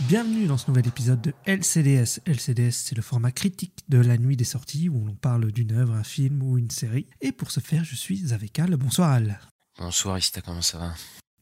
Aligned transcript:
Bienvenue 0.00 0.46
dans 0.46 0.58
ce 0.58 0.68
nouvel 0.68 0.86
épisode 0.86 1.20
de 1.22 1.34
LCDS. 1.46 2.20
LCDS, 2.26 2.70
c'est 2.72 2.94
le 2.94 3.02
format 3.02 3.32
critique 3.32 3.80
de 3.88 3.98
la 3.98 4.18
nuit 4.18 4.36
des 4.36 4.44
sorties 4.44 4.88
où 4.90 5.04
l'on 5.04 5.14
parle 5.14 5.50
d'une 5.50 5.72
œuvre, 5.72 5.94
un 5.94 6.04
film 6.04 6.42
ou 6.42 6.58
une 6.58 6.70
série. 6.70 7.06
Et 7.22 7.32
pour 7.32 7.50
ce 7.50 7.60
faire, 7.60 7.82
je 7.82 7.96
suis 7.96 8.32
avec 8.34 8.58
Al. 8.58 8.76
Bonsoir 8.76 9.10
Al. 9.10 9.40
Bonsoir 9.78 10.18
Ista, 10.18 10.42
comment 10.42 10.60
ça 10.62 10.78
va? 10.78 10.94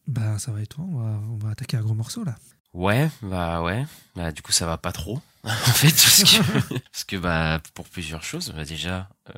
Bah 0.07 0.39
ça 0.39 0.53
va 0.53 0.62
et 0.62 0.67
toi? 0.67 0.85
On 0.89 0.97
va, 0.98 1.21
on 1.31 1.37
va 1.37 1.51
attaquer 1.51 1.77
un 1.77 1.83
gros 1.83 1.95
morceau 1.95 2.23
là. 2.25 2.37
Ouais, 2.73 3.11
bah 3.23 3.61
ouais. 3.62 3.85
Bah 4.15 4.31
du 4.31 4.41
coup 4.41 4.53
ça 4.53 4.67
va 4.67 4.79
pas 4.79 4.93
trop 4.93 5.21
en 5.45 5.51
fait 5.51 5.91
parce 5.91 6.23
que 6.23 6.79
parce 6.93 7.05
que 7.05 7.17
bah 7.17 7.61
pour 7.75 7.89
plusieurs 7.89 8.23
choses. 8.23 8.53
Bah, 8.55 8.65
déjà 8.65 9.09
euh, 9.31 9.33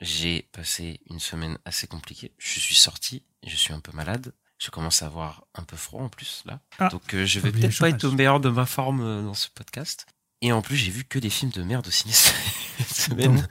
j'ai 0.00 0.48
passé 0.52 1.00
une 1.08 1.20
semaine 1.20 1.58
assez 1.64 1.86
compliquée. 1.86 2.32
Je 2.38 2.60
suis 2.60 2.74
sorti, 2.74 3.22
je 3.46 3.56
suis 3.56 3.72
un 3.72 3.80
peu 3.80 3.92
malade. 3.92 4.32
Je 4.62 4.70
commence 4.70 5.02
à 5.02 5.06
avoir 5.06 5.44
un 5.56 5.64
peu 5.64 5.76
froid 5.76 6.02
en 6.02 6.08
plus 6.08 6.42
là. 6.46 6.60
Ah, 6.78 6.88
Donc 6.88 7.14
euh, 7.14 7.26
je 7.26 7.40
vais 7.40 7.50
peut-être 7.50 7.78
pas 7.78 7.88
être 7.88 8.04
au 8.04 8.12
meilleur 8.12 8.38
de 8.38 8.48
ma 8.48 8.64
forme 8.66 9.00
euh, 9.02 9.22
dans 9.22 9.34
ce 9.34 9.48
podcast. 9.48 10.06
Et 10.40 10.52
en 10.52 10.62
plus 10.62 10.76
j'ai 10.76 10.90
vu 10.92 11.04
que 11.04 11.18
des 11.18 11.30
films 11.30 11.50
de 11.50 11.62
merde 11.64 11.86
au 11.88 11.90
ciné 11.90 12.12
cette 12.14 12.88
semaine. 12.96 13.36
Donc 13.36 13.44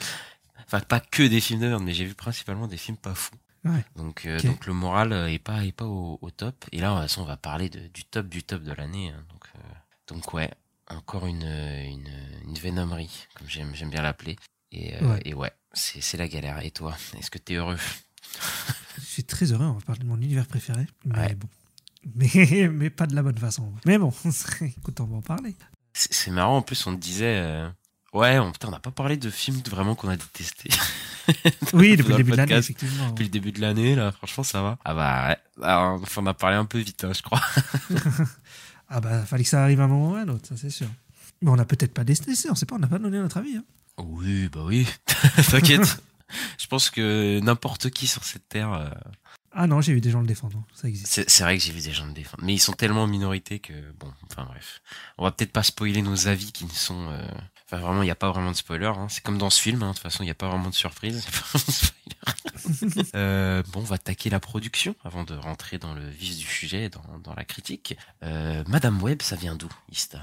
Enfin 0.68 0.80
pas 0.80 1.02
que 1.02 1.24
des 1.24 1.42
films 1.42 1.60
de 1.60 1.68
merde, 1.68 1.84
mais 1.84 1.94
j'ai 1.94 2.06
vu 2.06 2.16
principalement 2.16 2.68
des 2.68 2.78
films 2.78 2.98
pas 2.98 3.14
fous. 3.14 3.36
Ouais. 3.66 3.84
Donc, 3.96 4.26
euh, 4.26 4.42
donc 4.42 4.66
le 4.66 4.74
moral 4.74 5.12
est 5.30 5.38
pas 5.38 5.66
est 5.66 5.72
pas 5.74 5.86
au, 5.86 6.18
au 6.22 6.32
top. 6.32 6.66
Et 6.72 6.80
là, 6.80 6.90
de 6.90 6.94
toute 6.94 7.02
façon, 7.10 7.22
on 7.24 7.26
va 7.26 7.38
parler 7.38 7.70
de, 7.70 7.88
du 7.90 8.06
top 8.06 8.28
du 8.28 8.42
top 8.44 8.64
de 8.64 8.72
l'année. 8.72 9.10
hein. 9.10 9.24
Donc, 9.30 9.44
euh, 9.56 9.60
donc 10.08 10.34
ouais, 10.34 10.50
encore 10.90 11.28
une 11.28 11.44
une, 11.44 12.10
une 12.48 12.56
vénomerie, 12.58 13.28
comme 13.36 13.48
j'aime 13.50 13.76
j'aime 13.76 13.90
bien 13.90 14.02
l'appeler. 14.02 14.38
Et, 14.72 14.96
euh, 14.96 15.12
Ouais. 15.14 15.22
et 15.26 15.34
ouais, 15.34 15.52
c'est 15.74 16.00
c'est 16.02 16.18
la 16.18 16.28
galère. 16.30 16.64
Et 16.66 16.72
toi, 16.72 16.96
est-ce 17.20 17.30
que 17.30 17.38
t'es 17.38 17.56
heureux? 17.56 17.78
Je 18.98 19.06
suis 19.06 19.24
très 19.24 19.52
heureux, 19.52 19.66
on 19.66 19.74
va 19.74 19.82
parler 19.82 20.02
de 20.02 20.08
mon 20.08 20.18
univers 20.22 20.46
préféré. 20.48 20.88
Mais 21.06 21.16
Ouais. 21.18 21.36
bon. 21.36 21.48
Mais, 22.16 22.70
mais 22.74 22.90
pas 22.90 23.06
de 23.08 23.16
la 23.16 23.24
bonne 23.24 23.38
façon. 23.38 23.72
Mais 23.86 23.98
bon, 23.98 24.14
écoute, 24.62 25.00
on 25.02 25.06
va 25.06 25.18
en 25.18 25.22
parler. 25.22 25.56
C'est 25.94 26.32
marrant. 26.32 26.58
En 26.58 26.62
plus, 26.62 26.86
on 26.88 26.94
disait. 26.94 27.38
euh, 27.42 27.70
Ouais, 28.14 28.40
on, 28.40 28.52
n'a 28.70 28.80
pas 28.80 28.92
parlé 28.92 29.16
de 29.16 29.30
films 29.30 29.62
vraiment 29.70 29.96
qu'on 29.96 30.10
a 30.10 30.18
détestés. 30.18 30.70
Oui, 31.74 31.96
depuis 31.96 32.12
le 32.12 32.18
début 32.18 32.32
de 32.32 32.36
l'année, 32.38 32.56
effectivement. 32.58 33.10
Depuis 33.10 33.24
le 33.26 33.30
début 33.30 33.52
de 33.52 33.62
l'année, 33.62 33.96
là, 33.96 34.12
franchement, 34.12 34.44
ça 34.44 34.62
va. 34.64 34.78
Ah 34.84 34.94
bah, 34.96 35.28
ouais. 35.30 35.64
Alors, 35.66 36.02
on 36.18 36.26
a 36.26 36.34
parlé 36.34 36.58
un 36.58 36.66
peu 36.66 36.80
vite, 36.80 37.04
hein, 37.06 37.12
je 37.16 37.22
crois. 37.22 37.40
Ah 38.90 39.00
bah, 39.00 39.24
fallait 39.26 39.44
que 39.44 39.50
ça 39.50 39.64
arrive 39.64 39.80
à 39.80 39.86
un 39.86 39.88
moment 39.88 40.12
ou 40.12 40.16
à 40.16 40.22
un 40.22 40.28
autre, 40.28 40.48
ça 40.50 40.58
c'est 40.58 40.70
sûr. 40.72 40.88
Mais 41.42 41.50
on 41.50 41.56
n'a 41.56 41.64
peut-être 41.64 41.94
pas 41.94 42.04
détesté, 42.04 42.50
on 42.50 42.56
sait 42.56 42.66
pas, 42.66 42.76
on 42.76 42.80
n'a 42.80 42.88
pas 42.88 43.00
donné 43.00 43.20
notre 43.20 43.38
avis. 43.38 43.56
hein. 43.58 43.64
Oui, 43.98 44.50
bah 44.52 44.62
oui. 44.66 44.88
T'inquiète. 45.50 46.02
Je 46.72 46.76
pense 46.78 46.90
que 46.90 47.42
n'importe 47.42 47.90
qui 47.90 48.08
sur 48.08 48.24
cette 48.24 48.48
terre, 48.48 48.72
euh, 48.72 48.88
Ah 49.52 49.68
non, 49.68 49.82
j'ai 49.82 49.94
vu 49.94 50.00
des 50.00 50.10
gens 50.10 50.22
le 50.22 50.26
défendre, 50.26 50.58
hein. 50.58 50.66
ça 50.74 50.88
existe. 50.88 51.08
c'est 51.08 51.30
c'est 51.30 51.44
vrai 51.44 51.58
que 51.58 51.64
j'ai 51.66 51.74
vu 51.74 51.82
des 51.82 51.92
gens 51.92 52.06
le 52.06 52.14
défendre, 52.14 52.42
mais 52.46 52.54
ils 52.54 52.60
sont 52.60 52.72
tellement 52.72 53.04
en 53.04 53.08
minorité 53.08 53.60
que 53.60 53.74
bon, 54.00 54.10
enfin 54.24 54.46
bref, 54.46 54.82
on 55.18 55.26
va 55.26 55.34
peut-être 55.34 55.52
pas 55.52 55.64
spoiler 55.64 56.02
nos 56.02 56.30
avis 56.30 56.54
qui 56.54 56.64
ne 56.64 56.70
sont, 56.70 57.10
euh, 57.12 57.22
enfin 57.66 57.76
vraiment, 57.82 58.04
il 58.04 58.06
n'y 58.06 58.12
a 58.12 58.16
pas 58.16 58.32
vraiment 58.32 58.52
de 58.52 58.56
spoiler. 58.56 58.86
Hein. 58.86 59.08
C'est 59.10 59.22
comme 59.22 59.38
dans 59.38 59.50
ce 59.50 59.62
film, 59.62 59.84
hein. 59.84 59.90
de 59.90 59.96
toute 59.96 60.04
façon, 60.04 60.24
il 60.24 60.28
n'y 60.28 60.32
a 60.32 60.34
pas 60.34 60.48
vraiment 60.48 60.70
de 60.70 60.74
surprise. 60.74 61.28
il 61.28 61.34
y 61.34 61.36
a 61.36 61.42
pas 61.42 61.46
vraiment 61.52 61.66
de 61.68 62.94
spoiler. 62.94 63.10
euh, 63.16 63.64
bon, 63.74 63.82
on 63.82 63.84
va 63.84 63.96
attaquer 63.96 64.30
la 64.30 64.40
production 64.40 64.96
avant 65.04 65.26
de 65.26 65.36
rentrer 65.36 65.78
dans 65.78 65.94
le 65.94 66.08
vif 66.08 66.38
du 66.38 66.46
sujet, 66.46 66.88
dans, 66.88 67.20
dans 67.22 67.34
la 67.34 67.44
critique. 67.44 67.98
Euh, 68.24 68.64
Madame 68.70 69.04
Web, 69.04 69.22
ça 69.24 69.36
vient 69.36 69.58
d'où, 69.58 69.68
Ista? 69.92 70.22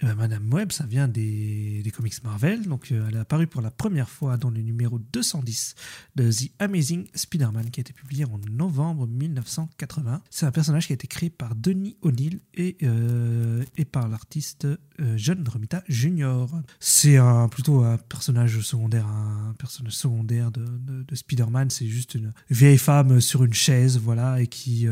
Eh 0.00 0.06
ben, 0.06 0.14
Madame 0.14 0.52
Web, 0.54 0.70
ça 0.70 0.86
vient 0.86 1.08
des, 1.08 1.82
comics 1.92 2.22
Marvel. 2.22 2.62
Donc, 2.68 2.92
euh, 2.92 3.04
elle 3.08 3.16
est 3.16 3.18
apparue 3.18 3.48
pour 3.48 3.60
la 3.62 3.72
première 3.72 4.08
fois 4.08 4.36
dans 4.36 4.48
le 4.50 4.60
numéro 4.60 5.00
210 5.00 5.74
de 6.14 6.30
The 6.30 6.52
Amazing 6.60 7.08
Spider-Man, 7.14 7.70
qui 7.70 7.80
a 7.80 7.82
été 7.82 7.92
publié 7.92 8.24
en 8.24 8.38
novembre 8.48 9.08
1980. 9.08 10.22
C'est 10.30 10.46
un 10.46 10.52
personnage 10.52 10.86
qui 10.86 10.92
a 10.92 10.94
été 10.94 11.08
créé 11.08 11.30
par 11.30 11.56
Denis 11.56 11.96
O'Neill 12.02 12.38
et, 12.54 12.76
euh, 12.84 13.64
par 13.90 14.08
l'artiste 14.08 14.66
euh, 14.66 14.76
John 15.16 15.44
Romita 15.48 15.82
Jr. 15.88 16.46
C'est 16.78 17.18
plutôt 17.50 17.82
un 17.82 17.96
personnage 17.96 18.60
secondaire, 18.60 19.06
un 19.08 19.54
personnage 19.58 19.94
secondaire 19.96 20.52
de, 20.52 20.64
de- 20.64 21.02
de 21.02 21.14
Spider-Man. 21.16 21.70
C'est 21.70 21.88
juste 21.88 22.14
une 22.14 22.32
vieille 22.50 22.78
femme 22.78 23.20
sur 23.20 23.42
une 23.42 23.52
chaise, 23.54 23.98
voilà, 23.98 24.40
et 24.40 24.46
qui, 24.46 24.86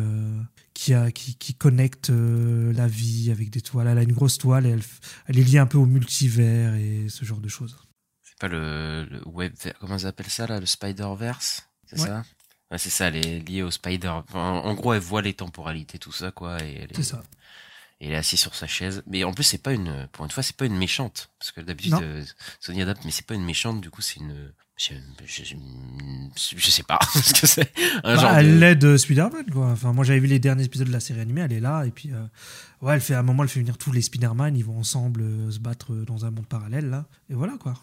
qui, 0.77 0.93
a, 0.95 1.11
qui, 1.11 1.35
qui 1.37 1.55
connecte 1.55 2.11
euh, 2.11 2.73
la 2.75 2.87
vie 2.87 3.31
avec 3.31 3.51
des 3.51 3.63
toiles. 3.63 3.87
Elle 3.89 3.99
a 3.99 4.03
une 4.03 4.13
grosse 4.13 4.37
toile 4.39 4.67
et 4.67 4.71
elle, 4.71 4.83
elle 5.27 5.39
est 5.39 5.43
liée 5.43 5.59
un 5.59 5.67
peu 5.67 5.79
au 5.79 5.87
multivers 5.87 6.75
et 6.75 7.09
ce 7.09 7.25
genre 7.25 7.41
de 7.41 7.49
choses. 7.49 7.77
C'est 8.23 8.39
pas 8.39 8.49
le, 8.49 9.07
le 9.11 9.27
web, 9.27 9.55
comment 9.81 9.97
ils 9.97 10.07
appellent 10.07 10.29
ça 10.31 10.47
là, 10.47 10.61
le 10.61 10.67
Spider-Verse, 10.67 11.69
c'est 11.87 11.99
Ouais. 12.01 12.07
ça? 12.09 12.25
Ouais, 12.71 12.79
c'est 12.79 12.91
ça, 12.91 13.09
elle 13.09 13.17
est 13.17 13.49
liée 13.49 13.63
au 13.63 13.71
Spider. 13.71 14.09
enfin, 14.09 14.41
en, 14.41 14.75
gros, 14.75 14.93
elle 14.93 15.01
voit 15.01 15.23
les 15.23 15.35
temporalités, 15.35 15.99
tout 15.99 16.13
ça, 16.13 16.31
quoi, 16.33 16.61
et 16.63 16.75
elle 16.83 16.91
est, 16.91 16.97
C'est 16.97 17.03
ça. 17.05 17.23
et 18.01 18.09
elle 18.09 18.13
est 18.15 18.17
assise 18.17 18.41
sur 18.41 18.55
sa 18.57 18.67
chaise. 18.67 19.03
Mais 19.07 19.23
en 19.25 19.33
plus, 19.33 19.45
c'est 19.45 19.63
pas 19.63 19.73
une, 19.73 20.09
pour 20.13 20.25
une 20.25 20.31
fois, 20.33 20.43
c'est 20.43 20.57
pas 20.57 20.67
une 20.67 20.77
méchante, 20.77 21.31
parce 21.39 21.53
que 21.53 21.61
d'habitude, 21.61 21.95
euh, 22.03 22.25
Sony 22.61 22.83
adapte, 22.83 23.05
mais 23.05 23.13
c'est 23.13 23.25
pas 23.27 23.35
une 23.35 23.45
méchante. 23.45 23.81
Du 23.81 23.89
coup, 23.91 24.03
c'est 24.03 24.19
une, 24.21 24.53
je, 24.77 24.93
je, 26.37 26.71
sais 26.71 26.83
pas 26.83 26.99
ce 27.15 27.33
que 27.33 27.47
c'est. 27.47 27.73
Un 28.05 28.15
Bah, 28.15 28.21
genre 28.21 28.31
elle 28.33 28.55
de. 28.55 28.61
l'aide 28.61 28.85
euh, 28.85 28.99
Spider-Man, 28.99 29.47
quoi. 29.51 29.69
Enfin, 29.69 29.93
moi, 29.93 30.05
j'avais 30.05 30.21
vu 30.21 30.27
les 30.27 30.39
derniers 30.39 30.65
épisodes 30.65 30.87
de 30.87 30.93
la 30.93 31.01
série 31.01 31.21
animée, 31.21 31.41
elle 31.41 31.53
est 31.53 31.61
là, 31.61 31.85
et 31.85 31.91
puis, 31.91 32.13
euh, 32.13 32.27
ouais, 32.83 32.95
elle 32.95 33.01
fait, 33.01 33.15
à 33.15 33.21
un 33.21 33.23
moment, 33.23 33.43
elle 33.43 33.49
fait 33.49 33.61
venir 33.61 33.79
tous 33.79 33.93
les 33.93 34.03
Spider-Man, 34.03 34.57
ils 34.57 34.65
vont 34.65 34.79
ensemble 34.79 35.23
euh, 35.23 35.51
se 35.51 35.59
battre 35.59 35.93
euh, 35.93 36.05
dans 36.05 36.27
un 36.27 36.31
monde 36.31 36.47
parallèle, 36.47 36.91
là. 36.91 37.07
Et 37.31 37.35
voilà, 37.35 37.57
quoi. 37.59 37.75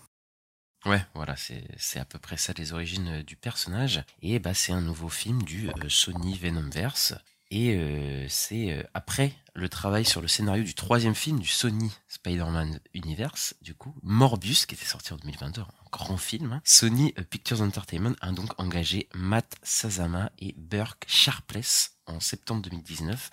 Ouais, 0.85 1.01
voilà, 1.13 1.35
c'est 1.37 1.99
à 1.99 2.05
peu 2.05 2.19
près 2.19 2.35
ça 2.35 2.51
les 2.57 2.73
origines 2.73 3.23
du 3.23 3.37
personnage. 3.37 4.03
Et 4.21 4.39
bah 4.39 4.53
c'est 4.53 4.73
un 4.73 4.81
nouveau 4.81 5.07
film 5.07 5.41
du 5.43 5.69
euh, 5.69 5.73
Sony 5.87 6.37
Venomverse. 6.37 7.13
Et 7.55 7.75
euh, 7.77 8.25
c'est 8.29 8.71
euh, 8.71 8.81
après 8.95 9.31
le 9.53 9.69
travail 9.69 10.05
sur 10.05 10.21
le 10.21 10.27
scénario 10.27 10.63
du 10.63 10.73
troisième 10.73 11.13
film 11.13 11.39
du 11.39 11.47
Sony 11.47 11.91
Spider-Man 12.07 12.79
Universe, 12.95 13.53
du 13.61 13.75
coup, 13.75 13.93
Morbius, 14.01 14.65
qui 14.65 14.73
était 14.73 14.85
sorti 14.85 15.13
en 15.13 15.17
2022, 15.17 15.61
un 15.61 15.65
grand 15.91 16.17
film. 16.17 16.53
hein. 16.53 16.61
Sony 16.63 17.13
euh, 17.19 17.23
Pictures 17.23 17.61
Entertainment 17.61 18.15
a 18.21 18.31
donc 18.31 18.59
engagé 18.59 19.07
Matt 19.13 19.55
Sazama 19.61 20.31
et 20.39 20.55
Burke 20.57 21.05
Sharpless 21.07 21.91
en 22.07 22.19
septembre 22.19 22.63
2019, 22.63 23.29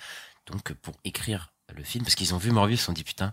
donc 0.47 0.75
pour 0.75 0.97
écrire 1.05 1.55
le 1.75 1.83
film, 1.83 2.05
parce 2.05 2.15
qu'ils 2.15 2.35
ont 2.35 2.39
vu 2.39 2.51
Morbius, 2.51 2.79
ils 2.79 2.81
se 2.81 2.87
sont 2.87 2.93
dit 2.93 3.05
putain, 3.05 3.31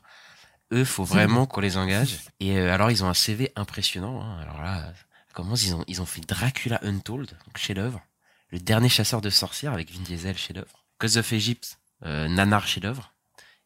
eux, 0.71 0.85
faut 0.85 1.03
vraiment 1.03 1.45
qu'on 1.47 1.59
les 1.59 1.75
engage. 1.75 2.11
Et 2.39 2.57
euh, 2.57 2.73
alors, 2.73 2.91
ils 2.91 3.03
ont 3.03 3.09
un 3.09 3.13
CV 3.13 3.51
impressionnant. 3.57 4.21
hein. 4.21 4.39
Alors 4.39 4.61
là, 4.61 4.93
comment 5.33 5.55
ils 5.55 5.75
ont 5.75 5.83
ils 5.87 6.01
ont 6.01 6.05
fait 6.05 6.21
Dracula 6.21 6.79
Untold, 6.81 7.29
donc 7.29 7.57
chef 7.57 7.75
d'œuvre, 7.75 8.01
le 8.50 8.59
dernier 8.59 8.90
chasseur 8.90 9.22
de 9.22 9.30
sorcières 9.30 9.74
avec 9.74 9.91
Vin 9.91 10.02
Diesel 10.02 10.38
chef 10.38 10.53
d'œuvre, 10.53 10.85
Cause 11.00 11.18
of 11.18 11.31
Egypt, 11.34 11.80
euh, 12.06 12.28
Nanar 12.28 12.68
chef 12.68 12.84
d'œuvre, 12.84 13.13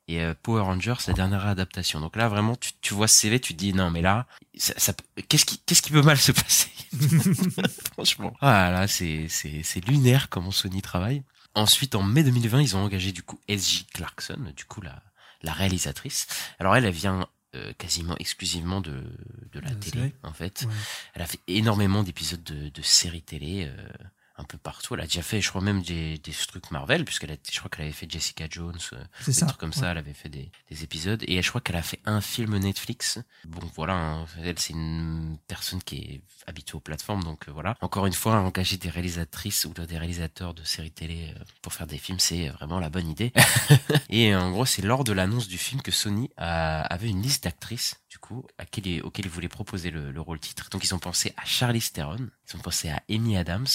et 0.07 0.21
euh, 0.21 0.33
Power 0.41 0.61
Rangers 0.61 0.95
la 1.07 1.13
dernière 1.13 1.45
adaptation. 1.45 1.99
Donc 1.99 2.15
là, 2.15 2.27
vraiment, 2.27 2.55
tu, 2.55 2.71
tu 2.81 2.93
vois 2.93 3.07
ce 3.07 3.17
CV, 3.17 3.39
tu 3.39 3.53
te 3.53 3.59
dis 3.59 3.73
non, 3.73 3.89
mais 3.91 4.01
là, 4.01 4.27
ça, 4.57 4.73
ça 4.77 4.93
qu'est-ce 5.29 5.45
qui 5.45 5.59
qu'est-ce 5.59 5.81
qui 5.81 5.91
peut 5.91 6.01
mal 6.01 6.17
se 6.17 6.31
passer? 6.31 6.69
Franchement, 7.93 8.33
ah 8.41 8.71
là, 8.71 8.87
c'est 8.87 9.27
c'est 9.29 9.63
c'est 9.63 9.85
lunaire 9.87 10.29
comment 10.29 10.51
Sony 10.51 10.81
travaille. 10.81 11.23
Ensuite, 11.53 11.95
en 11.95 12.03
mai 12.03 12.23
2020, 12.23 12.61
ils 12.61 12.75
ont 12.77 12.83
engagé 12.83 13.11
du 13.11 13.23
coup 13.23 13.39
S.J. 13.47 13.85
Clarkson, 13.93 14.53
du 14.55 14.65
coup 14.65 14.81
la 14.81 15.01
la 15.43 15.53
réalisatrice. 15.53 16.27
Alors 16.59 16.75
elle, 16.75 16.85
elle 16.85 16.93
vient 16.93 17.27
euh, 17.55 17.73
quasiment 17.77 18.15
exclusivement 18.17 18.79
de, 18.79 19.03
de 19.51 19.59
la 19.59 19.71
télé, 19.71 20.13
en 20.23 20.31
fait. 20.31 20.65
Ouais. 20.65 20.73
Elle 21.15 21.21
a 21.21 21.27
fait 21.27 21.39
énormément 21.47 22.01
d'épisodes 22.01 22.43
de, 22.43 22.69
de 22.69 22.81
séries 22.81 23.23
télé 23.23 23.65
euh, 23.67 23.87
un 24.41 24.45
peu 24.45 24.57
partout. 24.57 24.95
Elle 24.95 25.01
a 25.01 25.05
déjà 25.05 25.21
fait, 25.21 25.39
je 25.41 25.49
crois 25.49 25.61
même, 25.61 25.81
des, 25.81 26.17
des 26.17 26.31
trucs 26.31 26.71
Marvel, 26.71 27.05
puisqu'elle 27.05 27.31
a, 27.31 27.35
je 27.51 27.57
crois 27.59 27.69
qu'elle 27.69 27.85
avait 27.85 27.93
fait 27.93 28.09
Jessica 28.11 28.45
Jones, 28.49 28.77
euh, 28.93 29.03
des 29.25 29.33
ça. 29.33 29.45
trucs 29.45 29.59
comme 29.59 29.73
ça. 29.73 29.91
Elle 29.91 29.97
avait 29.97 30.13
fait 30.13 30.29
des, 30.29 30.51
des 30.69 30.83
épisodes. 30.83 31.23
Et 31.27 31.41
je 31.41 31.49
crois 31.49 31.61
qu'elle 31.61 31.75
a 31.75 31.81
fait 31.81 31.99
un 32.05 32.21
film 32.21 32.57
Netflix. 32.57 33.19
Bon, 33.45 33.61
voilà, 33.75 33.93
hein, 33.95 34.25
elle, 34.43 34.59
c'est 34.59 34.73
une 34.73 35.37
personne 35.47 35.81
qui 35.83 35.95
est 35.97 36.21
habituée 36.47 36.75
aux 36.75 36.79
plateformes, 36.81 37.23
donc 37.23 37.47
euh, 37.47 37.51
voilà. 37.51 37.77
Encore 37.81 38.05
une 38.07 38.13
fois, 38.13 38.35
engager 38.39 38.77
des 38.77 38.89
réalisatrices 38.89 39.65
ou 39.65 39.73
des 39.73 39.97
réalisateurs 39.97 40.53
de 40.53 40.63
séries 40.63 40.91
télé 40.91 41.33
euh, 41.37 41.43
pour 41.61 41.73
faire 41.73 41.87
des 41.87 41.97
films, 41.97 42.19
c'est 42.19 42.49
vraiment 42.49 42.79
la 42.79 42.89
bonne 42.89 43.07
idée. 43.07 43.31
Et 44.09 44.35
en 44.35 44.51
gros, 44.51 44.65
c'est 44.65 44.81
lors 44.81 45.03
de 45.03 45.11
l'annonce 45.13 45.47
du 45.47 45.57
film 45.57 45.81
que 45.81 45.91
Sony 45.91 46.29
a- 46.37 46.81
avait 46.81 47.09
une 47.09 47.21
liste 47.21 47.43
d'actrices, 47.43 47.95
du 48.09 48.17
coup, 48.17 48.45
à 48.57 48.63
auxquelles 49.03 49.25
ils 49.25 49.31
voulaient 49.31 49.47
proposer 49.47 49.91
le, 49.91 50.11
le 50.11 50.21
rôle 50.21 50.39
titre. 50.39 50.69
Donc 50.71 50.83
ils 50.83 50.93
ont 50.95 50.99
pensé 50.99 51.33
à 51.37 51.45
Charlize 51.45 51.91
Theron, 51.91 52.29
ils 52.49 52.55
ont 52.55 52.59
pensé 52.59 52.89
à 52.89 53.01
Amy 53.09 53.37
Adams, 53.37 53.67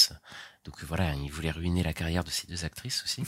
Donc 0.66 0.82
voilà, 0.84 1.14
il 1.14 1.30
voulait 1.30 1.50
ruiner 1.50 1.82
la 1.82 1.94
carrière 1.94 2.24
de 2.24 2.30
ces 2.30 2.46
deux 2.46 2.64
actrices 2.64 3.02
aussi. 3.04 3.22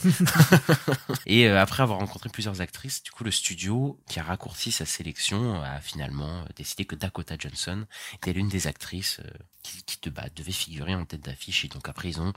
et 1.26 1.48
euh, 1.48 1.60
après 1.60 1.82
avoir 1.82 1.98
rencontré 2.00 2.28
plusieurs 2.28 2.60
actrices, 2.60 3.02
du 3.02 3.10
coup 3.10 3.24
le 3.24 3.30
studio 3.30 3.98
qui 4.08 4.20
a 4.20 4.22
raccourci 4.22 4.72
sa 4.72 4.84
sélection 4.84 5.62
a 5.62 5.80
finalement 5.80 6.44
décidé 6.56 6.84
que 6.84 6.96
Dakota 6.96 7.36
Johnson 7.38 7.86
était 8.14 8.32
l'une 8.32 8.48
des 8.48 8.66
actrices 8.66 9.20
euh, 9.20 9.30
qui, 9.62 9.82
qui 9.84 9.98
de, 10.02 10.10
bah, 10.10 10.26
devait 10.34 10.52
figurer 10.52 10.94
en 10.94 11.04
tête 11.04 11.22
d'affiche. 11.22 11.64
Et 11.64 11.68
donc 11.68 11.88
après 11.88 12.08
ils 12.08 12.20
ont 12.20 12.32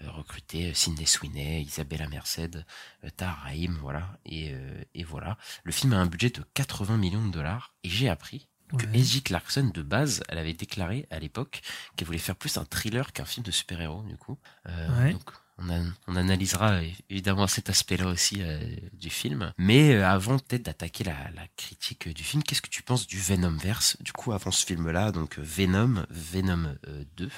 euh, 0.00 0.10
recruté 0.10 0.72
Sidney 0.74 1.06
Sweeney, 1.06 1.62
Isabella 1.62 2.08
Merced, 2.08 2.64
euh, 3.04 3.10
Tahar 3.16 3.42
Rahim, 3.42 3.76
voilà. 3.80 4.18
Et, 4.24 4.52
euh, 4.52 4.82
et 4.94 5.04
voilà. 5.04 5.36
Le 5.64 5.72
film 5.72 5.92
a 5.92 5.98
un 5.98 6.06
budget 6.06 6.30
de 6.30 6.42
80 6.54 6.96
millions 6.96 7.26
de 7.26 7.32
dollars. 7.32 7.74
Et 7.84 7.88
j'ai 7.88 8.08
appris 8.08 8.48
que 8.78 8.86
Ouais. 8.86 9.20
Clarkson, 9.24 9.70
de 9.72 9.82
base, 9.82 10.22
elle 10.28 10.38
avait 10.38 10.54
déclaré 10.54 11.06
à 11.10 11.18
l'époque 11.18 11.60
qu'elle 11.96 12.06
voulait 12.06 12.18
faire 12.18 12.36
plus 12.36 12.56
un 12.56 12.64
thriller 12.64 13.12
qu'un 13.12 13.24
film 13.24 13.44
de 13.44 13.50
super-héros, 13.50 14.02
du 14.04 14.16
coup. 14.16 14.38
Euh, 14.68 15.02
Ouais. 15.04 15.12
Donc, 15.12 15.30
on, 15.58 15.68
a- 15.70 15.84
on 16.08 16.16
analysera 16.16 16.72
euh, 16.72 16.88
évidemment 17.10 17.46
cet 17.46 17.68
aspect-là 17.70 18.06
aussi 18.06 18.36
euh, 18.40 18.60
du 18.94 19.10
film. 19.10 19.52
Mais 19.58 19.94
euh, 19.94 20.06
avant 20.08 20.38
peut-être 20.38 20.62
d'attaquer 20.64 21.04
la, 21.04 21.30
la 21.34 21.46
critique 21.56 22.08
du 22.08 22.24
film, 22.24 22.42
qu'est-ce 22.42 22.62
que 22.62 22.70
tu 22.70 22.82
penses 22.82 23.06
du 23.06 23.18
Venomverse 23.20 23.96
Du 24.00 24.12
coup, 24.12 24.32
avant 24.32 24.50
ce 24.50 24.64
film-là, 24.66 25.12
donc 25.12 25.38
Venom, 25.38 26.04
Venom 26.10 26.74
euh, 26.88 27.04
2, 27.16 27.30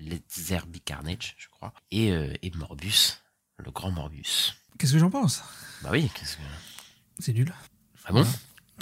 Let's 0.00 0.46
There 0.46 0.64
Be 0.66 0.78
Carnage, 0.84 1.34
je 1.38 1.48
crois, 1.48 1.74
et, 1.90 2.08
et 2.42 2.50
Morbus, 2.56 3.18
le 3.58 3.70
grand 3.70 3.90
Morbus. 3.90 4.54
Qu'est-ce 4.78 4.94
que 4.94 4.98
j'en 4.98 5.10
pense? 5.10 5.42
Bah 5.82 5.90
oui, 5.92 6.10
qu'est-ce 6.14 6.36
que... 6.38 6.42
C'est 7.18 7.34
nul. 7.34 7.52
Ah 8.06 8.12
bon? 8.12 8.26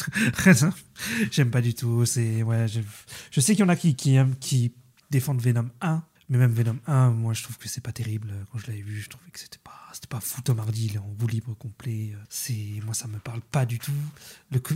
J'aime 1.30 1.50
pas 1.50 1.60
du 1.60 1.74
tout. 1.74 2.04
C'est 2.06 2.42
ouais. 2.42 2.66
Je, 2.68 3.40
sais 3.40 3.54
qu'il 3.54 3.60
y 3.60 3.66
en 3.66 3.68
a 3.68 3.76
qui 3.76 3.94
qui 3.94 4.18
qui 4.40 4.72
défendent 5.10 5.40
Venom 5.40 5.68
1, 5.80 6.02
mais 6.28 6.38
même 6.38 6.52
Venom 6.52 6.78
1, 6.86 7.10
moi 7.10 7.32
je 7.32 7.42
trouve 7.42 7.56
que 7.58 7.68
c'est 7.68 7.80
pas 7.80 7.92
terrible. 7.92 8.32
Quand 8.52 8.58
je 8.58 8.66
l'avais 8.66 8.82
vu, 8.82 9.00
je 9.00 9.08
trouvais 9.08 9.30
que 9.30 9.38
c'était 9.38 9.58
pas 9.62 9.72
c'était 9.92 10.06
pas 10.06 10.20
fou 10.20 10.42
Tom 10.42 10.58
Hardy, 10.58 10.86
il 10.86 10.94
est 10.96 10.98
en 10.98 11.08
bout 11.08 11.26
libre 11.26 11.54
complet. 11.54 12.14
C'est 12.28 12.80
moi 12.84 12.94
ça 12.94 13.08
me 13.08 13.18
parle 13.18 13.40
pas 13.40 13.66
du 13.66 13.78
tout. 13.78 13.92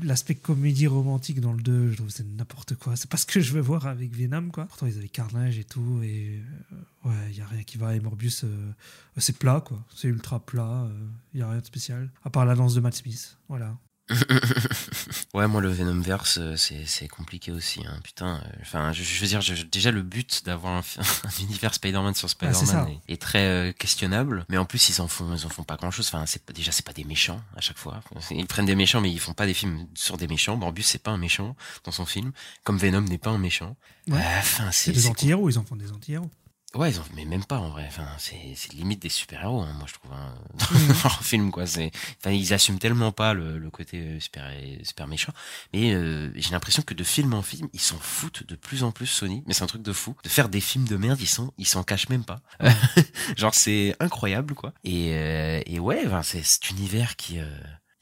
L'aspect 0.03 0.35
comédie 0.35 0.87
romantique 0.87 1.41
dans 1.41 1.53
le 1.53 1.63
2, 1.63 1.91
je 1.91 1.97
trouve 1.97 2.09
c'est 2.09 2.27
n'importe 2.27 2.77
quoi. 2.77 2.97
C'est 2.97 3.11
pas 3.11 3.19
ce 3.19 3.27
que 3.27 3.41
je 3.41 3.53
veux 3.53 3.61
voir 3.61 3.87
avec 3.87 4.15
Venom 4.17 4.49
quoi. 4.51 4.67
Pourtant 4.67 4.87
ils 4.87 4.97
avaient 4.97 5.09
Carnage 5.09 5.59
et 5.59 5.65
tout 5.65 6.01
et 6.03 6.41
euh, 6.73 7.09
ouais, 7.09 7.31
il 7.31 7.37
y 7.37 7.41
a 7.43 7.47
rien 7.47 7.63
qui 7.63 7.77
va 7.77 7.95
et 7.95 8.01
Morbius 8.01 8.45
euh, 8.45 8.73
c'est 9.19 9.39
plat 9.39 9.61
quoi. 9.61 9.85
C'est 9.95 10.09
ultra 10.09 10.41
plat, 10.41 10.89
il 11.35 11.41
y 11.41 11.43
a 11.43 11.51
rien 11.51 11.61
de 11.61 11.67
spécial 11.67 12.11
à 12.25 12.31
part 12.31 12.47
la 12.47 12.55
danse 12.55 12.75
de 12.75 12.81
Matt 12.81 12.95
Smith. 12.95 13.37
Voilà. 13.49 13.77
Ouais, 15.35 15.49
moi 15.49 15.61
le 15.63 15.71
Venomverse, 15.71 16.39
euh, 16.39 16.57
c'est 16.57 16.85
c'est 16.87 17.09
compliqué 17.09 17.53
aussi. 17.53 17.81
Hein. 17.87 17.99
Putain, 18.05 18.37
euh, 18.45 18.49
enfin, 18.61 18.93
je, 18.93 19.03
je 19.03 19.21
veux 19.21 19.27
dire, 19.27 19.41
je- 19.41 19.63
déjà 19.65 19.91
le 19.91 20.03
but 20.03 20.43
d'avoir 20.45 20.75
un, 20.75 20.81
un 21.25 21.43
univers 21.43 21.73
Spider-Man 21.75 22.15
sur 22.15 22.29
Spider-Man 22.29 22.89
est, 23.09 23.15
est 23.15 23.17
très 23.21 23.47
euh, 23.47 23.73
questionnable. 23.73 24.45
Mais 24.51 24.59
en 24.59 24.67
plus, 24.67 24.91
ils 24.91 25.01
en 25.01 25.09
font, 25.09 25.35
ils 25.35 25.47
en 25.47 25.49
font 25.49 25.65
pas 25.65 25.77
grand-chose. 25.77 26.07
Enfin, 26.09 26.27
c'est 26.27 26.45
pas- 26.45 26.53
déjà 26.53 26.71
c'est 26.71 26.85
pas 26.85 26.93
des 26.93 27.05
méchants 27.05 27.43
à 27.57 27.61
chaque 27.63 27.79
fois. 27.79 28.03
Ils 28.31 28.47
prennent 28.47 28.67
des 28.67 28.75
méchants, 28.75 29.01
mais 29.01 29.11
ils 29.11 29.21
font 29.21 29.33
pas 29.33 29.47
des 29.47 29.55
films 29.55 29.87
sur 29.95 30.19
des 30.19 30.27
méchants. 30.29 30.57
Morbus 30.57 30.83
c'est 30.83 31.03
pas 31.03 31.11
un 31.13 31.19
méchant 31.19 31.57
dans 31.85 31.93
son 31.93 32.05
film, 32.05 32.33
comme 32.63 32.77
Venom 32.77 33.01
n'est 33.01 33.19
pas 33.19 33.31
un 33.31 33.39
méchant. 33.39 33.77
Ouais. 34.09 34.21
Enfin, 34.39 34.71
C'est 34.71 34.87
c'est 34.87 34.93
des 34.93 35.07
anti-héros, 35.07 35.49
ils 35.49 35.59
en 35.59 35.65
font 35.65 35.77
des 35.77 35.91
anti-héros. 35.93 36.31
Ouais, 36.75 36.91
ils 36.91 36.99
en, 36.99 37.05
mais 37.15 37.27
même 37.27 37.45
pas 37.45 37.59
en 37.59 37.69
vrai. 37.69 37.85
Enfin, 37.87 38.07
c'est 38.19 38.55
c'est 38.57 38.73
limite 38.73 39.03
des 39.03 39.11
super-héros, 39.11 39.61
hein, 39.61 39.75
moi 39.77 39.85
je 39.87 39.93
trouve, 39.95 40.11
hein, 40.13 40.35
Mhm. 40.73 40.89
dans 40.89 40.95
leur 41.05 41.23
film 41.23 41.51
quoi. 41.51 41.67
C'est, 41.67 41.91
enfin, 42.19 42.31
ils 42.31 42.55
assument 42.55 42.79
tellement 42.79 43.13
pas 43.13 43.35
le, 43.35 43.59
le 43.59 43.71
côté 43.71 43.99
euh, 43.99 44.21
super 44.21 44.45
super 44.83 45.07
méchant. 45.07 45.33
Mais 45.75 45.93
euh, 45.93 46.33
j'ai 46.35 46.51
l'impression 46.51 46.83
que 46.83 46.95
de 46.95 47.05
film 47.05 47.35
en 47.35 47.43
film, 47.43 47.69
ils 47.75 47.81
s'en 47.81 47.99
foutent 47.99 48.47
de 48.47 48.55
plus 48.57 48.85
en 48.85 48.91
plus 48.91 49.07
Sony. 49.07 49.43
Mais 49.47 49.53
c'est 49.53 49.65
un 49.65 49.67
truc 49.67 49.83
de 49.83 49.93
fou. 49.93 50.17
De 50.25 50.29
faire 50.31 50.49
des 50.49 50.61
films 50.61 50.87
de 50.89 50.97
merde, 50.97 51.21
ils 51.21 51.27
s'en 51.29 51.53
ils 51.59 51.67
s'en 51.67 51.83
cachent 51.83 52.09
même 52.09 52.25
pas. 52.25 52.41
Genre 53.37 53.55
c'est 53.55 53.95
incroyable 54.01 54.55
quoi. 54.55 54.73
Et 54.85 55.11
euh, 55.15 55.61
et 55.67 55.79
ouais, 55.79 56.03
enfin, 56.07 56.23
c'est 56.23 56.43
cet 56.43 56.71
univers 56.71 57.17
qui 57.17 57.39
euh, 57.39 57.45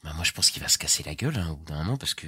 bah, 0.03 0.13
moi 0.15 0.23
je 0.23 0.31
pense 0.31 0.49
qu'il 0.49 0.61
va 0.61 0.67
se 0.67 0.77
casser 0.79 1.03
la 1.03 1.13
gueule 1.15 1.37
hein, 1.37 1.49
au 1.51 1.57
bout 1.57 1.65
d'un 1.65 1.83
moment 1.83 1.97
parce 1.97 2.13
que 2.15 2.27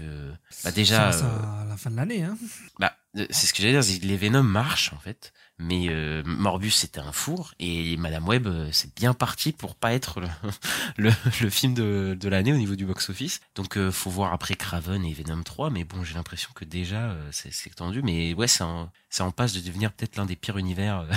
bah 0.63 0.71
déjà 0.71 1.11
Ça, 1.11 1.19
ça, 1.19 1.25
euh, 1.25 1.61
à 1.63 1.65
la 1.65 1.77
fin 1.77 1.89
de 1.89 1.95
l'année. 1.95 2.23
Hein. 2.23 2.37
bah, 2.79 2.95
euh, 3.17 3.25
c'est 3.31 3.47
ce 3.47 3.53
que 3.53 3.61
j'allais 3.63 3.79
dire, 3.79 3.99
les 4.03 4.17
Venom 4.17 4.43
marchent 4.43 4.93
en 4.93 4.99
fait, 4.99 5.33
mais 5.57 5.87
euh, 5.89 6.21
Morbus 6.25 6.71
c'était 6.71 6.99
un 6.99 7.11
four 7.11 7.53
et 7.59 7.97
Madame 7.97 8.27
Web 8.27 8.47
c'est 8.71 8.93
bien 8.95 9.13
parti 9.13 9.51
pour 9.53 9.75
pas 9.75 9.93
être 9.93 10.19
le, 10.21 10.27
le, 10.97 11.11
le 11.41 11.49
film 11.49 11.73
de, 11.73 12.15
de 12.19 12.29
l'année 12.29 12.53
au 12.53 12.57
niveau 12.57 12.75
du 12.75 12.85
box-office. 12.85 13.39
Donc 13.55 13.77
euh, 13.77 13.91
faut 13.91 14.09
voir 14.11 14.33
après 14.33 14.55
Craven 14.55 15.03
et 15.03 15.13
Venom 15.13 15.41
3, 15.41 15.69
mais 15.71 15.83
bon 15.83 16.03
j'ai 16.03 16.13
l'impression 16.13 16.51
que 16.53 16.65
déjà 16.65 17.09
euh, 17.11 17.29
c'est 17.31 17.73
tendu, 17.75 18.01
mais 18.03 18.33
ouais 18.35 18.47
c'est 18.47 18.63
en, 18.63 18.91
en 19.19 19.31
passe 19.31 19.53
de 19.53 19.61
devenir 19.61 19.91
peut-être 19.93 20.15
l'un 20.15 20.25
des 20.25 20.35
pires 20.35 20.57
univers 20.57 21.07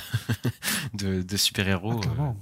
de, 0.94 1.20
de 1.22 1.36
super-héros 1.36 2.00
Ah. 2.18 2.34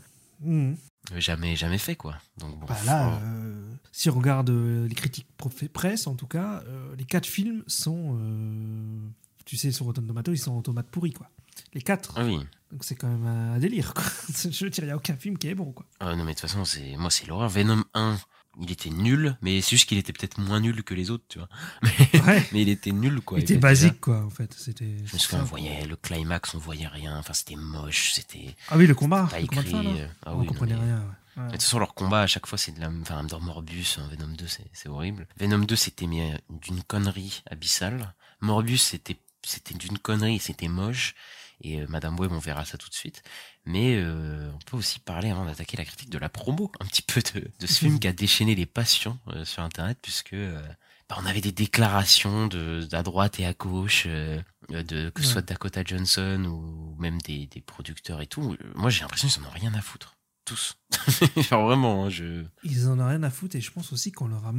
Jamais 1.17 1.55
jamais 1.57 1.79
fait 1.79 1.97
quoi. 1.97 2.17
Donc 2.39 2.59
bon. 2.59 2.67
Bah 2.67 2.77
là, 2.87 3.19
euh, 3.23 3.71
si 3.93 4.09
on 4.11 4.15
regarde 4.15 4.51
euh, 4.51 4.89
les 4.89 4.95
critiques 4.95 5.29
presse, 5.73 6.07
en 6.07 6.15
tout 6.15 6.27
cas, 6.27 6.63
euh, 6.67 6.95
les 6.97 7.05
quatre 7.05 7.27
films 7.27 7.63
sont, 7.67 8.19
euh, 8.19 8.99
tu 9.45 9.57
sais, 9.57 9.71
sur 9.71 9.87
Rotten 9.87 10.07
Tomatoes, 10.07 10.33
ils 10.33 10.39
sont 10.39 10.53
en 10.53 10.63
tomates 10.63 10.89
pourries, 10.89 11.13
quoi. 11.13 11.29
Les 11.75 11.83
quatre. 11.83 12.15
Ah 12.17 12.25
oui. 12.25 12.39
Donc 12.73 12.83
c'est 12.83 12.97
quand 12.97 13.09
même 13.09 13.27
un 13.27 13.59
délire, 13.59 13.95
quoi. 13.95 14.05
Je 14.51 14.65
veux 14.65 14.71
dire, 14.71 14.85
il 14.85 14.87
n'y 14.87 14.93
a 14.93 14.97
aucun 14.97 15.17
film 15.17 15.37
qui 15.39 15.49
est 15.49 15.55
bon, 15.55 15.73
quoi. 15.73 15.87
Ah 16.01 16.17
non 16.17 16.25
mais 16.25 16.33
de 16.35 16.41
toute 16.41 16.49
façon 16.49 16.65
c'est 16.65 16.97
moi 16.97 17.11
c'est 17.11 17.27
l'horreur. 17.27 17.49
Venom 17.49 17.85
1 17.95 18.17
il 18.61 18.71
était 18.71 18.91
nul, 18.91 19.37
mais 19.43 19.61
c'est 19.61 19.71
juste 19.71 19.89
qu'il 19.89 19.99
était 19.99 20.13
peut-être 20.13 20.39
moins 20.39 20.61
nul 20.61 20.83
que 20.85 20.95
les 20.95 21.11
autres, 21.11 21.25
tu 21.29 21.39
vois. 21.39 21.49
Mais, 21.83 22.21
Ouais. 22.23 22.49
mais 22.53 22.63
il 22.63 22.69
était 22.69 22.93
nul, 22.93 23.21
quoi. 23.21 23.39
Il 23.39 23.43
était 23.43 23.57
basique, 23.59 24.01
quoi, 24.01 24.25
en 24.25 24.31
fait. 24.31 24.53
C'était. 24.55 24.97
Je 25.05 25.13
me 25.15 25.19
souviens, 25.19 25.41
on 25.41 25.45
voyait 25.45 25.85
le 25.87 25.97
climax, 25.97 26.55
on 26.55 26.59
voyait 26.59 26.87
rien. 26.89 27.19
Enfin, 27.19 27.33
c'était 27.35 27.57
moche, 27.57 28.13
c'était 28.13 28.55
Ah 28.69 28.77
oui, 28.77 28.87
le 28.87 28.95
combat. 28.95 29.27
pas 29.31 29.41
le 29.41 29.47
combat 29.47 29.61
écrit. 29.63 29.73
fin, 29.73 29.85
euh, 29.85 30.07
ah 30.25 30.35
on 30.35 30.39
oui, 30.41 30.47
non, 30.47 30.53
comprenait 30.53 30.75
mais- 30.77 30.83
rien. 30.85 30.99
ouais. 31.01 31.05
Ouais. 31.37 31.47
De 31.49 31.53
toute 31.53 31.63
façon, 31.63 31.81
leur 31.81 31.95
combat 31.95 32.21
à 32.23 32.27
chaque 32.29 32.47
fois, 32.47 32.57
c'est 32.59 32.71
de 32.73 32.81
la. 32.81 32.89
Enfin, 33.03 33.25
dans 33.25 33.41
Morbus, 33.41 33.97
hein, 33.99 34.09
Venom 34.11 34.29
2, 34.37 34.47
c'est 34.73 34.89
horrible. 34.89 35.27
Venom 35.37 35.59
2, 35.65 35.75
c'était 35.75 36.07
mais 36.07 36.33
d'une 36.49 36.83
connerie 36.85 37.43
abyssale. 37.51 38.15
Morbus, 38.41 38.79
c'était 38.79 39.17
c'était 39.45 39.75
d'une 39.75 39.99
connerie, 39.99 40.39
c'était 40.39 40.69
moche. 40.69 41.15
Et 41.61 41.81
euh, 41.81 41.87
Madame 41.89 42.19
Web, 42.21 42.31
on 42.33 42.39
verra 42.39 42.65
ça 42.65 42.79
tout 42.79 42.89
de 42.89 42.95
suite. 42.95 43.23
Mais 43.67 43.97
euh, 43.97 44.51
on 44.55 44.59
peut 44.71 44.77
aussi 44.77 45.01
parler, 45.01 45.31
avant 45.31 45.47
d'attaquer 45.47 45.77
la 45.79 45.85
critique, 45.87 46.11
de 46.11 46.19
la 46.19 46.29
promo, 46.29 46.71
un 46.81 46.85
petit 46.85 47.03
peu 47.03 47.23
de, 47.35 47.51
de 47.59 47.67
ce 47.67 47.79
film 47.79 47.99
qui 48.01 48.09
a 48.09 48.13
déchaîné 48.13 48.55
les 48.55 48.67
passions 48.67 49.19
euh, 49.29 49.45
sur 49.45 49.63
Internet, 49.63 49.99
puisque 50.03 50.35
euh, 50.35 50.61
bah, 51.09 51.17
on 51.21 51.25
avait 51.27 51.41
des 51.41 51.53
déclarations 51.53 52.47
de 52.47 52.87
à 52.93 53.03
droite 53.03 53.41
et 53.41 53.47
à 53.47 53.55
gauche, 53.55 54.07
de 54.07 55.11
que 55.11 55.23
ce 55.23 55.27
Ouais. 55.27 55.33
soit 55.33 55.43
Dakota 55.43 55.83
Johnson 55.85 56.45
ou 56.47 56.95
même 57.01 57.21
des, 57.23 57.47
des 57.47 57.61
producteurs 57.61 58.21
et 58.21 58.27
tout. 58.27 58.57
Moi, 58.75 58.91
j'ai 58.91 59.01
l'impression 59.01 59.29
qu'ils 59.29 59.43
en 59.43 59.47
ont 59.47 59.51
rien 59.51 59.73
à 59.75 59.81
foutre. 59.81 60.17
Tous. 60.45 60.77
Genre 61.49 61.65
vraiment, 61.67 62.05
hein, 62.05 62.11
je. 62.11 62.45
Ils 62.65 62.87
en 62.89 63.01
ont 63.01 63.09
rien 63.09 63.23
à 63.23 63.31
foutre 63.31 63.57
et 63.57 63.63
je 63.63 63.71
pense 63.71 63.95
aussi 63.95 64.13
qu'on 64.13 64.29
leur 64.29 64.45
a 64.47 64.53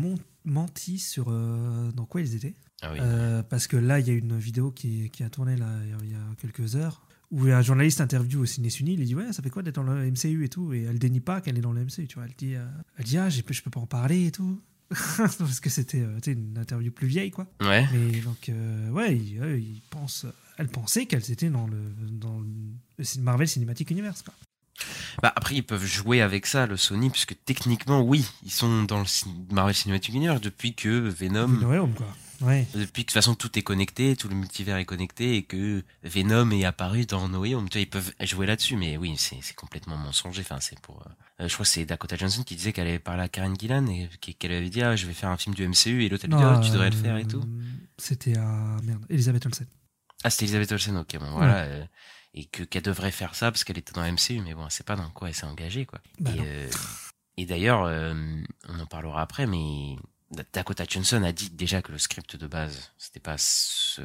menti 0.46 0.98
sur 0.98 1.25
dans 1.28 2.06
quoi 2.07 2.22
ils 2.22 2.34
étaient. 2.36 2.56
Ah 2.81 2.92
oui. 2.92 3.00
Euh, 3.01 3.42
parce 3.44 3.68
que 3.68 3.77
là, 3.77 4.00
il 4.00 4.07
y 4.07 4.12
a 4.12 4.13
une 4.13 4.38
vidéo 4.38 4.72
qui, 4.72 5.10
qui 5.10 5.24
a 5.24 5.30
tourné 5.30 5.56
là, 5.56 5.68
il 6.04 6.11
y 6.11 6.16
a 6.16 6.35
quelques 6.40 6.76
heures 6.76 7.06
où 7.31 7.45
un 7.47 7.61
journaliste 7.61 8.02
interview 8.02 8.42
au 8.42 8.45
Ciné 8.45 8.69
Suni, 8.69 8.94
il 8.94 9.06
dit 9.06 9.16
ouais 9.16 9.33
ça 9.33 9.42
fait 9.42 9.50
quoi 9.50 9.64
d'être 9.64 9.76
dans 9.76 9.83
le 9.83 10.09
MCU 10.11 10.44
et 10.44 10.50
tout? 10.50 10.73
Et 10.73 10.83
elle 10.83 11.00
dénie 11.00 11.19
pas 11.19 11.42
qu'elle 11.42 11.57
est 11.57 11.61
dans 11.61 11.73
le 11.73 11.83
MCU 11.83 12.07
tu 12.07 12.16
vois. 12.16 12.26
Elle 12.26 12.35
dit 12.38 12.56
euh, 12.56 12.66
elle 12.97 13.06
dit 13.06 13.18
ah 13.18 13.30
je 13.30 13.42
peux 13.42 13.69
pas 13.69 13.80
en 13.80 13.88
parler 13.88 14.28
et 14.28 14.31
tout. 14.31 14.61
Parce 15.18 15.59
que 15.59 15.69
c'était 15.69 16.02
euh, 16.02 16.19
une 16.28 16.57
interview 16.57 16.92
plus 16.92 17.07
vieille 17.07 17.31
quoi. 17.31 17.47
Ouais. 17.61 17.88
mais 17.92 18.21
donc 18.21 18.50
euh, 18.50 18.90
ouais 18.92 19.16
il, 19.16 19.44
il 19.57 19.81
pense 19.90 20.26
elle 20.57 20.68
pensait 20.68 21.07
qu'elles 21.07 21.31
étaient 21.31 21.50
dans 21.50 21.68
le 21.68 21.80
dans 22.11 22.40
le 22.40 23.21
Marvel 23.21 23.47
Cinematic 23.47 23.90
Universe 23.90 24.21
quoi. 24.21 24.33
Bah 25.23 25.33
après 25.35 25.56
ils 25.56 25.64
peuvent 25.64 25.85
jouer 25.85 26.21
avec 26.21 26.45
ça 26.45 26.68
le 26.68 26.78
Sony 26.78 27.09
puisque 27.09 27.35
techniquement 27.45 28.02
oui 28.02 28.30
ils 28.44 28.52
sont 28.52 28.83
dans 28.83 29.00
le 29.00 29.06
Marvel 29.54 29.73
Cinematic 29.73 30.14
Universe 30.14 30.42
depuis 30.42 30.76
que 30.76 30.90
Venom 30.90 31.61
Home, 31.64 31.94
quoi 31.95 32.07
ouais. 32.45 32.68
Depuis 32.73 32.90
que 32.90 32.90
de 32.90 33.02
toute 33.04 33.11
façon 33.11 33.35
tout 33.35 33.57
est 33.57 33.61
connecté 33.61 34.16
tout 34.16 34.28
le 34.28 34.35
multivers 34.35 34.78
est 34.78 34.85
connecté 34.85 35.35
et 35.35 35.44
que 35.44 35.83
Venom 36.04 36.52
est 36.52 36.66
apparu 36.66 37.06
dans 37.06 37.28
No 37.28 37.42
Way 37.42 37.56
Home. 37.56 37.69
Tu 37.69 37.78
vois 37.78 37.81
ils 37.81 37.90
peuvent 37.90 38.14
jouer 38.21 38.45
là-dessus 38.45 38.75
mais 38.75 38.97
oui 38.97 39.16
c'est 39.18 39.56
complètement 39.56 39.97
mensonger. 39.97 40.42
Enfin 40.42 40.59
c'est 40.59 40.80
pour 40.80 41.04
euh, 41.40 41.47
je 41.47 41.54
crois 41.54 41.66
que 41.66 41.71
c'est 41.71 41.85
Dakota 41.85 42.16
Johnson 42.16 42.44
qui 42.44 42.56
disait 42.56 42.73
qu'elle 42.73 42.87
avait 42.87 42.99
parlé 42.99 43.23
à 43.23 43.30
Karen 43.30 43.56
Gillan 43.59 43.87
et 43.87 44.09
qu'elle 44.18 44.52
avait 44.52 44.69
dit 44.69 44.81
ah 44.81 44.95
je 44.95 45.07
vais 45.07 45.14
faire 45.14 45.30
un 45.30 45.37
film 45.37 45.56
du 45.56 45.68
MCU 45.68 46.04
et 46.04 46.09
l'autre 46.09 46.25
elle 46.25 46.31
lui 46.31 46.37
dit 46.37 46.44
ah, 46.44 46.61
tu 46.64 46.71
devrais 46.71 46.90
le 46.90 46.95
euh, 46.95 47.02
faire 47.02 47.18
et 47.18 47.25
tout. 47.25 47.44
c'était 47.97 48.37
à 48.37 48.78
merde 48.83 49.06
Elisabeth 49.09 49.45
Olsen. 49.45 49.68
Ah 50.23 50.30
c'était 50.30 50.45
Elizabeth 50.45 50.71
Olsen 50.71 50.97
ok 50.97 51.18
bon 51.19 51.31
voilà 51.31 51.57
euh, 51.64 51.85
et 52.33 52.45
que 52.45 52.64
qu'elle 52.64 52.83
devrait 52.83 53.11
faire 53.11 53.35
ça 53.35 53.52
parce 53.52 53.64
qu'elle 53.64 53.78
était 53.78 53.94
dans 53.94 54.04
MCU 54.04 54.42
mais 54.42 54.54
bon 54.54 54.68
c'est 54.69 54.85
pas 54.85 54.95
dans 54.95 55.09
quoi 55.09 55.30
elle 55.30 55.35
s'est 55.35 55.45
engagée 55.45 55.85
quoi. 55.85 55.99
Bah 56.19 56.31
et, 56.35 56.40
euh, 56.40 56.68
d'ailleurs, 57.45 57.83
euh, 57.83 58.14
on 58.69 58.80
en 58.80 58.85
parlera 58.85 59.21
après, 59.21 59.47
mais 59.47 59.95
Dakota 60.54 60.83
Johnson 60.87 61.23
a 61.23 61.31
dit 61.31 61.49
déjà 61.49 61.81
que 61.81 61.92
le 61.92 61.97
script 61.97 62.35
de 62.35 62.47
base, 62.47 62.92
c'était 62.97 63.19
pas 63.19 63.37
ce- 63.37 64.01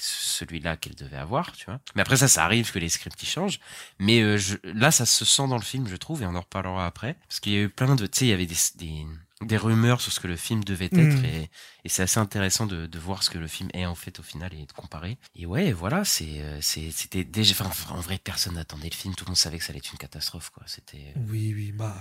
celui-là 0.00 0.76
qu'elle 0.76 0.94
devait 0.94 1.16
avoir, 1.16 1.52
tu 1.52 1.64
vois. 1.66 1.80
Mais 1.94 2.02
après 2.02 2.16
ça, 2.16 2.28
ça 2.28 2.44
arrive 2.44 2.70
que 2.72 2.78
les 2.78 2.88
scripts 2.88 3.22
ils 3.22 3.26
changent. 3.28 3.60
Mais 3.98 4.20
euh, 4.20 4.36
je, 4.36 4.56
là, 4.64 4.90
ça 4.90 5.06
se 5.06 5.24
sent 5.24 5.48
dans 5.48 5.56
le 5.56 5.62
film, 5.62 5.88
je 5.88 5.96
trouve, 5.96 6.22
et 6.22 6.26
on 6.26 6.34
en 6.34 6.40
reparlera 6.40 6.86
après, 6.86 7.14
parce 7.28 7.40
qu'il 7.40 7.52
y 7.52 7.56
a 7.56 7.60
eu 7.62 7.68
plein 7.68 7.94
de, 7.96 8.06
tu 8.06 8.18
sais, 8.18 8.24
il 8.26 8.28
y 8.30 8.32
avait 8.32 8.46
des, 8.46 8.56
des 8.76 9.06
des 9.40 9.56
rumeurs 9.56 10.00
sur 10.00 10.10
ce 10.10 10.18
que 10.18 10.26
le 10.26 10.34
film 10.34 10.64
devait 10.64 10.86
être 10.86 10.96
Mm. 10.96 11.24
et, 11.24 11.50
et 11.84 11.88
c'est 11.88 12.02
assez 12.02 12.18
intéressant 12.18 12.66
de, 12.66 12.86
de 12.86 12.98
voir 12.98 13.22
ce 13.22 13.30
que 13.30 13.38
le 13.38 13.46
film 13.46 13.68
est 13.72 13.86
en 13.86 13.94
fait 13.94 14.18
au 14.18 14.24
final 14.24 14.52
et 14.52 14.66
de 14.66 14.72
comparer. 14.72 15.16
Et 15.36 15.46
ouais, 15.46 15.70
voilà, 15.70 16.04
c'est 16.04 16.40
euh, 16.42 16.58
c'est- 16.60 16.90
c'était 16.90 17.22
déjà, 17.22 17.54
enfin, 17.64 17.94
en 17.94 18.00
vrai, 18.00 18.18
personne 18.18 18.54
n'attendait 18.54 18.88
le 18.90 18.96
film, 18.96 19.14
tout 19.14 19.24
le 19.26 19.28
monde 19.30 19.36
savait 19.36 19.58
que 19.58 19.64
ça 19.64 19.70
allait 19.70 19.78
être 19.78 19.92
une 19.92 19.98
catastrophe, 19.98 20.50
quoi. 20.50 20.64
C'était. 20.66 21.14
Oui, 21.28 21.52
oui, 21.54 21.70
bah. 21.70 21.94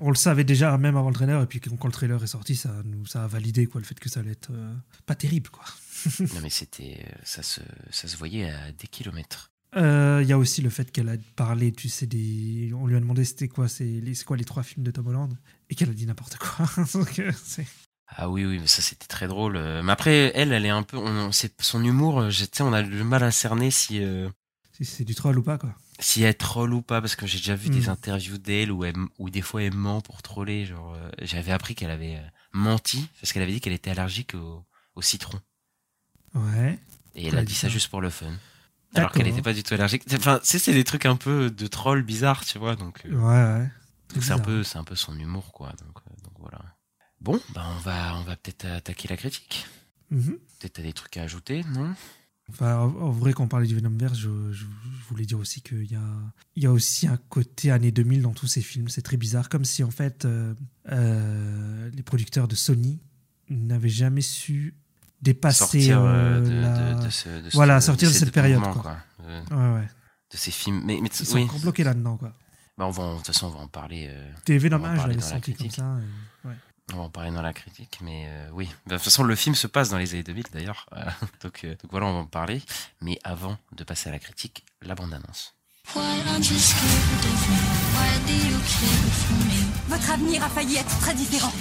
On 0.00 0.10
le 0.10 0.16
savait 0.16 0.44
déjà 0.44 0.76
même 0.78 0.96
avant 0.96 1.08
le 1.08 1.14
trailer, 1.14 1.42
et 1.42 1.46
puis 1.46 1.60
quand 1.60 1.84
le 1.86 1.92
trailer 1.92 2.22
est 2.22 2.26
sorti, 2.28 2.56
ça, 2.56 2.70
nous, 2.84 3.06
ça 3.06 3.24
a 3.24 3.26
validé 3.26 3.66
quoi, 3.66 3.80
le 3.80 3.86
fait 3.86 3.98
que 3.98 4.08
ça 4.08 4.20
allait 4.20 4.32
être 4.32 4.50
euh, 4.52 4.74
pas 5.06 5.14
terrible. 5.14 5.50
quoi. 5.50 5.64
Non 6.20 6.40
mais 6.42 6.50
c'était, 6.50 6.98
euh, 7.06 7.12
ça 7.24 7.42
se, 7.42 7.60
ça 7.90 8.08
se 8.08 8.16
voyait 8.16 8.50
à 8.50 8.72
des 8.72 8.86
kilomètres. 8.88 9.50
Euh, 9.76 10.20
Il 10.22 10.28
y 10.28 10.32
a 10.32 10.38
aussi 10.38 10.60
le 10.62 10.70
fait 10.70 10.90
qu'elle 10.92 11.08
a 11.08 11.16
parlé, 11.34 11.72
tu 11.72 11.88
sais, 11.88 12.06
des... 12.06 12.70
on 12.74 12.86
lui 12.86 12.94
a 12.96 13.00
demandé 13.00 13.24
c'était 13.24 13.48
quoi, 13.48 13.68
c'est 13.68 14.02
quoi 14.26 14.36
les 14.36 14.44
trois 14.44 14.62
films 14.62 14.84
de 14.84 14.90
Tom 14.90 15.06
Holland, 15.08 15.36
et 15.70 15.74
qu'elle 15.74 15.90
a 15.90 15.94
dit 15.94 16.06
n'importe 16.06 16.36
quoi. 16.36 16.66
Donc, 16.94 17.20
Ah 18.06 18.28
oui, 18.28 18.44
oui, 18.44 18.58
mais 18.60 18.66
ça 18.66 18.82
c'était 18.82 19.06
très 19.06 19.26
drôle. 19.28 19.58
Mais 19.82 19.90
après, 19.92 20.30
elle, 20.34 20.52
elle 20.52 20.66
est 20.66 20.70
un 20.70 20.82
peu, 20.82 20.96
on, 20.98 21.32
c'est 21.32 21.60
son 21.62 21.82
humour. 21.82 22.30
je- 22.30 22.44
Tu 22.44 22.50
sais, 22.58 22.62
on 22.62 22.72
a 22.72 22.82
du 22.82 23.02
mal 23.02 23.22
à 23.24 23.30
cerner 23.30 23.70
si. 23.70 24.02
euh, 24.02 24.28
si 24.72 24.84
c'est 24.84 25.04
du 25.04 25.14
troll 25.14 25.38
ou 25.38 25.42
pas, 25.42 25.58
quoi. 25.58 25.74
Si 26.00 26.22
elle 26.22 26.36
troll 26.36 26.74
ou 26.74 26.82
pas 26.82 27.00
parce 27.00 27.14
que 27.16 27.26
j'ai 27.26 27.38
déjà 27.38 27.54
vu 27.54 27.68
des 27.70 27.88
interviews 27.88 28.38
d'elle 28.38 28.72
où, 28.72 28.84
elle- 28.84 28.94
où 29.18 29.30
des 29.30 29.42
fois 29.42 29.62
elle 29.62 29.74
ment 29.74 30.00
pour 30.00 30.22
troller 30.22 30.66
genre 30.66 30.94
euh, 30.94 31.10
j'avais 31.22 31.52
appris 31.52 31.74
qu'elle 31.74 31.90
avait 31.90 32.16
euh, 32.16 32.28
menti 32.52 33.08
parce 33.20 33.32
qu'elle 33.32 33.42
avait 33.42 33.52
dit 33.52 33.60
qu'elle 33.60 33.72
était 33.72 33.90
allergique 33.90 34.34
au, 34.34 34.64
au 34.96 35.02
citron. 35.02 35.38
Ouais. 36.34 36.78
et 37.14 37.28
elle 37.28 37.38
a 37.38 37.44
dit 37.44 37.54
ça 37.54 37.68
juste 37.68 37.88
pour 37.88 38.00
le 38.00 38.10
fun. 38.10 38.32
Alors 38.96 39.10
qu'elle 39.12 39.26
n'était 39.26 39.42
pas 39.42 39.52
du 39.52 39.62
tout 39.62 39.74
allergique. 39.74 40.02
Enfin 40.14 40.38
tu 40.40 40.46
sais 40.46 40.58
c'est 40.58 40.72
des 40.74 40.84
trucs 40.84 41.06
un 41.06 41.16
peu 41.16 41.50
de 41.50 41.66
troll 41.66 42.02
bizarres 42.02 42.44
tu 42.44 42.58
vois 42.58 42.76
donc, 42.76 43.02
euh, 43.06 43.10
Ouais, 43.14 43.60
ouais. 43.62 43.68
C'est 44.10 44.16
un 44.16 44.20
bizarre. 44.20 44.42
peu 44.42 44.62
c'est 44.64 44.78
un 44.78 44.84
peu 44.84 44.94
son 44.96 45.18
humour 45.18 45.52
quoi 45.52 45.68
donc, 45.84 45.96
euh, 45.98 46.22
donc 46.24 46.32
voilà. 46.38 46.60
Bon 47.20 47.40
bah 47.54 47.64
on 47.76 47.78
va 47.78 48.16
on 48.16 48.22
va 48.24 48.36
peut-être 48.36 48.66
attaquer 48.66 49.08
la 49.08 49.16
critique. 49.16 49.66
Mhm. 50.10 50.38
peut-être 50.60 50.74
t'as 50.74 50.82
des 50.82 50.92
trucs 50.92 51.16
à 51.16 51.22
ajouter 51.22 51.64
non? 51.72 51.94
Enfin, 52.50 52.76
en, 52.78 53.10
vrai, 53.10 53.32
quand 53.32 53.44
on 53.44 53.48
parlait 53.48 53.66
du 53.66 53.74
Venomverse, 53.74 54.18
je, 54.18 54.28
je, 54.52 54.64
je 54.64 55.04
voulais 55.08 55.24
dire 55.24 55.38
aussi 55.38 55.62
qu'il 55.62 55.90
y 55.90 55.94
a, 55.96 56.02
il 56.56 56.62
y 56.62 56.66
a 56.66 56.72
aussi 56.72 57.06
un 57.08 57.16
côté 57.16 57.70
années 57.70 57.90
2000 57.90 58.20
dans 58.22 58.32
tous 58.34 58.46
ces 58.46 58.60
films. 58.60 58.88
C'est 58.88 59.00
très 59.02 59.16
bizarre, 59.16 59.48
comme 59.48 59.64
si 59.64 59.82
en 59.82 59.90
fait 59.90 60.24
euh, 60.26 60.52
euh, 60.92 61.90
les 61.94 62.02
producteurs 62.02 62.46
de 62.48 62.54
Sony 62.54 63.00
n'avaient 63.48 63.88
jamais 63.88 64.20
su 64.20 64.74
dépasser 65.22 65.58
sortir 65.58 66.00
euh, 66.02 66.40
de, 66.42 66.50
la- 66.60 66.94
de, 66.94 67.04
de 67.06 67.10
ce, 67.10 67.28
de 67.42 67.48
ce- 67.50 67.56
Voilà, 67.56 67.80
sortir 67.80 68.08
de 68.10 68.14
cette 68.14 68.32
période, 68.32 68.60
quoi. 68.62 68.98
Ouais, 69.26 69.72
ouais. 69.74 69.88
de 70.30 70.36
ces 70.36 70.50
films 70.50 70.82
mais, 70.84 70.98
mais 71.02 71.08
Ils 71.08 71.26
sont 71.26 71.36
oui 71.36 71.48
bloqués 71.62 71.84
là-dedans, 71.84 72.16
quoi. 72.18 72.36
bah 72.76 72.86
on 72.86 72.90
va 72.90 73.02
en- 73.04 73.12
de 73.12 73.16
toute 73.18 73.26
façon 73.28 73.46
on 73.46 73.50
va 73.50 73.60
en 73.60 73.68
parler 73.68 74.10
T'es 74.44 74.54
On 74.56 74.68
va 74.68 74.76
en 74.76 74.80
Venom 74.80 74.84
1, 74.84 74.92
je 74.92 74.96
parler 74.98 75.16
dans 75.16 75.28
la 75.30 75.40
comme 75.40 75.70
ça. 75.70 75.98
ouais. 76.44 76.54
On 76.92 76.96
va 76.96 77.02
en 77.04 77.10
parler 77.10 77.30
dans 77.30 77.42
la 77.42 77.54
critique, 77.54 77.98
mais 78.02 78.26
euh, 78.28 78.48
oui. 78.52 78.68
De 78.86 78.94
toute 78.94 79.04
façon, 79.04 79.24
le 79.24 79.34
film 79.34 79.54
se 79.54 79.66
passe 79.66 79.88
dans 79.88 79.96
les 79.96 80.12
années 80.12 80.22
2000 80.22 80.44
d'ailleurs. 80.52 80.86
Donc, 81.42 81.64
euh, 81.64 81.70
donc 81.70 81.90
voilà, 81.90 82.06
on 82.06 82.12
va 82.12 82.18
en 82.20 82.26
parler. 82.26 82.60
Mais 83.00 83.18
avant 83.24 83.56
de 83.72 83.84
passer 83.84 84.10
à 84.10 84.12
la 84.12 84.18
critique, 84.18 84.64
la 84.82 84.94
bande-annonce. 84.94 85.54
Votre 89.88 90.10
avenir 90.10 90.44
a 90.44 90.48
failli 90.48 90.76
être 90.76 90.98
très 91.00 91.14
différent. 91.14 91.52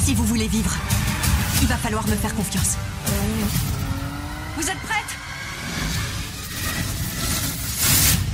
Si 0.00 0.14
vous 0.14 0.24
voulez 0.24 0.48
vivre, 0.48 0.74
il 1.62 1.68
va 1.68 1.76
falloir 1.76 2.06
me 2.06 2.16
faire 2.16 2.34
confiance. 2.34 2.76
Vous 4.56 4.68
êtes 4.68 4.78
prête? 4.78 5.16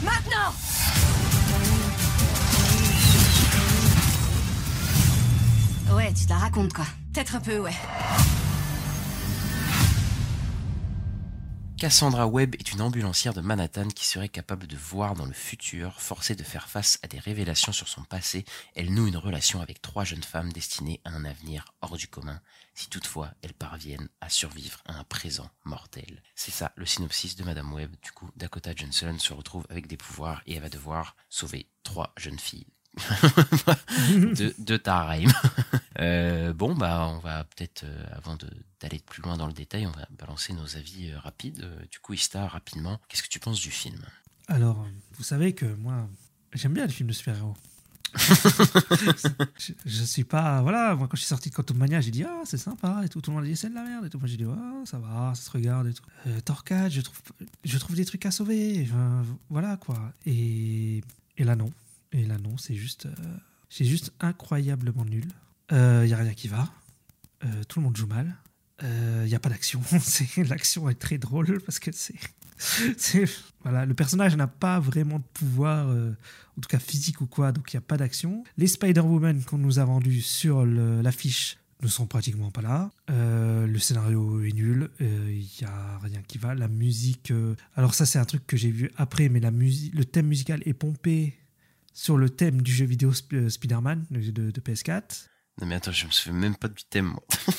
Maintenant 0.03 0.55
Ouais, 5.95 6.13
tu 6.13 6.25
te 6.25 6.31
la 6.31 6.39
racontes 6.39 6.73
quoi. 6.73 6.87
Peut-être 7.13 7.37
un 7.37 7.41
peu, 7.41 7.59
ouais. 7.59 7.73
Cassandra 11.79 12.27
Webb 12.27 12.55
est 12.55 12.73
une 12.73 12.81
ambulancière 12.81 13.35
de 13.35 13.43
Manhattan 13.43 13.89
qui 13.89 14.07
serait 14.07 14.31
capable 14.31 14.67
de 14.67 14.77
voir 14.77 15.15
dans 15.15 15.27
le 15.27 15.35
futur, 15.35 16.01
forcée 16.01 16.35
de 16.35 16.43
faire 16.43 16.71
face 16.71 16.99
à 17.03 17.07
des 17.07 17.19
révélations 17.19 17.73
sur 17.73 17.87
son 17.87 18.03
passé. 18.03 18.47
Elle 18.75 18.95
noue 18.95 19.07
une 19.07 19.19
relation 19.19 19.61
avec 19.61 19.83
trois 19.83 20.05
jeunes 20.05 20.23
femmes 20.23 20.53
destinées 20.53 21.03
à 21.05 21.11
un 21.11 21.27
avenir 21.27 21.75
hors 21.83 21.99
du 21.99 22.09
commun, 22.09 22.41
si 22.73 22.89
toutefois 22.89 23.31
elles 23.43 23.53
parviennent 23.53 24.09
à 24.23 24.31
survivre 24.31 24.81
à 24.87 24.99
un 24.99 25.05
présent 25.05 25.51
mortel. 25.65 26.23
C'est 26.35 26.51
ça 26.51 26.73
le 26.77 26.87
synopsis 26.87 27.37
de 27.37 27.45
Madame 27.45 27.73
Webb. 27.75 27.95
Du 28.03 28.11
coup, 28.11 28.31
Dakota 28.37 28.73
Johnson 28.75 29.15
se 29.19 29.35
retrouve 29.35 29.67
avec 29.69 29.87
des 29.87 29.99
pouvoirs 29.99 30.41
et 30.47 30.55
elle 30.55 30.63
va 30.63 30.71
devoir 30.71 31.15
sauver 31.29 31.69
trois 31.83 32.15
jeunes 32.17 32.39
filles. 32.39 32.67
de, 34.11 34.55
de 34.59 34.77
Tarheim. 34.77 35.31
Euh, 35.99 36.53
bon, 36.53 36.75
bah, 36.75 37.09
on 37.09 37.21
va 37.21 37.45
peut-être, 37.45 37.85
euh, 37.85 38.05
avant 38.13 38.37
de- 38.37 38.51
d'aller 38.83 38.99
plus 39.07 39.23
loin 39.23 39.39
dans 39.39 39.47
le 39.47 39.55
détail, 39.55 39.87
on 39.87 39.93
va 39.93 40.07
balancer 40.19 40.53
nos 40.53 40.77
avis 40.77 41.11
euh, 41.11 41.19
rapides. 41.19 41.67
Du 41.91 42.01
coup, 42.01 42.13
Ista, 42.13 42.47
rapidement, 42.47 43.01
qu'est-ce 43.09 43.23
que 43.23 43.29
tu 43.31 43.39
penses 43.41 43.59
du 43.63 43.71
film? 43.71 43.99
Alors, 44.47 44.87
vous 45.17 45.23
savez 45.23 45.55
que 45.55 45.65
moi, 45.65 46.07
j'aime 46.53 46.75
bien 46.75 46.85
les 46.85 46.93
films 46.93 47.09
de 47.09 47.15
super-héros. 47.15 47.57
je, 49.59 49.73
je 49.87 50.05
suis 50.05 50.25
pas. 50.25 50.61
Voilà, 50.61 50.95
moi, 50.95 51.09
quand 51.09 51.17
je 51.17 51.23
suis 51.23 51.29
sorti 51.29 51.49
de 51.49 51.55
Quantum 51.55 51.79
Mania, 51.79 52.03
j'ai 52.03 52.11
dit, 52.11 52.25
ah, 52.25 52.43
c'est 52.45 52.59
sympa 52.59 53.01
et 53.03 53.09
tout. 53.09 53.23
Tout 53.23 53.31
le 53.31 53.37
monde 53.37 53.45
a 53.45 53.49
dit, 53.49 53.57
c'est 53.57 53.71
de 53.71 53.75
la 53.75 53.83
merde 53.83 54.05
et 54.05 54.11
tout. 54.11 54.19
Moi, 54.19 54.29
j'ai 54.29 54.37
dit, 54.37 54.45
ah, 54.47 54.83
ça 54.85 54.99
va, 54.99 55.33
ça 55.35 55.43
se 55.43 55.51
regarde 55.51 55.87
et 55.87 55.95
tout. 55.95 56.05
Euh, 56.27 56.41
Thor 56.43 56.63
4, 56.63 56.93
je 56.93 57.01
trouve, 57.01 57.19
je 57.65 57.79
trouve 57.79 57.97
des 57.97 58.05
trucs 58.05 58.27
à 58.27 58.31
sauver. 58.31 58.87
Enfin, 58.87 59.25
voilà, 59.49 59.79
quoi. 59.79 60.13
Et, 60.27 61.03
et 61.39 61.45
là, 61.45 61.57
non. 61.57 61.71
Et 62.17 62.25
là, 62.25 62.39
non, 62.39 62.57
c'est 62.57 62.75
juste. 62.75 63.07
euh, 63.07 63.37
c'est 63.69 63.85
juste 63.85 64.13
incroyablement 64.21 65.05
nul. 65.05 65.27
Il 65.71 66.07
y 66.07 66.13
a 66.13 66.17
rien 66.17 66.35
qui 66.35 66.49
va. 66.49 66.73
Euh, 67.45 67.65
tout 67.69 67.81
le 67.81 67.85
monde 67.85 67.97
joue 67.97 68.07
mal. 68.07 68.37
Il 68.83 69.27
n'y 69.27 69.35
a 69.35 69.41
pas 69.41 69.49
d'action. 69.49 69.81
L'action 70.37 70.89
est 70.89 70.95
très 70.95 71.19
drôle 71.19 71.61
parce 71.63 71.79
que 71.79 71.91
c'est. 72.97 73.25
Voilà, 73.63 73.85
le 73.85 73.95
personnage 73.95 74.37
n'a 74.37 74.47
pas 74.47 74.79
vraiment 74.79 75.19
de 75.19 75.25
pouvoir, 75.35 75.89
euh, 75.89 76.13
en 76.57 76.61
tout 76.61 76.69
cas 76.69 76.79
physique 76.79 77.21
ou 77.21 77.27
quoi, 77.27 77.53
donc 77.53 77.73
il 77.73 77.77
n'y 77.77 77.79
a 77.79 77.83
pas 77.83 77.97
d'action. 77.97 78.45
Les 78.57 78.69
Spider-Woman 78.69 79.43
qu'on 79.43 79.59
nous 79.59 79.79
a 79.79 79.85
vendus 79.85 80.23
sur 80.23 80.65
l'affiche 80.65 81.59
ne 81.83 81.89
sont 81.89 82.07
pratiquement 82.07 82.51
pas 82.51 82.63
là. 82.63 82.91
Euh, 83.11 83.67
le 83.67 83.79
scénario 83.79 84.43
est 84.43 84.53
nul, 84.53 84.91
euh, 85.01 85.31
il 85.31 85.49
n'y 85.61 85.69
a 85.69 85.99
rien 85.99 86.23
qui 86.27 86.39
va. 86.39 86.55
La 86.55 86.69
musique, 86.69 87.31
euh, 87.31 87.55
alors 87.75 87.95
ça 87.95 88.07
c'est 88.07 88.19
un 88.19 88.25
truc 88.25 88.47
que 88.47 88.57
j'ai 88.57 88.71
vu 88.71 88.91
après, 88.97 89.29
mais 89.29 89.41
la 89.41 89.51
musique, 89.51 89.95
le 89.95 90.05
thème 90.05 90.27
musical 90.27 90.63
est 90.65 90.75
pompé 90.75 91.35
sur 91.99 92.19
le 92.19 92.29
thème 92.29 92.61
du 92.61 92.73
jeu 92.73 92.85
vidéo 92.85 93.11
Sp- 93.13 93.35
euh, 93.35 93.49
Spider-Man 93.49 94.05
de, 94.11 94.21
de- 94.31 94.51
de 94.51 94.61
PS4. 94.61 95.29
Non, 95.61 95.67
mais 95.67 95.77
attends, 95.77 95.93
je 95.93 96.07
me 96.07 96.11
souviens 96.11 96.39
même 96.39 96.55
pas 96.55 96.69
du 96.69 96.85
thème, 96.85 97.07
moi. 97.07 97.25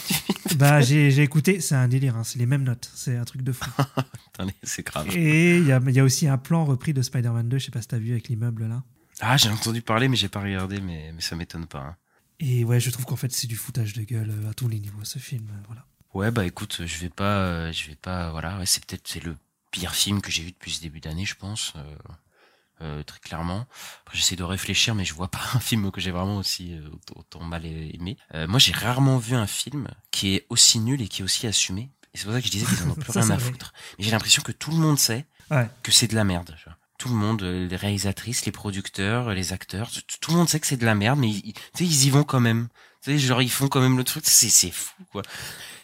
Bah 0.58 0.82
j'ai 0.82 1.20
écouté, 1.22 1.60
c'est 1.60 1.76
un 1.76 1.88
délire, 1.88 2.16
hein, 2.16 2.24
c'est 2.24 2.40
les 2.40 2.46
mêmes 2.46 2.64
notes, 2.64 2.90
c'est 2.96 3.18
un 3.18 3.26
truc 3.26 3.42
de 3.42 3.52
fou. 3.52 3.70
C'est 4.64 4.86
grave. 4.86 5.08
Et 5.16 5.58
il 5.58 5.66
y 5.66 5.72
a, 5.72 5.80
y 5.90 6.00
a 6.00 6.04
aussi 6.04 6.28
un 6.28 6.38
plan 6.38 6.64
repris 6.66 6.94
de 6.94 7.02
Spider-Man 7.02 7.50
2, 7.50 7.58
je 7.58 7.66
sais 7.66 7.72
pas 7.72 7.82
si 7.82 7.88
t'as 7.88 7.98
vu 7.98 8.12
avec 8.12 8.28
l'immeuble 8.30 8.68
là. 8.68 8.84
Ah, 9.20 9.36
j'ai 9.36 9.50
entendu 9.50 9.82
parler, 9.82 10.08
mais 10.08 10.16
j'ai 10.16 10.30
pas 10.30 10.40
regardé, 10.42 10.80
mais, 10.80 11.12
mais 11.14 11.22
ça 11.22 11.36
m'étonne 11.36 11.66
pas. 11.66 11.80
hein. 11.82 11.96
Et 12.40 12.64
ouais, 12.64 12.80
je 12.80 12.92
trouve 12.92 13.06
qu'en 13.06 13.16
fait 13.16 13.32
c'est 13.32 13.48
du 13.48 13.56
foutage 13.56 13.94
de 13.94 14.04
gueule 14.04 14.30
euh, 14.30 14.50
à 14.52 14.54
tous 14.54 14.68
les 14.68 14.80
niveaux 14.80 15.04
ce 15.04 15.18
film. 15.20 15.48
euh, 15.52 15.64
Voilà. 15.66 15.86
Ouais, 16.14 16.30
bah 16.32 16.46
écoute, 16.46 16.82
je 16.86 16.98
vais 17.00 17.10
pas, 17.10 17.72
je 17.72 17.88
vais 17.88 17.96
pas, 17.96 18.30
voilà, 18.32 18.58
ouais, 18.60 18.66
c'est 18.68 18.86
peut-être 18.86 19.08
c'est 19.08 19.24
le 19.24 19.36
pire 19.72 19.94
film 19.96 20.22
que 20.22 20.32
j'ai 20.32 20.44
vu 20.44 20.52
depuis 20.52 20.72
ce 20.72 20.82
début 20.82 21.00
d'année, 21.00 21.26
je 21.26 21.36
pense, 21.36 21.74
euh, 21.76 21.96
euh, 22.82 23.04
très 23.04 23.20
clairement. 23.20 23.66
Après, 24.02 24.18
j'essaie 24.18 24.36
de 24.36 24.44
réfléchir, 24.44 24.96
mais 24.96 25.06
je 25.06 25.14
vois 25.14 25.30
pas 25.30 25.42
un 25.54 25.60
film 25.60 25.92
que 25.92 26.00
j'ai 26.02 26.12
vraiment 26.12 26.38
aussi 26.38 26.74
euh, 26.74 26.90
autant- 27.16 27.44
mal 27.44 27.66
aimé. 27.66 28.18
Euh, 28.34 28.48
moi, 28.48 28.60
j'ai 28.60 28.72
rarement 28.74 29.18
vu 29.18 29.36
un 29.36 29.48
film 29.48 29.88
qui 30.12 30.36
est 30.36 30.46
aussi 30.50 30.80
nul 30.80 31.02
et 31.02 31.08
qui 31.08 31.22
est 31.22 31.26
aussi 31.26 31.48
assumé. 31.48 31.92
Et 32.14 32.18
c'est 32.18 32.24
pour 32.26 32.34
ça 32.34 32.40
que 32.42 32.48
je 32.48 32.52
disais 32.52 32.66
qu'ils 32.66 32.84
en 32.84 32.92
ont 32.92 32.96
plus 32.96 33.12
Ça, 33.12 33.22
rien 33.22 33.30
à 33.32 33.38
vrai. 33.38 33.52
foutre. 33.52 33.74
Mais 33.98 34.04
j'ai 34.06 34.12
l'impression 34.12 34.42
que 34.42 34.52
tout 34.52 34.72
le 34.72 34.78
monde 34.78 34.98
sait 35.00 35.26
Ouais. 35.50 35.70
que 35.84 35.92
c'est 35.92 36.08
de 36.08 36.16
la 36.16 36.24
merde. 36.24 36.54
tu 36.58 36.64
vois. 36.66 36.78
Tout 36.98 37.10
le 37.10 37.16
monde, 37.16 37.44
euh, 37.44 37.68
les 37.68 37.76
réalisatrices, 37.76 38.46
les 38.46 38.52
producteurs, 38.52 39.32
les 39.34 39.54
acteurs, 39.54 39.90
tout, 40.20 40.32
le 40.32 40.38
monde 40.38 40.50
sait 40.50 40.60
que 40.60 40.66
c'est 40.68 40.78
de 40.78 40.86
la 40.86 40.96
merde, 40.96 41.20
mais 41.20 41.30
ils, 41.30 41.54
y 42.06 42.10
vont 42.10 42.24
quand 42.24 42.40
même. 42.40 42.70
Tu 43.04 43.12
sais, 43.12 43.20
genre 43.20 43.42
ils 43.42 43.52
font 43.52 43.68
quand 43.68 43.80
même 43.82 43.98
le 43.98 44.04
truc. 44.04 44.24
C'est 44.26 44.50
c'est 44.50 44.72
fou, 44.72 44.96
quoi. 45.12 45.22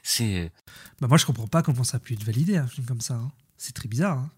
C'est 0.02 0.52
Bah 1.00 1.08
moi 1.08 1.18
je 1.18 1.26
comprends 1.26 1.48
pas 1.48 1.62
comment 1.62 1.84
ça 1.84 1.98
a 1.98 2.00
pu 2.00 2.14
être 2.14 2.24
validé 2.24 2.58
un 2.58 2.68
film 2.68 2.86
comme 2.88 3.00
ça. 3.02 3.14
hein. 3.14 3.32
C'est 3.58 3.74
très 3.74 3.88
bizarre. 3.88 4.18
hein. 4.18 4.32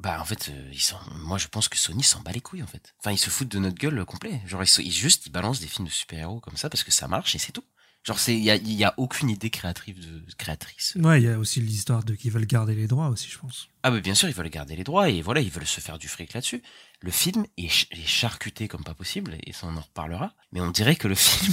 Bah 0.00 0.20
en 0.20 0.24
fait, 0.24 0.48
euh, 0.48 0.70
ils 0.72 0.80
sont... 0.80 0.96
moi 1.16 1.36
je 1.38 1.48
pense 1.48 1.68
que 1.68 1.76
Sony 1.76 2.02
s'en 2.02 2.20
bat 2.20 2.32
les 2.32 2.40
couilles 2.40 2.62
en 2.62 2.66
fait. 2.66 2.94
Enfin 3.00 3.12
ils 3.12 3.18
se 3.18 3.28
foutent 3.30 3.48
de 3.48 3.58
notre 3.58 3.76
gueule 3.76 3.98
euh, 3.98 4.04
complet. 4.04 4.40
Genre 4.46 4.62
ils, 4.62 4.66
se- 4.66 4.80
ils 4.82 4.92
juste 4.92 5.26
ils 5.26 5.30
balancent 5.32 5.60
des 5.60 5.66
films 5.66 5.86
de 5.86 5.92
super-héros 5.92 6.40
comme 6.40 6.56
ça 6.56 6.70
parce 6.70 6.82
que 6.84 6.90
ça 6.90 7.08
marche 7.08 7.34
et 7.34 7.38
c'est 7.38 7.52
tout. 7.52 7.64
Genre 8.02 8.18
c'est 8.18 8.34
il 8.36 8.42
y 8.44 8.50
a, 8.50 8.56
il 8.56 8.72
y 8.72 8.84
a 8.84 8.94
aucune 8.98 9.28
idée 9.28 9.50
créative 9.50 9.98
de 10.00 10.24
créatrice. 10.38 10.96
Ouais, 11.00 11.20
il 11.20 11.24
y 11.24 11.28
a 11.28 11.38
aussi 11.38 11.60
l'histoire 11.60 12.04
de 12.04 12.14
qu'ils 12.14 12.30
veulent 12.30 12.46
garder 12.46 12.74
les 12.74 12.86
droits 12.86 13.08
aussi, 13.08 13.28
je 13.28 13.36
pense. 13.38 13.68
Ah 13.82 13.90
bah 13.90 14.00
bien 14.00 14.14
sûr 14.14 14.28
ils 14.28 14.34
veulent 14.34 14.48
garder 14.48 14.76
les 14.76 14.84
droits 14.84 15.10
et 15.10 15.20
voilà 15.22 15.40
ils 15.40 15.50
veulent 15.50 15.66
se 15.66 15.80
faire 15.80 15.98
du 15.98 16.08
fric 16.08 16.32
là-dessus. 16.32 16.62
Le 17.00 17.10
film 17.10 17.44
est, 17.58 17.62
ch- 17.68 17.88
est 17.90 18.06
charcuté 18.06 18.68
comme 18.68 18.84
pas 18.84 18.94
possible 18.94 19.36
et 19.44 19.52
ça 19.52 19.66
on 19.66 19.76
en 19.76 19.80
reparlera. 19.82 20.34
Mais 20.52 20.60
on 20.60 20.70
dirait 20.70 20.96
que 20.96 21.08
le 21.08 21.14
film 21.16 21.52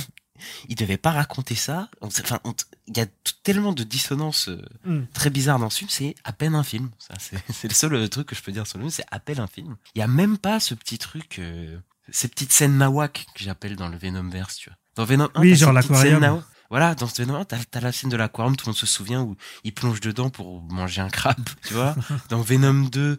il 0.69 0.75
devait 0.75 0.97
pas 0.97 1.11
raconter 1.11 1.55
ça. 1.55 1.89
Enfin 2.01 2.39
il 2.87 2.97
y 2.97 3.01
a 3.01 3.05
tellement 3.43 3.73
de 3.73 3.83
dissonances. 3.83 4.49
euh, 4.49 4.61
Mm. 4.85 5.05
très 5.13 5.29
bizarre 5.29 5.59
dans 5.59 5.69
ce 5.69 5.77
film, 5.79 5.89
c'est 5.89 6.15
à 6.23 6.33
peine 6.33 6.55
un 6.55 6.63
film. 6.63 6.89
Ça, 6.99 7.13
c'est, 7.19 7.67
le 7.67 7.73
seul 7.73 7.93
euh, 7.95 8.07
truc 8.07 8.27
que 8.27 8.35
je 8.35 8.41
peux 8.41 8.51
dire 8.51 8.67
sur 8.67 8.77
le 8.77 8.83
film, 8.83 8.91
c'est 8.91 9.05
à 9.11 9.19
peine 9.19 9.39
un 9.39 9.47
film. 9.47 9.75
Il 9.95 9.99
y 9.99 10.01
a 10.01 10.07
même 10.07 10.37
pas 10.37 10.59
ce 10.59 10.73
petit 10.73 10.97
truc, 10.97 11.39
euh, 11.39 11.77
ces 12.11 12.27
petites 12.27 12.51
scènes 12.51 12.77
nawak 12.77 13.25
que 13.35 13.43
j'appelle 13.43 13.75
dans 13.75 13.87
le 13.89 13.97
Venomverse, 13.97 14.57
tu 14.57 14.69
vois. 14.69 14.77
Dans 14.95 15.05
Venom 15.05 15.29
1, 15.35 15.41
Oui, 15.41 15.55
genre 15.55 15.71
l'aquarium. 15.73 16.43
Voilà, 16.69 16.95
dans 16.95 17.07
ce 17.07 17.21
Venom 17.21 17.35
1, 17.35 17.45
t'as 17.45 17.57
as 17.73 17.79
la 17.79 17.91
scène 17.91 18.09
de 18.09 18.17
l'aquarium, 18.17 18.55
tout 18.55 18.65
le 18.65 18.71
monde 18.71 18.77
se 18.77 18.85
souvient, 18.87 19.21
où 19.21 19.35
il 19.63 19.73
plonge 19.73 19.99
dedans 20.01 20.29
pour 20.29 20.61
manger 20.63 21.01
un 21.01 21.09
crabe, 21.09 21.37
tu 21.67 21.73
vois. 21.73 21.95
Dans 22.29 22.41
Venom 22.41 22.89
2, 22.89 23.17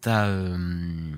t'as... 0.00 0.26
euh, 0.26 1.12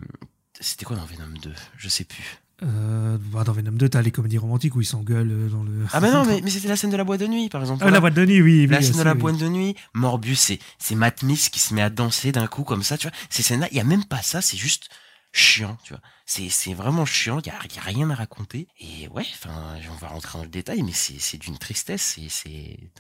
C'était 0.61 0.85
quoi 0.85 0.97
dans 0.97 1.05
Venom 1.07 1.29
2 1.43 1.55
Je 1.77 1.89
sais 1.89 2.05
plus. 2.05 2.39
Euh, 2.63 3.19
bah, 3.21 3.45
dans 3.45 3.53
Venom 3.53 3.73
2, 3.73 3.89
t'as 3.91 4.01
les 4.01 4.11
comédies 4.11 4.39
romantiques 4.39 4.75
où 4.77 4.81
ils 4.81 4.87
s'engueulent 4.87 5.31
euh, 5.31 5.49
dans 5.51 5.63
le. 5.63 5.85
Ah 5.93 6.01
bah 6.01 6.11
non, 6.11 6.25
mais, 6.27 6.41
mais 6.43 6.51
c'était 6.51 6.69
la 6.69 6.77
scène 6.77 6.91
de 6.91 6.97
la 6.97 7.05
boîte 7.05 7.21
de 7.21 7.27
nuit, 7.27 7.49
par 7.51 7.61
exemple. 7.61 7.85
Ah, 7.87 7.91
la 7.91 8.01
boîte 8.01 8.15
de 8.15 8.25
nuit, 8.25 8.41
oui. 8.41 8.61
oui 8.63 8.67
La 8.67 8.81
scène 8.81 8.91
aussi, 8.93 8.99
de 9.01 9.05
la 9.05 9.13
oui. 9.13 9.19
boîte 9.19 9.37
de 9.39 9.49
nuit, 9.49 9.77
Morbius, 9.95 10.53
c'est 10.79 10.95
Matt 10.95 11.21
Smith 11.21 11.51
qui 11.53 11.61
se 11.61 11.75
met 11.75 11.83
à 11.83 11.91
danser 11.91 12.33
d'un 12.33 12.47
coup 12.47 12.65
comme 12.65 12.83
ça, 12.83 12.97
tu 12.97 13.09
vois. 13.09 13.17
Ces 13.29 13.43
scènes-là, 13.43 13.69
il 13.73 13.77
y 13.77 13.81
a 13.81 13.85
même 13.85 14.05
pas 14.07 14.23
ça, 14.23 14.41
c'est 14.41 14.57
juste 14.57 14.89
chiant, 15.33 15.77
tu 15.85 15.93
vois. 15.93 16.01
C'est 16.25 16.73
vraiment 16.73 17.05
chiant, 17.05 17.41
il 17.41 17.47
y 17.47 17.51
a, 17.51 17.55
y 17.75 17.79
a 17.79 17.83
rien 17.83 18.09
à 18.09 18.15
raconter. 18.15 18.69
Et 18.81 19.07
ouais, 19.09 19.27
enfin, 19.35 19.75
on 19.93 19.97
va 19.97 20.09
rentrer 20.09 20.39
dans 20.39 20.45
le 20.45 20.51
détail, 20.51 20.83
mais 20.83 20.93
c'est 20.93 21.19
c'est 21.21 21.37
d'une 21.37 21.59
tristesse 21.59 22.17
et 22.17 22.29
c'est 22.31 22.91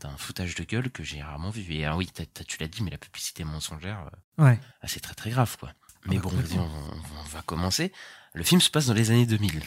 d'un 0.00 0.16
foutage 0.18 0.56
de 0.56 0.64
gueule 0.64 0.90
que 0.90 1.04
j'ai 1.04 1.22
rarement 1.22 1.50
vu. 1.50 1.64
Et 1.74 1.84
ah 1.84 1.96
oui, 1.96 2.08
t'as- 2.12 2.26
t'as- 2.26 2.42
tu 2.44 2.56
l'as 2.58 2.66
dit, 2.66 2.82
mais 2.82 2.90
la 2.90 2.98
publicité 2.98 3.44
mensongère, 3.44 4.10
euh, 4.40 4.44
Ouais. 4.44 4.58
ah, 4.82 4.88
c'est 4.88 4.98
très 5.00 5.14
très 5.14 5.30
grave, 5.30 5.56
quoi. 5.60 5.70
Mais 6.06 6.18
bon, 6.18 6.30
on, 6.32 7.28
va 7.34 7.42
commencer. 7.42 7.92
Le 8.34 8.42
film 8.44 8.60
se 8.60 8.70
passe 8.70 8.86
dans 8.86 8.94
les 8.94 9.10
années 9.10 9.26
2000. 9.26 9.62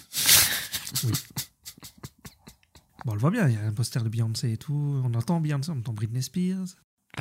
Bon, 3.06 3.12
on 3.12 3.16
le 3.16 3.20
voit 3.20 3.32
bien, 3.32 3.48
il 3.48 3.56
y 3.56 3.58
a 3.58 3.62
un 3.66 3.72
poster 3.74 4.04
de 4.04 4.10
Beyoncé 4.10 4.52
et 4.52 4.58
tout. 4.58 5.02
On 5.06 5.14
entend 5.14 5.40
Beyoncé, 5.40 5.72
on 5.72 5.80
entend 5.80 5.94
Britney 5.94 6.22
Spears. 6.22 6.66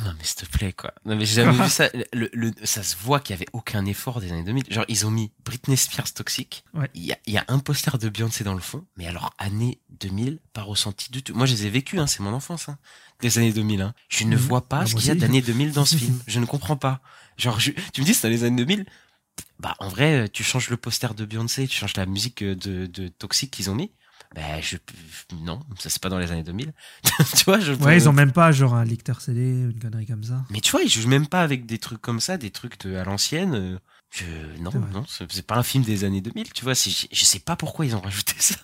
Non 0.05 0.13
mais 0.19 0.25
s'il 0.25 0.47
te 0.47 0.51
plaît 0.59 0.75
quoi. 0.75 0.93
Non 1.07 1.17
mais 1.17 1.25
j'ai 1.25 1.37
jamais 1.43 1.57
vu 1.57 1.71
ça. 1.71 1.89
Le, 2.13 2.29
le- 2.35 2.53
ça 2.65 2.83
se 2.83 2.97
voit 2.97 3.19
qu'il 3.19 3.33
y 3.33 3.37
avait 3.39 3.47
aucun 3.55 3.87
effort 3.87 4.21
des 4.21 4.31
années 4.31 4.43
2000. 4.45 4.65
Genre 4.71 4.85
ils 4.89 5.07
ont 5.07 5.11
mis 5.11 5.33
Britney 5.43 5.75
Spears 5.79 6.13
toxique. 6.13 6.65
Ouais. 6.75 6.91
Il 6.93 7.03
y 7.05 7.13
a, 7.13 7.19
il 7.27 7.33
y 7.33 7.39
a 7.39 7.45
un 7.49 7.61
poster 7.61 7.97
de 7.97 8.11
Beyoncé 8.11 8.45
dans 8.45 8.53
le 8.53 8.61
fond. 8.61 8.85
Mais 8.99 9.07
alors 9.07 9.33
année 9.39 9.81
2000, 10.01 10.41
pas 10.53 10.61
ressenti 10.63 11.11
du 11.11 11.23
tout. 11.23 11.35
Moi 11.35 11.47
je 11.47 11.55
les 11.55 11.65
ai 11.67 11.71
vécus, 11.71 11.99
hein, 11.99 12.07
c'est 12.07 12.21
mon 12.21 12.35
enfance. 12.35 12.69
Hein, 12.69 12.77
des 13.21 13.39
années 13.39 13.55
2000. 13.55 13.81
Hein. 13.81 13.95
Je 14.11 14.25
ne 14.25 14.33
Mhm. 14.37 14.43
vois 14.43 14.69
pas 14.69 14.81
Ah, 14.81 14.87
ce 14.87 14.97
qu'il 14.97 15.07
y 15.07 15.09
a 15.09 15.13
aussi. 15.13 15.21
d'années 15.21 15.41
2000 15.41 15.73
dans 15.73 15.87
ce 15.87 15.97
film. 15.97 16.21
Je 16.27 16.41
ne 16.41 16.45
comprends 16.47 16.77
pas. 16.77 17.01
Genre 17.39 17.59
je- 17.59 17.71
tu 17.95 18.03
me 18.03 18.05
dis 18.07 18.13
c'est 18.13 18.27
dans 18.29 18.33
les 18.35 18.45
années 18.45 18.57
2000 18.65 18.85
Bah 19.59 19.75
en 19.79 19.89
vrai 19.89 20.29
tu 20.29 20.43
changes 20.45 20.69
le 20.71 20.77
poster 20.77 21.15
de 21.15 21.25
Beyoncé, 21.25 21.67
tu 21.67 21.77
changes 21.79 21.97
la 21.97 22.07
musique 22.07 22.43
euh, 22.43 22.55
de, 22.55 22.87
de 22.87 23.09
Toxic 23.09 23.51
qu'ils 23.51 23.71
ont 23.71 23.75
mis. 23.75 23.91
Bah 24.35 24.61
je 24.61 24.77
non, 25.41 25.61
ça 25.79 25.89
c'est 25.89 26.03
pas 26.03 26.09
dans 26.09 26.19
les 26.19 26.31
années 26.33 26.43
2000. 26.43 26.73
tu 27.37 27.45
vois, 27.45 27.59
je 27.61 27.73
Ouais, 27.73 27.97
ils 27.97 28.09
ont 28.09 28.13
même 28.13 28.33
pas 28.33 28.53
genre 28.53 28.75
un 28.75 28.85
lecteur 28.85 29.21
CD, 29.21 29.41
une 29.41 29.79
connerie 29.79 30.07
comme 30.07 30.25
ça. 30.25 30.45
mais 30.51 30.61
tu 30.61 30.73
vois, 30.73 30.83
ils 30.83 30.91
jouent 30.91 31.09
même 31.09 31.27
pas 31.29 31.43
avec 31.43 31.65
des 31.65 31.79
trucs 31.79 32.01
comme 32.03 32.21
ça, 32.21 32.37
des 32.37 32.51
trucs 32.51 32.79
de, 32.81 32.97
à 32.97 33.05
l'ancienne. 33.05 33.55
euh, 33.55 33.79
Je, 34.11 34.25
non, 34.61 34.73
non, 34.93 35.05
c'est 35.09 35.47
pas 35.47 35.57
un 35.57 35.63
film 35.63 35.85
des 35.85 36.05
années 36.05 36.21
2000, 36.21 36.53
tu 36.53 36.65
vois. 36.65 36.75
Je, 36.75 37.07
je 37.11 37.25
sais 37.25 37.39
pas 37.41 37.57
pourquoi 37.57 37.87
ils 37.87 37.95
ont 37.97 38.01
rajouté 38.01 38.35
ça. 38.39 38.57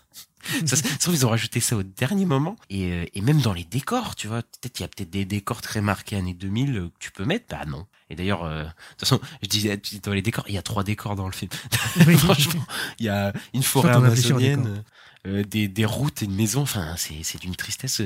ça 0.66 0.76
se 0.76 0.82
ça 0.82 0.88
se 0.88 0.98
trouve, 0.98 1.14
ils 1.14 1.26
ont 1.26 1.30
rajouté 1.30 1.60
ça 1.60 1.76
au 1.76 1.82
dernier 1.82 2.24
moment. 2.26 2.56
Et, 2.70 2.90
euh, 2.92 3.04
et 3.14 3.20
même 3.20 3.40
dans 3.40 3.52
les 3.52 3.64
décors, 3.64 4.14
tu 4.16 4.28
vois. 4.28 4.42
Peut-être 4.42 4.78
il 4.80 4.82
y 4.82 4.84
a 4.84 4.88
peut-être 4.88 5.10
des 5.10 5.24
décors 5.24 5.60
très 5.62 5.80
marqués 5.80 6.16
années 6.16 6.34
2000 6.34 6.76
euh, 6.76 6.88
que 6.88 6.94
tu 6.98 7.10
peux 7.12 7.24
mettre. 7.24 7.46
Bah 7.50 7.64
non. 7.66 7.86
Et 8.10 8.14
d'ailleurs, 8.16 8.44
euh, 8.44 8.62
de 8.64 8.68
toute 8.68 9.00
façon, 9.00 9.20
je 9.42 9.48
disais 9.48 9.80
dans 10.02 10.12
les 10.12 10.22
décors, 10.22 10.44
il 10.48 10.54
y 10.54 10.58
a 10.58 10.62
trois 10.62 10.84
décors 10.84 11.16
dans 11.16 11.26
le 11.26 11.32
film. 11.32 11.50
Oui. 12.06 12.16
Franchement, 12.16 12.64
il 12.98 13.06
y 13.06 13.08
a 13.08 13.32
une 13.54 13.62
forêt 13.62 13.90
amazonienne, 13.92 14.82
euh, 15.26 15.44
des, 15.44 15.68
des 15.68 15.84
routes 15.84 16.22
et 16.22 16.24
une 16.24 16.34
maison. 16.34 16.62
Enfin, 16.62 16.94
c'est 16.96 17.40
d'une 17.40 17.54
tristesse, 17.56 18.00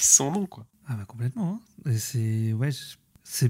sans 0.00 0.30
nom, 0.30 0.46
quoi. 0.46 0.66
Ah 0.86 0.94
bah 0.94 1.04
complètement. 1.06 1.60
hein. 1.86 1.92
C'est 1.98 2.52
ouais. 2.52 2.70
je- 2.70 2.96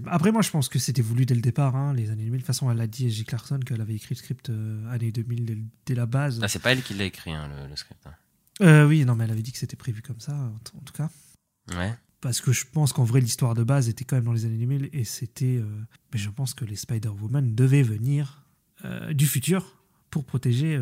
après 0.07 0.33
moi 0.33 0.43
je 0.43 0.51
pense 0.51 0.69
que 0.69 0.79
c'était 0.79 1.03
voulu 1.03 1.25
dès 1.27 1.35
le 1.35 1.41
départ, 1.41 1.77
hein, 1.77 1.95
les 1.95 2.11
années 2.11 2.25
2000. 2.25 2.33
De 2.33 2.37
toute 2.39 2.47
façon, 2.47 2.71
elle 2.71 2.81
a 2.81 2.87
dit 2.87 3.11
J. 3.11 3.25
Clarkson 3.25 3.61
qu'elle 3.65 3.81
avait 3.81 3.95
écrit 3.95 4.15
le 4.15 4.19
script 4.19 4.51
euh, 4.51 4.91
années 4.91 5.13
2000 5.13 5.45
dès, 5.47 5.59
dès 5.87 5.95
la 5.95 6.07
base. 6.07 6.41
Ah, 6.43 6.49
c'est 6.49 6.59
pas 6.59 6.73
elle 6.73 6.83
qui 6.83 6.95
l'a 6.95 7.05
écrit, 7.05 7.33
hein, 7.33 7.49
le, 7.49 7.69
le 7.69 7.77
script. 7.77 8.05
hein. 8.07 8.15
Euh, 8.61 8.87
oui, 8.89 9.05
non, 9.05 9.15
mais 9.15 9.25
elle 9.25 9.31
avait 9.31 9.43
dit 9.43 9.53
que 9.53 9.59
c'était 9.59 9.77
prévu 9.77 10.03
comme 10.03 10.19
ça, 10.21 10.35
en, 10.35 10.59
tout 10.85 10.93
cas. 10.93 11.09
Ouais. 11.77 11.95
Parce 12.21 12.41
que 12.41 12.51
je 12.53 12.65
pense 12.73 12.93
qu'en 12.93 13.05
vrai, 13.05 13.21
l'histoire 13.21 13.55
de 13.55 13.63
base 13.63 13.89
était 13.89 14.05
quand 14.05 14.17
même 14.17 14.25
dans 14.25 14.33
les 14.33 14.45
années 14.47 14.59
2000 14.59 14.91
et 14.93 15.05
c'était. 15.05 15.59
euh, 15.59 15.65
mais 16.13 16.19
je 16.19 16.29
pense 16.31 16.55
que 16.55 16.65
les 16.65 16.75
Spider-Woman 16.75 17.55
devaient 17.55 17.83
venir 17.85 18.45
euh, 18.85 19.13
du 19.13 19.27
futur 19.27 19.77
pour 20.11 20.25
protéger 20.25 20.77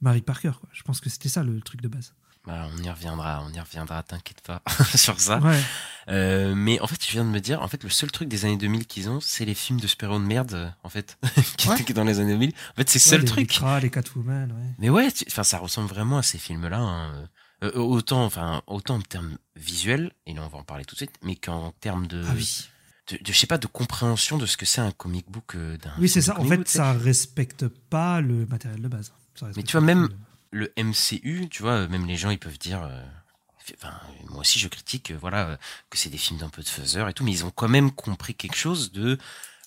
Mary 0.00 0.22
Parker. 0.22 0.52
quoi. 0.60 0.68
Je 0.72 0.82
pense 0.82 1.00
que 1.00 1.08
c'était 1.10 1.28
ça 1.28 1.44
le 1.44 1.60
truc 1.60 1.80
de 1.82 1.88
base. 1.88 2.14
Bah, 2.46 2.68
on 2.72 2.82
y 2.82 2.88
reviendra, 2.88 3.42
on 3.44 3.52
y 3.52 3.58
reviendra, 3.60 4.02
t'inquiète 4.04 4.40
pas 4.42 4.62
sur 4.94 5.18
ça. 5.20 5.38
Ouais. 5.38 5.60
Euh, 6.08 6.54
mais 6.54 6.78
en 6.80 6.86
fait, 6.86 7.04
je 7.04 7.10
viens 7.10 7.24
de 7.24 7.30
me 7.30 7.40
dire, 7.40 7.60
en 7.60 7.66
fait, 7.68 7.82
le 7.82 7.90
seul 7.90 8.10
truc 8.12 8.28
des 8.28 8.44
années 8.44 8.56
2000 8.56 8.86
qu'ils 8.86 9.08
ont, 9.08 9.20
c'est 9.20 9.44
les 9.44 9.54
films 9.54 9.80
de 9.80 9.86
super-héros 9.88 10.20
de 10.20 10.24
merde, 10.24 10.54
euh, 10.54 10.68
en 10.84 10.88
fait, 10.88 11.18
qui 11.56 11.68
Ouais. 11.68 11.80
étaient 11.80 11.92
dans 11.92 12.04
les 12.04 12.20
années 12.20 12.32
2000. 12.34 12.50
En 12.50 12.74
fait, 12.76 12.88
c'est 12.88 12.98
le 12.98 13.10
seul 13.10 13.20
les, 13.22 13.26
truc. 13.26 13.60
Les 13.82 13.90
Catwoman, 13.90 14.52
ouais. 14.52 14.74
Mais 14.78 14.90
ouais, 14.90 15.08
enfin, 15.26 15.42
ça 15.42 15.58
ressemble 15.58 15.88
vraiment 15.88 16.18
à 16.18 16.22
ces 16.22 16.38
films-là. 16.38 16.78
hein. 16.78 17.28
Euh, 17.64 17.72
autant, 17.74 18.24
enfin, 18.24 18.62
autant 18.66 18.96
en 18.96 19.00
termes 19.00 19.38
visuels, 19.56 20.12
et 20.26 20.34
là 20.34 20.42
on 20.44 20.48
va 20.48 20.58
en 20.58 20.62
parler 20.62 20.84
tout 20.84 20.94
de 20.94 20.98
suite, 20.98 21.14
mais 21.22 21.36
qu'en 21.36 21.72
termes 21.80 22.06
de, 22.06 22.22
Ah 22.28 22.32
oui. 22.36 22.68
de, 23.10 23.16
de- 23.16 23.32
je 23.32 23.32
sais 23.32 23.46
pas, 23.46 23.56
de 23.56 23.66
compréhension 23.66 24.36
de 24.36 24.44
ce 24.44 24.58
que 24.58 24.66
c'est 24.66 24.82
un 24.82 24.90
comic 24.92 25.24
book 25.30 25.54
euh, 25.56 25.78
d'un. 25.78 25.90
Oui, 25.98 26.06
c'est 26.10 26.20
ça. 26.20 26.38
En 26.38 26.44
fait, 26.44 26.68
ça 26.68 26.92
respecte 26.92 27.66
pas 27.66 28.20
le 28.20 28.44
matériel 28.44 28.82
de 28.82 28.88
base. 28.88 29.10
Mais 29.56 29.62
tu 29.62 29.72
vois, 29.72 29.80
même 29.80 30.10
le- 30.56 30.72
MCU, 30.76 31.48
tu 31.50 31.62
vois, 31.62 31.86
même 31.88 32.06
les 32.06 32.16
gens, 32.16 32.30
ils 32.30 32.38
peuvent 32.38 32.58
dire. 32.58 32.82
euh, 32.82 33.02
Enfin, 33.74 33.94
moi 34.30 34.40
aussi, 34.40 34.60
je 34.60 34.68
critique, 34.68 35.10
euh, 35.10 35.18
voilà, 35.20 35.48
euh, 35.50 35.56
que 35.90 35.98
c'est 35.98 36.08
des 36.10 36.18
films 36.18 36.38
d'un 36.38 36.48
peu 36.50 36.62
de 36.62 36.68
faiseur 36.68 37.08
et 37.08 37.12
tout, 37.12 37.24
mais 37.24 37.32
ils 37.32 37.44
ont 37.44 37.50
quand 37.50 37.68
même 37.68 37.90
compris 37.90 38.34
quelque 38.34 38.54
chose 38.56 38.92
de. 38.92 39.18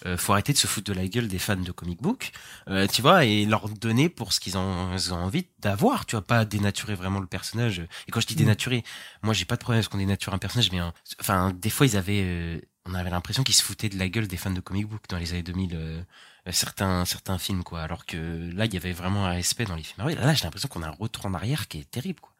euh, 0.05 0.17
faut 0.17 0.33
arrêter 0.33 0.53
de 0.53 0.57
se 0.57 0.67
foutre 0.67 0.87
de 0.91 0.93
la 0.97 1.07
gueule 1.07 1.27
des 1.27 1.39
fans 1.39 1.55
de 1.57 1.71
comic 1.71 2.01
book, 2.01 2.31
euh, 2.69 2.87
tu 2.87 3.01
vois, 3.01 3.25
et 3.25 3.45
leur 3.45 3.69
donner 3.69 4.09
pour 4.09 4.33
ce 4.33 4.39
qu'ils 4.39 4.57
ont, 4.57 4.91
ont 4.95 5.11
envie 5.13 5.47
d'avoir, 5.59 6.05
tu 6.05 6.15
vois, 6.15 6.25
pas 6.25 6.45
dénaturer 6.45 6.95
vraiment 6.95 7.19
le 7.19 7.27
personnage. 7.27 7.79
Et 8.07 8.11
quand 8.11 8.21
je 8.21 8.27
dis 8.27 8.35
Mm. 8.35 8.37
dénaturer, 8.37 8.83
moi 9.23 9.33
j'ai 9.33 9.45
pas 9.45 9.55
de 9.57 9.61
problème 9.61 9.79
à 9.81 9.83
ce 9.83 9.89
qu'on 9.89 9.97
dénature 9.97 10.33
un 10.33 10.37
personnage, 10.39 10.71
mais 10.71 10.81
euh, 10.81 10.89
enfin, 11.21 11.51
des 11.53 11.69
fois 11.69 11.85
ils 11.85 11.97
avaient, 11.97 12.23
euh, 12.23 12.61
on 12.85 12.93
avait 12.95 13.09
l'impression 13.09 13.43
qu'ils 13.43 13.55
se 13.55 13.63
foutaient 13.63 13.89
de 13.89 13.97
la 13.99 14.09
gueule 14.09 14.27
des 14.27 14.37
fans 14.37 14.51
de 14.51 14.61
comic 14.61 14.87
book 14.87 15.03
dans 15.09 15.17
les 15.17 15.31
années 15.33 15.43
2000. 15.43 16.05
Euh, 16.47 16.51
certains 16.51 17.05
certains 17.05 17.37
films 17.37 17.63
quoi 17.63 17.81
alors 17.81 18.05
que 18.05 18.51
là 18.53 18.65
il 18.65 18.73
y 18.73 18.77
avait 18.77 18.93
vraiment 18.93 19.25
un 19.25 19.31
respect 19.31 19.65
dans 19.65 19.75
les 19.75 19.83
films 19.83 19.97
Marvel. 19.99 20.17
là 20.17 20.33
j'ai 20.33 20.43
l'impression 20.43 20.69
qu'on 20.69 20.83
a 20.83 20.87
un 20.87 20.95
retour 20.99 21.25
en 21.25 21.33
arrière 21.33 21.67
qui 21.67 21.79
est 21.79 21.89
terrible 21.89 22.19
quoi 22.19 22.33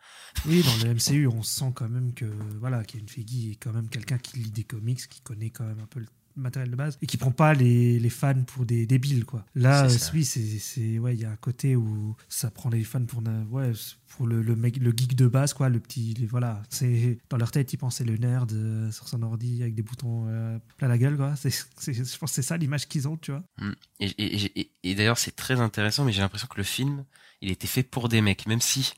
Oui, 0.45 0.63
dans 0.63 0.88
le 0.88 0.93
MCU, 0.95 1.27
on 1.27 1.43
sent 1.43 1.71
quand 1.75 1.89
même 1.89 2.13
que 2.13 2.25
voilà, 2.59 2.83
une 2.93 3.09
Feige 3.09 3.51
est 3.51 3.55
quand 3.55 3.73
même 3.73 3.89
quelqu'un 3.89 4.17
qui 4.17 4.39
lit 4.39 4.51
des 4.51 4.63
comics, 4.63 5.07
qui 5.07 5.21
connaît 5.21 5.49
quand 5.49 5.65
même 5.65 5.79
un 5.79 5.88
peu 5.88 5.99
le 5.99 6.07
matériel 6.39 6.71
de 6.71 6.75
base 6.75 6.97
et 7.02 7.06
qui 7.06 7.17
prend 7.17 7.32
pas 7.32 7.54
les, 7.54 7.99
les 7.99 8.10
fans 8.10 8.43
pour 8.45 8.65
des 8.65 8.86
débiles 8.86 9.25
quoi. 9.25 9.45
Là, 9.56 9.86
euh, 9.86 9.97
oui, 10.13 10.25
c'est 10.25 10.99
ouais, 10.99 11.15
il 11.15 11.21
y 11.21 11.25
a 11.25 11.32
un 11.32 11.36
côté 11.36 11.75
où 11.75 12.15
ça 12.28 12.49
prend 12.52 12.69
les 12.69 12.84
fans 12.84 13.04
pour 13.06 13.21
na- 13.21 13.43
ouais, 13.52 13.71
pour 14.08 14.25
le, 14.28 14.41
le 14.41 14.56
mec 14.56 14.78
le 14.78 14.91
geek 14.95 15.15
de 15.15 15.28
base 15.28 15.54
quoi, 15.54 15.69
le 15.69 15.80
petit 15.80 16.13
les- 16.15 16.25
voilà, 16.25 16.62
c'est 16.69 17.17
dans 17.30 17.38
leur 17.38 17.52
tête 17.52 17.71
ils 17.73 17.78
pensaient 17.78 18.04
le 18.06 18.17
nerd 18.17 18.52
euh, 18.54 18.91
sur 18.91 19.08
son 19.08 19.21
ordi 19.23 19.62
avec 19.62 19.75
des 19.75 19.84
boutons 19.84 20.25
euh, 20.28 20.58
plein 20.78 20.88
la 20.88 20.97
gueule 20.97 21.17
quoi. 21.17 21.36
C'est 21.36 21.49
je 21.52 22.17
pense 22.17 22.32
c'est 22.32 22.41
ça 22.41 22.58
l'image 22.58 22.88
qu'ils 22.88 23.08
ont, 23.08 23.17
tu 23.17 23.32
vois. 23.32 23.43
Mm. 23.60 23.71
et, 23.99 24.06
et, 24.17 24.60
et, 24.62 24.71
et 24.84 24.95
d'ailleurs 24.95 25.17
c'est 25.17 25.36
très 25.36 25.60
intéressant 25.60 26.06
mais 26.06 26.12
j'ai 26.12 26.21
l'impression 26.21 26.47
que 26.47 26.58
le 26.58 26.63
film 26.63 27.06
il 27.41 27.52
était 27.52 27.67
fait 27.67 27.84
pour 27.84 28.10
des 28.10 28.21
mecs 28.21 28.47
même 28.47 28.62
si 28.62 28.93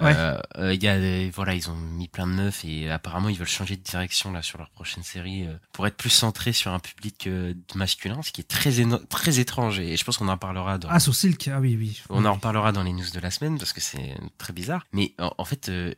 Ouais. 0.00 0.14
euh, 0.16 0.38
euh, 0.56 0.74
il 0.74 0.82
y 0.82 0.88
a 0.88 0.98
des- 0.98 1.30
voilà 1.30 1.54
ils 1.54 1.68
ont 1.70 1.74
mis 1.74 2.08
plein 2.08 2.26
de 2.26 2.32
meufs 2.32 2.64
et 2.64 2.90
apparemment 2.90 3.28
ils 3.28 3.36
veulent 3.38 3.46
changer 3.48 3.76
de 3.76 3.82
direction 3.82 4.30
là 4.32 4.42
sur 4.42 4.58
leur 4.58 4.70
prochaine 4.70 5.02
série 5.02 5.46
euh, 5.46 5.54
pour 5.72 5.86
être 5.86 5.96
plus 5.96 6.10
centré 6.10 6.52
sur 6.52 6.70
un 6.72 6.78
public 6.78 7.26
euh, 7.26 7.54
masculin 7.74 8.22
ce 8.22 8.30
qui 8.30 8.40
est 8.40 8.48
très 8.48 8.70
très 9.08 9.40
étrange 9.40 9.78
et 9.80 9.96
je 9.96 10.04
pense 10.04 10.18
qu'on 10.18 10.28
en 10.28 10.38
parlera 10.38 10.78
dans 10.78 10.88
Ah 10.90 11.00
sur 11.00 11.14
Silk, 11.14 11.48
ah 11.48 11.60
oui 11.60 11.76
oui. 11.76 12.00
On 12.10 12.24
en 12.24 12.34
reparlera 12.34 12.72
dans 12.72 12.82
les 12.82 12.92
news 12.92 13.10
de 13.12 13.20
la 13.20 13.30
semaine 13.30 13.58
parce 13.58 13.72
que 13.72 13.80
c'est 13.80 14.16
très 14.38 14.52
bizarre. 14.52 14.86
Mais 14.92 15.14
en, 15.18 15.32
en 15.38 15.44
fait, 15.44 15.68
euh, 15.68 15.94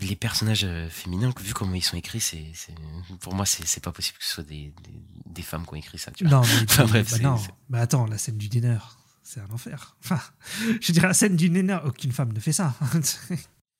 les 0.00 0.16
personnages 0.16 0.64
euh, 0.64 0.88
féminins, 0.88 1.32
vu 1.40 1.52
comment 1.54 1.74
ils 1.74 1.82
sont 1.84 1.96
écrits, 1.96 2.20
c'est, 2.20 2.44
pour 3.20 3.34
moi, 3.34 3.44
c'est, 3.46 3.82
pas 3.82 3.92
possible 3.92 4.18
que 4.18 4.24
ce 4.24 4.30
soit 4.34 4.44
des, 4.44 4.72
des, 4.84 4.94
des 5.26 5.42
femmes 5.42 5.64
qui 5.66 5.72
ont 5.74 5.76
écrit 5.76 5.98
ça. 5.98 6.10
Tu 6.12 6.24
vois. 6.24 6.38
Non, 6.38 6.42
mais, 6.42 6.62
Enfin, 6.68 6.84
bref, 6.84 7.10
bah 7.10 7.18
non. 7.18 7.36
Bah 7.68 7.80
attends, 7.80 8.06
la 8.06 8.18
scène 8.18 8.38
du 8.38 8.48
dîner, 8.48 8.76
c'est 9.26 9.40
un 9.40 9.50
enfer. 9.52 9.96
Enfin, 10.04 10.20
je 10.80 10.92
dirais 10.92 11.08
la 11.08 11.14
scène 11.14 11.36
du 11.36 11.48
dîner, 11.50 11.78
aucune 11.84 12.12
femme 12.12 12.32
ne 12.32 12.40
fait 12.40 12.52
ça. 12.52 12.74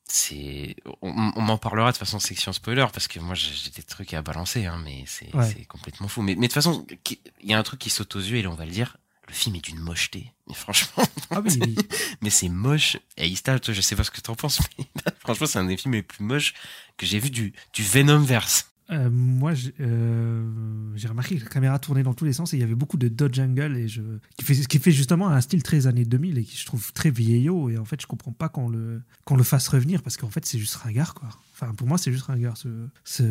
C'est, 0.08 0.76
on, 1.02 1.32
on 1.34 1.40
m'en 1.42 1.58
parlera 1.58 1.90
de 1.90 1.96
façon 1.96 2.20
section 2.20 2.52
spoiler 2.52 2.86
parce 2.92 3.08
que 3.08 3.18
moi 3.18 3.34
j'ai 3.34 3.70
des 3.70 3.82
trucs 3.82 4.14
à 4.14 4.22
balancer, 4.22 4.64
hein, 4.64 4.80
mais 4.84 5.02
c'est, 5.06 5.34
Ouais. 5.34 5.64
complètement 5.68 6.06
fou. 6.06 6.22
Mais, 6.22 6.36
mais 6.36 6.42
de 6.46 6.52
toute 6.52 6.54
façon, 6.54 6.86
il 7.42 7.50
y 7.50 7.52
a 7.54 7.58
un 7.58 7.62
truc 7.64 7.80
qui 7.80 7.90
saute 7.90 8.14
aux 8.14 8.20
yeux 8.20 8.36
et 8.36 8.42
là 8.42 8.50
on 8.50 8.54
va 8.54 8.66
le 8.66 8.70
dire. 8.70 8.96
Le 9.26 9.34
film 9.34 9.56
est 9.56 9.64
d'une 9.64 9.80
mocheté. 9.80 10.32
Mais 10.46 10.54
franchement, 10.54 11.02
ah 11.30 11.40
oui, 11.40 11.58
oui. 11.60 11.74
mais 12.22 12.30
c'est 12.30 12.48
moche. 12.48 12.96
Et 13.16 13.26
Ista, 13.26 13.58
toi, 13.58 13.74
je 13.74 13.80
sais 13.80 13.96
pas 13.96 14.04
ce 14.04 14.12
que 14.12 14.20
t'en 14.20 14.36
penses, 14.36 14.60
mais 14.78 14.86
franchement, 15.18 15.48
c'est 15.48 15.58
un 15.58 15.64
des 15.64 15.76
films 15.76 15.94
les 15.94 16.04
plus 16.04 16.22
moches 16.22 16.54
que 16.96 17.04
j'ai 17.06 17.18
vu 17.18 17.30
du, 17.30 17.52
du 17.72 17.82
Venomverse. 17.82 18.70
Euh, 18.90 19.10
moi, 19.10 19.52
j'ai 19.54 19.74
euh, 19.80 20.48
j'ai 20.94 21.08
remarqué 21.08 21.36
que 21.38 21.42
la 21.44 21.50
caméra 21.50 21.78
tournait 21.80 22.04
dans 22.04 22.14
tous 22.14 22.24
les 22.24 22.32
sens 22.32 22.52
et 22.54 22.56
il 22.56 22.60
y 22.60 22.62
avait 22.62 22.76
beaucoup 22.76 22.96
de 22.98 23.08
dodge 23.08 23.38
angle 23.40 23.76
et 23.76 23.88
je, 23.88 24.00
qui, 24.38 24.44
fait, 24.44 24.54
qui 24.66 24.78
fait 24.78 24.92
justement 24.92 25.28
un 25.28 25.40
style 25.40 25.62
très 25.64 25.88
années 25.88 26.04
2000 26.04 26.38
et 26.38 26.44
qui 26.44 26.56
je 26.56 26.64
trouve 26.66 26.92
très 26.92 27.10
vieillot. 27.10 27.68
Et 27.68 27.78
en 27.78 27.84
fait, 27.84 28.00
je 28.00 28.06
comprends 28.06 28.30
pas 28.32 28.48
qu'on 28.48 28.68
le, 28.68 29.02
qu'on 29.24 29.34
le 29.36 29.42
fasse 29.42 29.66
revenir 29.68 30.02
parce 30.04 30.16
qu'en 30.16 30.30
fait, 30.30 30.46
c'est 30.46 30.58
juste 30.60 30.76
ringard, 30.76 31.14
quoi. 31.14 31.28
Enfin, 31.52 31.74
pour 31.74 31.88
moi, 31.88 31.98
c'est 31.98 32.12
juste 32.12 32.26
ringard 32.26 32.56
ce, 32.56 32.68
ce, 33.02 33.24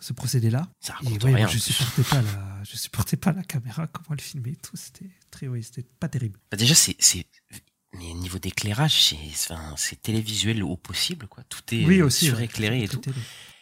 ce 0.00 0.12
procédé-là. 0.12 0.68
Ça 0.80 0.94
Et 1.04 1.24
ouais, 1.24 1.34
rien. 1.36 1.46
je 1.48 1.58
supportais 1.58 2.02
pas 2.02 2.20
la, 2.20 2.62
je 2.64 2.76
supportais 2.76 3.16
pas 3.16 3.32
la 3.32 3.44
caméra, 3.44 3.86
comment 3.86 4.08
elle 4.12 4.20
filmait 4.20 4.56
tout. 4.62 4.76
C'était 4.76 5.10
très, 5.30 5.48
oui, 5.48 5.62
c'était 5.62 5.86
pas 6.00 6.08
terrible. 6.08 6.38
Bah 6.50 6.56
déjà, 6.58 6.74
c'est, 6.74 6.96
mais 7.96 8.12
niveau 8.14 8.38
d'éclairage, 8.38 9.00
c'est, 9.32 9.54
enfin, 9.54 9.74
télévisuel 10.02 10.62
au 10.64 10.76
possible, 10.76 11.28
quoi. 11.28 11.44
Tout 11.48 11.60
est 11.72 11.86
Oui, 11.86 12.02
ouais. 12.02 12.10
suréclairé 12.10 12.82
et 12.82 12.88
tout. 12.88 13.00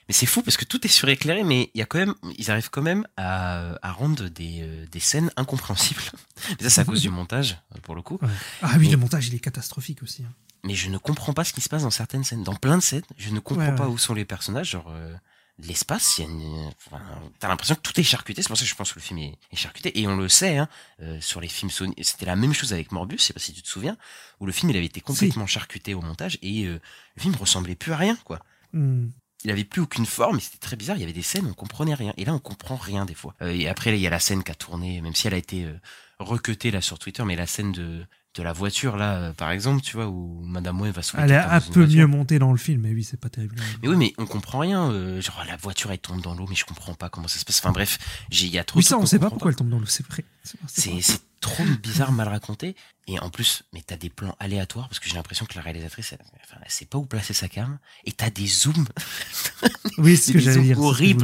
Mais 0.08 0.14
c'est 0.14 0.26
fou 0.26 0.42
parce 0.42 0.56
que 0.56 0.64
tout 0.64 0.84
est 0.84 0.90
suréclairé, 0.90 1.44
mais 1.44 1.70
il 1.74 1.78
y 1.78 1.82
a 1.82 1.86
quand 1.86 1.98
même, 1.98 2.14
ils 2.38 2.50
arrivent 2.50 2.70
quand 2.70 2.82
même 2.82 3.06
à, 3.16 3.78
à 3.86 3.92
rendre 3.92 4.28
des, 4.28 4.60
euh, 4.62 4.86
des 4.90 5.00
scènes 5.00 5.30
incompréhensibles. 5.36 6.02
Mais 6.58 6.64
ça, 6.64 6.70
c'est 6.70 6.80
à 6.80 6.84
cause 6.84 7.00
du 7.02 7.08
montage, 7.10 7.56
pour 7.82 7.94
le 7.94 8.02
coup. 8.02 8.18
Ouais. 8.20 8.28
Ah 8.62 8.72
oui, 8.78 8.86
Mais- 8.86 8.90
le 8.92 8.96
montage, 8.98 9.28
il 9.28 9.34
est 9.34 9.38
catastrophique 9.40 10.02
aussi. 10.02 10.24
hein. 10.24 10.32
Mais 10.64 10.74
je 10.74 10.88
ne 10.90 10.98
comprends 10.98 11.32
pas 11.32 11.44
ce 11.44 11.52
qui 11.52 11.60
se 11.60 11.68
passe 11.68 11.82
dans 11.82 11.90
certaines 11.90 12.24
scènes. 12.24 12.42
Dans 12.44 12.54
plein 12.54 12.76
de 12.78 12.82
scènes, 12.82 13.02
je 13.16 13.30
ne 13.30 13.38
comprends 13.40 13.66
Ouais, 13.70 13.74
pas 13.74 13.86
ouais. 13.86 13.92
où 13.92 13.98
sont 13.98 14.14
les 14.14 14.24
personnages. 14.24 14.70
Genre, 14.70 14.86
euh, 14.90 15.14
l'espace, 15.58 16.18
il 16.18 16.24
y 16.24 16.26
a 16.26 16.30
une, 16.30 16.70
enfin, 16.86 17.00
t'as 17.38 17.48
l'impression 17.48 17.74
que 17.74 17.80
tout 17.80 17.98
est 17.98 18.04
charcuté. 18.04 18.42
C'est 18.42 18.48
pour 18.48 18.56
ça 18.56 18.64
que 18.64 18.70
je 18.70 18.74
pense 18.74 18.92
que 18.92 18.98
le 18.98 19.04
film 19.04 19.18
est, 19.18 19.38
est 19.52 19.56
charcuté. 19.56 19.98
Et 20.00 20.06
on 20.06 20.16
le 20.16 20.28
sait, 20.28 20.58
hein, 20.58 20.68
euh, 21.00 21.20
sur 21.20 21.40
les 21.40 21.48
films 21.48 21.70
Sony, 21.70 21.94
c'était 22.02 22.26
la 22.26 22.36
même 22.36 22.52
chose 22.54 22.72
avec 22.72 22.90
Morbius, 22.92 23.20
je 23.22 23.26
sais 23.26 23.32
pas 23.32 23.40
si 23.40 23.52
tu 23.52 23.62
te 23.62 23.68
souviens, 23.68 23.96
où 24.40 24.46
le 24.46 24.52
film, 24.52 24.70
il 24.70 24.76
avait 24.76 24.86
été 24.86 25.00
complètement 25.00 25.46
charcuté 25.46 25.94
au 25.94 26.00
montage 26.00 26.38
et 26.42 26.64
euh, 26.64 26.80
le 27.16 27.22
film 27.22 27.34
ressemblait 27.36 27.74
plus 27.76 27.92
à 27.92 27.96
rien, 27.96 28.16
quoi. 28.24 28.40
Hmm. 28.72 29.08
Il 29.44 29.50
avait 29.50 29.64
plus 29.64 29.80
aucune 29.82 30.06
forme, 30.06 30.38
et 30.38 30.40
c'était 30.40 30.58
très 30.58 30.76
bizarre. 30.76 30.96
Il 30.96 31.00
y 31.00 31.04
avait 31.04 31.12
des 31.12 31.22
scènes, 31.22 31.46
on 31.46 31.54
comprenait 31.54 31.94
rien. 31.94 32.12
Et 32.16 32.24
là, 32.24 32.32
on 32.34 32.38
comprend 32.38 32.76
rien 32.76 33.04
des 33.04 33.14
fois. 33.14 33.34
Euh, 33.42 33.50
et 33.52 33.68
après, 33.68 33.94
il 33.96 34.00
y 34.00 34.06
a 34.06 34.10
la 34.10 34.20
scène 34.20 34.42
qui 34.44 34.50
a 34.50 34.54
tourné, 34.54 35.00
même 35.00 35.14
si 35.14 35.26
elle 35.26 35.34
a 35.34 35.38
été 35.38 35.64
euh, 35.64 35.74
recutée 36.18 36.70
là 36.70 36.80
sur 36.80 36.98
Twitter, 36.98 37.24
mais 37.24 37.34
la 37.36 37.46
scène 37.46 37.72
de, 37.72 38.04
de 38.34 38.42
la 38.42 38.52
voiture 38.52 38.96
là, 38.96 39.14
euh, 39.16 39.32
par 39.32 39.50
exemple, 39.50 39.82
tu 39.82 39.96
vois, 39.96 40.06
où 40.06 40.40
Madame 40.44 40.80
Wayne 40.80 40.92
va 40.92 41.02
sauver 41.02 41.24
Elle 41.24 41.32
est 41.32 41.36
un 41.36 41.60
peu 41.60 41.86
mieux 41.86 42.06
montée 42.06 42.38
dans 42.38 42.52
le 42.52 42.58
film, 42.58 42.82
mais 42.82 42.90
oui, 42.92 43.02
c'est 43.04 43.18
pas 43.20 43.28
terrible. 43.28 43.56
Mais 43.82 43.88
oui, 43.88 43.96
mais 43.96 44.14
on 44.18 44.26
comprend 44.26 44.60
rien. 44.60 44.90
euh, 44.90 45.20
genre 45.20 45.42
la 45.48 45.56
voiture 45.56 45.90
elle 45.90 45.98
tombe 45.98 46.22
dans 46.22 46.34
l'eau, 46.34 46.46
mais 46.48 46.54
je 46.56 46.64
comprends 46.64 46.94
pas 46.94 47.08
comment 47.10 47.28
ça 47.28 47.38
se 47.38 47.44
passe. 47.44 47.58
Enfin 47.58 47.72
bref, 47.72 47.98
il 48.30 48.46
y 48.48 48.58
a 48.58 48.64
trop. 48.64 48.78
Oui, 48.78 48.84
ça, 48.84 48.96
on 48.98 49.06
sait 49.06 49.18
pas 49.18 49.28
pourquoi 49.28 49.50
elle 49.50 49.56
tombe 49.56 49.68
dans 49.70 49.78
l'eau, 49.80 49.86
c'est 49.86 50.06
vrai. 50.06 50.24
C'est 50.66 51.00
trop 51.42 51.64
bizarre, 51.82 52.12
mal 52.12 52.28
raconté. 52.28 52.74
Et 53.06 53.18
en 53.18 53.28
plus, 53.30 53.64
mais 53.74 53.82
t'as 53.84 53.96
des 53.96 54.08
plans 54.08 54.34
aléatoires 54.38 54.88
parce 54.88 55.00
que 55.00 55.08
j'ai 55.08 55.16
l'impression 55.16 55.44
que 55.44 55.54
la 55.56 55.60
réalisatrice, 55.60 56.12
elle, 56.12 56.20
enfin, 56.44 56.56
elle 56.64 56.70
sait 56.70 56.86
pas 56.86 56.98
où 56.98 57.04
placer 57.04 57.34
sa 57.34 57.48
cam. 57.48 57.78
Et 58.04 58.12
t'as 58.12 58.30
des 58.30 58.46
zooms 58.46 58.86
Oui, 59.98 60.16
c'est 60.16 60.28
ce 60.28 60.32
que 60.32 60.38
j'allais 60.38 60.62
dire. 60.62 60.78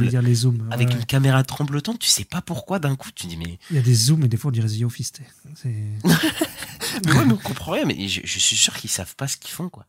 dire, 0.09 0.21
les 0.21 0.35
zooms. 0.35 0.67
avec 0.71 0.89
ouais. 0.89 0.95
une 0.95 1.05
caméra 1.05 1.43
tremblotante. 1.43 1.97
Tu 1.99 2.09
sais 2.09 2.25
pas 2.25 2.41
pourquoi 2.41 2.79
d'un 2.79 2.95
coup. 2.95 3.09
Tu 3.15 3.27
dis 3.27 3.37
mais 3.37 3.57
Il 3.71 3.77
y 3.77 3.79
a 3.79 3.81
des 3.81 3.95
zooms 3.95 4.23
et 4.25 4.27
des 4.27 4.37
fois 4.37 4.49
on 4.49 4.51
dirait 4.51 4.67
The 4.67 4.83
Office. 4.83 5.13
C'est- 5.55 5.73
Mais 7.05 7.13
ouais, 7.13 7.25
mais 7.25 7.33
on 7.33 7.37
comprend 7.37 7.73
rien, 7.73 7.85
mais 7.85 8.07
je, 8.07 8.21
je 8.23 8.39
suis 8.39 8.55
sûr 8.55 8.73
qu'ils 8.73 8.89
savent 8.89 9.15
pas 9.15 9.27
ce 9.27 9.37
qu'ils 9.37 9.51
font, 9.51 9.69
quoi. 9.69 9.85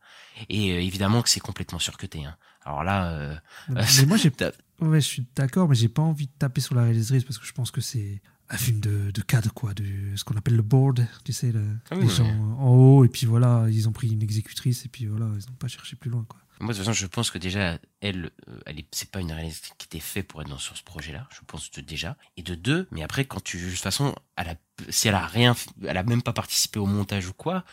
Et 0.49 0.71
euh, 0.71 0.81
évidemment 0.81 1.21
que 1.21 1.29
c'est 1.29 1.39
complètement 1.39 1.79
surcuté. 1.79 2.23
Hein. 2.23 2.35
Alors 2.63 2.83
là, 2.83 3.11
euh, 3.11 3.35
mais 3.69 4.05
moi, 4.05 4.17
j'ai 4.17 4.31
Ouais, 4.81 4.99
je 5.01 5.05
suis 5.05 5.25
d'accord, 5.35 5.67
mais 5.69 5.75
j'ai 5.75 5.89
pas 5.89 6.01
envie 6.01 6.27
de 6.27 6.31
taper 6.39 6.61
sur 6.61 6.73
la 6.75 6.83
réalisatrice 6.83 7.23
parce 7.23 7.37
que 7.37 7.45
je 7.45 7.53
pense 7.53 7.69
que 7.71 7.81
c'est 7.81 8.21
un 8.51 8.57
film 8.57 8.79
de, 8.81 9.11
de 9.11 9.21
cadre, 9.21 9.53
quoi, 9.53 9.73
de 9.73 9.85
ce 10.15 10.23
qu'on 10.23 10.35
appelle 10.35 10.55
le 10.57 10.61
board, 10.61 11.07
tu 11.23 11.31
sais, 11.33 11.51
le, 11.51 11.63
Ah 11.89 11.95
oui, 11.95 12.03
les 12.03 12.09
gens 12.09 12.27
en 12.59 12.69
haut, 12.69 13.05
et 13.05 13.09
puis 13.09 13.25
voilà, 13.25 13.65
ils 13.69 13.87
ont 13.87 13.93
pris 13.93 14.09
une 14.09 14.21
exécutrice, 14.21 14.85
et 14.85 14.89
puis 14.89 15.05
voilà, 15.07 15.25
ils 15.25 15.49
n'ont 15.49 15.57
pas 15.57 15.67
cherché 15.69 15.95
plus 15.95 16.09
loin, 16.09 16.25
quoi. 16.27 16.39
moi 16.59 16.73
de 16.73 16.77
toute 16.77 16.85
façon, 16.85 16.93
je 16.93 17.07
pense 17.07 17.31
que 17.31 17.37
déjà, 17.37 17.79
elle, 18.01 18.29
euh, 18.49 18.59
elle 18.65 18.83
c'est 18.91 19.09
pas 19.09 19.21
une 19.21 19.31
réalisatrice 19.31 19.73
qui 19.77 19.85
était 19.85 19.99
faite 19.99 20.27
pour 20.27 20.41
être 20.41 20.49
dans 20.49 20.57
sur 20.57 20.75
ce 20.75 20.83
projet-là. 20.83 21.27
Je 21.31 21.39
pense 21.47 21.71
de 21.71 21.81
déjà. 21.81 22.17
Et 22.35 22.43
de 22.43 22.55
deux, 22.55 22.87
mais 22.91 23.03
après, 23.03 23.25
quand 23.25 23.41
tu, 23.41 23.57
de 23.57 23.69
toute 23.69 23.79
façon, 23.79 24.13
elle 24.35 24.49
a, 24.49 24.55
si 24.89 25.07
elle 25.07 25.15
a 25.15 25.25
rien, 25.25 25.55
elle 25.87 25.97
a 25.97 26.03
même 26.03 26.21
pas 26.21 26.33
participé 26.33 26.77
au 26.77 26.85
montage 26.85 27.27
ou 27.27 27.33
quoi. 27.33 27.63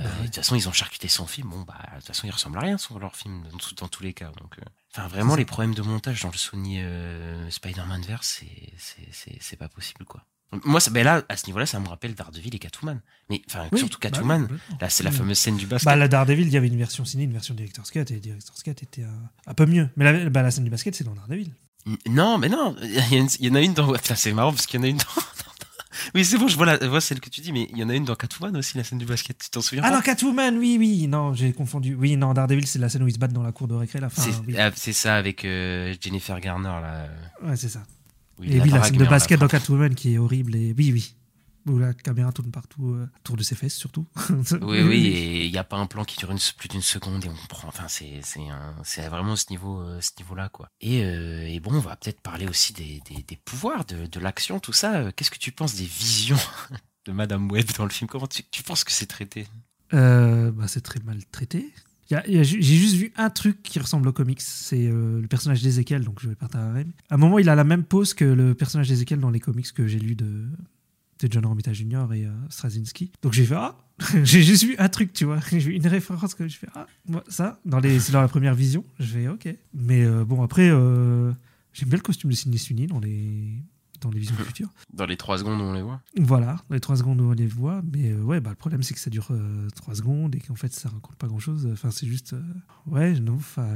Euh. 0.00 0.20
De 0.20 0.26
toute 0.26 0.36
façon, 0.36 0.54
ils 0.56 0.68
ont 0.68 0.72
charcuté 0.72 1.08
son 1.08 1.26
film. 1.26 1.48
Bon, 1.48 1.62
bah, 1.62 1.74
de 1.90 1.96
toute 1.96 2.06
façon, 2.06 2.26
il 2.26 2.30
ressemble 2.30 2.58
à 2.58 2.62
rien, 2.62 2.78
son, 2.78 2.98
leur 2.98 3.16
film, 3.16 3.44
dans, 3.76 3.88
tous 3.88 4.02
les 4.02 4.12
cas. 4.12 4.30
Donc, 4.38 4.58
euh, 4.58 4.62
enfin, 4.94 5.08
vraiment, 5.08 5.36
les 5.36 5.44
problèmes 5.44 5.74
de 5.74 5.82
montage 5.82 6.22
dans 6.22 6.30
le 6.30 6.36
Sony 6.36 6.80
euh, 6.80 7.50
Spider-Man 7.50 8.02
verse, 8.02 8.38
c'est, 8.40 8.72
c'est, 8.78 9.08
c'est, 9.12 9.38
c'est 9.40 9.56
pas 9.56 9.68
possible, 9.68 10.04
quoi. 10.04 10.24
Moi, 10.64 10.80
ça, 10.80 10.90
ben 10.90 11.04
là, 11.04 11.22
à 11.28 11.36
ce 11.36 11.44
niveau-là, 11.46 11.66
ça 11.66 11.78
me 11.78 11.88
rappelle 11.88 12.14
Daredevil 12.14 12.54
et 12.54 12.58
Catwoman. 12.58 13.02
Mais, 13.28 13.42
enfin, 13.48 13.68
Oui, 13.70 13.78
surtout 13.78 13.98
bah 14.00 14.08
Catwoman. 14.10 14.48
là, 14.80 14.88
c'est 14.88 15.02
la 15.02 15.10
fameuse 15.10 15.38
scène 15.38 15.58
du 15.58 15.66
basket. 15.66 15.84
Bah, 15.84 15.96
la 15.96 16.08
Daredevil, 16.08 16.46
il 16.46 16.52
y 16.52 16.56
avait 16.56 16.68
une 16.68 16.78
version 16.78 17.04
ciné, 17.04 17.24
une 17.24 17.32
version 17.32 17.54
Director's 17.54 17.90
Cut, 17.90 18.00
et 18.00 18.18
Director's 18.18 18.62
Cut 18.62 18.70
était 18.70 19.04
un 19.46 19.54
peu 19.54 19.66
mieux. 19.66 19.90
Mais 19.96 20.10
la, 20.10 20.30
bah, 20.30 20.42
la 20.42 20.50
scène 20.50 20.64
du 20.64 20.70
basket, 20.70 20.94
c'est 20.94 21.04
dans 21.04 21.14
Daredevil. 21.14 21.52
Non, 22.08 22.38
mais 22.38 22.48
non, 22.48 22.76
il 22.82 23.36
y, 23.40 23.50
en 23.50 23.54
a 23.54 23.60
une 23.60 23.72
dans. 23.72 23.94
C'est 24.02 24.32
marrant 24.32 24.52
parce 24.52 24.66
qu'il 24.66 24.80
y 24.80 24.82
en 24.82 24.86
a 24.86 24.88
une 24.88 24.96
dans. 24.96 25.22
Oui, 26.14 26.24
c'est 26.24 26.38
bon, 26.38 26.48
je 26.48 26.56
vois, 26.56 26.66
la, 26.66 26.78
je 26.80 26.86
vois 26.86 27.00
celle 27.00 27.20
que 27.20 27.28
tu 27.30 27.40
dis, 27.40 27.52
mais 27.52 27.68
il 27.72 27.78
y 27.78 27.84
en 27.84 27.88
a 27.88 27.94
une 27.94 28.04
dans 28.04 28.14
Catwoman 28.14 28.56
aussi, 28.56 28.76
la 28.76 28.84
scène 28.84 28.98
du 28.98 29.06
basket. 29.06 29.38
Tu 29.38 29.50
t'en 29.50 29.60
souviens 29.60 29.82
Ah 29.84 29.90
pas 29.90 29.96
non, 29.96 30.02
Catwoman, 30.02 30.56
oui, 30.58 30.76
oui, 30.78 31.06
non, 31.08 31.34
j'ai 31.34 31.52
confondu. 31.52 31.94
Oui, 31.94 32.16
non, 32.16 32.34
Daredevil, 32.34 32.66
c'est 32.66 32.78
la 32.78 32.88
scène 32.88 33.02
où 33.02 33.08
ils 33.08 33.14
se 33.14 33.18
battent 33.18 33.32
dans 33.32 33.42
la 33.42 33.52
cour 33.52 33.68
de 33.68 33.74
récré, 33.74 34.00
la 34.00 34.08
fin. 34.08 34.22
C'est 34.22 34.32
oui. 34.46 34.56
ah, 34.58 34.70
c'est 34.74 34.92
ça 34.92 35.16
avec 35.16 35.44
euh, 35.44 35.94
Jennifer 36.00 36.38
Garner 36.40 36.68
là. 36.68 37.08
Ouais, 37.42 37.56
c'est 37.56 37.68
ça. 37.68 37.80
et 38.42 38.60
oui, 38.60 38.70
la 38.70 38.82
scène 38.82 38.96
de 38.96 39.04
basket 39.04 39.40
dans. 39.40 39.48
Catwoman 39.48 39.94
qui 39.94 40.14
est 40.14 40.18
horrible, 40.18 40.56
et 40.56 40.74
oui, 40.76 40.92
oui. 40.92 41.14
Où 41.68 41.78
la 41.78 41.92
caméra 41.92 42.32
tourne 42.32 42.50
partout, 42.50 42.94
euh, 42.94 43.08
autour 43.20 43.36
de 43.36 43.42
ses 43.42 43.54
fesses 43.54 43.74
surtout. 43.74 44.06
Oui, 44.62 44.82
oui, 44.82 45.06
et 45.06 45.46
il 45.46 45.52
n'y 45.52 45.58
a 45.58 45.64
pas 45.64 45.76
un 45.76 45.86
plan 45.86 46.04
qui 46.04 46.16
dure 46.16 46.30
une, 46.30 46.38
plus 46.56 46.68
d'une 46.68 46.82
seconde 46.82 47.24
et 47.24 47.28
on 47.28 47.34
comprend. 47.34 47.68
Enfin, 47.68 47.86
c'est 47.88 49.08
vraiment 49.08 49.36
ce 49.36 49.46
niveau 49.50 49.80
euh, 49.80 50.00
ce 50.00 50.10
niveau-là 50.18 50.48
quoi. 50.48 50.70
Et, 50.80 51.04
euh, 51.04 51.46
et 51.46 51.60
bon, 51.60 51.74
on 51.74 51.80
va 51.80 51.96
peut-être 51.96 52.20
parler 52.20 52.48
aussi 52.48 52.72
des, 52.72 53.02
des, 53.08 53.22
des 53.22 53.36
pouvoirs, 53.36 53.84
de, 53.84 54.06
de 54.06 54.20
l'action, 54.20 54.60
tout 54.60 54.72
ça. 54.72 54.96
Euh, 54.96 55.10
Qu'est-ce 55.14 55.30
que 55.30 55.38
tu 55.38 55.52
penses 55.52 55.74
des 55.74 55.84
visions 55.84 56.38
de 57.06 57.12
Madame 57.12 57.50
Web 57.50 57.66
dans 57.76 57.84
le 57.84 57.90
film? 57.90 58.08
Comment 58.08 58.26
tu, 58.26 58.42
tu 58.50 58.62
penses 58.62 58.84
que 58.84 58.92
c'est 58.92 59.06
traité? 59.06 59.46
Bah, 59.92 60.66
c'est 60.66 60.82
très 60.82 61.00
mal 61.00 61.24
traité. 61.26 61.72
J'ai 62.10 62.44
juste 62.44 62.94
vu 62.94 63.12
un 63.16 63.28
truc 63.28 63.62
qui 63.62 63.78
ressemble 63.78 64.08
au 64.08 64.12
comics, 64.12 64.40
c'est 64.40 64.86
euh, 64.86 65.20
le 65.20 65.28
personnage 65.28 65.62
d'Ezekiel, 65.62 66.04
donc 66.04 66.20
je 66.20 66.28
vais 66.28 66.34
partir 66.34 66.60
à. 66.60 66.72
À 66.78 67.14
un 67.14 67.16
moment, 67.18 67.38
il 67.38 67.48
a 67.50 67.54
la 67.54 67.64
même 67.64 67.84
pose 67.84 68.14
que 68.14 68.24
le 68.24 68.54
personnage 68.54 68.88
d'Ezekiel 68.88 69.20
dans 69.20 69.30
les 69.30 69.40
comics 69.40 69.70
que 69.72 69.86
j'ai 69.86 69.98
lu 69.98 70.14
de, 70.14 70.46
de 71.20 71.28
John 71.32 71.44
Romita 71.46 71.72
Jr. 71.72 72.06
et 72.14 72.24
euh, 72.26 72.30
Straczynski. 72.50 73.10
Donc 73.22 73.32
j'ai 73.32 73.44
fait 73.44 73.54
Ah 73.56 73.76
J'ai 74.24 74.42
juste 74.42 74.62
vu 74.64 74.76
un 74.78 74.88
truc, 74.88 75.12
tu 75.12 75.24
vois. 75.24 75.40
J'ai 75.50 75.58
vu 75.58 75.72
une 75.74 75.86
référence 75.86 76.34
que 76.34 76.46
je 76.48 76.56
fais 76.56 76.68
Ah, 76.74 76.86
moi, 77.06 77.24
ça, 77.28 77.58
dans 77.64 77.80
les- 77.80 77.98
c'est 78.00 78.12
dans 78.12 78.20
la 78.22 78.28
première 78.28 78.54
vision. 78.54 78.84
Je 79.00 79.04
fais 79.06 79.28
Ok. 79.28 79.48
Mais 79.74 80.04
euh, 80.04 80.24
bon, 80.24 80.42
après, 80.42 80.68
euh, 80.70 81.32
j'aime 81.72 81.88
bien 81.88 81.98
le 81.98 82.02
costume 82.02 82.30
de 82.30 82.36
Sidney 82.36 82.58
Sweeney 82.58 82.86
dans 82.86 83.00
les, 83.00 83.54
dans 84.00 84.10
les 84.10 84.20
visions 84.20 84.36
futures. 84.46 84.68
Dans 84.92 85.06
les 85.06 85.16
trois 85.16 85.38
secondes 85.38 85.60
où 85.60 85.64
on 85.64 85.72
les 85.72 85.82
voit 85.82 86.00
Voilà, 86.16 86.62
dans 86.68 86.74
les 86.74 86.80
3 86.80 86.96
secondes 86.98 87.20
où 87.20 87.24
on 87.24 87.32
les 87.32 87.46
voit. 87.48 87.82
Mais 87.92 88.12
euh, 88.12 88.22
ouais, 88.22 88.38
bah, 88.40 88.50
le 88.50 88.56
problème, 88.56 88.84
c'est 88.84 88.94
que 88.94 89.00
ça 89.00 89.10
dure 89.10 89.28
3 89.74 89.96
secondes 89.96 90.36
et 90.36 90.38
qu'en 90.40 90.54
fait, 90.54 90.72
ça 90.72 90.88
raconte 90.88 91.16
pas 91.16 91.26
grand 91.26 91.40
chose. 91.40 91.68
Enfin, 91.72 91.90
c'est 91.90 92.06
juste. 92.06 92.34
euh, 92.34 92.42
ouais, 92.86 93.18
non, 93.18 93.34
enfin, 93.34 93.66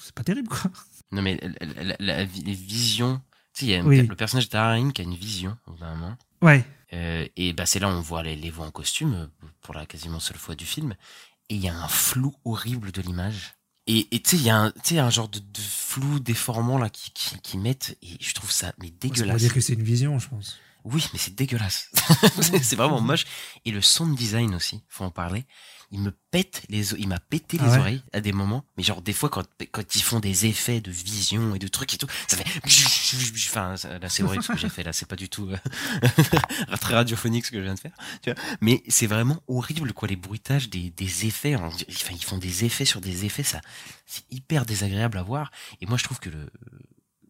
c'est 0.00 0.14
pas 0.14 0.24
terrible, 0.24 0.48
quoi. 0.48 0.70
Non, 1.12 1.22
mais 1.22 1.38
la, 1.60 1.84
la- 1.84 1.96
la- 2.00 2.24
les 2.24 2.52
visions. 2.54 3.20
Tu 3.54 3.60
sais, 3.60 3.66
il 3.66 3.70
y 3.70 3.74
a 3.76 3.84
Oui. 3.84 4.04
le 4.06 4.16
personnage 4.16 4.48
d'Arin 4.48 4.90
qui 4.90 5.02
a 5.02 5.04
une 5.04 5.14
vision, 5.14 5.56
au 5.68 5.72
bout 5.72 5.78
d'un 5.78 5.94
moment. 5.94 6.16
Ouais, 6.42 6.58
Euh, 6.58 6.74
et 6.90 7.52
bah, 7.52 7.66
c'est 7.66 7.78
là 7.78 7.88
où 7.88 7.92
on 7.92 8.00
voit 8.00 8.22
les, 8.22 8.36
les 8.36 8.50
voix 8.50 8.66
en 8.66 8.70
costume, 8.70 9.14
euh, 9.14 9.46
pour 9.60 9.74
la 9.74 9.86
quasiment 9.86 10.20
seule 10.20 10.38
fois 10.38 10.54
du 10.54 10.66
film. 10.66 10.94
Et 11.48 11.54
il 11.56 11.60
y 11.60 11.68
a 11.68 11.74
un 11.76 11.88
flou 11.88 12.34
horrible 12.44 12.92
de 12.92 13.02
l'image. 13.02 13.54
Et 13.86 14.06
tu 14.22 14.30
sais, 14.30 14.36
il 14.36 14.42
y 14.42 14.50
a 14.50 14.56
un, 14.64 14.72
un 14.98 15.10
genre 15.10 15.30
de, 15.30 15.38
de 15.38 15.60
flou 15.60 16.20
déformant 16.20 16.76
là 16.76 16.90
qui, 16.90 17.10
qui, 17.12 17.38
qui 17.40 17.56
mettent. 17.56 17.96
Et 18.02 18.18
je 18.20 18.34
trouve 18.34 18.50
ça 18.50 18.74
mais 18.78 18.88
ça 18.88 18.92
veut 18.92 18.98
dégueulasse. 18.98 19.40
dire 19.40 19.54
que 19.54 19.60
c'est 19.60 19.72
une 19.74 19.82
vision, 19.82 20.18
je 20.18 20.28
pense. 20.28 20.58
Oui, 20.84 21.06
mais 21.12 21.18
c'est 21.18 21.34
dégueulasse. 21.34 21.90
c'est 22.40 22.62
c'est 22.62 22.76
vraiment 22.76 23.00
moche. 23.00 23.24
Et 23.64 23.70
le 23.70 23.80
sound 23.80 24.14
design 24.16 24.54
aussi, 24.54 24.82
faut 24.88 25.04
en 25.04 25.10
parler. 25.10 25.46
Il 25.90 26.00
me 26.00 26.10
pète 26.30 26.62
les, 26.68 26.92
il 26.96 27.08
m'a 27.08 27.18
pété 27.18 27.56
Ah 27.60 27.64
les 27.64 27.70
ouais 27.72 27.78
oreilles 27.78 28.02
à 28.12 28.20
des 28.20 28.32
moments. 28.32 28.62
Mais 28.76 28.82
genre 28.82 29.00
des 29.00 29.14
fois 29.14 29.30
quand 29.30 29.44
quand 29.72 29.96
ils 29.96 30.02
font 30.02 30.20
des 30.20 30.44
effets 30.44 30.80
de 30.82 30.90
vision 30.90 31.54
et 31.54 31.58
de 31.58 31.66
trucs 31.68 31.94
et 31.94 31.96
tout, 31.96 32.06
ça 32.26 32.36
fait. 32.36 32.44
Enfin, 33.48 33.74
là 33.98 34.08
c'est 34.10 34.22
horrible 34.22 34.42
ce 34.44 34.52
que 34.52 34.58
j'ai 34.58 34.68
fait. 34.68 34.82
Là 34.82 34.92
c'est 34.92 35.08
pas 35.08 35.16
du 35.16 35.28
tout 35.30 35.48
euh, 35.48 35.56
très 36.80 36.94
radiophonique 36.94 37.46
ce 37.46 37.50
que 37.50 37.56
je 37.58 37.62
viens 37.62 37.74
de 37.74 37.80
faire. 37.80 37.92
Tu 38.22 38.30
vois. 38.32 38.40
Mais 38.60 38.82
c'est 38.88 39.06
vraiment 39.06 39.42
horrible 39.48 39.92
quoi 39.94 40.08
les 40.08 40.16
bruitages 40.16 40.68
des 40.68 40.90
des 40.90 41.26
effets. 41.26 41.56
Enfin, 41.56 41.74
ils 42.12 42.24
font 42.24 42.38
des 42.38 42.64
effets 42.64 42.84
sur 42.84 43.00
des 43.00 43.24
effets. 43.24 43.42
Ça, 43.42 43.60
c'est 44.06 44.24
hyper 44.30 44.66
désagréable 44.66 45.16
à 45.18 45.22
voir. 45.22 45.50
Et 45.80 45.86
moi 45.86 45.96
je 45.96 46.04
trouve 46.04 46.18
que 46.20 46.28
le 46.30 46.50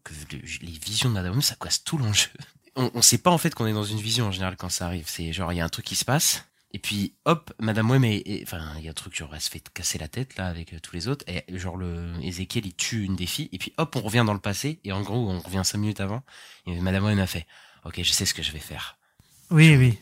que 0.03 0.13
le- 0.33 0.41
les 0.61 0.77
visions 0.85 1.09
de 1.09 1.13
Madame 1.13 1.41
ça 1.41 1.55
casse 1.55 1.83
tout 1.83 1.97
l'enjeu 1.97 2.29
on, 2.75 2.89
on 2.93 3.01
sait 3.01 3.17
pas 3.17 3.31
en 3.31 3.37
fait 3.37 3.53
qu'on 3.53 3.67
est 3.67 3.73
dans 3.73 3.83
une 3.83 3.99
vision 3.99 4.27
en 4.27 4.31
général 4.31 4.55
quand 4.57 4.69
ça 4.69 4.85
arrive. 4.85 5.05
C'est 5.07 5.33
genre 5.33 5.51
il 5.53 5.57
y 5.57 5.61
a 5.61 5.65
un 5.65 5.69
truc 5.69 5.85
qui 5.85 5.95
se 5.95 6.05
passe 6.05 6.45
et 6.71 6.79
puis 6.79 7.15
hop, 7.25 7.51
Madame 7.59 7.89
Wem 7.89 8.03
est, 8.03 8.17
est- 8.25 8.43
enfin 8.43 8.73
il 8.77 8.83
y 8.83 8.87
a 8.87 8.91
un 8.91 8.93
truc 8.93 9.15
genre 9.15 9.33
elle 9.33 9.41
se 9.41 9.49
fait 9.49 9.67
casser 9.73 9.97
la 9.97 10.07
tête 10.07 10.35
là 10.37 10.47
avec 10.47 10.73
euh, 10.73 10.79
tous 10.79 10.95
les 10.95 11.07
autres 11.07 11.25
et 11.27 11.43
genre 11.57 11.77
le 11.77 12.13
Ezekiel 12.23 12.65
il 12.67 12.75
tue 12.75 13.03
une 13.03 13.15
des 13.15 13.25
filles 13.25 13.49
et 13.51 13.57
puis 13.57 13.73
hop 13.77 13.95
on 13.95 14.01
revient 14.01 14.23
dans 14.25 14.33
le 14.33 14.39
passé 14.39 14.79
et 14.83 14.91
en 14.91 15.01
gros 15.01 15.29
on 15.29 15.39
revient 15.39 15.61
cinq 15.63 15.79
minutes 15.79 15.99
avant 15.99 16.23
et 16.67 16.79
Madame 16.79 17.05
Wem 17.05 17.19
a 17.19 17.27
fait 17.27 17.47
ok 17.85 18.01
je 18.03 18.11
sais 18.11 18.25
ce 18.25 18.33
que 18.33 18.43
je 18.43 18.51
vais 18.51 18.59
faire. 18.59 18.97
Oui, 19.51 19.75
oui. 19.77 19.97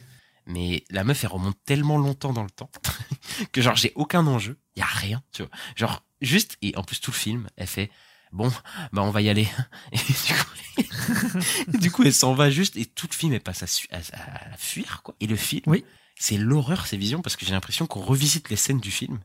Mais 0.46 0.84
la 0.90 1.04
meuf 1.06 1.24
elle 1.24 1.30
remonte 1.32 1.58
tellement 1.66 1.98
longtemps 1.98 2.34
dans 2.34 2.44
le 2.44 2.50
temps 2.50 2.70
que 3.54 3.62
genre 3.62 3.76
j'ai 3.76 3.92
aucun 3.96 4.26
enjeu, 4.28 4.58
y 4.76 4.82
a 4.82 4.86
rien, 4.86 5.22
tu 5.34 5.44
vois. 5.44 5.52
Genre 5.76 6.04
juste 6.22 6.58
et 6.62 6.76
en 6.78 6.84
plus 6.84 7.00
tout 7.00 7.12
le 7.12 7.18
film 7.18 7.48
elle 7.56 7.68
fait 7.68 7.90
bon 8.34 8.52
bah 8.92 9.04
on 9.04 9.12
va 9.12 9.22
y 9.22 9.30
aller 9.30 9.48
et 9.94 9.98
du 9.98 10.34
coup, 10.34 11.78
du 11.80 11.92
coup 11.92 12.04
elle 12.04 12.14
s'en 12.14 12.34
va 12.34 12.50
juste 12.50 12.76
et 12.76 12.86
tout 12.86 13.08
le 13.10 13.16
film 13.16 13.32
elle 13.34 13.42
passe 13.42 13.64
à- 13.64 13.98
à 13.98 14.58
fuir 14.58 15.02
quoi. 15.04 15.16
Et 15.22 15.28
le 15.28 15.36
film 15.38 15.62
Oui. 15.68 15.86
C'est 16.20 16.38
l'horreur 16.38 16.88
ces 16.88 16.98
visions 16.98 17.22
parce 17.22 17.36
que 17.36 17.46
j'ai 17.46 17.54
l'impression 17.54 17.88
qu'on 17.88 18.02
revisite 18.02 18.50
les 18.50 18.56
scènes 18.56 18.80
du 18.80 18.92
film 18.92 19.20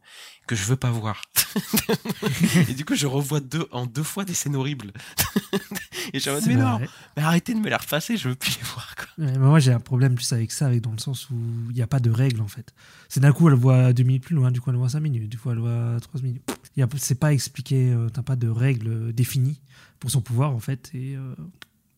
que 0.46 0.56
je 0.56 0.64
veux 0.64 0.76
pas 0.76 0.90
voir. 0.90 1.22
et 2.68 2.74
du 2.74 2.84
coup 2.84 2.94
je 2.94 3.06
revois 3.06 3.40
deux 3.40 3.68
en 3.70 3.86
deux 3.86 4.02
fois 4.02 4.24
des 4.24 4.34
scènes 4.34 4.56
horribles. 4.56 4.92
et 6.12 6.20
je 6.20 6.30
me 6.30 6.40
dis 6.40 6.48
mais 6.48 6.56
non 6.56 6.80
mais 7.16 7.22
arrêtez 7.22 7.54
de 7.54 7.60
me 7.60 7.68
les 7.68 7.76
repasser 7.76 8.16
je 8.16 8.28
veux 8.28 8.34
plus 8.34 8.56
les 8.58 8.64
voir 8.64 8.94
quoi. 8.96 9.06
Mais 9.18 9.38
moi, 9.38 9.58
j'ai 9.58 9.72
un 9.72 9.80
problème 9.80 10.14
plus 10.14 10.32
avec 10.32 10.52
ça, 10.52 10.66
avec, 10.66 10.80
dans 10.80 10.92
le 10.92 10.98
sens 10.98 11.28
où 11.30 11.36
il 11.70 11.74
n'y 11.74 11.82
a 11.82 11.86
pas 11.86 12.00
de 12.00 12.10
règles, 12.10 12.40
en 12.40 12.48
fait. 12.48 12.74
C'est 13.08 13.20
d'un 13.20 13.32
coup, 13.32 13.48
elle 13.48 13.54
voit 13.54 13.92
deux 13.92 14.02
minutes 14.04 14.24
plus 14.24 14.34
loin, 14.34 14.50
du 14.50 14.60
coup, 14.60 14.70
elle 14.70 14.76
voit 14.76 14.88
cinq 14.88 15.00
minutes, 15.00 15.28
du 15.28 15.38
coup, 15.38 15.50
elle 15.50 15.58
voit 15.58 15.98
trois 16.00 16.20
minutes. 16.20 16.42
C'est 16.96 17.18
pas 17.18 17.32
expliqué, 17.32 17.92
euh, 17.92 18.08
t'as 18.08 18.22
pas 18.22 18.36
de 18.36 18.48
règles 18.48 18.88
euh, 18.88 19.12
définies 19.12 19.60
pour 20.00 20.10
son 20.10 20.22
pouvoir, 20.22 20.52
en 20.52 20.60
fait. 20.60 20.90
Et 20.94 21.16
euh, 21.16 21.34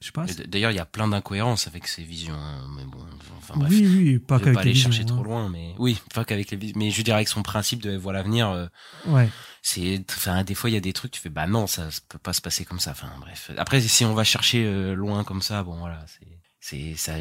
je 0.04 0.42
D'ailleurs, 0.44 0.70
il 0.70 0.76
y 0.76 0.80
a 0.80 0.86
plein 0.86 1.08
d'incohérences 1.08 1.66
avec 1.66 1.86
ces 1.86 2.02
visions. 2.02 2.34
hein, 2.34 2.66
Mais 2.76 2.84
bon, 2.84 3.04
enfin 3.38 3.54
bref. 3.56 3.70
oui, 3.70 3.86
oui, 3.86 4.18
pas 4.18 4.38
je 4.38 4.44
vais 4.44 4.44
qu'avec 4.44 4.54
pas 4.56 4.62
les 4.62 4.70
aller 4.70 4.72
visions, 4.72 4.90
chercher 4.90 5.02
hein. 5.04 5.14
trop 5.14 5.22
loin, 5.24 5.48
mais 5.48 5.74
oui, 5.78 5.98
pas 6.14 6.24
qu'avec 6.24 6.50
les 6.50 6.56
visions. 6.56 6.78
Mais 6.78 6.90
je 6.90 7.02
dirais 7.02 7.16
avec 7.16 7.28
son 7.28 7.42
principe 7.42 7.82
de 7.82 7.96
voir 7.96 8.12
l'avenir, 8.14 8.48
euh, 8.50 8.66
Ouais. 9.06 9.28
c'est, 9.62 10.04
enfin, 10.10 10.44
des 10.44 10.54
fois 10.54 10.70
il 10.70 10.74
y 10.74 10.76
a 10.76 10.80
des 10.80 10.92
trucs, 10.92 11.12
tu 11.12 11.20
fais, 11.20 11.30
bah 11.30 11.46
non, 11.46 11.66
ça, 11.66 11.90
ça 11.90 12.00
peut 12.08 12.18
pas 12.18 12.32
se 12.32 12.40
passer 12.40 12.64
comme 12.64 12.80
ça. 12.80 12.90
Enfin 12.92 13.10
bref. 13.20 13.50
Après, 13.56 13.80
si 13.80 14.04
on 14.04 14.14
va 14.14 14.24
chercher 14.24 14.64
euh, 14.64 14.94
loin 14.94 15.24
comme 15.24 15.42
ça, 15.42 15.62
bon 15.62 15.78
voilà, 15.78 16.04
c'est, 16.06 16.26
c'est, 16.60 16.94
ça, 16.96 17.14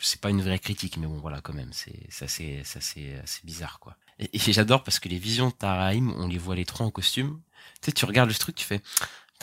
c'est 0.00 0.20
pas 0.20 0.30
une 0.30 0.42
vraie 0.42 0.58
critique, 0.58 0.96
mais 0.98 1.06
bon 1.06 1.18
voilà 1.20 1.40
quand 1.40 1.54
même, 1.54 1.70
c'est, 1.72 2.06
ça 2.10 2.28
c'est, 2.28 2.62
ça 2.64 2.80
c'est, 2.80 3.20
c'est 3.24 3.44
bizarre 3.44 3.78
quoi. 3.80 3.96
Et, 4.18 4.30
et 4.34 4.52
j'adore 4.52 4.82
parce 4.84 4.98
que 5.00 5.08
les 5.08 5.18
visions 5.18 5.48
de 5.48 5.54
Taraim, 5.54 6.12
on 6.18 6.28
les 6.28 6.38
voit 6.38 6.54
les 6.56 6.64
trois 6.66 6.86
en 6.86 6.90
costume. 6.90 7.40
Tu 7.80 7.86
sais, 7.86 7.92
tu 7.92 8.04
regardes 8.04 8.28
le 8.28 8.34
truc, 8.34 8.54
tu 8.54 8.64
fais. 8.64 8.80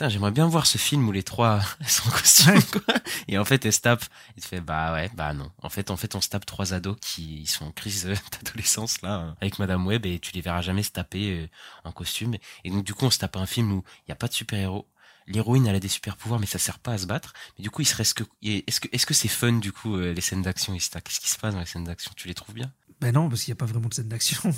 J'aimerais 0.08 0.30
bien 0.30 0.46
voir 0.46 0.66
ce 0.66 0.78
film 0.78 1.08
où 1.08 1.12
les 1.12 1.22
trois 1.22 1.60
sont 1.86 2.08
en 2.08 2.12
costume, 2.12 2.62
quoi. 2.72 2.94
Et 3.28 3.38
en 3.38 3.44
fait, 3.44 3.64
elles 3.64 3.72
se 3.72 3.80
tapent. 3.80 4.04
Et 4.36 4.40
tu 4.40 4.48
fais, 4.48 4.60
bah 4.60 4.92
ouais, 4.92 5.10
bah 5.14 5.34
non. 5.34 5.50
En 5.62 5.68
fait, 5.68 5.90
en 5.90 5.96
fait, 5.96 6.14
on 6.14 6.20
se 6.20 6.28
tape 6.28 6.46
trois 6.46 6.72
ados 6.72 6.96
qui 7.00 7.46
sont 7.46 7.66
en 7.66 7.72
crise 7.72 8.06
euh, 8.06 8.14
d'adolescence, 8.32 9.02
là, 9.02 9.20
euh, 9.20 9.32
avec 9.40 9.58
Madame 9.58 9.86
Web, 9.86 10.06
et 10.06 10.18
tu 10.18 10.32
les 10.32 10.40
verras 10.40 10.62
jamais 10.62 10.82
se 10.82 10.90
taper 10.90 11.40
euh, 11.40 11.48
en 11.84 11.92
costume. 11.92 12.34
Et 12.64 12.70
donc, 12.70 12.84
du 12.84 12.94
coup, 12.94 13.06
on 13.06 13.10
se 13.10 13.18
tape 13.18 13.36
un 13.36 13.46
film 13.46 13.72
où 13.72 13.84
il 13.98 14.10
n'y 14.10 14.12
a 14.12 14.16
pas 14.16 14.28
de 14.28 14.32
super-héros. 14.34 14.86
L'héroïne, 15.30 15.66
elle 15.66 15.76
a 15.76 15.80
des 15.80 15.88
super 15.88 16.16
pouvoirs, 16.16 16.40
mais 16.40 16.46
ça 16.46 16.58
sert 16.58 16.78
pas 16.78 16.92
à 16.92 16.98
se 16.98 17.06
battre. 17.06 17.32
Mais 17.56 17.62
du 17.62 17.70
coup, 17.70 17.82
il 17.82 17.86
se 17.86 17.94
reste 17.94 18.14
que, 18.14 18.24
est-ce 18.42 18.80
que, 18.80 18.88
est-ce 18.92 19.06
que 19.06 19.14
c'est 19.14 19.28
fun, 19.28 19.52
du 19.52 19.72
coup, 19.72 19.96
euh, 19.96 20.12
les 20.12 20.20
scènes 20.20 20.42
d'action? 20.42 20.76
Qu'est-ce 20.76 21.20
qui 21.20 21.30
se 21.30 21.38
passe 21.38 21.54
dans 21.54 21.60
les 21.60 21.66
scènes 21.66 21.84
d'action? 21.84 22.10
Tu 22.16 22.26
les 22.26 22.34
trouves 22.34 22.54
bien? 22.54 22.72
Ben 23.00 23.12
non, 23.12 23.28
parce 23.28 23.42
qu'il 23.42 23.52
n'y 23.52 23.56
a 23.56 23.60
pas 23.60 23.66
vraiment 23.66 23.88
de 23.88 23.94
scène 23.94 24.08
d'action. 24.08 24.40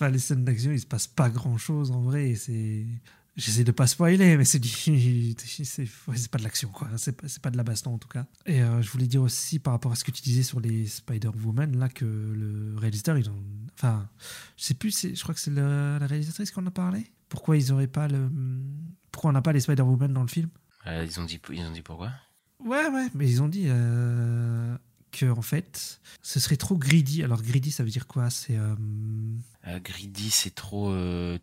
Ouais, 0.00 0.10
les 0.10 0.18
scènes 0.18 0.44
d'action, 0.44 0.70
il 0.70 0.80
se 0.80 0.86
passe 0.86 1.06
pas 1.06 1.30
grand 1.30 1.56
chose 1.56 1.90
en 1.90 2.02
vrai. 2.02 2.34
C'est. 2.34 2.84
J'essaie 3.36 3.64
de 3.64 3.72
pas 3.72 3.86
spoiler, 3.86 4.38
mais 4.38 4.46
c'est 4.46 4.64
c'est 4.64 6.30
pas 6.30 6.38
de 6.38 6.42
l'action, 6.42 6.70
quoi. 6.70 6.88
C'est 6.96 7.12
pas, 7.42 7.50
de 7.50 7.56
la 7.58 7.64
baston, 7.64 7.94
en 7.94 7.98
tout 7.98 8.08
cas. 8.08 8.24
Et 8.46 8.62
euh, 8.62 8.80
je 8.80 8.90
voulais 8.90 9.06
dire 9.06 9.20
aussi, 9.20 9.58
par 9.58 9.74
rapport 9.74 9.92
à 9.92 9.94
ce 9.94 10.04
que 10.04 10.10
tu 10.10 10.22
disais 10.22 10.42
sur 10.42 10.58
les 10.58 10.86
Spider-Woman, 10.86 11.76
là, 11.76 11.90
que 11.90 12.06
le 12.06 12.74
réalisateur, 12.78 13.18
ils 13.18 13.28
ont... 13.28 13.42
Enfin, 13.74 14.08
je 14.56 14.64
sais 14.64 14.74
plus, 14.74 15.14
je 15.14 15.22
crois 15.22 15.34
que 15.34 15.40
c'est 15.40 15.50
la 15.50 15.98
réalisatrice 15.98 16.50
qu'on 16.50 16.66
a 16.66 16.70
parlé. 16.70 17.04
Pourquoi 17.28 17.58
ils 17.58 17.72
auraient 17.72 17.86
pas 17.86 18.08
le... 18.08 18.30
Pourquoi 19.12 19.30
on 19.30 19.34
n'a 19.34 19.42
pas 19.42 19.52
les 19.52 19.60
Spider-Woman 19.60 20.14
dans 20.14 20.22
le 20.22 20.28
film? 20.28 20.48
Euh, 20.86 21.04
ils 21.06 21.20
ont 21.20 21.24
dit, 21.24 21.38
ils 21.50 21.64
ont 21.64 21.72
dit 21.72 21.82
pourquoi? 21.82 22.12
Ouais, 22.64 22.88
ouais, 22.88 23.08
mais 23.14 23.28
ils 23.28 23.42
ont 23.42 23.48
dit 23.48 23.64
euh, 23.66 24.76
que, 25.12 25.26
en 25.26 25.42
fait, 25.42 26.00
ce 26.22 26.40
serait 26.40 26.56
trop 26.56 26.78
greedy. 26.78 27.22
Alors, 27.22 27.42
greedy, 27.42 27.70
ça 27.70 27.84
veut 27.84 27.90
dire 27.90 28.06
quoi? 28.06 28.30
C'est... 28.30 28.56
Euh, 28.56 28.74
Greedy, 29.80 30.30
c'est 30.30 30.54
trop, 30.54 30.94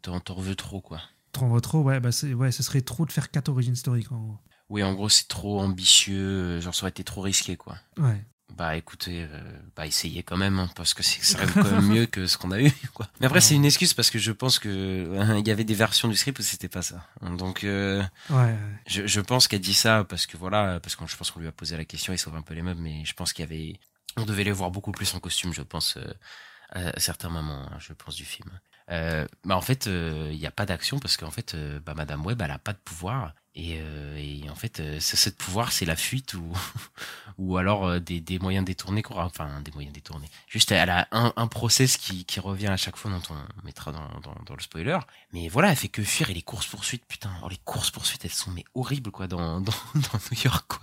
t'en 0.01 0.39
veux 0.39 0.55
trop, 0.55 0.81
quoi. 0.81 1.01
Trop, 1.33 1.59
trop, 1.59 1.81
ouais, 1.81 1.99
bah 1.99 2.13
c'est- 2.13 2.33
ouais, 2.33 2.51
ce 2.53 2.63
serait 2.63 2.81
trop 2.81 3.05
de 3.05 3.11
faire 3.11 3.29
4 3.31 3.49
origines 3.49 3.73
historiques, 3.73 4.11
en 4.13 4.19
gros. 4.19 4.37
Oui, 4.69 4.81
en 4.83 4.93
gros, 4.93 5.09
c'est 5.09 5.27
trop 5.27 5.59
ambitieux, 5.59 6.15
euh, 6.57 6.61
genre 6.61 6.73
ça 6.73 6.83
aurait 6.83 6.91
été 6.91 7.03
trop 7.03 7.21
risqué, 7.21 7.57
quoi. 7.57 7.75
Ouais. 7.97 8.25
Bah 8.55 8.75
écoutez, 8.75 9.27
euh, 9.29 9.59
bah 9.75 9.87
essayez 9.87 10.21
quand 10.21 10.37
même, 10.37 10.59
hein, 10.59 10.69
parce 10.75 10.93
que 10.93 11.01
c'est- 11.01 11.23
ça 11.23 11.39
reste 11.39 11.53
quand 11.55 11.71
même 11.71 11.87
mieux 11.87 12.05
que 12.05 12.27
ce 12.27 12.37
qu'on 12.37 12.51
a 12.51 12.61
eu, 12.61 12.71
quoi. 12.93 13.07
Mais 13.19 13.25
après, 13.25 13.41
c'est 13.41 13.55
une 13.55 13.65
excuse 13.65 13.93
parce 13.95 14.09
que 14.11 14.19
je 14.19 14.31
pense 14.31 14.59
que 14.59 14.69
euh, 14.69 15.39
il 15.39 15.47
y 15.47 15.51
avait 15.51 15.63
des 15.63 15.73
versions 15.73 16.07
du 16.07 16.15
script 16.15 16.37
où 16.39 16.43
c'était 16.43 16.69
pas 16.69 16.83
ça. 16.83 17.07
Donc, 17.37 17.63
euh, 17.63 18.03
Ouais, 18.29 18.35
ouais. 18.35 18.57
je, 18.87 19.07
je 19.07 19.21
pense 19.21 19.47
qu'elle 19.47 19.61
dit 19.61 19.73
ça 19.73 20.03
parce 20.03 20.27
que 20.27 20.37
voilà, 20.37 20.79
parce 20.79 20.95
que 20.95 21.05
je 21.07 21.15
pense 21.17 21.31
qu'on 21.31 21.39
lui 21.39 21.47
a 21.47 21.51
posé 21.51 21.75
la 21.77 21.85
question, 21.85 22.13
il 22.13 22.17
sauve 22.19 22.35
un 22.35 22.41
peu 22.43 22.53
les 22.53 22.61
meubles, 22.61 22.81
mais 22.81 23.03
je 23.05 23.13
pense 23.13 23.33
qu'il 23.33 23.43
y 23.43 23.47
avait, 23.47 23.79
on 24.17 24.25
devait 24.25 24.43
les 24.43 24.51
voir 24.51 24.69
beaucoup 24.69 24.91
plus 24.91 25.13
en 25.15 25.19
costume, 25.19 25.51
je 25.53 25.63
pense, 25.63 25.97
euh, 25.97 26.91
à 26.95 26.99
certains 26.99 27.29
moments, 27.29 27.67
hein, 27.71 27.77
je 27.79 27.93
pense 27.93 28.15
du 28.15 28.25
film. 28.25 28.49
Euh, 28.91 29.25
bah 29.45 29.55
en 29.55 29.61
fait, 29.61 29.87
euh, 29.87 30.29
il 30.31 30.37
n'y 30.39 30.45
a 30.47 30.51
pas 30.51 30.65
d'action 30.65 30.99
parce 30.99 31.17
qu'en 31.17 31.31
fait, 31.31 31.55
euh, 31.55 31.79
bah 31.79 31.93
Madame 31.95 32.25
Web, 32.25 32.41
elle 32.41 32.51
a 32.51 32.59
pas 32.59 32.73
de 32.73 32.79
pouvoir. 32.83 33.33
Et, 33.55 33.77
euh, 33.79 34.17
et 34.17 34.49
en 34.49 34.55
fait, 34.55 34.79
euh, 34.79 34.99
ce, 34.99 35.29
pouvoir, 35.29 35.71
c'est 35.71 35.85
la 35.85 35.95
fuite 35.95 36.33
ou, 36.33 36.51
ou 37.37 37.57
alors 37.57 37.85
euh, 37.85 37.99
des, 37.99 38.19
des 38.19 38.39
moyens 38.39 38.65
détournés, 38.65 39.03
quoi. 39.03 39.23
enfin 39.25 39.61
des 39.61 39.71
moyens 39.71 39.93
détournés. 39.93 40.27
Juste, 40.47 40.71
elle 40.71 40.89
a 40.89 41.07
un, 41.11 41.33
un 41.35 41.47
process 41.47 41.97
qui, 41.97 42.25
qui 42.25 42.39
revient 42.39 42.67
à 42.67 42.77
chaque 42.77 42.97
fois 42.97 43.11
dont 43.11 43.21
on 43.29 43.65
mettra 43.65 43.91
dans, 43.91 44.07
dans, 44.21 44.35
dans 44.45 44.55
le 44.55 44.61
spoiler. 44.61 44.97
Mais 45.33 45.49
voilà, 45.49 45.69
elle 45.69 45.75
fait 45.77 45.87
que 45.87 46.01
fuir 46.03 46.31
et 46.31 46.33
les 46.33 46.41
courses 46.41 46.65
poursuites, 46.65 47.05
putain. 47.05 47.31
Alors 47.37 47.49
les 47.49 47.59
courses 47.63 47.91
poursuites, 47.91 48.25
elles 48.25 48.31
sont 48.31 48.49
mais 48.51 48.65
horribles 48.73 49.11
quoi 49.11 49.27
dans 49.27 49.61
dans, 49.61 49.71
dans 49.93 50.19
New 50.31 50.41
York 50.43 50.65
quoi. 50.67 50.81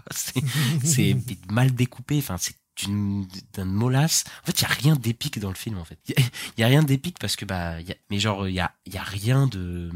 C'est 0.84 1.16
mal 1.50 1.74
découpé. 1.74 2.18
Enfin 2.18 2.36
c'est 2.38 2.54
d'un 2.88 3.64
molasse. 3.64 4.24
En 4.42 4.46
fait, 4.46 4.60
il 4.60 4.62
y 4.62 4.66
a 4.66 4.68
rien 4.68 4.94
d'épique 4.96 5.38
dans 5.38 5.48
le 5.50 5.54
film 5.56 5.78
en 5.78 5.84
fait. 5.84 5.98
Il 6.08 6.14
y, 6.58 6.62
a- 6.64 6.66
rien 6.66 6.82
d'épique 6.82 7.18
parce 7.18 7.36
que 7.36 7.44
bah 7.44 7.80
y 7.80 7.92
a, 7.92 7.96
mais 8.10 8.18
genre 8.18 8.48
il 8.48 8.54
y 8.54 8.60
a 8.60 8.72
y 8.86 8.96
a 8.96 9.02
rien 9.02 9.46
de 9.46 9.90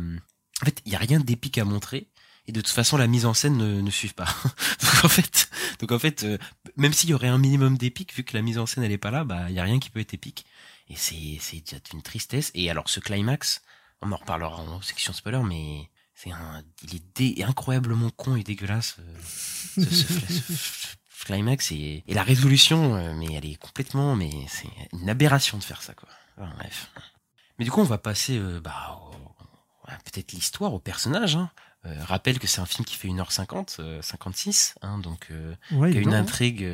en 0.63 0.65
fait, 0.65 0.83
y 0.87 0.95
a 0.95 0.99
rien 0.99 1.21
d'épique 1.21 1.59
à 1.59 1.65
montrer 1.65 2.09
et 2.47 2.53
de 2.53 2.61
toute 2.61 2.73
façon 2.75 2.97
la 2.97 3.07
mise 3.07 3.25
en 3.27 3.35
scène 3.35 3.57
ne, 3.57 3.81
ne 3.81 3.91
suit 3.91 4.09
pas. 4.09 4.27
donc 4.83 5.05
en 5.05 5.09
fait, 5.09 5.49
donc 5.81 5.93
en 5.93 5.99
fait 5.99 6.25
euh, 6.25 6.39
même 6.77 6.93
s'il 6.93 7.11
y 7.11 7.15
aurait 7.15 7.29
un 7.29 7.39
minimum 7.39 7.77
d'épique 7.79 8.15
vu 8.15 8.23
que 8.25 8.37
la 8.37 8.43
mise 8.43 8.59
en 8.59 8.67
scène 8.67 8.85
elle 8.85 8.93
est 8.93 8.99
pas 8.99 9.11
là, 9.11 9.25
bah 9.25 9.47
il 9.49 9.55
y 9.55 9.61
a 9.61 9.65
rien 9.65 9.79
qui 9.79 9.91
peut 9.91 10.01
être 10.01 10.15
épique 10.15 10.45
et 10.89 10.95
c'est 10.97 11.39
c'est 11.41 11.61
déjà 11.61 11.79
une 11.93 12.03
tristesse 12.03 12.51
et 12.55 12.71
alors 12.71 12.89
ce 12.91 13.01
climax, 13.01 13.63
on 14.03 14.13
en 14.13 14.17
reparlera 14.17 14.57
en 14.63 14.83
section 14.83 15.13
spoiler 15.13 15.41
mais 15.45 15.89
c'est 16.15 16.31
un 16.31 16.63
il 16.83 16.97
est 16.97 17.03
dé- 17.17 17.43
incroyablement 17.43 18.11
con 18.11 18.37
et 18.37 18.43
dégueulasse 18.45 18.97
euh, 19.01 19.17
ce- 19.79 19.81
ce- 19.81 20.53
ce 20.53 20.87
climax 21.25 21.73
et, 21.73 22.05
et 22.07 22.15
la 22.15 22.23
résolution 22.23 22.95
euh, 22.95 23.15
mais 23.15 23.27
elle 23.35 23.47
est 23.47 23.57
complètement 23.57 24.15
mais 24.17 24.31
c'est 24.49 24.69
une 24.93 25.09
aberration 25.09 25.59
de 25.59 25.65
faire 25.65 25.83
ça 25.83 25.95
quoi. 25.95 26.09
Enfin, 26.39 26.53
bref. 26.59 26.91
Mais 27.59 27.65
du 27.65 27.71
coup 27.71 27.81
on 27.81 27.85
va 27.85 27.99
passer 27.99 28.39
euh, 28.39 28.61
bah 28.61 29.01
peut-être 30.05 30.33
l'histoire 30.33 30.73
au 30.75 30.79
personnage 30.79 31.37
hein. 31.37 31.51
Euh, 31.87 32.03
rappelle 32.05 32.39
que 32.39 32.47
c'est 32.47 32.63
un 32.63 32.67
film 32.67 32.87
qui 32.87 32.97
fait 32.97 33.09
1h50 33.09 33.77
euh, 33.81 34.01
56 34.01 34.77
hein, 34.81 34.99
donc 34.99 35.29
euh, 35.31 35.55
Ouais, 35.73 35.93
y 35.93 35.99
a 35.99 36.01
une 36.01 36.15
intrigue. 36.15 36.67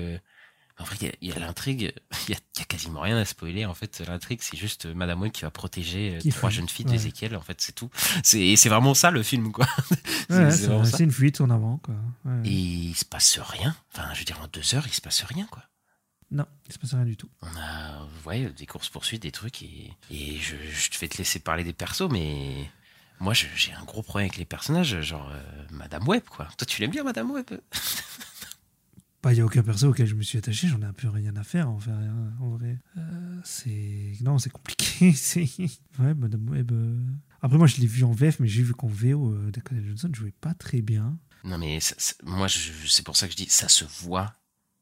En 0.81 0.85
vrai, 0.85 0.97
il 1.21 1.29
y 1.29 1.33
a- 1.33 1.38
l'intrigue. 1.38 1.93
Il 2.29 2.35
y 2.35 2.38
y 2.59 2.62
a 2.62 2.64
quasiment 2.64 3.01
rien 3.01 3.16
à 3.19 3.25
spoiler. 3.25 3.66
En 3.66 3.75
fait, 3.75 4.01
l'intrigue, 4.07 4.40
c'est 4.43 4.57
juste 4.57 4.87
euh, 4.87 4.95
Madame 4.95 5.21
Web 5.21 5.31
qui 5.33 5.43
va 5.43 5.51
protéger 5.51 6.16
euh, 6.16 6.21
Qui 6.21 6.31
trois 6.31 6.51
jeunes 6.51 6.69
filles 6.69 6.87
ouais. 6.87 6.93
d'Ézéchiel. 6.93 7.37
En 7.37 7.40
fait, 7.43 7.61
c'est 7.61 7.73
tout. 7.75 7.90
C'est 8.25 8.57
c'est 8.57 8.69
vraiment 8.69 8.95
ça 8.95 9.11
le 9.11 9.23
film, 9.23 9.53
quoi. 9.53 9.66
C'est- 10.29 10.37
Ouais, 10.37 10.51
c'est 10.51 10.57
c'est 10.59 10.66
vraiment 10.66 10.85
ça. 10.85 10.97
c'est 10.99 11.05
une 11.05 11.11
fuite 11.12 11.40
en 11.40 11.51
avant, 11.51 11.79
quoi. 11.79 11.95
Ouais. 12.25 12.49
Et 12.49 12.51
il 12.53 12.95
se 12.95 13.05
passe 13.05 13.38
rien. 13.38 13.77
Enfin, 13.95 14.09
je 14.14 14.19
veux 14.21 14.25
dire, 14.25 14.40
en 14.40 14.47
deux 14.49 14.75
heures, 14.75 14.87
il 14.87 14.93
se 14.95 15.01
passe 15.01 15.23
rien, 15.25 15.47
quoi. 15.51 15.62
Non, 16.31 16.47
il 16.69 16.73
se 16.73 16.79
passe 16.79 16.95
rien 16.95 17.05
du 17.05 17.16
tout. 17.16 17.29
On 17.43 17.49
a, 17.59 18.07
ouais, 18.27 18.49
des 18.57 18.64
courses 18.66 18.88
poursuites, 18.88 19.23
des 19.23 19.33
trucs, 19.33 19.62
et, 19.62 19.90
et 20.11 20.37
je, 20.38 20.55
je 20.57 20.99
vais 21.01 21.09
te 21.09 21.19
laisser 21.19 21.40
parler 21.40 21.64
des 21.64 21.73
persos, 21.73 22.09
mais 22.11 22.71
moi, 23.19 23.35
je- 23.35 23.47
j'ai 23.57 23.73
un 23.73 23.83
gros 23.85 24.03
problème 24.03 24.27
avec 24.29 24.38
les 24.38 24.45
personnages, 24.45 25.01
genre 25.01 25.29
euh, 25.33 25.43
Madame 25.73 26.07
Web, 26.07 26.23
quoi. 26.31 26.47
Toi, 26.57 26.66
tu 26.66 26.81
l'aimes 26.81 26.93
bien, 26.93 27.03
Madame 27.03 27.33
Web? 27.33 27.51
Bah, 29.23 29.33
il 29.33 29.37
n'y 29.37 29.43
a 29.43 29.45
aucun 29.45 29.63
perso 29.63 29.89
auquel 29.89 30.07
je 30.07 30.15
me 30.15 30.23
suis 30.23 30.39
attaché, 30.39 30.67
j'en 30.69 30.81
ai 30.81 30.87
un 30.87 30.95
peu 30.95 31.09
rien 31.09 31.37
à 31.37 31.43
faire, 31.45 31.69
en, 31.69 31.79
fait, 31.79 31.91
rien, 31.91 32.33
en 32.41 32.49
vrai. 32.57 32.79
Euh, 32.97 33.41
c'est. 33.45 34.15
Non, 34.23 34.39
c'est 34.39 34.49
compliqué. 34.51 35.13
c'est... 35.15 35.43
Ouais, 35.99 36.15
Madame 36.15 36.49
Web. 36.49 36.73
euh. 36.73 36.99
Après, 37.43 37.59
moi, 37.59 37.67
je 37.67 37.77
l'ai 37.77 37.87
vu 37.87 38.03
en 38.05 38.13
VF, 38.13 38.41
mais 38.41 38.49
j'ai 38.49 38.63
vu 38.63 38.73
qu'en 38.73 38.87
VO, 38.89 39.33
euh, 39.33 39.51
Dakota 39.51 39.83
Johnson 39.87 40.11
jouait 40.15 40.33
pas 40.41 40.55
très 40.55 40.81
bien. 40.81 41.19
Non, 41.45 41.59
mais 41.59 41.81
ça- 41.81 41.95
moi, 42.23 42.47
c'est 42.49 43.05
pour 43.05 43.17
ça 43.17 43.27
que 43.27 43.33
je 43.33 43.37
dis, 43.37 43.47
ça 43.51 43.69
se 43.69 43.85
voit 44.03 44.35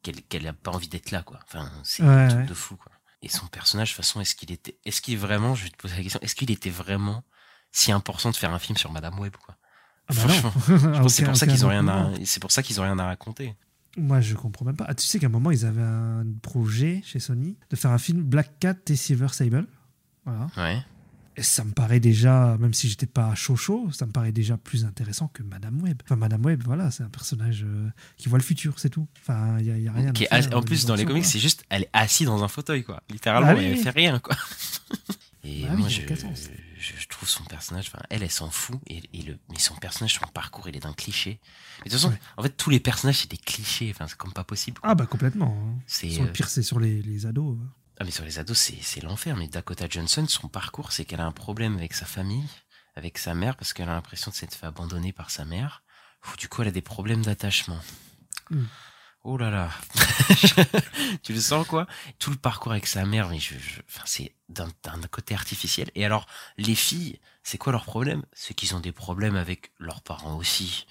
qu'elle 0.03 0.47
a 0.47 0.53
pas 0.53 0.71
envie 0.71 0.89
d'être 0.89 1.11
là, 1.11 1.23
quoi. 1.23 1.41
Enfin, 1.45 1.71
c'est 1.83 2.03
Ouais, 2.05 2.09
un 2.09 2.29
truc 2.29 2.41
ouais. 2.41 2.47
de 2.47 2.55
fou, 2.55 2.77
quoi. 2.77 2.93
Et 3.23 3.29
son 3.29 3.47
personnage, 3.49 3.89
de 3.91 3.95
toute 3.97 4.05
façon, 4.05 4.21
est-ce 4.21 4.37
qu'il 4.37 4.53
était, 4.53 4.79
est-ce 4.85 5.01
qu'il 5.03 5.19
vraiment, 5.19 5.57
je 5.57 5.65
vais 5.65 5.71
te 5.71 5.77
poser 5.77 5.97
la 5.97 6.03
question, 6.03 6.21
est-ce 6.23 6.37
qu'il 6.37 6.53
était 6.53 6.71
vraiment 6.71 7.25
si 7.73 7.91
important 7.91 8.31
de 8.31 8.37
faire 8.37 8.53
un 8.53 8.61
film 8.61 8.79
sur 8.79 8.93
Madame 8.93 9.19
Web, 9.19 9.35
quoi? 9.37 9.57
Ah 10.09 10.15
bah. 10.15 10.29
Franchement, 10.29 11.09
c'est 11.09 11.25
pour 11.25 11.37
ça 11.37 11.47
qu'ils 11.47 11.67
ont 11.67 11.69
rien 11.69 11.87
à, 11.89 12.13
c'est 12.25 12.41
pour 12.41 12.53
ça 12.53 12.63
qu'ils 12.63 12.81
ont 12.81 12.85
rien 12.85 12.99
à 13.01 13.07
raconter. 13.07 13.57
Moi, 13.97 14.21
je 14.21 14.35
comprends 14.35 14.65
même 14.65 14.77
pas. 14.77 14.85
Ah, 14.89 14.95
tu 14.95 15.07
sais 15.07 15.19
qu'à 15.19 15.27
un 15.27 15.31
moment, 15.31 15.51
ils 15.51 15.65
avaient 15.67 15.83
un 15.83 16.25
projet 16.43 17.01
chez 17.05 17.19
Sony 17.19 17.57
de 17.71 17.77
faire 17.77 17.91
un 17.91 17.99
film 17.99 18.23
Black 18.23 18.59
Cat 18.61 18.77
et 18.89 18.97
Silver 18.97 19.29
Sable. 19.33 19.67
Voilà. 20.25 20.47
Ouais. 20.57 20.83
Et 21.37 21.43
ça 21.43 21.63
me 21.65 21.71
paraît 21.73 22.01
déjà, 22.01 22.57
même 22.59 22.75
si 22.75 22.89
j'étais 22.89 23.07
pas 23.07 23.33
chaud 23.37 23.55
chaud, 23.57 23.89
ça 23.93 24.07
me 24.07 24.11
paraît 24.13 24.33
déjà 24.33 24.57
plus 24.57 24.85
intéressant 24.85 25.29
que 25.29 25.43
Madame 25.45 25.81
Web. 25.83 26.01
Enfin, 26.05 26.17
Madame 26.17 26.45
Web, 26.45 26.63
voilà, 26.65 26.91
c'est 26.91 27.05
un 27.05 27.09
personnage 27.09 27.65
euh, 27.65 27.89
qui 28.17 28.29
voit 28.29 28.39
le 28.39 28.45
futur, 28.45 28.75
c'est 28.79 28.91
tout. 28.91 29.07
Enfin, 29.21 29.57
il 29.61 29.67
y, 29.67 29.71
a- 29.71 29.79
y 29.79 29.87
a 29.89 29.93
rien. 29.93 30.11
Qui 30.13 30.25
à 30.25 30.39
est 30.39 30.43
faire, 30.43 30.51
assis- 30.51 30.55
en 30.57 30.63
plus, 30.63 30.85
dans 30.85 30.97
les 30.97 31.05
comics, 31.05 31.25
c'est 31.25 31.39
juste, 31.39 31.63
elle 31.71 31.83
est 31.83 31.91
assise 31.93 32.27
dans 32.27 32.43
un 32.43 32.49
fauteuil, 32.49 32.83
quoi. 32.83 33.03
Littéralement, 33.09 33.53
Bah 33.53 33.59
oui, 33.59 33.65
elle 33.67 33.77
oui. 33.77 33.83
fait 33.83 33.91
rien, 33.91 34.19
quoi. 34.19 34.35
Et 35.45 35.63
Bah 35.63 35.69
oui, 35.77 35.81
moi, 35.83 35.89
ça 35.89 35.95
je. 35.97 36.51
Je, 36.79 37.07
trouve 37.09 37.29
son 37.29 37.45
personnage, 37.45 37.89
enfin, 37.89 38.03
elle, 38.11 38.23
elle 38.23 38.31
s'en 38.31 38.51
fout. 38.51 38.81
Et, 38.87 39.03
et 39.13 39.23
le, 39.23 39.39
mais 39.51 39.59
son 39.59 39.75
personnage, 39.77 40.15
son 40.15 40.27
parcours, 40.29 40.69
il 40.69 40.77
est 40.77 40.81
d'un 40.81 40.93
cliché. 40.93 41.41
Mais 41.85 41.91
de 41.91 41.97
toute 41.97 42.01
façon, 42.01 42.15
en 42.37 42.43
fait, 42.43 42.51
tous 42.57 42.71
les 42.71 42.81
personnages, 42.81 43.19
c'est 43.19 43.31
des 43.31 43.37
clichés. 43.39 43.91
Enfin, 43.95 44.07
c'est 44.09 44.17
comme 44.17 44.33
pas 44.33 44.45
possible. 44.45 44.81
Ah 44.83 44.95
bah 44.95 45.07
complètement. 45.07 45.57
hein. 45.59 45.83
C'est, 45.87 46.11
Sur 46.11 46.23
le 46.23 46.29
euh, 46.29 46.33
pire, 46.33 46.49
c'est 46.49 46.63
sur 46.63 46.81
les, 46.81 47.03
les 47.03 47.27
ados. 47.27 47.57
Ah, 48.01 48.05
mais 48.05 48.11
sur 48.11 48.25
les 48.25 48.39
ados, 48.39 48.57
c'est, 48.59 48.79
c'est 48.83 49.01
l'enfer. 49.03 49.37
Mais 49.37 49.49
Dakota 49.49 49.87
Johnson, 49.89 50.27
son 50.29 50.49
parcours, 50.49 50.93
c'est 50.93 51.05
qu'elle 51.05 51.21
a 51.21 51.27
un 51.27 51.33
problème 51.33 51.77
avec 51.77 51.95
sa 51.95 52.07
famille, 52.07 52.49
avec 52.95 53.19
sa 53.19 53.35
mère, 53.35 53.57
parce 53.57 53.73
qu'elle 53.73 53.89
a 53.89 53.95
l'impression 53.95 54.31
de 54.31 54.37
s'être 54.37 54.55
fait 54.55 54.67
abandonner 54.67 55.13
par 55.13 55.31
sa 55.31 55.45
mère. 55.45 55.83
Ou 56.27 56.37
du 56.37 56.49
coup, 56.49 56.63
elle 56.63 56.69
a 56.69 56.73
des 56.73 56.83
problèmes 56.83 57.23
d'attachement. 57.25 57.81
Mm. 58.51 58.65
Oh 59.31 59.37
là 59.37 59.51
là. 59.51 59.71
tu 61.23 61.35
le 61.35 61.41
sens 61.41 61.67
quoi? 61.67 61.87
Tout 62.19 62.31
le 62.31 62.37
parcours 62.37 62.73
avec 62.73 62.87
sa 62.87 63.05
mère, 63.05 63.29
mais 63.29 63.39
je, 63.39 63.53
je- 63.59 63.81
enfin, 63.87 64.03
c'est 64.07 64.35
d'un 64.49 64.71
d'un 64.83 64.99
côté 65.11 65.35
artificiel. 65.35 65.91
Et 65.95 66.07
alors, 66.07 66.27
les 66.57 66.75
filles, 66.75 67.21
c'est 67.43 67.59
quoi 67.59 67.73
leur 67.73 67.85
problème? 67.85 68.23
C'est 68.33 68.55
qu'ils 68.55 68.75
ont 68.75 68.81
des 68.81 68.91
problèmes 68.93 69.37
avec 69.37 69.71
leurs 69.79 70.01
parents 70.01 70.35
aussi. 70.37 70.87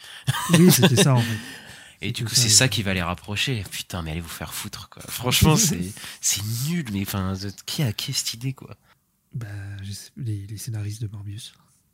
Oui, 0.51 0.71
c'était 0.71 1.01
ça 1.01 1.15
en 1.15 1.21
fait. 1.21 1.37
Et 2.01 2.11
du 2.11 2.25
coup, 2.25 2.35
c'est 2.35 2.49
ça 2.49 2.67
qui 2.67 2.83
va 2.83 2.93
les 2.93 3.01
rapprocher. 3.01 3.63
Putain, 3.71 4.03
mais 4.03 4.11
allez 4.11 4.21
vous 4.21 4.29
faire 4.29 4.53
foutre, 4.53 4.87
quoi. 4.89 5.01
Franchement, 5.09 5.55
c'est 5.57 5.91
c'est 6.21 6.43
nul, 6.69 6.85
mais 6.93 7.01
enfin, 7.01 7.33
qui 7.65 7.81
a 7.81 7.91
qui 7.91 8.13
cette 8.13 8.35
idée, 8.35 8.53
quoi? 8.53 8.77
Bah, 9.33 9.47
je 9.81 9.91
sais- 9.93 10.11
les, 10.15 10.45
les 10.45 10.57
scénaristes 10.59 11.01
de 11.01 11.07
Morbius. 11.07 11.53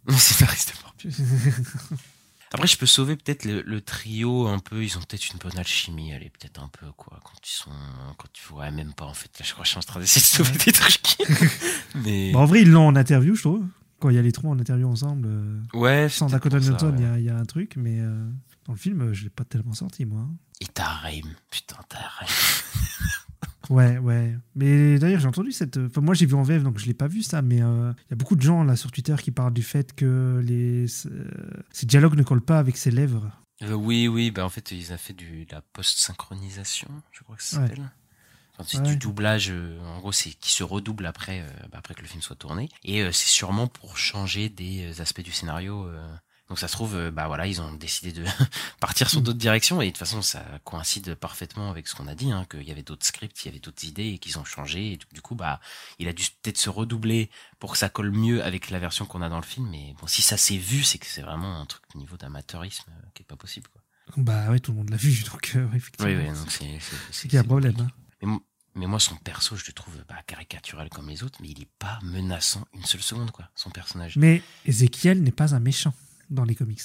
C'est 0.09 0.37
pas 0.45 0.51
resté 0.51 0.73
Morbius. 0.83 1.21
Après, 2.53 2.67
je 2.67 2.77
peux 2.77 2.85
sauver 2.85 3.15
peut-être 3.15 3.45
le, 3.45 3.61
le 3.63 3.81
trio 3.81 4.47
un 4.47 4.59
peu. 4.59 4.83
Ils 4.83 4.95
ont 4.97 5.01
peut-être 5.01 5.31
une 5.31 5.39
bonne 5.39 5.57
alchimie. 5.57 6.13
Allez, 6.13 6.29
peut-être 6.29 6.61
un 6.61 6.67
peu, 6.69 6.85
quoi. 6.95 7.19
Quand 7.23 7.33
ils 7.43 7.49
sont. 7.51 7.71
Quand 8.17 8.27
tu 8.31 8.43
vois, 8.47 8.69
même 8.71 8.93
pas, 8.93 9.05
en 9.05 9.13
fait. 9.13 9.29
Là, 9.39 9.45
je 9.45 9.51
crois 9.53 9.63
que 9.63 9.67
je 9.67 9.71
suis 9.71 9.79
en 9.79 9.81
train 9.81 9.99
d'essayer 9.99 10.21
de 10.21 10.25
sauver 10.45 10.57
des 10.65 10.71
trucs. 10.71 11.17
mais. 12.05 12.31
Bon, 12.31 12.39
en 12.39 12.45
vrai, 12.45 12.61
ils 12.61 12.69
l'ont 12.69 12.87
en 12.87 12.95
interview, 12.95 13.35
je 13.35 13.41
trouve. 13.41 13.65
Quand 13.99 14.09
il 14.09 14.15
y 14.15 14.19
a 14.19 14.21
les 14.21 14.31
trois 14.31 14.51
en 14.51 14.59
interview 14.59 14.87
ensemble, 14.87 15.27
euh, 15.27 15.61
ouais, 15.73 16.09
sans 16.09 16.27
Dakota 16.27 16.59
Johnson, 16.59 16.93
il 16.97 17.01
y 17.01 17.05
ouais. 17.05 17.09
a- 17.13 17.19
il 17.19 17.25
y, 17.25 17.29
a 17.29 17.37
un 17.37 17.45
truc, 17.45 17.75
mais 17.77 17.99
euh, 18.01 18.23
dans 18.67 18.73
le 18.73 18.77
film, 18.77 19.13
je 19.13 19.23
l'ai 19.23 19.29
pas 19.29 19.45
tellement 19.45 19.73
sorti, 19.73 20.05
moi. 20.05 20.27
Et 20.63 20.67
t'as 20.73 20.87
Raim. 20.87 21.29
Putain, 21.51 21.75
t'as 21.89 21.99
Raim. 21.99 22.27
Ouais, 23.69 23.97
ouais. 23.97 24.35
Mais 24.55 24.97
d'ailleurs, 24.99 25.19
j'ai 25.19 25.27
entendu 25.27 25.51
cette. 25.51 25.77
Enfin, 25.77 26.01
moi, 26.01 26.13
j'ai 26.13 26.25
vu 26.25 26.35
en 26.35 26.43
VF, 26.43 26.63
donc 26.63 26.77
je 26.79 26.85
l'ai 26.85 26.93
pas 26.93 27.07
vu 27.07 27.21
ça, 27.23 27.41
mais 27.41 27.61
euh, 27.61 27.91
il 28.07 28.11
y 28.11 28.13
a 28.13 28.15
beaucoup 28.15 28.35
de 28.35 28.41
gens 28.41 28.63
là 28.63 28.75
sur 28.75 28.91
Twitter 28.91 29.15
qui 29.21 29.31
parlent 29.31 29.53
du 29.53 29.63
fait 29.63 29.93
que 29.95 30.41
les, 30.45 30.85
euh, 31.07 31.29
ces 31.71 31.85
dialogues 31.85 32.15
ne 32.15 32.23
collent 32.23 32.41
pas 32.41 32.59
avec 32.59 32.77
ses 32.77 32.91
lèvres. 32.91 33.29
Euh, 33.61 33.73
oui, 33.73 34.07
oui, 34.07 34.31
bah 34.31 34.45
en 34.45 34.49
fait, 34.49 34.71
ils 34.71 34.91
ont 34.93 34.97
fait 34.97 35.13
du, 35.13 35.45
de 35.45 35.51
la 35.53 35.61
post-synchronisation, 35.61 36.89
je 37.11 37.23
crois 37.23 37.35
que 37.37 37.43
ça 37.43 37.61
Ouais. 37.61 37.67
s'appelle. 37.69 37.91
Enfin, 38.57 38.67
c'est 38.69 38.77
Ouais. 38.79 38.83
du 38.83 38.97
doublage, 38.97 39.49
euh, 39.49 39.79
en 39.81 39.99
gros, 39.99 40.11
c'est 40.11 40.31
qui 40.31 40.51
se 40.51 40.63
redouble 40.63 41.05
après, 41.05 41.41
euh, 41.41 41.49
bah, 41.71 41.77
après 41.79 41.93
que 41.95 42.01
le 42.01 42.07
film 42.07 42.21
soit 42.21 42.35
tourné. 42.35 42.69
Et 42.83 43.01
euh, 43.01 43.11
c'est 43.11 43.29
sûrement 43.29 43.67
pour 43.67 43.97
changer 43.97 44.49
des 44.49 44.91
euh, 44.97 45.01
aspects 45.01 45.21
du 45.23 45.31
scénario. 45.31 45.87
Donc 46.49 46.59
ça 46.59 46.67
se 46.67 46.73
trouve, 46.73 46.95
euh, 46.95 47.09
bah 47.09 47.27
voilà, 47.27 47.47
ils 47.47 47.61
ont 47.61 47.73
décidé 47.73 48.11
de 48.11 48.23
partir 48.79 49.09
sur 49.09 49.21
Mm. 49.21 49.23
d'autres 49.23 49.37
directions. 49.39 49.81
Et 49.81 49.85
de 49.87 49.91
toute 49.91 49.97
façon, 49.99 50.21
ça 50.21 50.43
coïncide 50.65 51.15
parfaitement 51.15 51.69
avec 51.71 51.87
ce 51.87 51.95
qu'on 51.95 52.07
a 52.07 52.15
dit, 52.15 52.31
hein, 52.31 52.45
qu'il 52.49 52.63
y 52.63 52.71
avait 52.71 52.83
d'autres 52.83 53.05
scripts, 53.05 53.43
il 53.43 53.47
y 53.47 53.49
avait 53.49 53.59
d'autres 53.59 53.85
idées 53.85 54.07
et 54.09 54.17
qu'ils 54.19 54.37
ont 54.39 54.43
changé. 54.45 54.93
Et 54.93 54.99
du, 55.13 55.21
coup, 55.21 55.35
bah, 55.35 55.59
il 55.99 56.07
a 56.07 56.13
dû 56.13 56.23
peut-être 56.41 56.57
se 56.57 56.69
redoubler 56.69 57.29
pour 57.59 57.71
que 57.71 57.77
ça 57.77 57.89
colle 57.89 58.11
mieux 58.11 58.43
avec 58.43 58.69
la 58.69 58.79
version 58.79 59.05
qu'on 59.05 59.21
a 59.21 59.29
dans 59.29 59.37
le 59.39 59.43
film. 59.45 59.69
Mais 59.69 59.95
bon, 59.99 60.07
si 60.07 60.21
ça 60.21 60.35
s'est 60.37 60.57
vu, 60.57 60.83
c'est 60.83 60.97
que 60.97 61.05
c'est 61.07 61.21
vraiment 61.21 61.59
un 61.61 61.65
truc 61.65 61.83
au 61.95 61.97
niveau 61.97 62.17
d'amateurisme 62.17 62.91
euh, 62.91 63.07
qui 63.13 63.23
est 63.23 63.25
pas 63.25 63.37
possible. 63.37 63.67
Quoi. 63.69 63.81
Bah 64.17 64.49
ouais, 64.51 64.59
tout 64.59 64.71
le 64.73 64.77
monde 64.79 64.89
l'a 64.89 64.97
vu, 64.97 65.23
donc 65.31 65.53
euh, 65.55 65.65
effectivement. 65.73 66.11
Oui, 66.11 66.17
oui, 66.17 66.27
donc 66.27 66.51
c'est 66.51 66.79
c'est- 67.11 67.37
un 67.37 67.43
problème. 67.43 67.75
hein. 67.79 67.87
Mais, 68.21 68.37
mais 68.75 68.85
moi, 68.87 68.99
son 68.99 69.15
perso, 69.15 69.55
je 69.55 69.63
le 69.65 69.71
trouve 69.73 69.95
bah, 70.09 70.15
caricatural 70.27 70.89
comme 70.89 71.07
les 71.09 71.23
autres, 71.23 71.39
mais 71.41 71.47
il 71.47 71.61
est 71.61 71.69
pas 71.79 71.99
menaçant 72.03 72.67
une 72.73 72.83
seule 72.83 73.01
seconde, 73.01 73.31
quoi, 73.31 73.49
son 73.55 73.69
personnage. 73.69 74.17
Mais 74.17 74.43
Ezekiel 74.65 75.23
n'est 75.23 75.31
pas 75.31 75.55
un 75.55 75.59
méchant 75.61 75.93
dans 76.33 76.43
les 76.45 76.55
comics. 76.55 76.81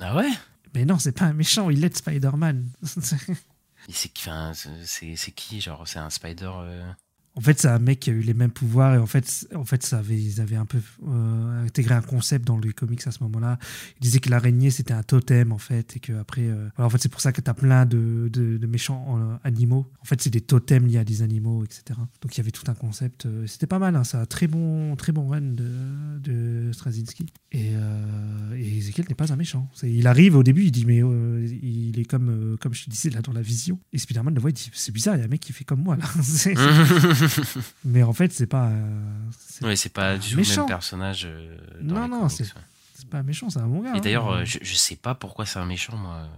Ah 0.00 0.14
ouais? 0.16 0.30
Mais 0.74 0.84
non, 0.84 0.98
c'est 0.98 1.12
pas 1.12 1.24
un 1.24 1.32
méchant, 1.32 1.70
il 1.70 1.84
aide 1.84 1.96
Spider-Man. 1.96 2.68
C'est 3.90 5.32
qui 5.32 5.60
Genre, 5.60 5.86
c'est 5.88 5.98
un 5.98 6.10
Spider. 6.10 6.50
euh, 6.54 6.92
En 7.38 7.40
fait, 7.40 7.60
c'est 7.60 7.68
un 7.68 7.78
mec 7.78 8.00
qui 8.00 8.10
a 8.10 8.12
eu 8.12 8.20
les 8.20 8.34
mêmes 8.34 8.50
pouvoirs 8.50 8.96
et 8.96 8.98
en 8.98 9.06
fait, 9.06 9.46
en 9.54 9.64
fait 9.64 9.86
ça 9.86 9.98
avait, 9.98 10.20
ils 10.20 10.40
avaient 10.40 10.56
un 10.56 10.66
peu 10.66 10.80
euh, 11.06 11.64
intégré 11.64 11.94
un 11.94 12.02
concept 12.02 12.44
dans 12.44 12.58
les 12.58 12.72
comics 12.72 13.06
à 13.06 13.12
ce 13.12 13.22
moment-là. 13.22 13.60
Ils 14.00 14.02
disaient 14.02 14.18
que 14.18 14.28
l'araignée 14.28 14.70
c'était 14.70 14.92
un 14.92 15.04
totem 15.04 15.52
en 15.52 15.58
fait 15.58 15.96
et 15.96 16.00
que 16.00 16.12
après, 16.14 16.48
euh, 16.48 16.68
en 16.78 16.90
fait, 16.90 16.98
c'est 17.00 17.08
pour 17.08 17.20
ça 17.20 17.30
que 17.30 17.40
tu 17.40 17.48
as 17.48 17.54
plein 17.54 17.86
de, 17.86 18.28
de- 18.32 18.66
méchants 18.66 19.16
euh, 19.20 19.36
animaux. 19.44 19.86
En 20.02 20.04
fait, 20.04 20.20
c'est 20.20 20.30
des 20.30 20.40
totems 20.40 20.88
liés 20.88 20.98
à 20.98 21.04
des 21.04 21.22
animaux, 21.22 21.62
etc. 21.62 22.00
Donc 22.20 22.34
il 22.34 22.38
y 22.38 22.40
avait 22.40 22.50
tout 22.50 22.68
un 22.68 22.74
concept. 22.74 23.28
c'était 23.46 23.68
pas 23.68 23.78
mal, 23.78 23.94
hein, 23.94 24.02
ça 24.02 24.26
très 24.26 24.48
bon, 24.48 24.96
très 24.96 25.12
bon 25.12 25.28
run 25.28 25.40
de, 25.40 26.18
de 26.18 26.72
Straczynski. 26.72 27.26
Et, 27.52 27.72
Ezekiel 28.58 29.06
n'est 29.08 29.14
pas 29.14 29.32
un 29.32 29.36
méchant. 29.36 29.70
Il 29.84 30.08
arrive 30.08 30.34
au 30.36 30.42
début, 30.42 30.64
il 30.64 30.72
dit 30.72 30.84
mais 30.84 30.98
il 30.98 32.00
est 32.00 32.04
comme, 32.04 32.56
comme 32.60 32.74
je 32.74 32.84
te 32.84 32.90
disais 32.90 33.10
là 33.10 33.22
dans 33.22 33.32
la 33.32 33.42
vision. 33.42 33.78
Et 33.92 33.98
Spider-Man 33.98 34.34
le 34.34 34.40
voit, 34.40 34.50
il 34.50 34.54
dit 34.54 34.70
c'est 34.74 34.92
bizarre, 34.92 35.14
il 35.14 35.20
y 35.20 35.22
a 35.22 35.26
un 35.26 35.28
mec 35.28 35.40
qui 35.40 35.52
fait 35.52 35.64
comme 35.64 35.82
moi 35.82 35.96
là. 35.96 36.04
Mais 37.84 38.02
en 38.02 38.12
fait, 38.12 38.32
c'est 38.32 38.46
pas. 38.46 38.66
euh, 38.68 39.20
c'est 39.38 39.64
Ouais, 39.64 39.76
c'est 39.76 39.92
pas 39.92 40.16
du 40.18 40.30
tout 40.32 40.36
le 40.40 40.56
même 40.56 40.66
personnage. 40.66 41.22
euh, 41.26 41.56
dans 41.80 41.94
Non, 41.94 42.02
les 42.04 42.08
non, 42.08 42.28
c'est- 42.28 42.44
ouais. 42.44 42.60
c'est 42.94 43.08
pas 43.08 43.22
méchant, 43.22 43.50
c'est 43.50 43.60
un 43.60 43.66
bon 43.66 43.80
gars. 43.82 43.92
Et 43.94 43.98
hein. 43.98 44.00
d'ailleurs, 44.00 44.28
euh, 44.30 44.44
je, 44.44 44.58
je 44.62 44.74
sais 44.74 44.96
pas 44.96 45.14
pourquoi 45.14 45.46
c'est 45.46 45.58
un 45.58 45.66
méchant, 45.66 45.96
moi. 45.96 46.28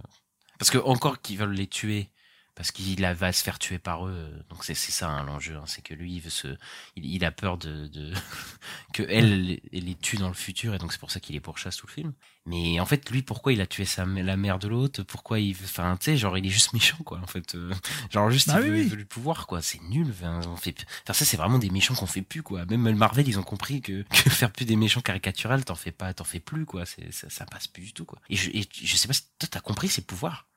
Parce 0.59 0.69
que 0.71 0.77
encore 0.77 1.21
qu'ils 1.21 1.37
veulent 1.37 1.53
les 1.53 1.67
tuer, 1.67 2.09
parce 2.55 2.71
qu'il 2.71 3.01
va 3.05 3.31
se 3.33 3.43
faire 3.43 3.59
tuer 3.59 3.79
par 3.79 4.07
eux. 4.07 4.11
euh, 4.13 4.43
Donc 4.49 4.63
c'est 4.63 4.75
ça 4.75 5.09
hein, 5.09 5.23
l'enjeu, 5.23 5.55
hein, 5.57 5.63
c'est 5.67 5.81
que 5.81 5.93
lui, 5.93 6.13
il 6.15 6.19
veut 6.21 6.29
se, 6.29 6.47
il, 6.95 7.05
il 7.05 7.25
a 7.25 7.31
peur 7.31 7.57
de, 7.57 7.87
de 7.87 8.13
que 8.93 9.03
elle, 9.09 9.45
les- 9.45 9.63
elle 9.73 9.85
les 9.85 9.95
tue 9.95 10.17
dans 10.17 10.27
le 10.27 10.33
futur, 10.33 10.73
et 10.73 10.77
donc 10.77 10.91
c'est 10.93 10.99
pour 10.99 11.11
ça 11.11 11.19
qu'il 11.19 11.35
est 11.35 11.39
pourchasse 11.39 11.77
tout 11.77 11.87
le 11.87 11.93
film. 11.93 12.13
Mais 12.45 12.79
en 12.79 12.85
fait, 12.85 13.09
lui, 13.11 13.21
pourquoi 13.21 13.53
il 13.53 13.61
a 13.61 13.67
tué 13.67 13.85
sa, 13.85 14.03
la 14.05 14.35
mère 14.37 14.57
de 14.59 14.67
l'autre? 14.67 15.03
Pourquoi 15.03 15.39
il, 15.39 15.53
veut- 15.53 15.65
enfin, 15.65 15.95
tu 15.99 16.05
sais, 16.05 16.17
genre 16.17 16.37
il 16.37 16.45
est 16.45 16.49
juste 16.49 16.73
méchant, 16.73 16.97
quoi. 17.03 17.19
En 17.19 17.27
fait, 17.27 17.55
euh, 17.55 17.71
genre 18.11 18.29
juste 18.31 18.47
Bah 18.47 18.55
il, 18.59 18.63
oui, 18.63 18.69
veut, 18.69 18.75
oui. 18.77 18.81
il 18.85 18.89
veut 18.89 18.95
le 18.97 19.05
pouvoir, 19.05 19.45
quoi. 19.47 19.61
C'est 19.61 19.81
nul. 19.83 20.13
On 20.23 20.55
fait, 20.57 20.75
enfin 21.03 21.13
ça, 21.13 21.25
c'est 21.25 21.37
vraiment 21.37 21.59
des 21.59 21.69
méchants 21.69 21.93
qu'on 21.95 22.07
fait 22.07 22.21
plus, 22.23 22.41
quoi. 22.43 22.65
Même 22.65 22.95
Marvel, 22.95 23.27
ils 23.27 23.37
ont 23.39 23.43
compris 23.43 23.81
que, 23.81 24.01
que 24.23 24.29
faire 24.29 24.51
plus 24.51 24.65
des 24.65 24.75
méchants 24.75 25.01
caricaturels, 25.01 25.63
t'en 25.65 25.75
fais 25.75 25.91
pas, 25.91 26.13
t'en 26.13 26.23
fais 26.23 26.39
plus, 26.39 26.65
quoi. 26.65 26.85
C'est, 26.85 27.11
ça, 27.13 27.29
ça 27.29 27.45
passe 27.45 27.67
plus 27.67 27.83
du 27.83 27.93
tout, 27.93 28.05
quoi. 28.05 28.19
Et 28.29 28.35
je, 28.35 28.49
et 28.51 28.67
je 28.73 28.95
sais 28.95 29.07
pas 29.07 29.13
si 29.13 29.23
toi 29.39 29.47
t'as 29.51 29.59
compris 29.61 29.87
ses 29.87 30.01
pouvoirs. 30.01 30.47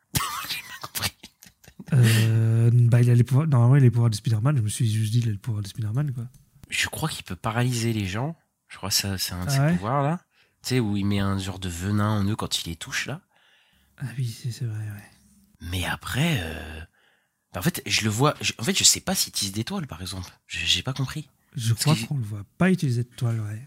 Euh, 1.97 2.71
bah, 2.73 3.01
il 3.03 3.11
a 3.11 3.15
les 3.15 3.25
pouvoirs. 3.25 3.47
Normalement, 3.47 3.77
il 3.77 3.81
a 3.81 3.85
les 3.85 3.91
pouvoirs 3.91 4.11
de 4.11 4.15
Spider-Man. 4.17 4.57
Je 4.57 4.63
me 4.63 4.69
suis 4.69 4.91
juste 4.91 5.13
dit, 5.13 5.21
il 5.21 5.29
a 5.29 5.33
les 5.33 5.39
pouvoirs 5.39 5.63
de 5.63 5.69
Spider-Man, 5.69 6.13
quoi. 6.13 6.25
Je 6.71 6.89
crois 6.89 7.09
qu'il 7.09 7.25
peut 7.25 7.37
paralyser 7.37 7.93
les 7.93 8.07
gens. 8.07 8.37
Je 8.69 8.77
crois 8.77 8.89
que 8.89 8.95
c'est 8.95 9.07
un 9.09 9.45
de 9.45 9.49
Ah 9.49 9.51
ses 9.51 9.61
ouais 9.61 9.73
pouvoirs 9.75 10.03
là. 10.03 10.21
Tu 10.63 10.71
sais 10.71 10.81
où 10.81 10.97
il 10.97 11.05
met 11.05 11.19
un 11.21 11.39
genre 11.39 11.59
de 11.59 11.69
venin 11.69 12.09
en 12.11 12.25
eux 12.25 12.37
quand 12.37 12.65
il 12.65 12.71
les 12.71 12.77
touche 12.77 13.07
là. 13.07 13.21
Ah 13.99 14.07
oui, 14.19 14.27
c'est 14.51 14.65
vrai, 14.65 14.79
ouais. 14.79 15.11
Mais 15.71 15.85
après, 15.85 16.41
euh... 16.43 16.81
bah, 17.53 17.61
en 17.61 17.63
fait, 17.63 17.83
je 17.87 18.03
le 18.03 18.11
vois. 18.11 18.35
je- 18.41 18.53
En 18.59 18.65
fait, 18.65 18.77
je 18.77 18.83
sais 18.85 19.01
pas 19.01 19.15
s'il 19.15 19.33
tisse 19.33 19.53
des 19.53 19.65
toiles, 19.65 19.87
par 19.87 20.01
exemple. 20.01 20.31
J'ai 20.49 20.83
pas 20.83 20.93
compris. 20.95 21.29
Je 21.55 21.73
crois 21.75 21.95
qu'on 22.09 22.17
le 22.17 22.25
voit 22.25 22.45
pas 22.59 22.71
utiliser 22.71 23.05
de 23.05 23.09
toile, 23.11 23.41
ouais. 23.41 23.63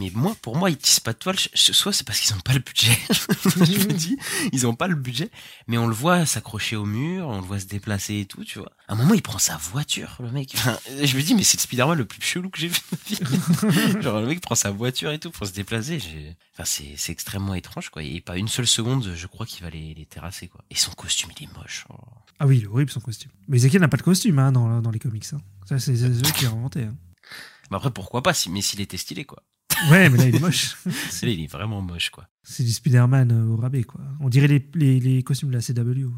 Mais 0.00 0.10
moi, 0.14 0.34
pour 0.40 0.56
moi, 0.56 0.70
ils 0.70 0.78
tissent 0.78 1.00
pas 1.00 1.12
de 1.12 1.18
toile. 1.18 1.36
Soit 1.54 1.92
c'est 1.92 2.06
parce 2.06 2.18
qu'ils 2.18 2.34
ont 2.34 2.40
pas 2.40 2.54
le 2.54 2.60
budget. 2.60 2.96
je 3.44 3.86
me 3.86 3.92
dis, 3.92 4.16
ils 4.52 4.66
ont 4.66 4.74
pas 4.74 4.88
le 4.88 4.94
budget. 4.94 5.30
Mais 5.68 5.76
on 5.76 5.86
le 5.86 5.92
voit 5.94 6.24
s'accrocher 6.24 6.76
au 6.76 6.86
mur, 6.86 7.26
on 7.28 7.40
le 7.40 7.46
voit 7.46 7.60
se 7.60 7.66
déplacer 7.66 8.20
et 8.20 8.24
tout, 8.26 8.42
tu 8.42 8.58
vois. 8.58 8.72
À 8.88 8.94
un 8.94 8.96
moment, 8.96 9.12
il 9.12 9.20
prend 9.20 9.38
sa 9.38 9.58
voiture, 9.58 10.16
le 10.20 10.30
mec. 10.30 10.52
Enfin, 10.54 10.78
je 11.02 11.14
me 11.16 11.22
dis, 11.22 11.34
mais 11.34 11.42
c'est 11.42 11.58
le 11.58 11.62
Spider-Man 11.62 11.98
le 11.98 12.06
plus 12.06 12.22
chelou 12.22 12.48
que 12.48 12.58
j'ai 12.58 12.68
vu 12.68 12.78
de 12.78 13.66
ma 13.66 13.72
vie. 13.72 14.02
Genre, 14.02 14.20
le 14.20 14.26
mec 14.28 14.40
prend 14.40 14.54
sa 14.54 14.70
voiture 14.70 15.12
et 15.12 15.18
tout 15.18 15.30
pour 15.30 15.46
se 15.46 15.52
déplacer. 15.52 15.98
Enfin, 16.54 16.64
c'est, 16.64 17.12
extrêmement 17.12 17.54
étrange, 17.54 17.90
quoi. 17.90 18.02
Et 18.02 18.20
pas 18.22 18.38
une 18.38 18.48
seule 18.48 18.66
seconde, 18.66 19.12
je 19.14 19.26
crois 19.26 19.44
qu'il 19.44 19.62
va 19.62 19.68
les, 19.70 19.92
les 19.92 20.06
terrasser, 20.06 20.48
quoi. 20.48 20.64
Et 20.70 20.74
son 20.74 20.92
costume, 20.92 21.30
il 21.38 21.44
est 21.44 21.52
moche. 21.58 21.84
Oh. 21.90 21.96
Ah 22.38 22.46
oui, 22.46 22.58
il 22.58 22.64
est 22.64 22.66
horrible 22.66 22.90
son 22.90 23.00
costume. 23.00 23.30
Mais 23.46 23.58
Ezekiel 23.58 23.82
n'a 23.82 23.88
pas 23.88 23.98
de 23.98 24.02
costume 24.02 24.38
hein, 24.38 24.52
dans, 24.52 24.80
dans 24.80 24.90
les 24.90 24.98
comics. 24.98 25.26
hein. 25.34 25.40
Ça, 25.68 25.78
c'est 25.78 25.94
c'est 25.96 26.06
eux 26.08 26.32
qui 26.34 26.46
l'ont 26.46 26.56
inventé. 26.58 26.84
hein. 26.84 26.96
Bah 27.70 27.76
après, 27.76 27.90
pourquoi 27.90 28.22
pas, 28.22 28.34
si, 28.34 28.50
mais 28.50 28.62
s'il 28.62 28.80
était 28.80 28.96
stylé, 28.96 29.24
quoi. 29.24 29.42
Ouais, 29.90 30.08
mais 30.08 30.18
là, 30.18 30.24
il 30.28 30.36
est 30.36 30.40
moche. 30.40 30.76
C'est 31.10 31.32
il 31.32 31.42
est 31.44 31.46
vraiment 31.46 31.80
moche, 31.80 32.10
quoi. 32.10 32.28
C'est 32.42 32.62
du 32.64 32.72
Spider-Man 32.72 33.32
euh, 33.32 33.46
au 33.52 33.56
rabais, 33.56 33.84
quoi. 33.84 34.00
On 34.20 34.28
dirait 34.28 34.48
les, 34.48 34.68
les, 34.74 35.00
les 35.00 35.22
costumes 35.22 35.50
de 35.50 35.56
la 35.56 35.62
CW. 35.62 36.08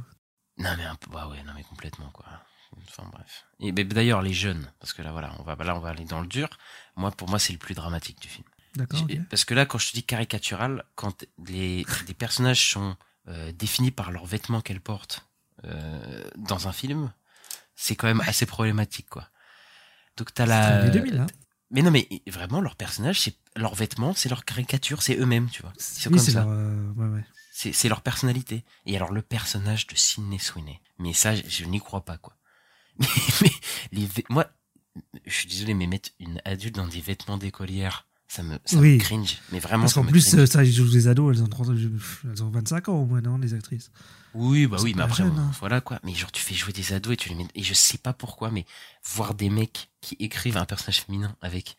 Non 0.56 0.70
mais 0.76 0.84
un 0.84 0.94
peu, 0.94 1.10
bah 1.10 1.26
ouais, 1.28 1.42
non 1.44 1.52
mais 1.56 1.64
complètement 1.64 2.08
quoi. 2.12 2.26
Enfin 2.88 3.08
bref. 3.12 3.44
Et 3.58 3.72
d'ailleurs 3.72 4.22
les 4.22 4.32
jeunes, 4.32 4.70
parce 4.78 4.92
que 4.92 5.02
là 5.02 5.10
voilà, 5.10 5.32
on 5.40 5.42
va 5.42 5.56
là 5.64 5.74
on 5.76 5.80
va 5.80 5.88
aller 5.90 6.04
dans 6.04 6.20
le 6.20 6.28
dur. 6.28 6.48
Moi 6.94 7.10
pour 7.10 7.28
moi 7.28 7.40
c'est 7.40 7.52
le 7.52 7.58
plus 7.58 7.74
dramatique 7.74 8.20
du 8.22 8.28
film. 8.28 8.44
D'accord, 8.76 9.02
ok. 9.02 9.10
Et- 9.10 9.18
Parce 9.30 9.44
que 9.44 9.52
là 9.54 9.66
quand 9.66 9.78
je 9.78 9.88
te 9.90 9.94
dis 9.94 10.04
caricatural, 10.04 10.84
quand 10.94 11.24
les, 11.48 11.84
les 12.06 12.14
personnages 12.14 12.70
sont 12.70 12.96
euh, 13.26 13.50
définis 13.50 13.90
par 13.90 14.12
leurs 14.12 14.26
vêtements 14.26 14.60
qu'elles 14.60 14.80
portent 14.80 15.26
euh, 15.64 16.22
dans 16.36 16.68
un 16.68 16.72
film, 16.72 17.12
c'est 17.74 17.96
quand 17.96 18.06
même 18.06 18.22
assez 18.24 18.46
problématique 18.46 19.08
quoi. 19.10 19.28
Donc 20.16 20.32
t'as 20.34 20.46
la. 20.46 20.84
les 20.84 20.90
2000, 20.92 21.18
hein. 21.18 21.26
Mais 21.74 21.82
non 21.82 21.90
mais 21.90 22.08
vraiment 22.28 22.60
leurs 22.62 22.76
personnages, 22.76 23.20
c'est 23.20 23.36
leurs 23.56 23.74
vêtements, 23.74 24.14
c'est 24.14 24.28
leur 24.30 24.44
caricature, 24.44 25.02
c'est 25.02 25.16
eux-mêmes 25.18 25.50
tu 25.50 25.60
vois. 25.60 25.72
C'est 25.76 26.08
Oui, 26.08 26.16
comme 26.16 26.24
ça. 26.24 26.40
leur. 26.44 26.48
euh, 26.48 26.92
ouais, 26.96 27.06
ouais. 27.08 27.24
C'est, 27.52 27.88
leur 27.88 28.00
personnalité. 28.00 28.64
Et 28.86 28.96
alors 28.96 29.12
le 29.12 29.22
personnage 29.22 29.86
de 29.86 29.94
Sidney 29.94 30.38
Sweeney. 30.38 30.80
Mais 30.98 31.12
ça, 31.12 31.34
je, 31.36 31.42
je 31.46 31.64
n'y 31.66 31.78
crois 31.80 32.04
pas, 32.04 32.16
quoi. 32.18 32.36
Mais, 32.98 33.06
mais 33.42 33.50
les 33.92 34.08
moi, 34.28 34.46
je 35.26 35.32
suis 35.32 35.48
désolé, 35.48 35.74
mais 35.74 35.86
mettre 35.88 36.10
une 36.20 36.40
adulte 36.44 36.74
dans 36.76 36.86
des 36.86 37.00
vêtements 37.00 37.36
d'écolière, 37.38 38.06
ça 38.28 38.42
me, 38.42 38.58
ça 38.64 38.76
Oui. 38.78 38.94
me 38.94 38.98
cringe. 39.00 39.38
Mais 39.52 39.58
vraiment, 39.60 39.82
Parce 39.82 39.94
qu'en 39.94 40.04
plus, 40.04 40.46
ça, 40.46 40.64
ils 40.64 40.72
jouent 40.72 40.90
des 40.90 41.08
ados, 41.08 41.36
elles 41.36 41.42
ont, 41.42 41.46
30 41.46 41.68
elles 42.24 42.42
ont 42.42 42.50
25 42.50 42.88
ans 42.88 42.96
au 43.02 43.06
moins, 43.06 43.20
non, 43.20 43.38
les 43.38 43.54
actrices? 43.54 43.90
Oui, 44.34 44.66
bah 44.66 44.78
oui, 44.82 44.94
mais 44.96 45.02
après, 45.04 45.22
jeune, 45.22 45.38
hein. 45.38 45.52
voilà 45.60 45.80
quoi. 45.80 46.00
Mais 46.02 46.12
genre, 46.14 46.32
tu 46.32 46.42
fais 46.42 46.54
jouer 46.54 46.72
des 46.72 46.92
ados 46.92 47.12
et 47.12 47.16
tu 47.16 47.28
les 47.28 47.36
mets. 47.36 47.46
Et 47.54 47.62
je 47.62 47.74
sais 47.74 47.98
pas 47.98 48.12
pourquoi, 48.12 48.50
mais 48.50 48.66
voir 49.14 49.34
des 49.34 49.48
mecs 49.50 49.90
qui 50.00 50.16
écrivent 50.18 50.56
un 50.56 50.64
personnage 50.64 51.02
féminin 51.02 51.36
avec 51.40 51.76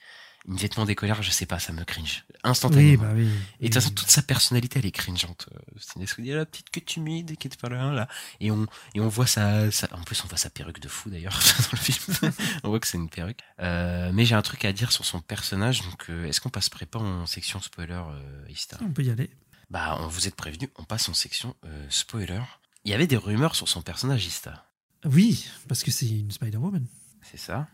une 0.48 0.58
vêtement 0.58 0.86
décollère, 0.86 1.24
je 1.24 1.32
sais 1.32 1.46
pas, 1.46 1.60
ça 1.60 1.74
me 1.74 1.84
cringe. 1.84 2.26
Instantanément. 2.44 2.92
Oui, 2.92 2.98
bah 2.98 3.14
oui. 3.16 3.30
Et 3.60 3.64
de 3.70 3.74
toute 3.74 3.74
façon, 3.76 3.90
toute 3.94 4.10
sa 4.10 4.22
personnalité, 4.22 4.80
elle 4.80 4.86
est 4.86 4.92
cringeante. 4.92 5.50
Euh, 5.54 5.60
C'est 5.80 5.96
une 5.96 6.26
il 6.26 6.30
y 6.30 6.34
a 6.34 6.38
la 6.38 6.46
petite 6.46 6.70
queue 6.70 6.82
timide 6.82 7.36
qui 7.38 7.48
est 7.48 7.60
pas 7.60 7.70
là, 7.70 7.92
là. 7.92 8.08
Et 8.40 8.52
on, 8.52 8.68
et 8.94 9.00
on 9.00 9.08
voit 9.08 9.26
sa, 9.28 9.72
sa- 9.72 9.92
en 9.96 10.04
plus, 10.04 10.24
on 10.24 10.28
voit 10.28 10.38
sa 10.38 10.50
perruque 10.50 10.80
de 10.80 10.88
fou, 10.88 11.10
d'ailleurs, 11.10 11.40
dans 11.60 11.68
le 11.72 11.78
film. 11.78 12.16
on 12.64 12.70
voit 12.70 12.80
que 12.80 12.88
c'est 12.88 12.98
une 12.98 13.10
perruque. 13.10 13.40
Euh, 13.60 14.12
mais 14.14 14.26
j'ai 14.26 14.36
un 14.36 14.42
truc 14.42 14.66
à 14.66 14.74
dire 14.74 14.92
sur 14.92 15.04
son 15.06 15.20
personnage, 15.22 15.82
donc, 15.84 16.10
euh, 16.10 16.26
est-ce 16.28 16.40
qu'on 16.42 16.50
passerait 16.50 16.86
pas 16.86 17.00
en 17.00 17.26
section 17.26 17.60
spoiler, 17.62 17.94
euh, 18.08 18.46
Ista? 18.50 18.78
On 18.82 18.92
peut 18.92 19.04
y 19.04 19.10
aller. 19.10 19.30
Bah, 19.72 19.98
on 20.00 20.08
vous 20.08 20.28
êtes 20.28 20.36
prévenu, 20.36 20.70
on 20.78 20.84
passe 20.84 21.10
en 21.10 21.14
section, 21.16 21.56
euh, 21.66 21.88
spoiler. 21.90 22.42
Il 22.84 22.92
y 22.92 22.94
avait 22.94 23.08
des 23.08 23.18
rumeurs 23.18 23.56
sur 23.56 23.68
son 23.68 23.82
personnage, 23.82 24.26
Ista? 24.28 24.70
Oui, 25.06 25.48
parce 25.68 25.84
que 25.84 25.90
c'est 25.90 26.08
une 26.08 26.30
Spider-Woman. 26.32 26.86
C'est 27.24 27.38
ça? 27.38 27.68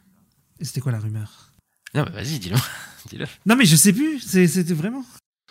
Et 0.59 0.65
c'était 0.65 0.79
quoi 0.79 0.93
la 0.93 0.99
rumeur? 0.99 1.50
Non, 1.93 2.03
bah, 2.03 2.11
vas-y, 2.11 2.39
dis-le. 2.39 2.55
dis-le. 3.09 3.25
Non, 3.45 3.55
mais 3.55 3.65
je 3.65 3.75
sais 3.75 3.93
plus. 3.93 4.19
c'est- 4.19 4.47
C'était 4.47 4.73
vraiment. 4.73 5.03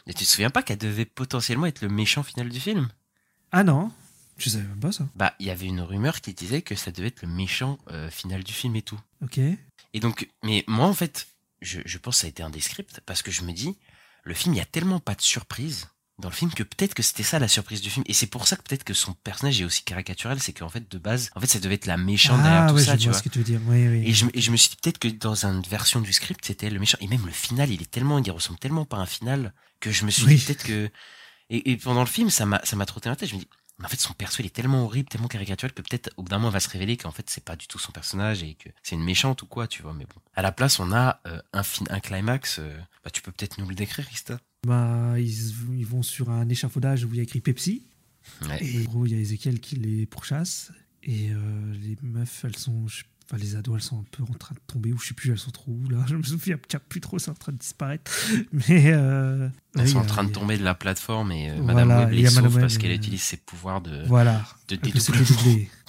Et 0.07 0.15
tu 0.15 0.25
te 0.25 0.29
souviens 0.31 0.51
pas 0.51 0.63
qu'elle 0.63 0.79
devait 0.79 1.05
potentiellement 1.05 1.67
être 1.67 1.83
le 1.83 1.89
méchant 1.89 2.23
final 2.23 2.49
du 2.49 2.59
film? 2.61 2.89
Ah 3.53 3.65
non, 3.65 3.93
je 4.39 4.49
savais 4.49 4.65
même 4.65 4.81
pas 4.81 4.93
ça. 4.93 5.07
Bah, 5.15 5.35
il 5.39 5.47
y 5.47 5.51
avait 5.51 5.67
une 5.67 5.81
rumeur 5.83 6.21
qui 6.21 6.33
disait 6.35 6.63
que 6.63 6.75
ça 6.75 6.91
devait 6.93 7.09
être 7.09 7.23
le 7.23 7.29
méchant 7.29 7.79
euh, 7.91 8.11
final 8.11 8.43
du 8.43 8.53
film 8.53 8.75
et 8.77 8.83
tout. 8.83 8.99
Ok. 9.23 9.39
Et 9.93 10.01
donc, 10.01 10.29
mais 10.45 10.65
moi, 10.67 10.87
en 10.87 10.95
fait, 10.95 11.27
je, 11.61 11.81
je 11.85 11.99
pense 11.99 12.17
que 12.17 12.21
ça 12.23 12.27
a 12.27 12.31
été 12.31 12.43
un 12.43 12.51
des 12.51 12.61
scripts 12.61 13.01
parce 13.07 13.23
que 13.23 13.31
je 13.31 13.43
me 13.43 13.53
dis, 13.53 13.77
le 14.25 14.35
film, 14.35 14.55
il 14.55 14.59
y 14.59 14.63
a 14.63 14.65
tellement 14.67 15.01
pas 15.01 15.15
de 15.15 15.21
surprise 15.23 15.89
dans 16.21 16.29
le 16.29 16.35
film 16.35 16.53
que 16.53 16.63
peut-être 16.63 16.95
que 16.95 17.03
c'était 17.03 17.23
ça 17.23 17.39
la 17.39 17.49
surprise 17.49 17.81
du 17.81 17.91
film. 17.91 18.05
Et 18.07 18.13
c'est 18.13 18.27
pour 18.29 18.47
ça 18.47 18.57
que 18.57 18.63
peut-être 18.63 18.85
que 18.85 18.95
son 18.95 19.15
personnage 19.15 19.61
est 19.61 19.65
aussi 19.65 19.83
caricaturel, 19.83 20.39
c'est 20.41 20.53
qu'en 20.53 20.69
fait, 20.69 20.91
de 20.91 20.99
base, 20.99 21.31
en 21.35 21.41
fait, 21.41 21.47
ça 21.49 21.59
devait 21.59 21.75
être 21.75 21.87
la 21.87 21.97
méchante 21.97 22.43
derrière 22.43 22.65
ah 22.65 22.69
tout 22.69 22.75
ouais, 22.77 22.85
ça, 22.85 22.93
je 22.97 22.99
tu 23.03 23.09
vois 23.09 23.19
ce 23.19 23.23
que 23.23 23.29
tu 23.31 23.39
veux 23.39 23.45
dire. 23.45 23.61
Oui, 23.67 23.89
oui. 23.89 24.03
Et 24.07 24.13
je, 24.15 24.27
me- 24.27 24.37
et 24.37 24.41
je 24.41 24.51
me 24.51 24.57
suis 24.57 24.71
dit 24.71 24.77
peut-être 24.83 24.99
que 24.99 25.09
dans 25.09 25.45
une 25.47 25.63
version 25.63 26.01
du 26.01 26.13
script, 26.13 26.45
c'était 26.45 26.71
le 26.71 26.79
méchant. 26.79 26.99
Et 27.01 27.09
même 27.09 27.27
le 27.27 27.33
final, 27.33 27.71
il 27.71 27.83
est 27.83 27.91
tellement, 27.91 28.19
il 28.19 28.31
ressemble 28.31 28.59
tellement 28.59 28.85
pas 28.85 28.99
à 28.99 29.01
un 29.01 29.07
final 29.07 29.53
que 29.81 29.91
je 29.91 30.05
me 30.05 30.11
suis 30.11 30.25
Oui. 30.27 30.37
dit 30.37 30.45
peut-être 30.45 30.65
que. 30.65 30.91
Et, 31.51 31.73
et 31.73 31.77
pendant 31.77 32.01
le 32.01 32.07
film, 32.07 32.31
ça 32.31 32.47
m'a, 32.47 32.61
ça 32.65 32.77
m'a 32.77 32.87
trotté 32.87 33.07
dans 33.09 33.11
la 33.13 33.17
tête. 33.17 33.29
Je 33.29 33.35
me 33.35 33.41
dis, 33.41 33.49
en 33.85 33.89
fait, 33.89 33.99
son 34.01 34.13
perso, 34.15 34.43
il 34.43 34.47
est 34.47 34.55
tellement 34.55 34.85
horrible, 34.85 35.09
tellement 35.09 35.29
caricatural 35.29 35.73
que 35.73 35.83
peut-être 35.83 36.11
au 36.17 36.23
bout 36.23 36.29
d'un 36.29 36.37
moment, 36.39 36.49
on 36.49 36.53
va 36.53 36.61
se 36.61 36.69
révéler 36.69 36.97
qu'en 36.97 37.11
fait, 37.13 37.29
c'est 37.31 37.45
pas 37.45 37.57
du 37.57 37.67
tout 37.67 37.79
son 37.79 37.93
personnage 37.93 38.43
et 38.43 38.55
que 38.55 38.69
c'est 38.83 38.95
une 38.97 39.05
méchante 39.05 39.43
ou 39.43 39.47
quoi, 39.47 39.67
tu 39.67 39.83
vois. 39.83 39.95
Mais 39.95 40.05
bon. 40.05 40.21
À 40.35 40.43
la 40.43 40.53
place, 40.53 40.79
on 40.81 40.93
a 40.93 41.21
euh, 41.27 41.41
un, 41.53 41.63
fin, 41.63 41.85
un 41.91 42.01
climax. 42.01 42.59
euh, 42.59 42.79
bah, 43.05 43.11
tu 43.11 43.23
peux 43.23 43.33
peut-être 43.33 43.59
nous 43.59 43.69
le 43.69 43.75
décrire, 43.75 44.07
Ista 44.13 44.39
Bah, 44.67 45.15
ils, 45.19 45.51
ils 45.79 45.87
vont 45.87 46.03
sur 46.03 46.31
un 46.31 46.49
échafaudage 46.49 47.05
où 47.05 47.09
il 47.13 47.17
y 47.17 47.21
a 47.21 47.23
écrit 47.23 47.41
Pepsi. 47.41 47.87
Ouais. 48.43 48.59
Et 48.65 48.81
en 48.81 48.85
gros, 48.85 49.07
il 49.07 49.13
y 49.13 49.17
a 49.17 49.19
Ezekiel 49.19 49.61
qui 49.61 49.77
les 49.77 50.07
pourchasse. 50.07 50.73
Et 51.03 51.31
euh, 51.31 51.75
les 51.75 51.97
meufs, 52.03 52.45
elles 52.45 52.57
sont. 52.57 52.87
je- 52.87 53.05
Enfin, 53.33 53.41
les 53.41 53.55
ados, 53.55 53.77
elles 53.77 53.83
sont 53.83 54.01
un 54.01 54.05
peu 54.11 54.25
en 54.25 54.35
train 54.35 54.57
de 54.57 54.61
tomber, 54.67 54.93
ou 54.93 54.99
je 54.99 55.07
sais 55.09 55.15
plus, 55.15 55.31
elles 55.31 55.39
sont 55.39 55.53
trop 55.53 55.71
où 55.71 55.89
là. 55.89 55.99
Je 56.09 56.17
me 56.17 56.23
souviens 56.23 56.57
plus 56.89 57.01
trop, 57.01 57.19
c'est 57.21 57.31
en 57.31 57.35
train 57.35 57.53
de 57.53 57.59
disparaître. 57.59 58.11
Mais. 58.53 58.91
Euh, 58.93 59.49
Elles 59.79 59.89
sont 59.89 59.99
en 59.99 60.03
a- 60.03 60.07
train 60.07 60.25
de 60.25 60.31
a- 60.31 60.33
tomber 60.33 60.59
de 60.59 60.65
la 60.65 60.75
plateforme 60.75 61.31
et 61.31 61.51
euh, 61.51 61.55
Voilà, 61.63 61.85
Madame 61.85 62.05
Web 62.07 62.15
les 62.15 62.27
sauve 62.29 62.59
parce 62.61 62.77
qu'elle 62.79 62.91
euh, 62.91 62.95
utilise 62.97 63.23
ses 63.23 63.37
pouvoirs 63.37 63.81
de, 63.83 64.03
Voilà. 64.07 64.45
de 64.69 64.75
dédoublé. 64.77 65.71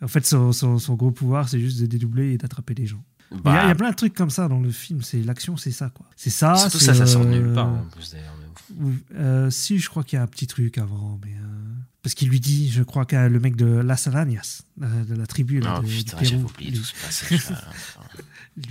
En 0.00 0.06
fait, 0.06 0.24
son, 0.24 0.52
son- 0.52 0.78
son 0.78 0.94
gros 0.94 1.10
pouvoir, 1.10 1.48
c'est 1.48 1.58
juste 1.58 1.80
de 1.80 1.86
dédoubler 1.86 2.32
et 2.32 2.38
d'attraper 2.38 2.72
les 2.74 2.86
gens. 2.86 3.02
Il 3.32 3.36
y 3.36 3.40
a- 3.40 3.42
Bah, 3.42 3.60
il 3.64 3.68
y, 3.68 3.70
a 3.72 3.74
plein 3.74 3.90
de 3.90 3.96
trucs 3.96 4.14
comme 4.14 4.30
ça 4.30 4.46
dans 4.48 4.60
le 4.60 4.70
film. 4.70 5.02
C'est 5.02 5.20
l'action, 5.22 5.56
c'est 5.56 5.72
ça 5.72 5.90
quoi. 5.90 6.06
C'est 6.16 6.30
ça. 6.30 6.54
surtout 6.54 6.78
ça, 6.78 6.94
ça 6.94 7.06
sort 7.06 7.24
de 7.24 7.30
euh, 7.30 7.40
nulle 7.40 7.52
part 7.54 7.66
en 7.68 7.84
plus 7.90 8.12
d'ailleurs. 8.12 8.34
mais 8.78 8.92
euh, 9.16 9.50
si, 9.50 9.78
je 9.78 9.88
crois 9.88 10.04
qu'il 10.04 10.16
y 10.16 10.20
a 10.20 10.22
un 10.22 10.26
petit 10.28 10.46
truc 10.46 10.78
avant, 10.78 11.18
mais 11.24 11.32
euh, 11.32 11.57
parce 12.02 12.14
qu'il 12.14 12.28
lui 12.28 12.40
dit, 12.40 12.70
je 12.70 12.82
crois 12.82 13.04
que 13.04 13.16
le 13.16 13.40
mec 13.40 13.56
de 13.56 13.66
Las 13.66 14.06
Arañas, 14.06 14.62
euh, 14.82 15.04
de 15.04 15.14
la 15.14 15.26
tribu 15.26 15.60
là, 15.60 15.76
Oh 15.78 15.82
de- 15.82 15.88
du 15.88 15.96
putain, 15.96 16.16
Pérou, 16.16 16.42
oublié 16.44 16.70
lui, 16.70 16.78
tout 16.78 16.84
ce 16.84 16.94
passage-là. 17.04 17.60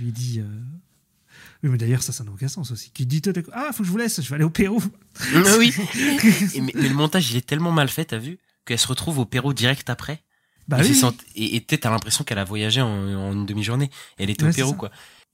lui 0.00 0.12
dit. 0.12 0.40
euh, 0.40 0.44
Oui, 1.62 1.70
mais 1.70 1.78
d'ailleurs, 1.78 2.02
ça, 2.02 2.12
ça 2.12 2.24
n'a 2.24 2.30
aucun 2.30 2.48
sens 2.48 2.70
aussi. 2.70 2.90
Qui 2.90 3.04
dit 3.06 3.20
tout 3.20 3.32
d'un 3.32 3.42
coup, 3.42 3.50
Ah, 3.52 3.70
faut 3.72 3.78
que 3.82 3.86
je 3.86 3.90
vous 3.90 3.98
laisse, 3.98 4.20
je 4.20 4.28
vais 4.28 4.36
aller 4.36 4.44
au 4.44 4.50
Pérou. 4.50 4.82
Ah 5.34 5.42
oui. 5.58 5.74
Mais, 6.60 6.72
mais 6.74 6.88
le 6.88 6.94
montage, 6.94 7.30
il 7.30 7.36
est 7.36 7.46
tellement 7.46 7.72
mal 7.72 7.88
fait, 7.88 8.06
t'as 8.06 8.18
vu, 8.18 8.38
qu'elle 8.64 8.78
se 8.78 8.86
retrouve 8.86 9.18
au 9.18 9.24
Pérou 9.24 9.52
direct 9.52 9.90
après. 9.90 10.22
Bah 10.68 10.78
et 10.84 10.88
oui. 10.88 10.94
sent- 10.94 11.16
et 11.34 11.60
t'as 11.62 11.90
l'impression 11.90 12.24
qu'elle 12.24 12.38
a 12.38 12.44
voyagé 12.44 12.80
en, 12.82 12.88
en 12.88 13.32
une 13.32 13.46
demi-journée. 13.46 13.90
Elle 14.18 14.28
était 14.30 14.44
Ouais, 14.44 14.50
au 14.50 14.54
Pérou, 14.54 14.74
quoi. 14.74 14.90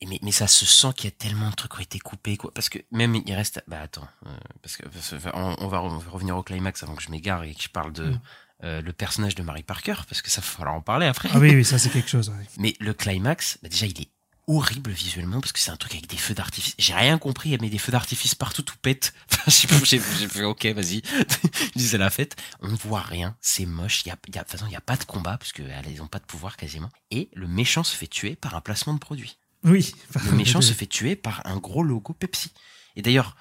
Mais, 0.09 0.19
mais 0.23 0.33
ça 0.33 0.47
se 0.47 0.67
sent 0.67 0.89
qu'il 0.97 1.07
y 1.07 1.09
a 1.09 1.17
tellement 1.17 1.51
de 1.51 1.55
trucs 1.55 1.73
qui 1.73 1.79
ont 1.79 1.83
été 1.83 1.99
coupés, 1.99 2.37
quoi. 2.37 2.53
Parce 2.55 2.69
que 2.69 2.79
même 2.91 3.15
il 3.15 3.35
reste. 3.35 3.63
Bah 3.69 3.81
attends, 3.83 4.09
euh, 4.27 4.31
parce 4.63 4.77
que 4.77 4.87
parce 4.89 5.11
que, 5.11 5.17
on, 5.35 5.57
on 5.59 5.69
va 5.69 5.79
re- 5.79 6.09
revenir 6.09 6.37
au 6.37 6.43
climax 6.43 6.83
avant 6.83 6.95
que 6.95 7.03
je 7.03 7.11
m'égare 7.11 7.43
et 7.45 7.55
que 7.55 7.63
je 7.63 7.69
parle 7.69 7.93
de 7.93 8.05
Mm. 8.11 8.21
euh, 8.65 8.81
le 8.83 8.93
personnage 8.93 9.35
de 9.35 9.43
Mary 9.43 9.63
Parker, 9.63 9.95
parce 10.09 10.23
que 10.23 10.31
ça 10.31 10.41
va 10.41 10.47
falloir 10.47 10.75
en 10.75 10.81
parler 10.81 11.07
après. 11.07 11.29
Ah 11.33 11.39
oui, 11.39 11.55
oui, 11.55 11.65
ça 11.65 11.79
c'est 11.79 11.91
quelque 11.91 12.09
chose. 12.11 12.29
ouais. 12.31 12.47
Mais 12.59 12.75
le 12.81 12.95
climax, 12.95 13.59
bah 13.63 13.69
déjà, 13.69 13.87
il 13.87 14.01
est 14.01 14.09
horrible 14.47 14.91
visuellement 14.91 15.41
parce 15.41 15.53
que 15.53 15.59
c'est 15.59 15.71
un 15.71 15.77
truc 15.79 15.93
avec 15.95 16.07
des 16.07 16.19
feux 16.19 16.35
d'artifice. 16.35 16.75
J'ai 16.79 16.93
rien 16.93 17.17
compris, 17.17 17.55
elle 17.55 17.63
met 17.63 17.71
des 17.71 17.79
feux 17.79 17.93
d'artifice 17.93 18.35
partout, 18.35 18.63
tout 18.63 18.77
pète. 18.83 19.15
Enfin, 19.33 19.51
j'ai- 19.85 19.99
fait 19.99 20.45
ok, 20.45 20.67
vas-y. 20.67 21.01
Je 21.09 21.71
dis 21.79 21.89
c'est 21.89 21.99
la 21.99 22.11
fête. 22.11 22.37
On 22.61 22.75
voit 22.75 23.01
rien, 23.01 23.37
c'est 23.41 23.65
moche. 23.67 24.03
Il 24.05 24.09
y 24.09 24.13
a, 24.13 24.17
il 24.29 24.35
y 24.35 24.39
a, 24.39 24.43
de 24.43 24.49
toute 24.49 24.53
façon, 24.59 24.67
il 24.71 24.73
y 24.73 24.77
a 24.77 24.81
pas 24.83 24.97
de 24.97 25.05
combat 25.05 25.37
parce 25.39 25.53
qu'elles 25.53 26.03
ont 26.03 26.07
pas 26.07 26.19
de 26.19 26.25
pouvoir 26.25 26.57
quasiment. 26.59 26.91
Et 27.11 27.31
le 27.35 27.47
méchant 27.49 27.85
se 27.85 27.97
fait 27.97 28.07
tuer 28.07 28.37
par 28.37 28.55
un 28.55 28.61
placement 28.61 28.93
de 28.95 28.99
produit. 28.99 29.39
Oui. 29.65 29.95
Le 30.25 30.33
méchant 30.33 30.61
se 30.63 30.73
fait 30.73 30.87
tuer 30.87 31.17
par 31.17 31.45
un 31.47 31.57
gros 31.57 31.83
logo 31.83 32.13
Pepsi. 32.13 32.53
Et 32.97 33.03
d'ailleurs, 33.03 33.37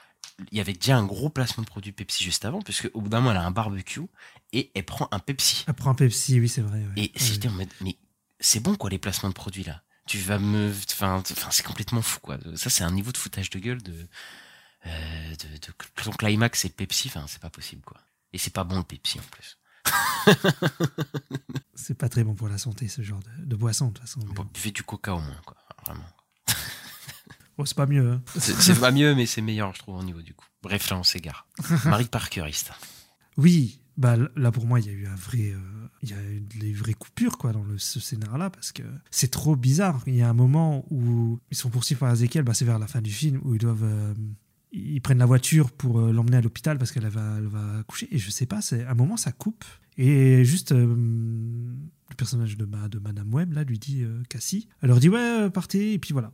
il 0.51 0.57
y 0.57 0.61
avait 0.61 0.73
déjà 0.73 0.97
un 0.97 1.05
gros 1.05 1.29
placement 1.29 1.63
de 1.63 1.67
produit 1.67 1.91
Pepsi 1.91 2.23
juste 2.23 2.45
avant, 2.45 2.61
puisque 2.61 2.89
au 2.93 3.01
bout 3.01 3.09
d'un 3.09 3.19
moment, 3.19 3.31
elle 3.31 3.37
a 3.37 3.45
un 3.45 3.51
barbecue 3.51 4.01
et 4.51 4.71
elle 4.73 4.85
prend 4.85 5.07
un 5.11 5.19
Pepsi. 5.19 5.65
Elle 5.67 5.73
prend 5.73 5.91
un 5.91 5.95
Pepsi, 5.95 6.39
oui, 6.39 6.49
c'est 6.49 6.61
vrai. 6.61 6.79
ouais. 6.79 6.93
Et 7.03 7.11
j'étais 7.15 7.47
en 7.47 7.51
mode, 7.51 7.69
mais 7.81 7.97
c'est 8.39 8.59
bon 8.59 8.75
quoi 8.75 8.89
les 8.89 8.99
placements 8.99 9.29
de 9.29 9.33
produits 9.33 9.63
là. 9.63 9.83
Tu 10.05 10.17
vas 10.17 10.37
me, 10.37 10.69
enfin, 10.91 11.23
c'est 11.49 11.65
complètement 11.65 12.01
fou 12.01 12.19
quoi. 12.19 12.37
Ça 12.55 12.69
c'est 12.69 12.83
un 12.83 12.91
niveau 12.91 13.13
de 13.13 13.17
foutage 13.17 13.49
de 13.49 13.59
gueule 13.59 13.81
de, 13.81 14.05
euh, 14.85 15.35
de, 15.35 16.11
climax 16.17 16.65
et 16.65 16.67
le 16.67 16.73
Pepsi, 16.73 17.07
enfin 17.07 17.25
c'est 17.27 17.41
pas 17.41 17.49
possible 17.49 17.83
quoi. 17.83 18.01
Et 18.33 18.37
c'est 18.37 18.53
pas 18.53 18.65
bon 18.65 18.77
le 18.77 18.83
Pepsi 18.83 19.19
en 19.19 19.23
plus. 19.31 19.57
C'est 21.75 21.97
pas 21.97 22.07
très 22.07 22.23
bon 22.23 22.33
pour 22.33 22.47
la 22.47 22.57
santé, 22.57 22.87
ce 22.87 23.01
genre 23.01 23.19
de, 23.19 23.45
de 23.45 23.55
boisson, 23.57 23.87
de 23.87 23.93
toute 23.93 24.07
façon. 24.07 24.21
bon. 24.21 24.47
buvez 24.53 24.71
du 24.71 24.81
Coca 24.83 25.13
au 25.13 25.19
moins 25.19 25.41
quoi, 25.45 25.57
vraiment. 25.85 26.05
Oh, 27.59 27.65
c'est 27.65 27.77
pas 27.77 27.85
mieux. 27.85 28.09
hein. 28.13 28.21
C'est 28.39 28.79
pas 28.79 28.91
mieux 28.91 29.13
mais 29.13 29.27
c'est 29.27 29.41
meilleur 29.41 29.71
je 29.75 29.79
trouve 29.79 29.97
au 29.97 30.03
niveau 30.03 30.23
du 30.23 30.33
coup. 30.33 30.47
Bref 30.63 30.89
là 30.89 30.97
on 30.97 31.03
s'égare. 31.03 31.47
Marie 31.85 32.05
Parker 32.07 32.45
Ista. 32.49 32.73
Oui, 33.37 33.79
bah 33.95 34.15
là 34.35 34.51
pour 34.51 34.65
moi 34.65 34.79
il 34.79 34.87
y 34.87 34.89
a 34.89 34.91
eu 34.93 35.05
un 35.05 35.13
vrai, 35.15 35.51
euh, 35.51 35.57
il 36.01 36.09
y 36.09 36.13
a 36.13 36.23
eu 36.31 36.39
des 36.41 36.73
vraies 36.73 36.95
coupures 36.95 37.37
quoi 37.37 37.51
dans 37.51 37.61
le, 37.63 37.77
ce 37.77 37.99
scénario-là 37.99 38.49
parce 38.49 38.71
que 38.71 38.81
c'est 39.11 39.29
trop 39.29 39.55
bizarre. 39.55 40.01
Il 40.07 40.15
y 40.15 40.23
a 40.23 40.29
un 40.29 40.33
moment 40.33 40.83
où 40.89 41.39
ils 41.51 41.57
sont 41.57 41.69
poursuivis 41.69 41.99
par 41.99 42.11
Ezekiel, 42.11 42.43
bah 42.43 42.55
c'est 42.55 42.65
vers 42.65 42.79
la 42.79 42.87
fin 42.87 43.01
du 43.01 43.11
film 43.11 43.39
où 43.43 43.53
ils 43.53 43.59
doivent, 43.61 43.83
euh, 43.83 44.15
ils 44.71 44.99
prennent 45.01 45.19
la 45.19 45.27
voiture 45.27 45.69
pour 45.71 45.99
euh, 45.99 46.11
l'emmener 46.11 46.37
à 46.37 46.41
l'hôpital 46.41 46.79
parce 46.79 46.91
qu'elle 46.91 47.07
va, 47.07 47.35
elle 47.37 47.47
va 47.47 47.83
coucher 47.87 48.07
et 48.09 48.17
je 48.17 48.31
sais 48.31 48.47
pas, 48.47 48.61
c'est 48.63 48.83
un 48.87 48.95
moment 48.95 49.15
ça 49.15 49.31
coupe 49.31 49.63
et 49.95 50.43
juste 50.43 50.73
le 52.13 52.17
personnage 52.17 52.55
de, 52.57 52.65
ma, 52.65 52.87
de 52.87 52.99
Madame 52.99 53.33
Webb 53.33 53.53
là 53.53 53.63
lui 53.63 53.79
dit 53.79 54.03
euh, 54.03 54.21
Cassie, 54.29 54.67
elle 54.81 54.89
leur 54.89 54.99
dit 54.99 55.09
ouais 55.09 55.19
euh, 55.19 55.49
partez 55.49 55.93
et 55.93 55.99
puis 55.99 56.13
voilà 56.13 56.31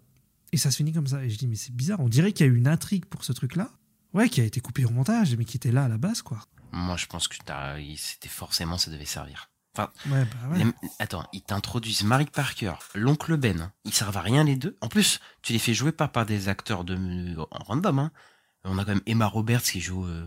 et 0.51 0.57
ça 0.57 0.71
se 0.71 0.77
finit 0.77 0.93
comme 0.93 1.07
ça 1.07 1.23
et 1.23 1.30
je 1.30 1.38
dis 1.38 1.47
mais 1.47 1.55
c'est 1.55 1.73
bizarre, 1.75 1.99
on 1.99 2.09
dirait 2.09 2.32
qu'il 2.34 2.45
y 2.45 2.49
a 2.49 2.51
eu 2.51 2.55
une 2.57 2.67
intrigue 2.67 3.05
pour 3.05 3.23
ce 3.23 3.32
truc-là. 3.34 3.69
Ouais, 4.13 4.27
qui 4.27 4.41
a 4.41 4.43
été 4.43 4.59
coupé 4.59 4.86
au 4.86 4.89
montage, 4.89 5.36
mais 5.38 5.45
qui 5.45 5.55
était 5.57 5.71
là 5.71 5.84
à 5.84 5.88
la 5.88 5.99
base, 5.99 6.23
quoi. 6.23 6.39
Moi 6.71 6.97
je 6.97 7.05
pense 7.05 7.27
que 7.27 7.36
c'était 7.36 8.30
forcément 8.30 8.77
ça 8.80 8.89
devait 8.89 9.05
servir. 9.05 9.51
Enfin, 9.77 9.91
Ouais, 10.09 10.25
bah 10.25 10.49
ouais. 10.57 10.63
Les- 10.65 10.71
Attends, 10.97 11.27
ils 11.32 11.43
t'introduisent 11.43 12.03
Marie 12.03 12.25
Parker, 12.25 12.73
l'oncle 12.95 13.38
Ben. 13.38 13.71
Ils 13.86 13.93
servent 13.93 14.17
à 14.17 14.21
rien 14.21 14.43
les 14.43 14.55
deux. 14.55 14.75
En 14.82 14.88
plus, 14.88 15.19
tu 15.43 15.53
les 15.53 15.59
fais 15.59 15.75
jouer 15.75 15.91
pas 15.91 16.07
par 16.07 16.25
des 16.25 16.49
acteurs 16.49 16.84
de 16.84 17.38
en 17.51 17.63
random. 17.63 17.99
Hein. 17.99 18.11
On 18.63 18.80
a 18.80 18.84
quand 18.84 18.93
même 18.95 19.03
Emma 19.05 19.27
Roberts 19.27 19.61
qui 19.61 19.80
joue 19.80 20.05
euh, 20.07 20.25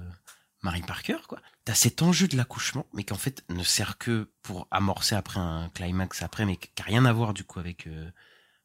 Marie 0.63 0.83
Parker, 0.83 1.19
quoi. 1.29 1.41
T'as 1.65 1.75
cet 1.75 2.03
enjeu 2.03 2.29
de 2.29 2.37
l'accouchement, 2.37 2.87
mais 2.95 3.05
qui 3.05 3.13
en 3.13 3.19
fait 3.19 3.45
ne 3.49 3.63
sert 3.63 3.99
que 3.99 4.31
pour 4.43 4.69
amorcer 4.71 5.15
après 5.15 5.41
un 5.41 5.69
climax 5.71 6.23
après, 6.23 6.47
mais 6.47 6.57
qui 6.57 6.71
a 6.81 6.85
rien 6.85 7.05
à 7.05 7.13
voir 7.13 7.35
du 7.35 7.45
coup 7.45 7.59
avec 7.59 7.87
euh, 7.87 8.11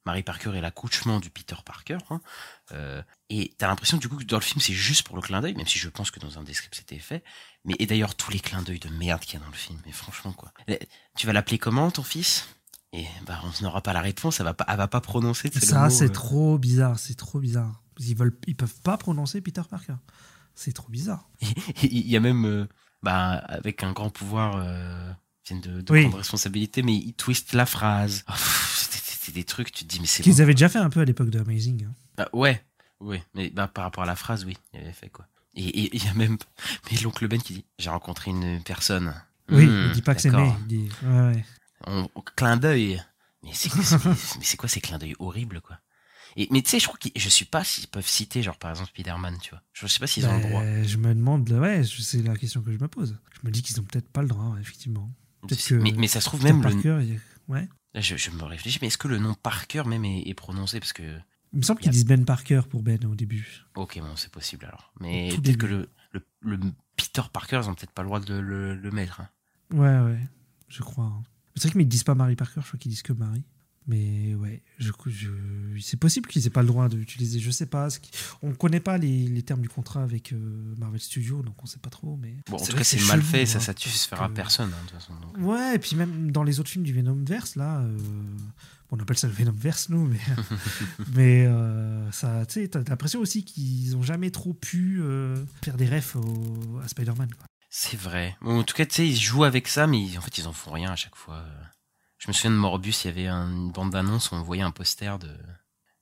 Marie 0.05 0.23
Parker 0.23 0.55
et 0.55 0.61
l'accouchement 0.61 1.19
du 1.19 1.29
Peter 1.29 1.55
Parker. 1.65 1.97
Hein. 2.09 2.21
Euh, 2.71 3.01
et 3.29 3.53
t'as 3.57 3.67
l'impression 3.67 3.97
du 3.97 4.07
coup 4.07 4.17
que 4.17 4.23
dans 4.23 4.37
le 4.37 4.43
film 4.43 4.61
c'est 4.61 4.73
juste 4.73 5.05
pour 5.05 5.15
le 5.15 5.21
clin 5.21 5.41
d'œil, 5.41 5.55
même 5.55 5.67
si 5.67 5.79
je 5.79 5.89
pense 5.89 6.11
que 6.11 6.19
dans 6.19 6.39
un 6.39 6.43
des 6.43 6.53
scripts 6.53 6.75
c'était 6.75 6.99
fait. 6.99 7.23
Mais 7.65 7.75
et 7.79 7.85
d'ailleurs 7.85 8.15
tous 8.15 8.31
les 8.31 8.39
clins 8.39 8.61
d'œil 8.61 8.79
de 8.79 8.89
merde 8.89 9.21
qu'il 9.21 9.33
y 9.33 9.41
a 9.41 9.45
dans 9.45 9.51
le 9.51 9.57
film. 9.57 9.79
Mais 9.85 9.91
franchement 9.91 10.33
quoi. 10.33 10.53
Eh, 10.67 10.79
Tu 11.17 11.27
vas 11.27 11.33
l'appeler 11.33 11.57
comment 11.57 11.91
ton 11.91 12.03
fils? 12.03 12.47
Et 12.93 13.05
bah 13.25 13.41
on 13.43 13.63
n'aura 13.63 13.81
pas 13.81 13.93
la 13.93 14.01
réponse. 14.01 14.39
Elle 14.39 14.45
va 14.45 14.53
pas, 14.53 14.65
elle 14.69 14.77
va 14.77 14.87
pas 14.87 15.01
prononcer. 15.01 15.51
Ça, 15.51 15.89
c'est 15.89 16.05
euh. 16.05 16.09
trop 16.09 16.57
bizarre, 16.57 16.97
c'est 16.97 17.15
trop 17.15 17.39
bizarre. 17.39 17.83
Ils 17.99 18.15
veulent, 18.15 18.37
ils 18.47 18.55
peuvent 18.55 18.79
pas 18.81 18.97
prononcer 18.97 19.41
Peter 19.41 19.63
Parker. 19.69 19.95
C'est 20.59 20.73
trop 20.73 20.89
bizarre. 20.89 21.29
Il 21.83 22.07
y 22.07 22.17
a 22.17 22.19
même, 22.19 22.45
euh, 22.45 22.67
bah, 23.03 23.33
avec 23.33 23.83
un 23.83 23.91
grand 23.93 24.09
pouvoir, 24.09 24.55
euh, 24.57 25.11
viennent 25.45 25.61
de, 25.61 25.81
de 25.81 25.93
Oui. 25.93 26.01
prendre 26.01 26.17
responsabilité, 26.17 26.81
mais 26.81 26.95
ils 26.95 27.13
twistent 27.13 27.53
la 27.53 27.65
phrase. 27.67 28.25
Oh, 28.27 28.33
C'était 28.35 29.31
des 29.33 29.43
trucs, 29.43 29.71
tu 29.71 29.83
te 29.85 29.89
dis, 29.89 29.99
mais 29.99 30.07
c'est 30.07 30.23
Qu'ils 30.23 30.33
bon. 30.35 30.41
avaient 30.41 30.53
déjà 30.55 30.67
fait 30.67 30.79
un 30.79 30.89
peu 30.89 30.99
à 31.01 31.05
l'époque 31.05 31.29
de 31.29 31.39
Amazing. 31.39 31.85
hein. 31.85 31.93
Bah, 32.17 32.27
ouais, 32.33 32.63
ouais, 32.99 33.23
mais 33.35 33.49
bah, 33.51 33.67
par 33.67 33.83
rapport 33.83 34.03
à 34.03 34.07
la 34.07 34.15
phrase, 34.15 34.45
oui, 34.45 34.57
il 34.73 34.79
avait 34.79 34.93
fait 34.93 35.09
quoi. 35.09 35.27
Et 35.53 35.95
il 35.95 36.03
y 36.03 36.07
a 36.07 36.13
même, 36.15 36.37
mais 36.91 36.97
l'oncle 36.99 37.27
Ben 37.27 37.39
qui 37.41 37.53
dit, 37.53 37.65
j'ai 37.77 37.89
rencontré 37.91 38.31
une 38.31 38.61
personne. 38.63 39.13
Oui, 39.49 39.65
Hmm, 39.67 39.85
il 39.87 39.91
dit 39.93 40.01
pas 40.01 40.15
que 40.15 40.21
c'est 40.21 40.31
dit, 40.67 40.89
ouais, 41.03 41.19
ouais. 41.21 41.45
On- 41.85 42.09
on- 42.15 42.21
clin 42.35 42.57
d'œil. 42.57 43.01
Mais 43.43 43.51
c'est 43.53 43.69
quoi, 43.69 43.83
c'est- 43.83 44.03
mais 44.05 44.43
c'est 44.43 44.57
quoi 44.57 44.67
ces 44.67 44.81
clins 44.81 44.97
d'œil 44.97 45.15
horribles, 45.19 45.61
quoi? 45.61 45.77
Et, 46.39 46.47
mais 46.51 46.61
tu 46.61 46.69
sais, 46.69 46.79
je 46.79 46.85
crois 46.87 46.97
que 46.99 47.09
je 47.15 47.29
suis 47.29 47.45
pas 47.45 47.63
s'ils 47.63 47.87
peuvent 47.87 48.07
citer, 48.07 48.43
genre 48.43 48.57
par 48.57 48.69
exemple 48.69 48.89
Spider-Man, 48.91 49.37
tu 49.41 49.49
vois. 49.49 49.61
Je 49.73 49.87
sais 49.87 49.99
pas 49.99 50.05
s'ils 50.07 50.25
ont 50.27 50.35
le 50.37 50.41
droit. 50.43 50.61
Ben, 50.61 50.87
Je 50.87 50.97
me 50.97 51.13
demande, 51.15 51.49
ouais, 51.51 51.83
c'est 51.83 52.21
la 52.21 52.35
question 52.37 52.61
que 52.61 52.71
je 52.71 52.77
me 52.77 52.87
pose. 52.87 53.17
Je 53.41 53.47
me 53.47 53.51
dis 53.51 53.61
qu'ils 53.63 53.79
ont 53.79 53.83
peut-être 53.83 54.07
pas 54.09 54.21
le 54.21 54.27
droit, 54.27 54.55
effectivement. 54.61 55.11
Que 55.47 55.73
mais, 55.75 55.91
mais 55.97 56.07
ça 56.07 56.21
se 56.21 56.25
trouve 56.25 56.43
même 56.43 56.57
le. 56.61 56.69
Parker, 56.69 56.89
a- 56.89 57.51
ouais. 57.51 57.67
Là, 57.93 58.01
je, 58.01 58.15
je 58.17 58.29
me 58.31 58.43
réfléchis, 58.43 58.77
mais 58.81 58.87
est-ce 58.87 58.97
que 58.97 59.07
le 59.07 59.17
nom 59.17 59.33
Parker 59.33 59.83
même 59.85 60.05
est, 60.05 60.23
est 60.27 60.33
prononcé? 60.33 60.79
Parce 60.79 60.93
que. 60.93 61.17
Il 61.53 61.57
me 61.59 61.61
semble 61.63 61.79
qu'ils 61.79 61.89
a- 61.89 61.91
disent 61.93 62.05
Ben 62.05 62.23
Parker 62.25 62.61
pour 62.69 62.83
Ben 62.83 63.03
au 63.05 63.15
début. 63.15 63.63
Ok, 63.75 63.97
bon, 63.99 64.15
c'est 64.15 64.31
possible 64.31 64.65
alors. 64.65 64.93
Mais 64.99 65.29
peut-être 65.35 65.57
que 65.57 65.65
le, 65.65 65.89
le, 66.11 66.23
le 66.41 66.59
Peter 66.97 67.21
Parker, 67.33 67.61
ils 67.63 67.69
ont 67.69 67.73
peut-être 67.75 67.93
pas 67.93 68.01
le 68.03 68.07
droit 68.09 68.19
de 68.19 68.35
le, 68.35 68.75
le 68.75 68.91
mettre. 68.91 69.21
hein. 69.21 69.29
Ouais, 69.71 69.99
ouais, 70.11 70.19
je 70.69 70.83
crois. 70.83 71.05
hein. 71.05 71.23
C'est 71.55 71.63
vrai 71.69 71.71
qu'ils 71.71 71.81
ne 71.85 71.89
disent 71.89 72.03
pas 72.03 72.13
Marie 72.15 72.35
Parker, 72.35 72.61
je 72.61 72.67
crois 72.67 72.79
qu'ils 72.79 72.91
disent 72.91 73.01
que 73.01 73.13
Marie. 73.13 73.43
Mais 73.89 74.35
ouais, 74.35 74.63
je, 74.79 74.91
je, 75.05 75.29
c'est 75.79 75.95
possible 75.95 76.27
qu'ils 76.29 76.45
aient 76.45 76.49
pas 76.49 76.61
le 76.61 76.67
droit 76.67 76.89
d'utiliser, 76.89 77.39
je 77.39 77.51
sais 77.51 77.65
pas. 77.67 77.87
On 78.41 78.53
connaît 78.53 78.81
pas 78.81 78.97
les, 78.97 79.27
les 79.27 79.41
termes 79.43 79.61
du 79.61 79.69
contrat 79.69 80.03
avec 80.03 80.33
euh, 80.33 80.75
Marvel 80.77 80.99
Studios, 80.99 81.41
donc 81.41 81.55
on 81.63 81.65
sait 81.65 81.79
pas 81.79 81.89
trop. 81.89 82.17
Mais 82.21 82.35
Bon, 82.49 82.57
en 82.57 82.65
tout 82.65 82.75
cas, 82.75 82.83
c'est 82.83 82.99
mal 83.07 83.21
fait, 83.21 83.45
ça 83.45 83.59
hein, 83.59 83.61
satisfera 83.61 84.27
que- 84.27 84.33
personne, 84.33 84.69
hein, 84.73 84.83
de 84.85 84.89
toute 84.91 84.99
façon. 84.99 85.13
donc. 85.21 85.37
Ouais, 85.47 85.75
et 85.75 85.79
puis 85.79 85.95
même 85.95 86.31
dans 86.33 86.43
les 86.43 86.59
autres 86.59 86.69
films 86.69 86.83
du 86.83 86.91
Venomverse, 86.93 87.55
là, 87.55 87.79
euh, 87.79 87.97
on 88.91 88.99
appelle 88.99 89.17
ça 89.17 89.27
le 89.27 89.33
Venomverse, 89.33 89.87
nous, 89.89 90.05
mais, 90.05 90.19
mais 91.15 91.45
euh, 91.45 92.11
ça, 92.11 92.45
tu 92.45 92.55
sais, 92.55 92.67
t'as 92.67 92.81
l'impression 92.87 93.19
aussi 93.21 93.45
qu'ils 93.45 93.95
ont 93.95 94.03
jamais 94.03 94.31
trop 94.31 94.53
pu 94.53 95.01
faire 95.63 95.77
des 95.77 95.87
refs 95.87 96.15
au- 96.17 96.79
à 96.83 96.87
Spider-Man. 96.89 97.29
quoi. 97.37 97.45
C'est 97.69 97.99
vrai. 97.99 98.35
Bon, 98.41 98.59
en 98.59 98.63
tout 98.63 98.75
cas, 98.75 98.85
tu 98.85 98.95
sais, 98.95 99.07
ils 99.07 99.15
jouent 99.19 99.43
avec 99.43 99.67
ça, 99.67 99.87
mais 99.87 100.01
ils- 100.01 100.17
en 100.17 100.21
fait, 100.21 100.37
ils 100.37 100.47
en 100.47 100.53
font 100.53 100.71
rien 100.71 100.91
à 100.91 100.95
chaque 100.95 101.15
fois. 101.15 101.45
Je 102.27 102.31
me 102.31 102.33
souviens 102.33 102.51
de 102.51 102.55
Morbus, 102.57 102.93
il 103.03 103.07
y 103.07 103.09
avait 103.09 103.27
une 103.29 103.71
bande 103.71 103.91
d'annonces 103.91 104.31
où 104.31 104.35
on 104.35 104.41
voyait 104.43 104.61
un 104.63 104.71
poster 104.71 105.17
de, 105.17 105.27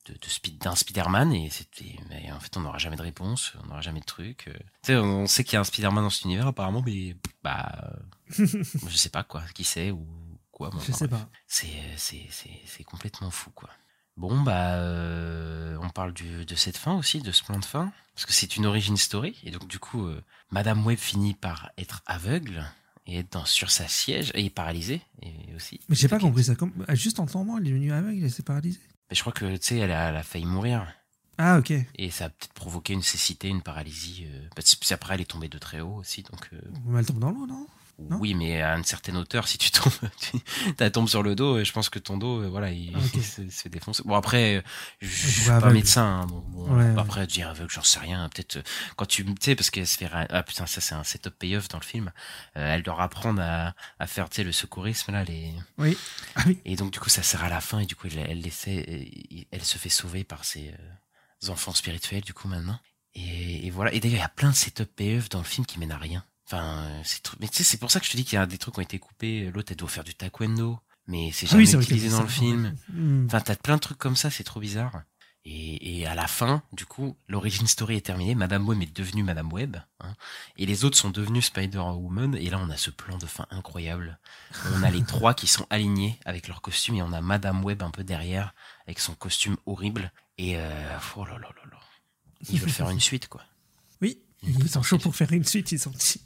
de, 0.07 0.13
de 0.13 0.27
Speed- 0.27 0.57
d'un 0.57 0.73
Spider-Man 0.75 1.31
et 1.33 1.51
c'était, 1.51 1.99
mais 2.09 2.31
en 2.31 2.39
fait, 2.39 2.57
on 2.57 2.61
n'aura 2.61 2.79
jamais 2.79 2.95
de 2.95 3.03
réponse, 3.03 3.53
on 3.63 3.67
n'aura 3.67 3.81
jamais 3.81 3.99
de 3.99 4.05
truc. 4.05 4.45
euh. 4.47 4.53
Tu 4.81 4.87
sais, 4.87 4.95
on 4.97 5.27
sait 5.27 5.43
qu'il 5.43 5.53
y 5.53 5.57
a 5.57 5.59
un 5.59 5.63
Spider-Man 5.63 6.03
dans 6.03 6.09
cet 6.09 6.25
univers 6.25 6.47
apparemment, 6.47 6.81
mais 6.83 7.15
bah, 7.43 7.71
euh, 8.39 8.45
je 8.87 8.97
sais 8.97 9.09
pas 9.09 9.23
quoi, 9.23 9.43
qui 9.53 9.63
c'est 9.63 9.91
ou 9.91 10.07
quoi. 10.51 10.71
bon, 10.71 10.79
Je 10.79 10.91
sais 10.93 11.07
bref. 11.07 11.21
pas. 11.21 11.29
C'est, 11.45 11.67
c'est, 11.97 12.25
c'est, 12.31 12.59
c'est 12.65 12.83
complètement 12.83 13.29
fou, 13.29 13.51
quoi. 13.51 13.69
Bon, 14.17 14.41
bah, 14.41 14.75
euh, 14.77 15.77
on 15.81 15.89
parle 15.89 16.11
du, 16.13 16.43
de 16.45 16.55
cette 16.55 16.77
fin 16.77 16.95
aussi, 16.95 17.19
de 17.21 17.31
ce 17.31 17.43
plan 17.43 17.59
de 17.59 17.65
fin, 17.65 17.91
parce 18.15 18.25
que 18.25 18.33
c'est 18.33 18.55
une 18.57 18.65
origin 18.65 18.97
story, 18.97 19.37
et 19.43 19.51
donc 19.51 19.67
du 19.67 19.77
coup, 19.77 20.07
euh, 20.07 20.23
Madame 20.49 20.83
Web 20.87 20.97
finit 20.97 21.33
par 21.35 21.69
être 21.77 22.01
aveugle 22.07 22.65
et 23.07 23.19
être 23.19 23.31
dans, 23.33 23.45
sur 23.45 23.69
sa 23.71 23.87
siège 23.87 24.31
et 24.35 24.49
paralysée 24.49 25.01
et 25.21 25.53
aussi. 25.55 25.79
Mais 25.89 25.95
j'ai 25.95 26.07
pas 26.07 26.19
compris 26.19 26.43
ça. 26.43 26.55
Comme, 26.55 26.71
juste 26.93 27.19
en 27.19 27.25
tombant, 27.25 27.57
il 27.59 27.67
est 27.67 27.71
venu 27.71 27.91
aveugle, 27.91 28.17
il 28.25 28.31
s'est 28.31 28.43
paralysé. 28.43 28.79
Mais 29.09 29.15
je 29.15 29.21
crois 29.21 29.33
que 29.33 29.45
tu 29.57 29.59
sais, 29.61 29.77
elle 29.77 29.91
a, 29.91 30.09
elle 30.09 30.15
a 30.15 30.23
failli 30.23 30.45
mourir 30.45 30.87
Ah, 31.37 31.59
ok. 31.59 31.71
et 31.97 32.09
ça 32.09 32.25
a 32.25 32.29
peut-être 32.29 32.53
provoqué 32.53 32.93
une 32.93 33.03
cécité, 33.03 33.47
une 33.49 33.61
paralysie. 33.61 34.25
euh, 34.27 34.47
parce 34.55 34.73
que 34.75 34.93
après, 34.93 35.13
elle 35.15 35.21
est 35.21 35.25
tombée 35.29 35.49
de 35.49 35.57
très 35.59 35.81
haut 35.81 35.95
aussi, 35.95 36.23
donc. 36.23 36.49
euh, 36.53 36.59
Mais 36.87 36.99
elle 36.99 37.05
tombe 37.05 37.19
dans 37.19 37.29
l'eau, 37.31 37.45
non? 37.45 37.67
Non 37.97 38.17
oui, 38.17 38.33
mais 38.33 38.61
à 38.61 38.75
une 38.77 38.83
certaine 38.83 39.15
hauteur, 39.15 39.47
si 39.47 39.57
tu 39.57 39.71
tombes, 39.71 39.93
tu 40.19 40.37
elle 40.79 40.91
tombe 40.91 41.07
sur 41.07 41.23
le 41.23 41.33
dos, 41.33 41.63
je 41.63 41.71
pense 41.71 41.89
que 41.89 41.97
ton 41.97 42.17
dos, 42.17 42.41
euh, 42.43 42.49
voilà, 42.49 42.69
il, 42.71 42.93
Ah, 42.95 42.99
il 43.13 43.23
se, 43.51 43.67
défoncer. 43.69 44.03
Bon 44.05 44.15
après, 44.15 44.57
euh, 44.57 44.61
je, 44.99 45.07
je 45.07 45.27
suis 45.41 45.45
pas 45.49 45.55
aveugle. 45.55 45.73
médecin, 45.75 46.03
hein, 46.21 46.25
donc 46.27 46.43
bon, 46.49 46.75
Ouais, 46.75 46.83
ouais. 46.93 46.99
après 46.99 47.25
dire 47.25 47.49
aveugle, 47.49 47.71
j'en 47.71 47.83
sais 47.83 47.99
rien. 47.99 48.27
Peut-être 48.29 48.57
euh, 48.57 48.63
quand 48.97 49.05
tu, 49.05 49.23
tu 49.23 49.33
sais, 49.39 49.55
parce 49.55 49.69
qu'elle 49.69 49.87
se 49.87 49.97
fait, 49.97 50.09
ah 50.11 50.43
putain, 50.43 50.65
ça 50.65 50.81
c'est 50.81 50.93
un 50.95 51.03
setup 51.05 51.33
payoff 51.39 51.69
dans 51.69 51.79
le 51.79 51.85
film. 51.85 52.11
Euh, 52.57 52.73
elle 52.75 52.83
doit 52.83 53.01
apprendre 53.01 53.41
à, 53.41 53.73
à 53.99 54.07
faire, 54.07 54.29
tu 54.29 54.35
sais, 54.37 54.43
le 54.43 54.51
secourisme 54.51 55.13
là, 55.13 55.23
les. 55.23 55.53
Oui. 55.77 55.97
Ah 56.35 56.43
oui. 56.47 56.59
Et 56.65 56.75
donc 56.75 56.91
du 56.91 56.99
coup, 56.99 57.09
ça 57.09 57.23
sert 57.23 57.43
à 57.45 57.49
la 57.49 57.61
fin 57.61 57.79
et 57.79 57.85
du 57.85 57.95
coup, 57.95 58.07
elle, 58.07 58.19
elle 58.29 58.45
essaie, 58.45 58.83
elle, 59.31 59.45
elle 59.51 59.63
se 59.63 59.77
fait 59.77 59.89
sauver 59.89 60.23
par 60.25 60.43
ses 60.43 60.73
euh, 61.43 61.49
enfants 61.49 61.73
spirituels 61.73 62.23
du 62.23 62.33
coup 62.33 62.49
maintenant. 62.49 62.79
Et, 63.13 63.65
et 63.67 63.69
voilà. 63.69 63.93
Et 63.93 64.01
d'ailleurs, 64.01 64.17
il 64.17 64.21
y 64.21 64.25
a 64.25 64.29
plein 64.29 64.49
de 64.49 64.55
setup 64.55 64.93
payoff 64.93 65.29
dans 65.29 65.39
le 65.39 65.45
film 65.45 65.65
qui 65.65 65.79
mènent 65.79 65.93
à 65.93 65.97
rien. 65.97 66.25
Enfin, 66.47 66.87
c'est 67.03 67.25
tr- 67.25 67.35
mais 67.39 67.47
tu 67.47 67.57
sais, 67.57 67.63
c'est 67.63 67.77
pour 67.77 67.89
ça 67.91 67.99
que 67.99 68.05
je 68.05 68.11
te 68.11 68.17
dis 68.17 68.23
qu'il 68.25 68.35
y 68.35 68.41
a 68.41 68.45
des 68.45 68.57
trucs 68.57 68.75
qui 68.75 68.79
ont 68.79 68.83
été 68.83 68.99
coupés. 68.99 69.51
L'autre, 69.53 69.71
elle 69.71 69.77
doit 69.77 69.89
faire 69.89 70.03
du 70.03 70.13
taekwondo, 70.13 70.79
mais 71.07 71.31
c'est 71.31 71.47
Ah 71.47 71.49
jamais 71.51 71.63
oui, 71.63 71.67
c'est 71.67 71.75
vrai 71.77 71.83
utilisé 71.85 72.09
dans 72.09 72.21
le 72.21 72.27
film. 72.27 72.75
Hmm. 72.93 73.25
Enfin, 73.25 73.41
t'as 73.41 73.55
plein 73.55 73.75
de 73.75 73.81
trucs 73.81 73.97
comme 73.97 74.15
ça, 74.15 74.29
c'est 74.29 74.43
trop 74.43 74.59
bizarre. 74.59 75.01
Et, 75.47 75.99
et 75.99 76.07
à 76.07 76.15
la 76.15 76.25
fin, 76.25 76.63
du 76.73 76.87
coup, 76.87 77.15
l'origin 77.27 77.67
story 77.67 77.97
est 77.97 78.01
terminée. 78.05 78.33
Madame 78.33 78.67
Web 78.67 78.81
est 78.81 78.95
devenue 78.97 79.21
Madame 79.21 79.53
Web, 79.53 79.77
hein, 79.99 80.15
et 80.57 80.65
les 80.65 80.85
autres 80.85 80.97
sont 80.97 81.11
devenus 81.11 81.45
Spider-Woman. 81.45 82.35
Et 82.35 82.49
là, 82.49 82.59
on 82.59 82.69
a 82.71 82.77
ce 82.77 82.89
plan 82.89 83.19
de 83.19 83.27
fin 83.27 83.45
incroyable. 83.51 84.17
On 84.73 84.81
a 84.81 84.89
les 84.89 85.03
trois 85.07 85.35
qui 85.35 85.45
sont 85.45 85.67
alignés 85.69 86.19
avec 86.25 86.47
leur 86.47 86.61
costume, 86.61 86.95
et 86.95 87.03
on 87.03 87.13
a 87.13 87.21
Madame 87.21 87.63
Web 87.63 87.83
un 87.83 87.91
peu 87.91 88.03
derrière 88.03 88.55
avec 88.87 88.99
son 88.99 89.13
costume 89.13 89.55
horrible. 89.67 90.11
Et 90.39 90.57
euh, 90.57 90.97
oh 91.15 91.25
là 91.25 91.33
là 91.33 91.39
là 91.55 91.61
là, 91.71 91.79
ils 92.49 92.59
veulent 92.59 92.69
faire 92.71 92.89
une 92.89 92.99
suite, 92.99 93.27
quoi. 93.27 93.43
Oui, 94.01 94.17
ils 94.41 94.67
sont 94.67 94.81
chauds 94.81 94.97
pour 94.97 95.15
faire 95.15 95.31
une 95.31 95.45
suite, 95.45 95.71
ils 95.71 95.79
sont 95.79 95.91
dit. 95.91 96.21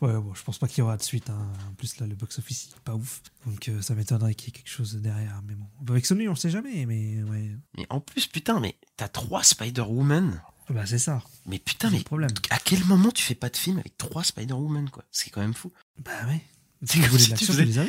Ouais, 0.00 0.12
bon, 0.14 0.34
je 0.34 0.42
pense 0.42 0.58
pas 0.58 0.68
qu'il 0.68 0.78
y 0.78 0.82
aura 0.82 0.96
de 0.96 1.02
suite. 1.02 1.28
hein. 1.30 1.48
En 1.68 1.74
plus, 1.74 1.98
là, 1.98 2.06
le 2.06 2.14
box-office, 2.14 2.68
il 2.70 2.76
est 2.76 2.80
pas 2.80 2.94
ouf. 2.94 3.22
Donc, 3.46 3.68
euh, 3.68 3.82
ça 3.82 3.94
m'étonnerait 3.94 4.34
qu'il 4.34 4.48
y 4.48 4.50
ait 4.50 4.58
quelque 4.58 4.70
chose 4.70 4.94
derrière. 4.96 5.40
Mais 5.46 5.54
bon, 5.54 5.66
avec 5.92 6.06
Sony, 6.06 6.28
on 6.28 6.34
sait 6.34 6.50
jamais. 6.50 6.86
Mais 6.86 7.22
ouais, 7.24 7.50
Mais 7.76 7.86
en 7.90 8.00
plus, 8.00 8.26
putain, 8.26 8.60
mais 8.60 8.76
t'as 8.96 9.08
trois 9.08 9.42
Spider-Woman. 9.42 10.40
bah, 10.70 10.86
c'est 10.86 10.98
ça. 10.98 11.22
Mais 11.46 11.58
putain, 11.58 11.90
mais 11.90 12.00
problème. 12.00 12.30
à 12.50 12.58
quel 12.58 12.84
moment 12.84 13.10
tu 13.10 13.22
fais 13.22 13.34
pas 13.34 13.48
de 13.50 13.56
film 13.56 13.78
avec 13.78 13.96
trois 13.98 14.24
Spider-Woman, 14.24 14.88
quoi? 14.90 15.04
C'est 15.10 15.30
quand 15.30 15.40
même 15.40 15.54
fou. 15.54 15.72
Bah 16.04 16.10
ouais. 16.28 16.40
C'est 16.84 17.00
comme 17.00 17.18
si 17.18 17.34
tu 17.34 17.44
faisais- 17.44 17.78
hein. 17.78 17.86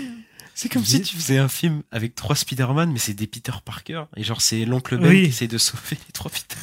C'est 0.54 0.68
comme 0.68 0.82
Vous 0.82 0.88
si 0.90 0.98
êtes- 0.98 1.04
tu 1.06 1.16
faisais 1.16 1.38
un 1.38 1.48
film 1.48 1.82
avec 1.92 2.14
trois 2.14 2.36
Spider-Man, 2.36 2.92
mais 2.92 3.00
c'est 3.00 3.14
des 3.14 3.26
Peter 3.26 3.54
Parker. 3.64 4.04
Et 4.18 4.24
genre, 4.24 4.42
c'est 4.42 4.66
l'oncle 4.66 4.98
Ben 4.98 5.08
Oui. 5.08 5.24
qui 5.24 5.30
essaie 5.30 5.48
de 5.48 5.58
sauver 5.58 5.82
les 6.08 6.12
trois 6.12 6.30
Peter. 6.30 6.58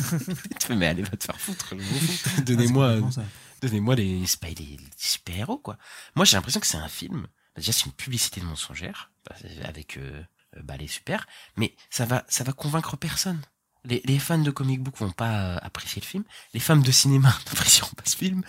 mais 0.77 0.87
allez, 0.87 1.03
va 1.03 1.09
te 1.17 1.25
faire 1.25 1.41
foutre. 1.41 1.73
Ah, 1.73 1.83
c'est 2.37 3.23
Donnez-moi 3.61 3.95
les, 3.97 4.19
les- 4.21 4.55
les 4.55 4.79
super-héros, 4.97 5.59
quoi. 5.59 5.79
Moi, 6.15 6.25
j'ai 6.25 6.37
l'impression 6.37 6.61
que 6.61 6.67
c'est 6.67 6.77
un 6.77 6.89
film. 6.89 7.27
Déjà, 7.57 7.73
c'est 7.73 7.87
une 7.87 7.93
publicité 7.93 8.41
de 8.41 8.47
mensongère, 8.47 9.11
bah, 9.29 9.35
avec 9.65 9.97
euh, 9.97 10.23
euh, 10.57 10.63
bah, 10.63 10.77
les 10.77 10.87
super. 10.87 11.27
Mais 11.57 11.75
ça 11.91 12.05
va, 12.07 12.25
ça 12.29 12.45
va 12.45 12.53
convaincre 12.53 12.97
personne. 12.97 13.41
Les, 13.85 14.01
les 14.05 14.19
fans 14.19 14.39
de 14.39 14.51
comic 14.51 14.81
book 14.83 14.97
vont 14.99 15.11
pas 15.13 15.55
euh, 15.55 15.59
apprécier 15.63 16.01
le 16.01 16.07
film. 16.07 16.25
Les 16.55 16.61
fans 16.61 16.77
de 16.77 16.91
cinéma 16.93 17.29
n'apprécieront 17.47 17.95
pas 17.97 18.05
ce 18.07 18.17
film. 18.17 18.43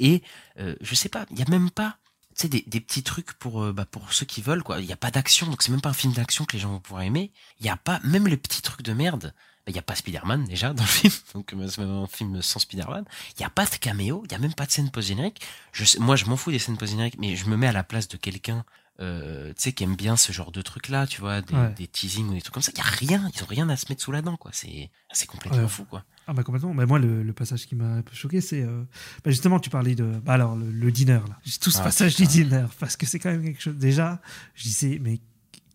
Et 0.00 0.22
euh, 0.58 0.74
je 0.80 0.94
sais 0.94 1.08
pas, 1.08 1.26
il 1.30 1.38
y 1.38 1.42
a 1.42 1.48
même 1.48 1.70
pas 1.70 1.98
tu 2.34 2.42
sais, 2.42 2.48
des, 2.48 2.64
des 2.66 2.80
petits 2.80 3.02
trucs 3.02 3.32
pour, 3.34 3.62
euh, 3.62 3.72
bah, 3.72 3.86
pour 3.86 4.12
ceux 4.12 4.26
qui 4.26 4.42
veulent, 4.42 4.62
quoi. 4.62 4.80
Il 4.80 4.86
n'y 4.86 4.92
a 4.92 4.96
pas 4.96 5.10
d'action, 5.10 5.46
donc 5.46 5.62
c'est 5.62 5.70
même 5.72 5.80
pas 5.80 5.88
un 5.90 5.94
film 5.94 6.12
d'action 6.12 6.44
que 6.44 6.52
les 6.54 6.58
gens 6.58 6.70
vont 6.70 6.80
pouvoir 6.80 7.02
aimer. 7.02 7.32
Il 7.60 7.62
n'y 7.64 7.70
a 7.70 7.76
pas, 7.76 7.98
même 8.04 8.26
les 8.28 8.36
petits 8.36 8.60
trucs 8.62 8.82
de 8.82 8.92
merde. 8.92 9.34
Bah, 9.66 9.70
Il 9.70 9.72
n'y 9.72 9.78
a 9.78 9.82
pas 9.82 9.94
Spider-Man, 9.96 10.44
déjà, 10.44 10.72
dans 10.72 10.82
le 10.84 10.88
film. 10.88 11.12
Donc, 11.34 11.52
euh, 11.52 11.66
c'est 11.68 11.80
même 11.80 11.90
un 11.90 12.06
film 12.06 12.40
sans 12.40 12.58
Spider-Man. 12.60 13.04
Il 13.36 13.40
n'y 13.40 13.44
a 13.46 13.50
pas 13.50 13.64
de 13.66 13.74
caméo, 13.76 14.22
il 14.24 14.28
n'y 14.28 14.34
a 14.34 14.38
même 14.38 14.54
pas 14.54 14.66
de 14.66 14.70
scène 14.70 14.90
post-générique. 14.90 15.40
Je 15.72 15.98
moi, 15.98 16.16
je 16.16 16.24
m'en 16.26 16.36
fous 16.36 16.50
des 16.50 16.58
scènes 16.58 16.76
post-génériques, 16.76 17.18
mais 17.18 17.36
je 17.36 17.46
me 17.48 17.56
mets 17.56 17.66
à 17.66 17.72
la 17.72 17.84
place 17.84 18.08
de 18.08 18.16
quelqu'un, 18.16 18.64
euh, 19.00 19.48
tu 19.48 19.54
sais, 19.62 19.72
qui 19.72 19.84
aime 19.84 19.96
bien 19.96 20.16
ce 20.16 20.32
genre 20.32 20.52
de 20.52 20.62
trucs-là, 20.62 21.06
tu 21.06 21.20
vois, 21.20 21.42
des, 21.42 21.54
Ouais. 21.54 21.72
des 21.76 21.86
teasings 21.86 22.28
ou 22.28 22.32
des 22.34 22.40
trucs 22.40 22.54
comme 22.54 22.62
ça. 22.62 22.72
Il 22.74 22.80
n'y 22.80 22.86
a 22.86 22.90
rien, 23.18 23.30
ils 23.34 23.42
ont 23.42 23.46
rien 23.46 23.68
à 23.68 23.76
se 23.76 23.86
mettre 23.90 24.02
sous 24.02 24.12
la 24.12 24.22
dent, 24.22 24.36
quoi. 24.36 24.52
C'est, 24.54 24.90
c'est 25.12 25.26
complètement 25.26 25.58
Ouais. 25.62 25.68
fou, 25.68 25.84
quoi. 25.84 26.04
Ah 26.28 26.32
bah 26.32 26.42
complètement. 26.42 26.74
Bah 26.74 26.86
moi, 26.86 26.98
le, 26.98 27.22
le 27.22 27.32
passage 27.32 27.66
qui 27.66 27.74
m'a 27.76 27.84
un 27.96 28.02
peu 28.02 28.14
choqué, 28.14 28.40
c'est... 28.40 28.62
euh, 28.62 28.82
bah 29.24 29.30
justement, 29.30 29.60
tu 29.60 29.68
parlais 29.70 29.94
de... 29.94 30.04
Bah 30.24 30.32
alors, 30.32 30.56
le, 30.56 30.70
le 30.72 30.90
dîner, 30.92 31.12
là. 31.28 31.38
J'ai 31.44 31.58
tout 31.58 31.70
ce 31.70 31.78
Ah, 31.78 31.84
passage 31.84 32.16
du 32.16 32.26
dîner, 32.26 32.64
parce 32.80 32.96
que 32.96 33.04
c'est 33.06 33.18
quand 33.18 33.30
même 33.30 33.44
quelque 33.44 33.60
chose... 33.62 33.76
Déjà, 33.76 34.20
je 34.54 34.62
disais, 34.64 34.98
mais 35.00 35.20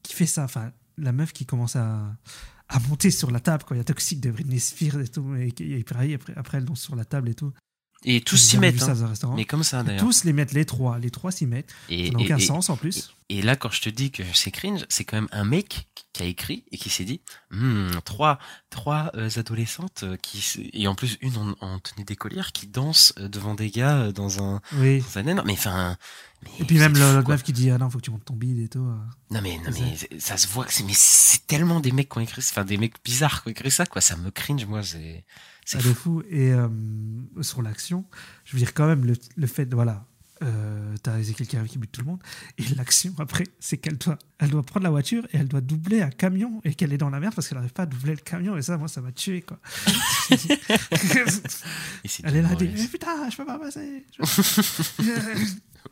qui 0.03 0.13
fait 0.15 0.25
ça? 0.25 0.43
Enfin, 0.43 0.71
la 0.97 1.11
meuf 1.13 1.31
qui 1.31 1.45
commence 1.45 1.75
à, 1.77 2.01
à 2.72 2.80
monter 2.88 3.11
sur 3.11 3.32
la 3.32 3.39
table 3.39 3.63
quand 3.67 3.76
il 3.76 3.80
y 3.80 3.82
a 3.82 3.84
Toxic 3.84 4.19
de 4.19 4.32
Britney 4.32 4.59
Spears 4.59 5.01
et 5.01 5.07
tout, 5.07 5.36
et, 5.36 5.53
et 5.59 5.84
pareil, 5.84 6.13
après, 6.13 6.34
après 6.36 6.57
elle 6.57 6.65
danse 6.65 6.82
sur 6.82 6.95
la 6.95 7.05
table 7.05 7.30
et 7.30 7.36
tout. 7.36 7.51
Et 8.04 8.22
tous 8.22 8.38
s'y 8.38 8.58
mettent, 8.58 8.80
ça 8.80 8.93
hein. 8.93 9.34
Mais 9.36 9.45
comme 9.45 9.64
ça, 9.64 9.84
d'ailleurs. 9.84 10.02
Tous 10.02 10.24
les 10.24 10.34
mettent, 10.34 10.54
les 10.54 10.66
trois. 10.66 10.97
Les 10.97 11.12
trois 11.12 11.32
s'y 11.32 11.45
mettent. 11.45 11.70
Et, 11.89 12.08
Ça 12.08 12.14
n'a 12.14 12.20
aucun 12.20 12.38
et- 12.38 12.41
sens 12.41 12.70
en 12.70 12.76
plus. 12.76 13.14
Et 13.30 13.41
là, 13.43 13.56
quand 13.56 13.70
je 13.72 13.82
te 13.82 13.89
dis 13.89 14.10
que 14.12 14.24
c'est 14.34 14.49
cringe, 14.52 14.86
c'est 14.89 15.04
quand 15.06 15.18
même 15.18 15.30
un 15.32 15.45
mec 15.45 15.88
qui 16.12 16.24
a 16.24 16.26
écrit 16.26 16.64
et 16.72 16.78
qui 16.78 16.89
s'est 16.89 17.06
dit 17.06 17.22
Hmm, 17.52 17.91
trois, 18.04 18.39
trois 18.70 19.12
euh, 19.16 19.30
adolescentes 19.38 20.02
euh, 20.04 20.18
qui 20.18 20.43
et 20.74 20.88
en 20.88 20.95
plus 20.95 21.18
une 21.22 21.38
en, 21.38 21.56
en 21.62 21.80
tenue 21.80 22.04
d'écolière 22.04 22.52
qui 22.52 22.68
dansent 22.68 23.14
euh, 23.20 23.30
devant 23.30 23.54
des 23.56 23.70
gars 23.70 24.12
dans 24.12 24.43
un 24.43 24.62
Oui. 24.78 24.99
dans 25.02 25.20
un 25.20 25.43
mais 25.45 25.54
enfin 25.54 25.95
Et 26.60 26.66
puis 26.66 26.78
même 26.80 26.93
le- 26.97 27.24
meuf 27.24 27.43
qui 27.43 27.54
dit 27.54 27.70
Ah 27.70 27.78
non, 27.78 27.89
faut 27.89 27.99
que 27.99 28.04
tu 28.04 28.12
montes 28.12 28.26
ton 28.26 28.34
bide 28.36 28.60
et 28.60 28.68
tout. 28.68 28.80
non 28.80 29.41
mais 29.41 29.58
non 29.60 29.72
mais 29.72 30.20
ça 30.20 30.36
se 30.36 30.47
voit 30.47 30.66
que 30.66 30.74
c'est 30.74 30.84
mais 30.84 30.91
c'est 30.93 31.47
tellement 31.47 31.80
des 31.80 31.93
mecs 31.93 32.10
qui 32.10 32.18
ont 32.18 32.22
écrit 32.22 32.41
enfin 32.45 32.66
des 32.66 32.78
mecs 32.78 32.95
bizarres 33.06 33.43
qui 33.43 33.47
ont 33.49 33.52
écrit 33.52 33.72
ça 33.72 33.86
quoi 33.86 34.02
ça 34.02 34.18
me 34.18 34.32
cringe 34.32 34.66
moi 34.66 34.84
c'est 34.84 35.24
c'est 35.72 35.82
Ça 35.82 35.88
de 35.88 35.93
fou. 35.93 36.19
fou. 36.19 36.24
Et 36.30 36.51
euh, 36.53 36.67
sur 37.41 37.61
l'action, 37.61 38.05
je 38.45 38.53
veux 38.53 38.59
dire 38.59 38.74
quand 38.74 38.88
même 38.88 39.05
le, 39.05 39.13
le 39.36 39.47
fait, 39.47 39.65
de- 39.65 39.76
voilà, 39.76 40.05
euh, 40.43 40.95
t'as 41.03 41.19
Ezekiel 41.19 41.47
qui 41.47 41.55
arrive 41.55 41.69
qui 41.69 41.78
bute 41.78 41.91
tout 41.91 42.01
le 42.01 42.07
monde. 42.07 42.19
Et 42.57 42.63
l'action 42.76 43.13
après, 43.19 43.43
c'est 43.59 43.78
qu'elle 43.78 43.97
doit, 43.97 44.17
elle 44.39 44.49
doit 44.49 44.63
prendre 44.63 44.84
la 44.84 44.89
voiture 44.89 45.24
et 45.34 45.38
elle 45.38 45.47
doit 45.47 45.61
doubler 45.61 46.01
un 46.01 46.09
camion 46.09 46.61
et 46.63 46.74
qu'elle 46.74 46.93
est 46.93 46.97
dans 46.97 47.11
la 47.11 47.19
merde 47.19 47.36
parce 47.36 47.47
qu'elle 47.47 47.57
n'arrive 47.59 47.74
pas 47.74 47.84
à 47.84 47.86
doubler 47.86 48.11
le 48.13 48.22
camion. 48.22 48.57
Et 48.57 48.61
ça, 48.63 48.76
moi, 48.78 48.88
ça 48.88 49.01
m'a 49.01 49.11
tué 49.11 49.41
quoi. 49.43 49.59
Et 50.32 52.07
c'est 52.07 52.24
elle 52.26 52.38
est 52.38 52.41
là, 52.41 52.55
dit 52.55 52.69
Mais 52.74 52.88
putain, 52.88 53.30
je 53.30 53.38
peux 53.38 53.45
pas 53.45 53.59
passer. 53.59 54.05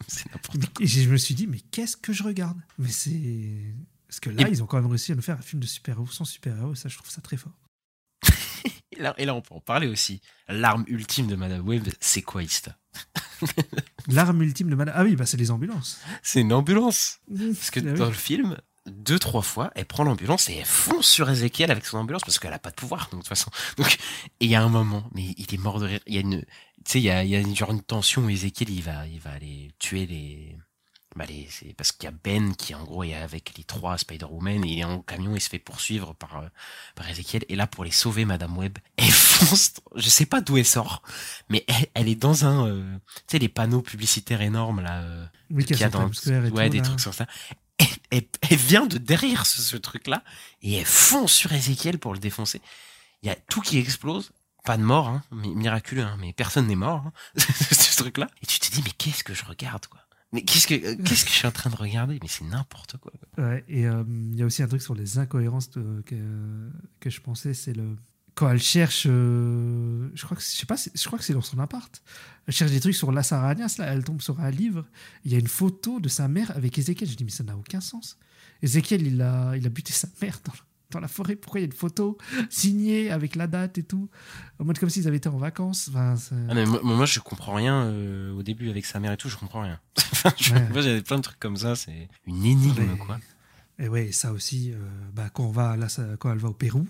C'est 0.08 0.32
n'importe 0.32 0.82
Et 0.82 0.88
je 0.88 1.10
me 1.10 1.18
suis 1.18 1.36
dit 1.36 1.46
Mais 1.48 1.60
qu'est-ce 1.72 1.98
que 1.98 2.14
je 2.14 2.24
regarde? 2.24 2.58
Mais 2.78 2.90
c'est. 2.90 3.74
Parce 4.08 4.20
que 4.20 4.30
là, 4.30 4.48
Et- 4.48 4.52
ils 4.52 4.64
ont 4.64 4.66
quand 4.66 4.78
même 4.78 4.88
réussi 4.90 5.12
à 5.12 5.16
nous 5.16 5.22
faire 5.22 5.38
un 5.38 5.42
film 5.42 5.62
de 5.62 5.68
super-héros 5.68 6.08
sans 6.08 6.26
super-héros. 6.26 6.74
et 6.74 6.76
Ça, 6.76 6.90
je 6.90 6.98
trouve 6.98 7.10
ça 7.10 7.22
très 7.22 7.38
fort. 7.38 7.54
Là, 9.00 9.14
et 9.18 9.26
là, 9.26 9.34
on 9.36 9.42
peut 9.42 9.56
en 9.56 9.60
parler 9.60 9.88
aussi. 9.88 10.22
L'arme 10.48 10.84
ultime 10.88 11.28
de 11.28 11.36
Madame 11.36 11.68
Web, 11.68 11.88
c'est 12.00 12.22
quoi, 12.22 12.44
Ista? 12.44 12.78
L'arme 14.08 14.42
ultime 14.42 14.70
de 14.70 14.76
Madame. 14.76 14.96
Ah 14.98 15.04
oui, 15.04 15.16
bah 15.16 15.26
c'est 15.26 15.38
les 15.38 15.52
ambulances. 15.52 16.00
C'est 16.24 16.42
une 16.42 16.54
ambulance. 16.54 17.20
Parce 17.30 17.72
que 17.72 17.80
Ah 17.80 17.92
oui. 17.92 18.00
dans 18.00 18.08
le 18.08 18.12
film, 18.14 18.58
deux, 18.88 19.20
trois 19.20 19.42
fois, 19.42 19.72
elle 19.76 19.86
prend 19.86 20.04
l'ambulance 20.04 20.50
et 20.50 20.56
elle 20.56 20.66
fonce 20.66 21.08
sur 21.08 21.30
Ezekiel 21.30 21.72
avec 21.72 21.86
son 21.86 21.98
ambulance 21.98 22.24
parce 22.24 22.40
qu'elle 22.40 22.54
a 22.54 22.60
pas 22.60 22.72
de 22.72 22.76
pouvoir, 22.76 23.10
donc, 23.12 23.12
de 23.12 23.18
toute 23.18 23.28
façon. 23.28 23.52
Donc, 23.78 23.98
et 24.40 24.46
il 24.46 24.50
y 24.50 24.56
a 24.56 24.62
un 24.64 24.70
moment, 24.70 25.10
mais 25.14 25.34
il 25.38 25.54
est 25.54 25.58
mort 25.58 25.80
de 25.80 25.86
rire. 25.86 26.00
Il 26.08 26.16
y 26.16 26.18
a 26.18 26.22
une, 26.22 26.42
tu 26.42 26.48
sais, 26.86 27.00
il 27.00 27.04
y 27.06 27.10
a, 27.12 27.24
il 27.24 27.30
y 27.30 27.36
a 27.36 27.40
une, 27.40 27.56
genre 27.56 27.72
une 27.72 27.82
tension 27.84 28.24
où 28.24 28.30
Ezekiel, 28.30 28.70
il 28.70 28.82
va, 28.82 29.06
il 29.08 29.20
va 29.20 29.32
aller 29.32 29.72
tuer 29.80 30.06
les, 30.08 30.58
bah 31.16 31.26
les, 31.26 31.48
c'est 31.50 31.74
parce 31.74 31.92
qu'il 31.92 32.06
y 32.10 32.14
a 32.14 32.16
Ben 32.24 32.56
qui, 32.56 32.76
en 32.76 32.84
gros, 32.84 33.04
est 33.04 33.16
avec 33.16 33.58
les 33.58 33.64
trois 33.64 33.98
Spider-Woman 33.98 34.64
et 34.64 34.68
il 34.74 34.80
est 34.80 34.84
en 34.84 35.02
camion, 35.02 35.36
il 35.36 35.42
se 35.42 35.50
fait 35.50 35.58
poursuivre 35.60 36.14
par, 36.14 36.38
euh, 36.38 36.48
par 36.96 37.10
Ezekiel. 37.10 37.44
Et 37.50 37.56
là, 37.56 37.66
pour 37.68 37.84
les 37.84 37.92
sauver, 37.92 38.26
Madame 38.26 38.56
Web, 38.58 38.78
elle 38.98 39.10
fonce, 39.12 39.74
je 39.96 40.08
sais 40.10 40.26
pas 40.28 40.40
d'où 40.42 40.58
elle 40.58 40.66
sort, 40.66 41.02
mais 41.50 41.66
elle, 41.68 41.88
elle 41.96 42.08
est 42.10 42.16
dans 42.16 42.46
un, 42.46 42.68
euh, 42.68 42.98
tu 43.16 43.24
sais, 43.32 43.40
les 43.40 43.50
panneaux 43.50 43.82
publicitaires 43.82 44.42
énormes, 44.42 44.82
là, 44.82 45.02
euh, 45.02 45.26
Oui, 45.50 45.66
qu'il 45.66 45.80
y 45.80 45.84
a 45.84 45.90
dans 45.90 46.06
ouais, 46.52 46.68
tout, 46.68 46.72
des 46.72 46.78
là. 46.78 46.84
trucs 46.84 47.00
sur 47.00 47.14
ça. 47.14 47.26
Elle, 47.80 47.88
elle- 48.12 48.28
elle 48.50 48.58
vient 48.58 48.86
de 48.86 48.98
derrière 48.98 49.46
ce, 49.46 49.62
ce 49.62 49.78
truc-là 49.78 50.24
et 50.62 50.74
elle 50.76 50.86
fonce 50.86 51.32
sur 51.34 51.52
Ezekiel 51.54 51.98
pour 51.98 52.14
le 52.14 52.20
défoncer. 52.20 52.62
Il 53.24 53.28
y 53.28 53.32
a 53.32 53.36
tout 53.36 53.62
qui 53.62 53.78
explose. 53.78 54.32
Pas 54.66 54.76
de 54.78 54.84
mort, 54.84 55.08
hein, 55.08 55.24
mi- 55.32 55.56
miraculeux, 55.56 56.04
hein, 56.04 56.18
mais 56.20 56.34
personne 56.34 56.68
n'est 56.68 56.76
mort, 56.76 57.04
hein, 57.08 57.14
ce 57.38 57.96
truc-là. 57.98 58.28
Et 58.44 58.46
tu 58.46 58.60
te 58.60 58.70
dis, 58.72 58.82
mais 58.84 58.92
qu'est-ce 58.92 59.24
que 59.24 59.34
je 59.34 59.46
regarde, 59.46 59.88
quoi? 59.88 60.02
Mais 60.32 60.44
qu'est-ce 60.44 60.68
que 60.68 60.76
euh, 60.76 60.96
qu'est-ce 61.04 61.26
que 61.26 61.32
je 61.32 61.36
suis 61.36 61.48
en 61.48 61.52
train 61.52 61.70
de 61.70 61.76
regarder? 61.76 62.20
Mais 62.22 62.28
c'est 62.28 62.46
n'importe 62.46 62.98
quoi. 62.98 63.12
Ouais, 63.38 63.64
et 63.68 63.88
euh, 63.88 64.04
il 64.08 64.36
y 64.38 64.44
a 64.44 64.46
aussi 64.46 64.62
un 64.62 64.68
truc 64.68 64.82
sur 64.82 64.94
les 64.94 65.18
incohérences 65.18 65.70
que, 66.06 66.70
que 67.00 67.10
je 67.10 67.22
pensais, 67.22 67.54
c'est 67.54 67.74
le 67.74 67.96
quand 68.40 68.50
elle 68.50 68.62
cherche, 68.62 69.06
euh, 69.06 70.10
je 70.14 70.24
crois 70.24 70.38
que 70.38 70.42
je 70.42 70.48
sais 70.48 70.66
pas, 70.66 70.78
je 70.78 71.06
crois 71.06 71.20
que 71.20 71.26
c'est 71.26 71.34
dans 71.34 71.42
son 71.42 71.60
appart. 71.60 72.02
Elle 72.48 72.54
cherche 72.54 72.72
des 72.72 72.80
trucs 72.80 72.96
sur 72.96 73.12
la 73.12 73.22
Saranias, 73.22 73.76
là, 73.80 73.88
elle 73.88 74.06
tombe 74.06 74.22
sur 74.22 74.40
un 74.40 74.50
livre. 74.50 74.86
Il 75.26 75.34
y 75.34 75.36
a 75.36 75.40
une 75.40 75.50
photo 75.50 76.00
de 76.00 76.08
sa 76.08 76.30
mère 76.30 76.56
avec 76.56 76.78
Ézéchiel. 76.78 77.10
Je 77.10 77.16
dis 77.16 77.26
mais 77.26 77.32
ça 77.32 77.44
n'a 77.44 77.58
aucun 77.58 77.82
sens. 77.82 78.18
Ézéchiel, 78.62 79.06
il 79.06 79.22
a, 79.22 79.58
il 79.58 79.66
a 79.66 79.70
buté 79.70 79.92
sa 79.92 80.08
mère 80.22 80.40
dans, 80.46 80.54
dans 80.92 81.00
la 81.00 81.08
forêt. 81.08 81.36
Pourquoi 81.36 81.60
il 81.60 81.64
y 81.64 81.66
a 81.66 81.68
une 81.68 81.74
photo 81.74 82.18
signée 82.50 83.12
avec 83.12 83.36
la 83.36 83.48
date 83.48 83.78
et 83.78 83.84
tout, 83.84 84.10
en 84.60 84.66
mode 84.66 84.80
comme 84.80 84.90
s'ils 84.90 85.08
avaient 85.08 85.18
été 85.18 85.30
en 85.30 85.38
vacances. 85.38 85.90
Enfin, 85.90 86.16
Ah, 86.50 86.54
mais 86.54 86.66
moi, 86.66 86.80
moi, 86.84 87.06
je 87.06 87.20
comprends 87.20 87.54
rien 87.54 87.84
euh, 87.84 88.32
au 88.34 88.44
début 88.44 88.70
avec 88.70 88.86
sa 88.86 89.00
mère 89.00 89.12
et 89.12 89.18
tout, 89.18 89.30
je 89.30 89.38
comprends 89.38 89.62
rien. 89.62 89.80
Je- 90.38 90.54
Ouais. 90.54 90.70
Moi, 90.70 90.82
j'avais 90.82 91.02
plein 91.02 91.18
de 91.18 91.22
trucs 91.22 91.40
comme 91.40 91.58
ça, 91.58 91.76
c'est 91.76 92.10
une 92.26 92.44
énigme, 92.46 92.98
quoi. 92.98 93.20
Et 93.78 93.88
ouais, 93.88 94.12
ça 94.12 94.32
aussi, 94.34 94.72
euh, 94.74 94.78
bah, 95.14 95.30
quand, 95.32 95.46
on 95.46 95.52
va, 95.52 95.78
là, 95.78 95.88
ça- 95.90 96.06
quand 96.20 96.32
elle 96.32 96.38
va 96.40 96.50
au 96.50 96.54
Pérou, 96.54 96.88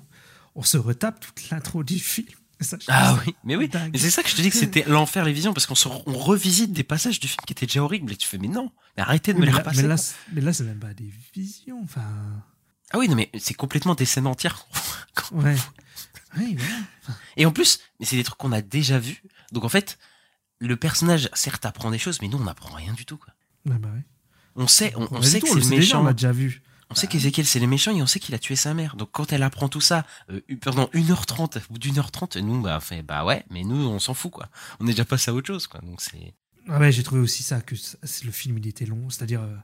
on 0.55 0.63
se 0.63 0.77
retape 0.77 1.19
toute 1.19 1.49
l'intro 1.49 1.83
du 1.83 1.99
film. 1.99 2.27
Ça, 2.61 2.77
Ah 2.89 3.17
oui, 3.25 3.35
mais 3.45 3.55
oui. 3.55 3.69
dingue. 3.69 3.91
Mais 3.93 3.99
c'est 3.99 4.09
ça 4.09 4.21
que 4.23 4.29
je 4.29 4.35
te 4.35 4.41
dis 4.41 4.49
que 4.49 4.55
c'était 4.57 4.83
l'enfer 4.87 5.23
les 5.23 5.31
visions 5.31 5.53
parce 5.53 5.65
qu'on 5.65 5.75
on 6.07 6.17
revisite 6.17 6.73
des 6.73 6.83
passages 6.83 7.19
du 7.19 7.27
film 7.27 7.37
qui 7.47 7.53
étaient 7.53 7.65
déjà 7.67 7.81
horribles 7.83 8.11
et 8.11 8.17
tu 8.17 8.27
fais 8.27 8.37
mais 8.37 8.49
non, 8.49 8.71
mais 8.97 9.03
arrêtez 9.03 9.31
de 9.33 9.37
Oui, 9.37 9.41
me 9.41 9.45
les 9.45 9.51
là, 9.53 9.59
repasser. 9.59 9.81
mais, 9.83 9.87
là, 9.87 9.95
mais 10.33 10.41
là, 10.41 10.51
c'est 10.53 10.63
même 10.65 10.79
pas 10.79 10.93
des 10.93 11.09
visions. 11.33 11.79
Enfin, 11.83 12.01
Ah 12.91 12.97
oui, 12.97 13.07
non 13.07 13.15
mais 13.15 13.29
c'est 13.39 13.53
complètement 13.53 13.95
des 13.95 14.05
scènes 14.05 14.27
entières. 14.27 14.65
ouais. 15.31 15.55
Oui, 16.37 16.57
et 17.37 17.45
en 17.47 17.51
plus, 17.51 17.79
mais 17.99 18.05
c'est 18.05 18.15
des 18.15 18.23
trucs 18.23 18.37
qu'on 18.37 18.51
a 18.51 18.61
déjà 18.61 18.99
vus. 18.99 19.23
Donc 19.51 19.63
en 19.63 19.69
fait, 19.69 19.97
le 20.59 20.75
personnage 20.75 21.29
certes 21.33 21.65
apprend 21.65 21.89
des 21.89 21.97
choses, 21.97 22.21
mais 22.21 22.27
nous 22.27 22.37
on 22.37 22.43
n'apprend 22.43 22.75
rien 22.75 22.93
du 22.93 23.05
tout 23.05 23.17
quoi. 23.17 23.33
Ouais, 23.65 23.77
bah 23.79 23.89
ouais. 23.93 24.03
On 24.55 24.67
sait, 24.67 24.93
on, 24.95 25.07
on 25.11 25.19
Vas-y, 25.19 25.29
sait 25.31 25.39
tout, 25.39 25.47
que 25.47 25.53
c'est 25.53 25.55
le 25.55 25.61
déjà, 25.69 25.77
méchant. 25.79 26.01
on 26.01 26.03
l'a 26.05 26.13
déjà 26.13 26.31
vu. 26.31 26.61
On 26.91 26.95
sait 26.95 27.07
qu'Ezekiel 27.07 27.45
c'est 27.45 27.59
le 27.59 27.67
méchant 27.67 27.91
et 27.95 28.01
on 28.01 28.07
sait 28.07 28.19
qu'il 28.19 28.33
a 28.35 28.39
tué 28.39 28.55
sa 28.55 28.73
mère. 28.73 28.95
Donc 28.95 29.09
quand 29.11 29.31
elle 29.33 29.43
apprend 29.43 29.69
tout 29.69 29.81
ça 29.81 30.05
euh, 30.31 30.41
pendant 30.61 30.85
1h30, 30.93 31.57
au 31.57 31.73
bout 31.73 31.79
d'une 31.79 31.97
heure 31.99 32.11
trente, 32.11 32.35
nous 32.37 32.61
bah 32.61 32.79
fait 32.79 33.01
bah 33.03 33.25
ouais, 33.25 33.43
mais 33.49 33.63
nous 33.63 33.75
on 33.87 33.99
s'en 33.99 34.13
fout 34.13 34.31
quoi. 34.31 34.49
On 34.79 34.85
est 34.87 34.91
déjà 34.91 35.05
passé 35.05 35.31
à 35.31 35.33
autre 35.33 35.47
chose 35.47 35.65
quoi. 35.67 35.81
Donc 35.81 36.01
c'est 36.01 36.33
Ah 36.67 36.79
ouais, 36.79 36.91
j'ai 36.91 37.03
trouvé 37.03 37.21
aussi 37.21 37.41
ça, 37.43 37.61
que 37.61 37.73
le 38.25 38.31
film, 38.31 38.57
il 38.59 38.67
était 38.67 38.85
long. 38.85 39.09
C'est-à-dire, 39.09 39.41
euh, 39.41 39.55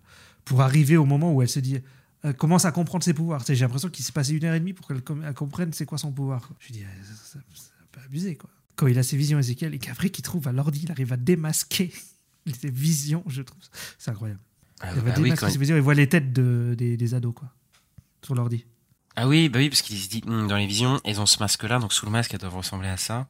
pour 0.46 0.62
arriver 0.62 0.98
au 0.98 1.06
moment 1.06 1.32
où 1.34 1.42
elle 1.44 1.50
se 1.50 1.60
dit, 1.60 1.80
commence 2.34 2.66
à 2.66 2.72
comprendre 2.72 3.04
ses 3.04 3.14
pouvoirs. 3.14 3.44
J'ai 3.48 3.56
l'impression 3.56 3.90
qu'il 3.90 4.04
s'est 4.06 4.12
passé 4.12 4.34
une 4.34 4.44
heure 4.46 4.54
et 4.56 4.60
demie 4.60 4.74
pour 4.74 4.88
qu'elle 4.88 5.02
com- 5.02 5.24
elle 5.26 5.34
comprenne 5.34 5.74
c'est 5.74 5.86
quoi 5.86 5.98
son 5.98 6.12
pouvoir. 6.12 6.50
Je 6.60 6.74
dis, 6.74 6.84
euh, 6.84 6.88
ça- 7.04 7.14
ça- 7.34 7.40
c'est 7.54 7.62
un 7.84 7.88
peu 7.92 8.02
abusé, 8.06 8.36
quoi. 8.36 8.50
Quand 8.76 8.88
il 8.88 8.98
a 9.00 9.04
ses 9.04 9.16
visions 9.18 9.40
Ezekiel 9.40 9.74
et 9.74 9.80
qu'après 9.80 10.10
qu'il 10.10 10.24
trouve 10.24 10.48
à 10.48 10.52
l'ordi, 10.52 10.82
il 10.84 10.92
arrive 10.92 11.14
à 11.14 11.18
démasquer 11.18 11.94
ses 12.62 12.70
visions, 12.70 13.24
je 13.28 13.42
trouve. 13.42 13.62
C'est 13.98 14.12
incroyable. 14.12 14.40
ah, 14.82 14.92
Il 14.96 15.02
va 15.02 15.14
ah 15.16 15.20
oui, 15.22 15.32
quand- 15.36 15.50
ses 15.50 15.58
visions 15.58 15.76
et 15.78 15.80
voit 15.80 15.94
les 15.94 16.10
têtes 16.10 16.34
de, 16.34 16.76
des, 16.78 16.98
des 16.98 17.14
ados, 17.14 17.34
quoi. 17.34 17.50
Sur 18.24 18.36
l'ordi. 18.36 18.66
Ah 19.18 19.30
oui, 19.30 19.48
bah 19.48 19.60
oui, 19.60 19.70
parce 19.70 19.82
qu'il 19.82 19.98
se 19.98 20.10
dit 20.10 20.22
Hum, 20.28 20.48
dans 20.50 20.58
les 20.58 20.68
visions, 20.68 21.00
elles 21.06 21.22
ont 21.22 21.26
ce 21.26 21.40
masque-là, 21.40 21.80
donc 21.80 21.94
sous 21.94 22.06
le 22.06 22.12
masque, 22.12 22.34
elles 22.34 22.40
doivent 22.42 22.58
ressembler 22.58 22.90
à 22.90 22.98
ça. 22.98 23.30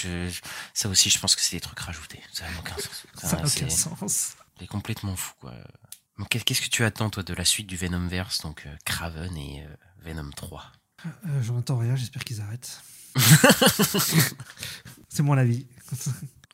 Je- 0.00 0.30
ça 0.72 0.88
aussi, 0.88 1.10
je 1.10 1.18
pense 1.18 1.34
que 1.34 1.40
c'est 1.42 1.56
des 1.56 1.60
trucs 1.60 1.80
rajoutés. 1.80 2.20
Ça 2.32 2.44
n'a 2.44 2.58
aucun 2.60 2.76
sens. 2.76 3.04
Ça 3.20 3.36
n'a 3.38 3.44
aucun 3.44 3.68
sens. 3.68 4.36
C'est 4.60 4.68
complètement 4.68 5.16
fou, 5.16 5.32
quoi. 5.40 5.52
Qu'est-ce 6.30 6.60
que 6.62 6.68
tu 6.68 6.84
attends, 6.84 7.10
toi, 7.10 7.22
de 7.22 7.34
la 7.34 7.44
suite 7.44 7.66
du 7.66 7.76
Venomverse, 7.76 8.40
donc 8.42 8.64
euh, 8.66 8.76
Craven 8.84 9.36
et 9.36 9.64
euh, 9.64 9.76
Venom 10.04 10.30
3 10.30 10.64
Euh, 11.06 11.42
J'en 11.42 11.56
entends 11.56 11.78
rien, 11.78 11.96
j'espère 11.96 12.24
qu'ils 12.24 12.40
arrêtent. 12.40 12.82
c'est 15.08 15.22
mon 15.22 15.36
avis. 15.36 15.66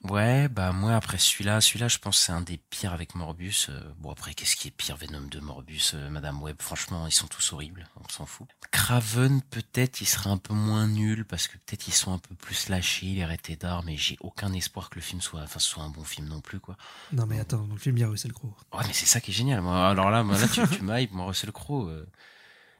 Ouais, 0.04 0.48
bah 0.48 0.72
moi, 0.72 0.94
après 0.96 1.18
celui-là, 1.18 1.60
celui-là, 1.60 1.88
je 1.88 1.98
pense 1.98 2.16
que 2.16 2.22
c'est 2.24 2.32
un 2.32 2.40
des 2.40 2.56
pires 2.56 2.94
avec 2.94 3.14
Morbus. 3.14 3.66
Euh, 3.68 3.80
bon, 3.98 4.10
après, 4.10 4.32
qu'est-ce 4.32 4.56
qui 4.56 4.68
est 4.68 4.70
pire 4.70 4.96
Venom 4.96 5.20
2, 5.20 5.40
Morbus, 5.40 5.90
euh, 5.92 6.08
Madame 6.08 6.42
Web? 6.42 6.56
Franchement, 6.58 7.06
ils 7.06 7.12
sont 7.12 7.26
tous 7.26 7.52
horribles, 7.52 7.86
on 8.02 8.08
s'en 8.08 8.24
fout. 8.24 8.48
Craven, 8.70 9.42
peut-être, 9.42 10.00
il 10.00 10.06
serait 10.06 10.30
un 10.30 10.38
peu 10.38 10.54
moins 10.54 10.86
nul, 10.86 11.26
parce 11.26 11.48
que 11.48 11.58
peut-être 11.58 11.86
ils 11.86 11.92
sont 11.92 12.14
un 12.14 12.18
peu 12.18 12.34
plus 12.34 12.70
lâchés, 12.70 13.06
il 13.08 13.18
est 13.18 13.22
arrêté 13.24 13.56
d'art, 13.56 13.82
mais 13.84 13.98
j'ai 13.98 14.16
aucun 14.20 14.54
espoir 14.54 14.88
que 14.88 14.94
le 14.94 15.02
film 15.02 15.20
soit, 15.20 15.42
enfin, 15.42 15.58
soit 15.58 15.82
un 15.82 15.90
bon 15.90 16.02
film 16.04 16.28
non 16.28 16.40
plus, 16.40 16.60
quoi. 16.60 16.78
Non, 17.12 17.26
mais 17.26 17.38
attends, 17.38 17.66
dans 17.66 17.74
le 17.74 17.80
film, 17.80 17.98
il 17.98 18.00
y 18.00 18.04
a 18.04 18.08
Russell 18.08 18.32
Crowe. 18.32 18.54
Ouais, 18.72 18.84
mais 18.86 18.94
c'est 18.94 19.04
ça 19.06 19.20
qui 19.20 19.32
est 19.32 19.34
génial. 19.34 19.60
Moi, 19.60 19.86
alors 19.86 20.10
là, 20.10 20.22
moi, 20.22 20.38
là, 20.38 20.48
tu, 20.48 20.62
tu 20.66 20.82
m'hype, 20.82 21.12
moi, 21.12 21.26
Russell 21.26 21.52
Crowe. 21.52 21.88
euh, 21.90 22.06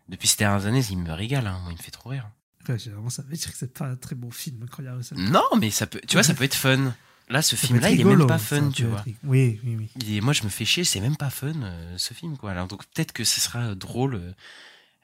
depuis 0.08 0.26
ces 0.26 0.38
dernières 0.38 0.64
années, 0.64 0.82
il 0.90 0.96
me 0.98 1.12
régale, 1.12 1.46
hein. 1.46 1.60
Moi, 1.64 1.72
il 1.72 1.76
me 1.76 1.82
fait 1.82 1.90
trop 1.90 2.08
rire. 2.08 2.30
Ouais, 2.66 2.78
j'ai 2.78 2.90
vraiment 2.90 3.10
ça 3.10 3.22
veut 3.22 3.36
dire 3.36 3.50
que 3.52 3.56
c'est 3.58 3.72
pas 3.72 3.86
un 3.86 3.96
très 3.96 4.14
bon 4.14 4.30
film 4.30 4.66
quand 4.70 4.82
il 4.82 4.86
y 4.86 4.88
a 4.88 4.94
Russell 4.94 5.18
Crowe. 5.18 5.30
Non, 5.30 5.44
mais 5.58 5.70
ça 5.70 5.86
peut, 5.86 6.00
tu 6.08 6.14
vois, 6.16 6.22
ça 6.22 6.32
peut 6.32 6.44
être 6.44 6.54
fun. 6.54 6.94
Là, 7.30 7.42
ce 7.42 7.54
film-là, 7.54 7.90
il 7.90 8.00
est 8.00 8.04
même 8.04 8.26
pas 8.26 8.38
fun, 8.38 8.70
tu 8.70 8.84
vois. 8.84 9.04
Oui, 9.22 9.60
oui, 9.64 9.76
oui. 9.76 9.90
Il 10.00 10.16
est- 10.16 10.20
moi, 10.20 10.32
je 10.32 10.42
me 10.42 10.48
fais 10.48 10.64
chier, 10.64 10.82
c'est 10.82 11.00
même 11.00 11.16
pas 11.16 11.30
fun, 11.30 11.52
euh, 11.62 11.94
ce 11.96 12.12
film, 12.12 12.36
quoi. 12.36 12.50
Alors, 12.50 12.66
donc, 12.66 12.84
peut-être 12.86 13.12
que 13.12 13.22
ce 13.22 13.40
sera 13.40 13.60
euh, 13.60 13.74
drôle, 13.76 14.16
euh, 14.16 14.32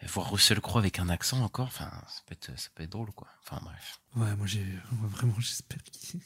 voir 0.08 0.32
Russell 0.32 0.60
Crowe 0.60 0.78
avec 0.80 0.98
un 0.98 1.08
accent 1.08 1.40
encore. 1.40 1.68
Enfin, 1.68 1.88
ça 2.08 2.20
peut 2.26 2.32
être, 2.32 2.58
ça 2.58 2.68
peut 2.74 2.82
être 2.82 2.90
drôle, 2.90 3.12
quoi. 3.12 3.28
Enfin, 3.44 3.62
bref. 3.64 4.00
Ouais, 4.16 4.34
moi, 4.36 4.46
j'ai, 4.46 4.64
moi, 4.90 5.08
vraiment, 5.08 5.34
j'espère 5.38 5.78
qu'ils. 5.84 6.20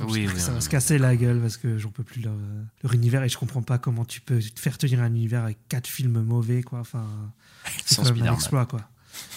Oui, 0.00 0.22
J'espère 0.22 0.30
oui, 0.30 0.34
que 0.34 0.40
ça 0.40 0.52
va 0.52 0.60
se 0.60 0.68
casser 0.68 0.98
la 0.98 1.14
gueule 1.14 1.40
parce 1.40 1.58
que 1.58 1.78
j'en 1.78 1.90
peux 1.90 2.04
plus 2.04 2.22
leur, 2.22 2.34
leur 2.82 2.92
univers 2.92 3.22
et 3.22 3.28
je 3.28 3.38
comprends 3.38 3.62
pas 3.62 3.78
comment 3.78 4.04
tu 4.04 4.20
peux 4.20 4.40
te 4.40 4.60
faire 4.60 4.78
tenir 4.78 5.00
un 5.00 5.14
univers 5.14 5.44
avec 5.44 5.58
quatre 5.68 5.86
films 5.86 6.22
mauvais, 6.22 6.62
quoi. 6.62 6.80
Enfin, 6.80 7.06
c'est 7.84 8.00
un 8.00 8.34
exploit, 8.34 8.66
quoi. 8.66 8.88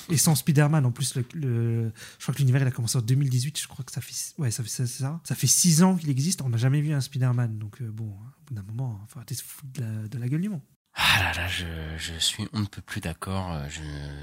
Et 0.10 0.18
sans 0.18 0.36
Spider-Man, 0.36 0.86
en 0.86 0.92
plus, 0.92 1.16
le, 1.16 1.26
le- 1.34 1.92
je 2.18 2.24
crois 2.24 2.34
que 2.34 2.40
l'univers 2.40 2.62
il 2.62 2.68
a 2.68 2.72
commencé 2.72 2.98
en 2.98 3.02
2018. 3.02 3.60
Je 3.60 3.68
crois 3.68 3.84
que 3.86 3.92
ça 3.92 4.02
fait, 4.02 4.34
ouais, 4.38 4.52
ça 4.52 4.64
fait 4.64 4.86
ça. 4.88 5.20
Ça 5.24 5.36
fait 5.36 5.48
six 5.48 5.84
ans 5.84 5.96
qu'il 5.96 6.10
existe. 6.10 6.42
On 6.42 6.50
n'a 6.50 6.58
jamais 6.58 6.82
vu 6.82 6.94
un 6.94 7.02
Spider-Man. 7.02 7.58
Donc 7.58 7.82
euh, 7.82 7.90
bon, 7.92 8.06
au 8.06 8.44
bout 8.48 8.54
d'un 8.54 8.64
moment, 8.64 9.00
il 9.08 9.12
faut 9.12 9.20
arrêter 9.20 9.36
de 9.36 9.40
se 9.40 9.46
foutre 9.46 9.72
de 9.74 9.82
la, 9.82 10.08
de 10.08 10.18
la 10.18 10.28
gueule 10.30 10.42
du 10.42 10.50
monde. 10.50 10.62
Ah 11.00 11.20
là 11.22 11.34
là, 11.44 11.48
je, 11.48 11.66
je 11.98 12.18
suis 12.18 12.48
on 12.54 12.62
ne 12.62 12.66
peut 12.66 12.82
plus 12.82 13.02
d'accord. 13.02 13.52
Euh, 13.54 13.68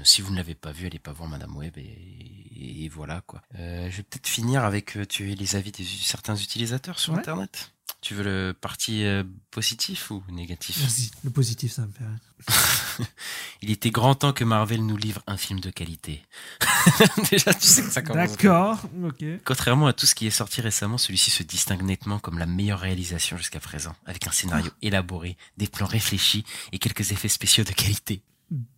si 0.03 0.21
vous 0.21 0.31
ne 0.31 0.35
l'avez 0.35 0.55
pas 0.55 0.73
vu, 0.73 0.85
allez 0.85 0.99
pas 0.99 1.13
voir 1.13 1.29
Madame 1.29 1.55
Web 1.55 1.77
et, 1.77 2.83
et 2.85 2.89
voilà 2.89 3.21
quoi. 3.21 3.41
Euh, 3.57 3.89
je 3.89 3.97
vais 3.97 4.03
peut-être 4.03 4.27
finir 4.27 4.65
avec 4.65 4.97
tu 5.07 5.23
les 5.25 5.55
avis 5.55 5.71
de 5.71 5.81
certains 5.83 6.35
utilisateurs 6.35 6.99
sur 6.99 7.13
Ouais. 7.13 7.19
Internet. 7.19 7.71
Tu 8.05 8.13
veux 8.13 8.23
le 8.23 8.53
parti 8.53 9.03
euh, 9.03 9.23
positif 9.49 10.11
ou 10.11 10.21
négatif? 10.29 10.77
Le 11.23 11.31
positif, 11.31 11.71
ça 11.71 11.87
me 11.87 11.91
fait 11.91 12.03
rire. 12.03 13.07
Il 13.63 13.71
était 13.71 13.89
grand 13.89 14.13
temps 14.13 14.31
que 14.31 14.43
Marvel 14.43 14.85
nous 14.85 14.95
livre 14.95 15.23
un 15.25 15.37
film 15.37 15.59
de 15.59 15.71
qualité. 15.71 16.21
Déjà, 17.31 17.51
tu 17.51 17.65
sais 17.65 17.81
que 17.81 17.89
ça 17.89 18.03
commence. 18.03 18.29
D'accord, 18.29 18.79
ok. 19.03 19.25
Contrairement 19.43 19.87
à 19.87 19.93
tout 19.93 20.05
ce 20.05 20.13
qui 20.13 20.27
est 20.27 20.29
sorti 20.29 20.61
récemment, 20.61 20.99
celui-ci 20.99 21.31
se 21.31 21.41
distingue 21.41 21.81
nettement 21.81 22.19
comme 22.19 22.37
la 22.37 22.45
meilleure 22.45 22.79
réalisation 22.79 23.37
jusqu'à 23.37 23.59
présent, 23.59 23.95
avec 24.05 24.27
un 24.27 24.31
scénario 24.31 24.69
élaboré, 24.83 25.35
des 25.57 25.65
plans 25.65 25.87
réfléchis 25.87 26.45
et 26.73 26.77
quelques 26.77 27.11
effets 27.11 27.27
spéciaux 27.27 27.63
de 27.63 27.71
qualité. 27.71 28.21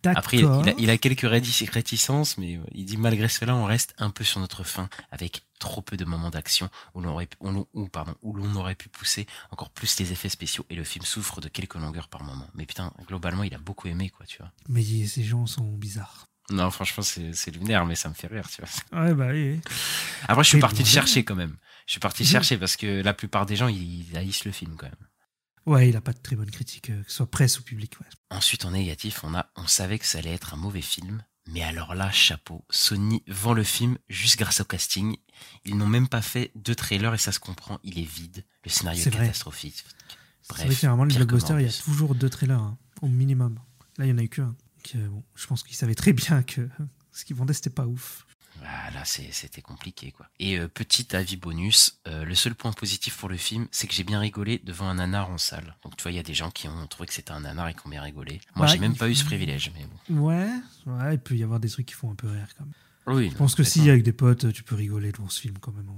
D'accord. 0.02 0.18
Après, 0.20 0.38
il 0.38 0.46
a, 0.46 0.74
il 0.78 0.88
a 0.88 0.96
quelques 0.96 1.24
réti- 1.24 1.70
réticences, 1.70 2.38
mais 2.38 2.58
il 2.72 2.86
dit 2.86 2.96
malgré 2.96 3.28
cela, 3.28 3.54
on 3.54 3.66
reste 3.66 3.94
un 3.98 4.08
peu 4.08 4.24
sur 4.24 4.40
notre 4.40 4.64
fin, 4.64 4.88
avec 5.12 5.42
trop 5.58 5.82
peu 5.82 5.96
de 5.96 6.04
moments 6.04 6.30
d'action 6.30 6.70
où 6.94 7.00
l'on 7.00 7.10
aurait, 7.10 7.26
pu- 7.26 7.36
où 7.72 7.88
pardon, 7.88 8.14
où 8.22 8.34
l'on 8.34 8.54
aurait 8.56 8.74
pu 8.74 8.88
pousser 8.88 9.26
encore 9.50 9.70
plus 9.70 9.98
les 9.98 10.12
effets 10.12 10.28
spéciaux 10.28 10.64
et 10.70 10.74
le 10.74 10.84
film 10.84 11.04
souffre 11.04 11.40
de 11.40 11.48
quelques 11.48 11.74
longueurs 11.74 12.08
par 12.08 12.22
moment. 12.22 12.48
Mais 12.54 12.66
putain, 12.66 12.92
globalement, 13.06 13.42
il 13.44 13.54
a 13.54 13.58
beaucoup 13.58 13.88
aimé, 13.88 14.10
quoi, 14.10 14.26
tu 14.26 14.38
vois. 14.38 14.52
Mais 14.68 14.82
ces 14.82 15.24
gens 15.24 15.46
sont 15.46 15.72
bizarres. 15.72 16.26
Non, 16.50 16.70
franchement, 16.70 17.02
c'est 17.02 17.50
lunaire, 17.50 17.84
mais 17.84 17.94
ça 17.94 18.08
me 18.08 18.14
fait 18.14 18.26
rire, 18.26 18.48
tu 18.48 18.62
vois. 18.62 19.02
Ouais, 19.02 19.14
bah 19.14 19.28
oui. 19.32 19.60
Après, 20.28 20.42
je 20.42 20.48
suis 20.48 20.58
parti 20.60 20.82
le 20.82 20.88
chercher 20.88 21.22
quand 21.24 21.34
même. 21.34 21.56
Je 21.86 21.92
suis 21.92 22.00
parti 22.00 22.22
le 22.22 22.28
chercher 22.28 22.56
parce 22.56 22.76
que 22.76 23.02
la 23.02 23.12
plupart 23.14 23.44
des 23.46 23.56
gens, 23.56 23.68
ils, 23.68 24.08
ils 24.10 24.16
haïssent 24.16 24.44
le 24.46 24.52
film 24.52 24.76
quand 24.76 24.86
même. 24.86 25.08
Ouais, 25.66 25.90
il 25.90 25.96
a 25.96 26.00
pas 26.00 26.14
de 26.14 26.18
très 26.18 26.36
bonne 26.36 26.50
critique, 26.50 26.88
euh, 26.88 27.02
que 27.02 27.10
ce 27.10 27.16
soit 27.18 27.30
presse 27.30 27.58
ou 27.58 27.62
public. 27.62 28.00
Ouais. 28.00 28.06
Ensuite, 28.30 28.64
en 28.64 28.70
négatif, 28.70 29.22
on 29.24 29.34
a, 29.34 29.50
on 29.56 29.66
savait 29.66 29.98
que 29.98 30.06
ça 30.06 30.18
allait 30.18 30.32
être 30.32 30.54
un 30.54 30.56
mauvais 30.56 30.80
film, 30.80 31.22
Mais 31.50 31.62
alors 31.62 31.94
là, 31.94 32.10
chapeau, 32.10 32.64
Sony 32.68 33.22
vend 33.26 33.54
le 33.54 33.62
film 33.64 33.96
juste 34.08 34.38
grâce 34.38 34.60
au 34.60 34.64
casting. 34.64 35.16
Ils 35.64 35.76
n'ont 35.76 35.86
même 35.86 36.08
pas 36.08 36.20
fait 36.22 36.50
deux 36.54 36.74
trailers 36.74 37.14
et 37.14 37.18
ça 37.18 37.32
se 37.32 37.40
comprend, 37.40 37.78
il 37.82 37.98
est 37.98 38.04
vide. 38.04 38.44
Le 38.64 38.70
scénario 38.70 39.00
est, 39.00 39.04
C'est 39.04 39.10
vrai. 39.10 39.20
catastrophique. 39.26 39.84
C'est 40.42 40.52
vrai 40.52 40.64
Bref, 40.64 40.68
que 40.68 40.80
généralement, 40.80 41.04
les 41.04 41.14
blockbusters, 41.14 41.60
il 41.60 41.66
y 41.66 41.68
a 41.70 41.72
toujours 41.72 42.14
deux 42.14 42.28
trailers, 42.28 42.60
hein, 42.60 42.76
au 43.02 43.08
minimum. 43.08 43.58
Là, 43.96 44.04
il 44.06 44.10
y 44.10 44.12
en 44.12 44.18
a 44.18 44.22
eu 44.22 44.28
que 44.28 44.42
un. 44.42 44.46
Donc, 44.76 44.92
euh, 44.96 45.08
bon, 45.08 45.24
je 45.34 45.46
pense 45.46 45.62
qu'ils 45.62 45.76
savaient 45.76 45.94
très 45.94 46.12
bien 46.12 46.42
que 46.42 46.68
ce 47.12 47.24
qu'ils 47.24 47.36
vendaient, 47.36 47.54
c'était 47.54 47.70
pas 47.70 47.86
ouf. 47.86 48.26
Ah, 48.70 48.90
là, 48.90 49.02
c'est- 49.06 49.32
c'était 49.32 49.62
compliqué, 49.62 50.12
quoi. 50.12 50.26
Et 50.38 50.58
euh, 50.58 50.68
petit 50.68 51.16
avis 51.16 51.36
bonus, 51.36 52.00
euh, 52.06 52.24
le 52.24 52.34
seul 52.34 52.54
point 52.54 52.72
positif 52.72 53.16
pour 53.16 53.30
le 53.30 53.38
film, 53.38 53.66
c'est 53.70 53.86
que 53.86 53.94
j'ai 53.94 54.04
bien 54.04 54.20
rigolé 54.20 54.58
devant 54.62 54.86
un 54.88 54.94
nanar 54.96 55.30
en 55.30 55.38
salle. 55.38 55.74
Donc, 55.82 55.96
tu 55.96 56.02
vois, 56.02 56.12
il 56.12 56.16
y 56.16 56.18
a 56.18 56.22
des 56.22 56.34
gens 56.34 56.50
qui 56.50 56.68
ont 56.68 56.86
trouvé 56.86 57.06
que 57.06 57.14
c'était 57.14 57.30
un 57.32 57.40
nanar 57.40 57.68
et 57.68 57.74
qui 57.74 57.80
ont 57.86 57.90
bien 57.90 58.02
rigolé. 58.02 58.40
Moi, 58.56 58.66
Bah, 58.66 58.72
j'ai 58.72 58.78
même 58.78 58.94
pas 58.94 59.08
eu 59.08 59.14
ce 59.14 59.24
privilège, 59.24 59.72
mais 59.74 59.86
bon. 59.86 60.26
Ouais, 60.26 60.50
ouais, 60.86 61.14
il 61.14 61.18
peut 61.20 61.34
y 61.34 61.42
avoir 61.42 61.60
des 61.60 61.70
trucs 61.70 61.86
qui 61.86 61.94
font 61.94 62.10
un 62.10 62.14
peu 62.14 62.28
rire 62.28 62.48
quand 62.58 62.64
même. 62.64 62.74
Oui, 63.06 63.30
Je 63.30 63.36
pense 63.36 63.54
que 63.54 63.64
si, 63.64 63.88
avec 63.88 64.02
des 64.02 64.12
potes, 64.12 64.52
tu 64.52 64.62
peux 64.62 64.74
rigoler 64.74 65.12
devant 65.12 65.30
ce 65.30 65.40
film 65.40 65.58
quand 65.58 65.72
même, 65.72 65.88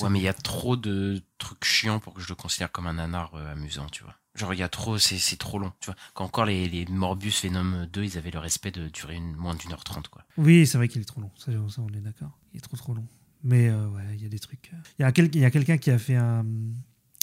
Ouais, 0.00 0.10
mais 0.10 0.18
il 0.20 0.22
y 0.22 0.28
a 0.28 0.34
trop 0.34 0.76
de 0.76 1.22
trucs 1.38 1.64
chiants 1.64 1.98
pour 2.00 2.14
que 2.14 2.20
je 2.20 2.28
le 2.28 2.34
considère 2.34 2.70
comme 2.70 2.86
un 2.86 2.92
nanar 2.92 3.34
euh, 3.34 3.52
amusant, 3.52 3.86
tu 3.88 4.04
vois. 4.04 4.14
Genre, 4.34 4.52
il 4.52 4.58
y 4.58 4.62
a 4.64 4.68
trop, 4.68 4.98
c'est 4.98 5.36
trop 5.36 5.58
long, 5.60 5.72
tu 5.80 5.86
vois. 5.86 5.96
Quand 6.12 6.24
encore 6.24 6.44
les, 6.44 6.68
les 6.68 6.86
Morbius 6.86 7.44
Venom 7.44 7.86
2, 7.92 8.02
ils 8.04 8.18
avaient 8.18 8.32
le 8.32 8.40
respect 8.40 8.72
de 8.72 8.88
durer 8.88 9.14
une, 9.14 9.32
moins 9.36 9.54
d'une 9.54 9.72
heure 9.72 9.84
trente, 9.84 10.08
quoi. 10.08 10.24
Oui, 10.38 10.66
c'est 10.66 10.76
vrai 10.76 10.88
qu'il 10.88 11.00
est 11.00 11.04
trop 11.04 11.20
long. 11.20 11.30
Ça, 11.38 11.52
ça, 11.68 11.80
on 11.82 11.88
est 11.94 12.00
d'accord. 12.00 12.36
Il 12.52 12.58
est 12.58 12.60
trop 12.60 12.76
trop 12.76 12.94
long. 12.94 13.06
Mais 13.44 13.68
euh, 13.68 13.86
ouais, 13.90 14.02
il 14.14 14.22
y 14.22 14.26
a 14.26 14.28
des 14.28 14.38
trucs. 14.40 14.70
euh. 14.72 14.76
Il 14.98 15.02
y 15.02 15.04
a, 15.04 15.12
quel- 15.12 15.44
a 15.44 15.50
quelqu'un 15.50 15.76
qui 15.78 15.90
a 15.92 15.98
fait 15.98 16.16
un, 16.16 16.44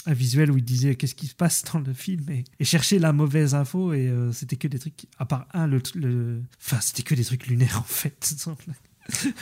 un 0.06 0.12
visuel 0.14 0.50
où 0.50 0.56
il 0.56 0.64
disait 0.64 0.94
qu'est-ce 0.96 1.14
qui 1.14 1.26
se 1.26 1.34
passe 1.34 1.64
dans 1.64 1.80
le 1.80 1.92
film 1.92 2.30
et, 2.30 2.44
et 2.60 2.64
chercher 2.64 2.98
la 2.98 3.12
mauvaise 3.12 3.54
info 3.54 3.92
et 3.92 4.08
euh, 4.08 4.32
c'était 4.32 4.56
que 4.56 4.68
des 4.68 4.78
trucs. 4.78 5.06
À 5.18 5.26
part 5.26 5.46
un, 5.52 5.66
le. 5.66 5.82
le- 5.94 6.42
Enfin, 6.62 6.80
c'était 6.80 7.02
que 7.02 7.14
des 7.14 7.24
trucs 7.24 7.46
lunaires 7.46 7.78
en 7.80 7.82
fait. 7.82 8.34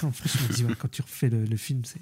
en 0.03 0.11
fait, 0.11 0.39
je 0.39 0.43
me 0.49 0.53
dis, 0.55 0.65
ouais, 0.65 0.75
quand 0.77 0.91
tu 0.91 1.03
refais 1.03 1.29
le, 1.29 1.45
le 1.45 1.57
film, 1.57 1.85
c'est. 1.85 2.01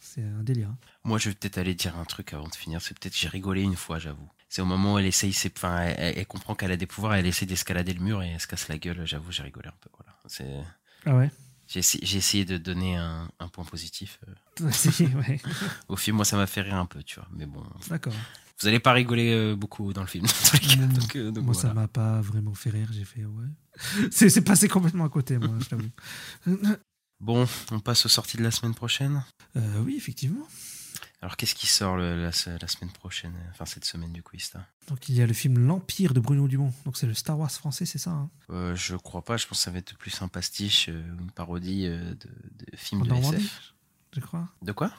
C'est 0.00 0.22
un 0.22 0.42
délire. 0.42 0.68
hein. 0.70 0.76
Moi, 1.04 1.18
je 1.18 1.28
vais 1.28 1.34
peut-être 1.34 1.58
aller 1.58 1.74
dire 1.74 1.96
un 1.96 2.04
truc 2.04 2.32
avant 2.32 2.48
de 2.48 2.54
finir. 2.54 2.80
C'est 2.82 2.98
peut-être 2.98 3.16
j'ai 3.16 3.28
rigolé 3.28 3.62
une 3.62 3.76
fois, 3.76 3.98
j'avoue. 3.98 4.28
C'est 4.48 4.62
au 4.62 4.64
moment 4.66 4.94
où 4.94 4.98
elle 4.98 5.06
essaye, 5.06 5.32
ses- 5.32 5.52
enfin, 5.54 5.80
elle, 5.80 6.26
comprend 6.26 6.54
qu'elle 6.54 6.72
a 6.72 6.76
des 6.76 6.86
pouvoirs, 6.86 7.14
elle 7.14 7.26
essaie 7.26 7.46
d'escalader 7.46 7.92
le 7.92 8.00
mur 8.00 8.22
et 8.22 8.30
elle 8.30 8.40
se 8.40 8.46
casse 8.46 8.68
la 8.68 8.78
gueule. 8.78 9.06
J'avoue, 9.06 9.30
j'ai 9.30 9.42
rigolé 9.42 9.68
un 9.68 9.74
peu. 9.80 9.90
Voilà. 9.98 10.14
C'est, 10.26 10.64
Ah 11.04 11.16
ouais? 11.16 11.30
j'ai 11.66 11.80
essayé, 11.80 12.44
de 12.46 12.56
donner 12.56 12.96
un, 12.96 13.30
un 13.38 13.48
point 13.48 13.64
positif 13.64 14.18
euh, 14.26 14.64
ouais. 15.28 15.40
au 15.88 15.96
film. 15.96 16.16
Moi, 16.16 16.24
ça 16.24 16.36
m'a 16.38 16.46
fait 16.46 16.62
rire 16.62 16.76
un 16.76 16.86
peu, 16.86 17.02
tu 17.02 17.16
vois. 17.16 17.28
Mais 17.32 17.44
bon, 17.44 17.62
D'accord. 17.90 18.14
vous 18.60 18.68
allez 18.68 18.80
pas 18.80 18.92
rigoler 18.94 19.32
euh, 19.34 19.54
beaucoup 19.54 19.92
dans 19.92 20.00
le 20.00 20.06
film. 20.06 20.24
dans 20.52 20.58
les 20.62 20.66
cas. 20.66 20.86
Donc, 20.86 21.16
euh, 21.16 21.30
donc 21.30 21.44
Moi, 21.44 21.52
voilà. 21.52 21.68
ça 21.68 21.74
m'a 21.74 21.88
pas 21.88 22.20
vraiment 22.22 22.54
fait 22.54 22.70
rire. 22.70 22.88
J'ai 22.92 23.04
fait, 23.04 23.24
ouais. 23.26 23.46
C'est 24.10 24.30
c'est 24.30 24.40
passé 24.42 24.66
complètement 24.66 25.04
à 25.04 25.08
côté, 25.10 25.36
moi, 25.38 25.56
je 25.60 25.66
t'avoue. 25.66 25.90
Bon, 27.20 27.46
on 27.72 27.80
passe 27.80 28.06
aux 28.06 28.08
sorties 28.08 28.36
de 28.36 28.42
la 28.44 28.50
semaine 28.50 28.74
prochaine? 28.74 29.22
Euh, 29.56 29.80
oui, 29.84 29.94
effectivement. 29.96 30.46
Alors, 31.20 31.36
qu'est-ce 31.36 31.54
qui 31.56 31.66
sort 31.66 31.96
le- 31.96 32.16
la, 32.16 32.30
la 32.60 32.68
semaine 32.68 32.92
prochaine 32.92 33.34
Enfin, 33.50 33.64
cette 33.66 33.84
semaine 33.84 34.12
du 34.12 34.22
quiz, 34.22 34.52
là 34.54 34.64
Donc 34.86 35.08
il 35.08 35.16
y 35.16 35.22
a 35.22 35.26
le 35.26 35.32
film 35.34 35.58
L'Empire 35.58 36.14
de 36.14 36.20
Bruno 36.20 36.46
Dumont. 36.46 36.72
Donc 36.84 36.96
c'est 36.96 37.06
le 37.08 37.14
Star 37.14 37.38
Wars 37.38 37.50
français, 37.50 37.86
c'est 37.86 37.98
ça 37.98 38.10
hein? 38.10 38.30
Euh, 38.50 38.76
Je 38.76 38.94
crois 38.96 39.24
pas. 39.24 39.36
Je 39.36 39.46
pense 39.46 39.58
que 39.58 39.64
ça 39.64 39.70
va 39.72 39.78
être 39.78 39.96
plus 39.98 40.22
un 40.22 40.28
pastiche, 40.28 40.88
euh, 40.88 41.16
une 41.18 41.30
parodie 41.32 41.86
euh, 41.86 42.14
de, 42.14 42.28
de 42.70 42.76
film 42.76 43.00
En 43.02 43.04
de 43.04 43.10
Normandie 43.10 43.36
SF. 43.44 43.74
Je 44.14 44.20
crois. 44.20 44.48
De 44.62 44.72
quoi? 44.72 44.92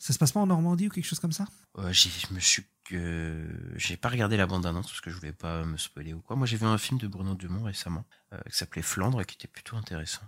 Ça 0.00 0.12
se 0.14 0.18
passe 0.18 0.32
pas 0.32 0.40
en 0.40 0.46
Normandie 0.46 0.86
ou 0.86 0.90
quelque 0.90 1.04
chose 1.04 1.20
comme 1.20 1.30
ça? 1.32 1.46
Euh, 1.78 1.92
j'ai- 1.92 2.08
je 2.10 2.34
me 2.34 2.40
suis 2.40 2.64
euh, 2.92 3.46
j'ai 3.76 3.96
pas 3.96 4.08
regardé 4.08 4.36
la 4.36 4.46
bande 4.46 4.66
annonce 4.66 4.86
parce 4.88 5.00
que 5.00 5.10
je 5.10 5.16
voulais 5.16 5.30
pas 5.32 5.64
me 5.64 5.76
spoiler 5.76 6.12
ou 6.12 6.20
quoi. 6.20 6.34
Moi 6.34 6.46
j'ai 6.46 6.56
vu 6.56 6.66
un 6.66 6.76
film 6.78 6.98
de 6.98 7.06
Bruno 7.06 7.36
Dumont 7.36 7.62
récemment 7.62 8.04
euh, 8.32 8.38
qui 8.50 8.56
s'appelait 8.56 8.82
Flandre 8.82 9.20
et 9.20 9.24
qui 9.24 9.36
était 9.36 9.46
plutôt 9.46 9.76
intéressant. 9.76 10.22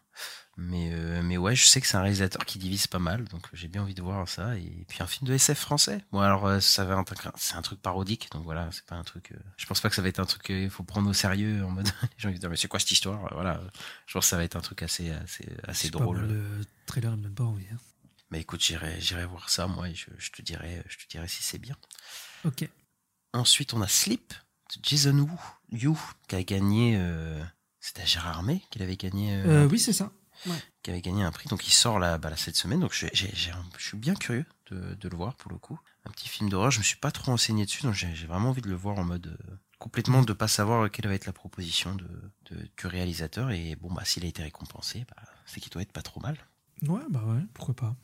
Mais 0.57 0.91
euh, 0.93 1.23
mais 1.25 1.39
ouais, 1.39 1.57
je 1.57 1.67
sais 1.67 1.81
que 1.81 1.89
c'est 1.89 1.97
un 1.97 2.03
réalisateur 2.03 2.45
qui 2.45 2.59
divise 2.61 2.87
pas 2.87 3.01
mal 3.01 3.25
donc 3.25 3.49
j'ai 3.53 3.67
bien 3.67 3.83
envie 3.83 3.95
de 3.95 4.03
voir 4.03 4.29
ça 4.29 4.57
et 4.57 4.85
puis 4.87 5.03
un 5.03 5.09
film 5.09 5.27
de 5.27 5.35
SF 5.35 5.59
français. 5.59 6.05
Bon 6.13 6.21
alors 6.21 6.47
euh, 6.47 6.61
ça 6.61 6.85
va 6.85 7.03
c'est 7.37 7.57
un 7.57 7.63
truc 7.63 7.81
parodique 7.83 8.29
donc 8.31 8.45
voilà, 8.45 8.69
c'est 8.71 8.85
pas 8.87 8.95
un 8.95 9.03
truc 9.05 9.33
je 9.57 9.67
pense 9.67 9.81
pas 9.81 9.89
que 9.89 9.97
ça 9.97 10.03
va 10.03 10.09
être 10.09 10.21
un 10.21 10.27
truc 10.27 10.43
qu'il 10.45 10.71
faut 10.71 10.85
prendre 10.85 11.11
au 11.11 11.15
sérieux 11.15 11.65
en 11.65 11.71
mode 11.71 11.87
les 12.03 12.09
gens 12.19 12.29
ils 12.29 12.39
dire 12.39 12.51
mais 12.51 12.57
c'est 12.57 12.69
quoi 12.69 12.79
cette 12.79 12.93
histoire? 12.93 13.29
Voilà, 13.35 13.61
je 14.07 14.13
pense 14.13 14.27
que 14.27 14.31
ça 14.31 14.37
va 14.37 14.45
être 14.45 14.55
un 14.57 14.61
truc 14.61 14.83
assez 14.83 15.11
assez 15.11 15.49
assez 15.67 15.87
sais 15.87 15.91
pas, 15.91 15.99
drôle. 15.99 16.19
moi, 16.19 16.27
le 16.29 16.65
trailer 16.87 17.17
donne 17.17 17.35
pas 17.35 17.45
envie. 17.45 17.67
hein. 17.73 17.79
Mais 18.33 18.41
écoute, 18.41 18.63
j'irai 18.65 19.01
j'irai 19.01 19.27
voir 19.27 19.49
ça 19.51 19.67
moi 19.67 19.89
et 19.89 19.95
je, 19.95 20.07
je 20.19 20.31
te 20.33 20.41
dirai 20.43 20.83
je 20.89 20.97
te 20.97 21.09
dirai 21.09 21.29
si 21.29 21.43
c'est 21.43 21.59
bien. 21.59 21.77
Ok. 22.45 22.69
Ensuite, 23.35 23.75
on 23.75 23.83
a 23.83 23.89
Sleep 23.89 24.33
de 24.75 24.81
Jason 24.83 25.19
Wu, 25.19 25.31
Yu, 25.71 25.91
qui 26.29 26.35
a 26.37 26.43
gagné. 26.43 26.97
Euh, 26.99 27.43
C'était 27.81 28.07
Gérard 28.07 28.39
Armé 28.39 28.63
qu'il 28.71 28.83
avait 28.83 28.97
gagné. 28.97 29.35
euh, 29.35 29.65
Euh, 29.65 29.69
oui, 29.69 29.79
c'est 29.79 29.93
ça. 29.93 30.13
Qui 30.83 30.91
avait 30.91 31.03
gagné 31.03 31.23
un 31.25 31.31
prix. 31.33 31.49
Donc, 31.49 31.67
il 31.69 31.73
sort 31.73 31.99
là, 31.99 32.17
bah, 32.19 32.31
là, 32.31 32.37
cette 32.37 32.57
semaine. 32.57 32.81
Donc, 32.81 32.93
je, 32.95 33.07
j'ai- 33.13 33.31
j'ai 33.35 33.51
un- 33.53 33.65
je 33.79 33.85
suis 33.89 33.97
bien 33.99 34.15
curieux 34.15 34.47
de, 34.71 34.95
de 34.95 35.09
le 35.09 35.17
voir 35.17 35.35
pour 35.37 35.51
le 35.53 35.59
coup. 35.59 35.79
Un 36.05 36.11
petit 36.11 36.29
film 36.29 36.49
d'horreur. 36.49 36.71
Je 36.71 36.79
me 36.79 36.85
suis 36.85 36.97
pas 36.97 37.11
trop 37.13 37.31
renseigné 37.33 37.65
dessus. 37.65 37.83
Donc, 37.83 37.95
j'ai 37.95 38.13
j'ai 38.15 38.27
vraiment 38.27 38.49
envie 38.51 38.63
de 38.63 38.69
le 38.69 38.75
voir 38.77 38.99
en 38.99 39.05
mode. 39.05 39.37
complètement 39.79 40.23
de 40.23 40.33
pas 40.33 40.47
savoir 40.49 40.89
quelle 40.93 41.09
va 41.09 41.15
être 41.15 41.27
la 41.27 41.33
proposition 41.33 41.95
de, 41.97 42.07
de- 42.51 42.69
du 42.77 42.87
réalisateur. 42.87 43.51
Et 43.51 43.75
bon, 43.77 43.93
bah, 43.93 44.05
s'il 44.05 44.25
a 44.25 44.29
été 44.29 44.43
récompensé, 44.43 45.05
bah, 45.09 45.23
c'est 45.47 45.61
qu'il 45.61 45.73
doit 45.73 45.83
être 45.83 45.93
pas 45.93 46.03
trop 46.03 46.21
mal. 46.21 46.37
Ouais, 46.83 47.03
bah 47.11 47.25
ouais, 47.25 47.43
pourquoi 47.55 47.75
pas. 47.75 47.97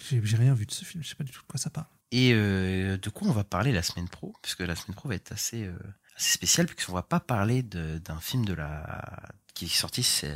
J'ai 0.00 0.36
rien 0.36 0.54
vu 0.54 0.66
de 0.66 0.72
ce 0.72 0.84
film, 0.84 1.02
je 1.02 1.08
sais 1.08 1.14
pas 1.14 1.24
du 1.24 1.30
tout 1.32 1.40
de 1.42 1.46
quoi 1.46 1.58
ça 1.58 1.70
parle. 1.70 1.86
Et 2.12 2.32
euh, 2.34 2.96
de 2.96 3.10
quoi 3.10 3.28
on 3.28 3.32
va 3.32 3.44
parler 3.44 3.70
la 3.72 3.82
semaine 3.82 4.08
pro? 4.08 4.34
Puisque 4.42 4.60
la 4.60 4.74
semaine 4.74 4.94
pro 4.96 5.08
va 5.08 5.14
être 5.14 5.32
assez, 5.32 5.64
euh, 5.66 5.78
assez 6.16 6.32
spéciale, 6.32 6.66
puisqu'on 6.66 6.92
va 6.94 7.02
pas 7.02 7.20
parler 7.20 7.62
d'un 7.62 8.20
film 8.20 8.44
de 8.44 8.52
la 8.54 9.22
qui 9.54 9.66
est 9.66 9.68
sorti 9.68 10.02
ce- 10.02 10.26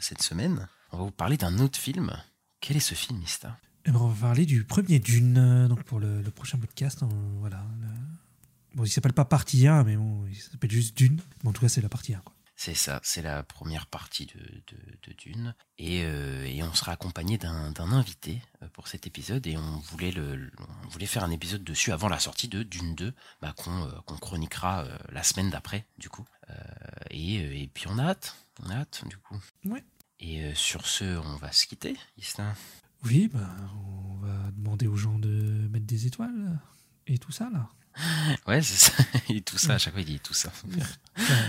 cette 0.00 0.22
semaine. 0.22 0.68
On 0.92 0.98
va 0.98 1.04
vous 1.04 1.10
parler 1.10 1.36
d'un 1.36 1.58
autre 1.58 1.78
film. 1.78 2.12
Quel 2.60 2.76
est 2.76 2.80
ce 2.80 2.94
film, 2.94 3.20
Ista 3.22 3.58
Eh 3.86 3.90
ben, 3.90 3.98
on 3.98 4.08
va 4.08 4.28
parler 4.28 4.46
du 4.46 4.64
premier 4.64 5.00
Dune, 5.00 5.36
euh, 5.38 5.68
donc 5.68 5.82
pour 5.84 5.98
le, 6.00 6.22
le 6.22 6.30
prochain 6.30 6.58
podcast. 6.58 7.02
on- 7.02 7.38
voilà. 7.40 7.64
le- 7.80 7.88
Bon, 8.74 8.84
il 8.84 8.88
s'appelle 8.90 9.12
pas 9.12 9.26
partie 9.26 9.66
1, 9.66 9.84
mais 9.84 9.96
bon, 9.96 10.24
il 10.28 10.36
s'appelle 10.36 10.70
juste 10.70 10.96
Dune. 10.96 11.20
Mais 11.42 11.50
en 11.50 11.52
tout 11.52 11.60
cas, 11.60 11.68
c'est 11.68 11.82
la 11.82 11.90
partie 11.90 12.14
1. 12.14 12.20
Quoi. 12.20 12.34
C'est 12.54 12.74
ça, 12.74 13.00
c'est 13.02 13.22
la 13.22 13.42
première 13.42 13.86
partie 13.86 14.26
de, 14.26 14.38
de, 14.38 14.76
de 15.08 15.12
Dune. 15.14 15.54
Et, 15.78 16.02
euh, 16.04 16.44
et 16.44 16.62
on 16.62 16.72
sera 16.74 16.92
accompagné 16.92 17.36
d'un 17.38 17.72
invité 17.92 18.40
euh, 18.62 18.68
pour 18.72 18.86
cet 18.88 19.06
épisode. 19.06 19.46
Et 19.46 19.56
on 19.56 19.78
voulait, 19.78 20.12
le, 20.12 20.36
le- 20.36 20.52
on 20.84 20.88
voulait 20.88 21.06
faire 21.06 21.24
un 21.24 21.30
épisode 21.30 21.64
dessus 21.64 21.90
avant 21.92 22.08
la 22.08 22.20
sortie 22.20 22.48
de 22.48 22.62
Dune 22.62 22.94
2, 22.94 23.12
bah, 23.40 23.52
qu'on 23.56 23.84
euh, 23.86 23.90
qu'on 24.06 24.16
chroniquera 24.16 24.84
euh, 24.84 24.96
la 25.10 25.22
semaine 25.24 25.50
d'après, 25.50 25.86
du 25.98 26.08
coup. 26.08 26.24
Et, 27.10 27.62
et 27.62 27.66
puis 27.68 27.86
on 27.88 27.98
a 27.98 28.04
hâte, 28.04 28.36
on 28.62 28.68
a 28.70 28.76
hâte, 28.76 29.02
du 29.08 29.16
coup. 29.16 29.40
Ouais. 29.64 29.82
Et 30.20 30.54
sur 30.54 30.86
ce, 30.86 31.16
on 31.18 31.36
va 31.36 31.50
se 31.50 31.66
quitter, 31.66 31.96
Istin. 32.18 32.54
Oui, 33.04 33.28
bah, 33.32 33.48
on 33.84 34.16
va 34.18 34.50
demander 34.52 34.86
aux 34.86 34.96
gens 34.96 35.18
de 35.18 35.66
mettre 35.70 35.86
des 35.86 36.06
étoiles 36.06 36.60
et 37.06 37.18
tout 37.18 37.32
ça, 37.32 37.48
là. 37.52 37.68
Ouais, 38.46 38.62
c'est 38.62 38.90
ça. 38.90 39.02
Et 39.28 39.42
tout 39.42 39.58
ça, 39.58 39.74
à 39.74 39.78
chaque 39.78 39.92
fois, 39.92 40.00
il 40.00 40.06
dit 40.06 40.20
tout 40.20 40.34
ça. 40.34 40.52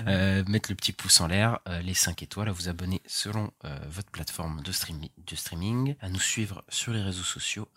Euh, 0.08 0.44
mettre 0.46 0.70
le 0.70 0.76
petit 0.76 0.92
pouce 0.92 1.22
en 1.22 1.28
l'air, 1.28 1.60
euh, 1.70 1.82
les 1.82 1.94
5 1.94 2.22
étoiles, 2.22 2.50
à 2.50 2.52
vous 2.52 2.68
abonner 2.68 3.02
selon 3.08 3.52
euh, 3.64 3.80
votre 3.88 4.12
plateforme 4.12 4.62
de, 4.62 4.72
streami- 4.74 5.12
de 5.26 5.36
streaming, 5.38 5.96
à 6.02 6.10
nous 6.10 6.20
suivre 6.20 6.66
sur 6.68 6.92
les 6.92 7.02
réseaux 7.02 7.24
sociaux, 7.24 7.70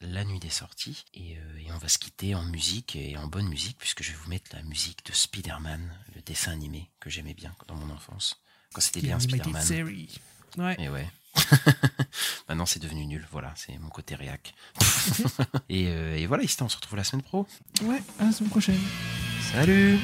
la 0.00 0.24
nuit 0.24 0.40
des 0.40 0.48
sorties. 0.48 1.04
Et, 1.12 1.32
et 1.32 1.70
on 1.70 1.76
va 1.76 1.88
se 1.88 1.98
quitter 1.98 2.34
en 2.34 2.44
musique 2.44 2.96
et 2.96 3.18
en 3.18 3.26
bonne 3.26 3.46
musique, 3.46 3.76
puisque 3.78 4.02
je 4.02 4.12
vais 4.12 4.16
vous 4.16 4.30
mettre 4.30 4.56
la 4.56 4.62
musique 4.62 5.04
de 5.04 5.12
Spider-Man, 5.12 5.92
le 6.14 6.22
dessin 6.22 6.52
animé 6.52 6.88
que 6.98 7.10
j'aimais 7.10 7.34
bien 7.34 7.54
dans 7.66 7.74
mon 7.76 7.90
enfance. 7.92 8.40
Quand 8.72 8.80
c'était 8.80 9.00
bien 9.02 9.18
Spider-Man. 9.20 9.62
Ouais. 10.56 10.76
Et 10.78 10.88
ouais. 10.88 11.08
Maintenant, 12.48 12.66
c'est 12.66 12.80
devenu 12.80 13.06
nul. 13.06 13.26
Voilà, 13.30 13.52
c'est 13.56 13.78
mon 13.78 13.88
côté 13.88 14.14
réac. 14.14 14.54
et, 15.68 15.86
euh, 15.88 16.16
et 16.16 16.26
voilà, 16.26 16.42
ici, 16.42 16.56
on 16.62 16.68
se 16.68 16.76
retrouve 16.76 16.96
la 16.96 17.04
semaine 17.04 17.22
pro. 17.22 17.46
Ouais, 17.82 18.02
à 18.18 18.24
la 18.24 18.32
semaine 18.32 18.50
prochaine. 18.50 18.80
Salut 19.52 19.98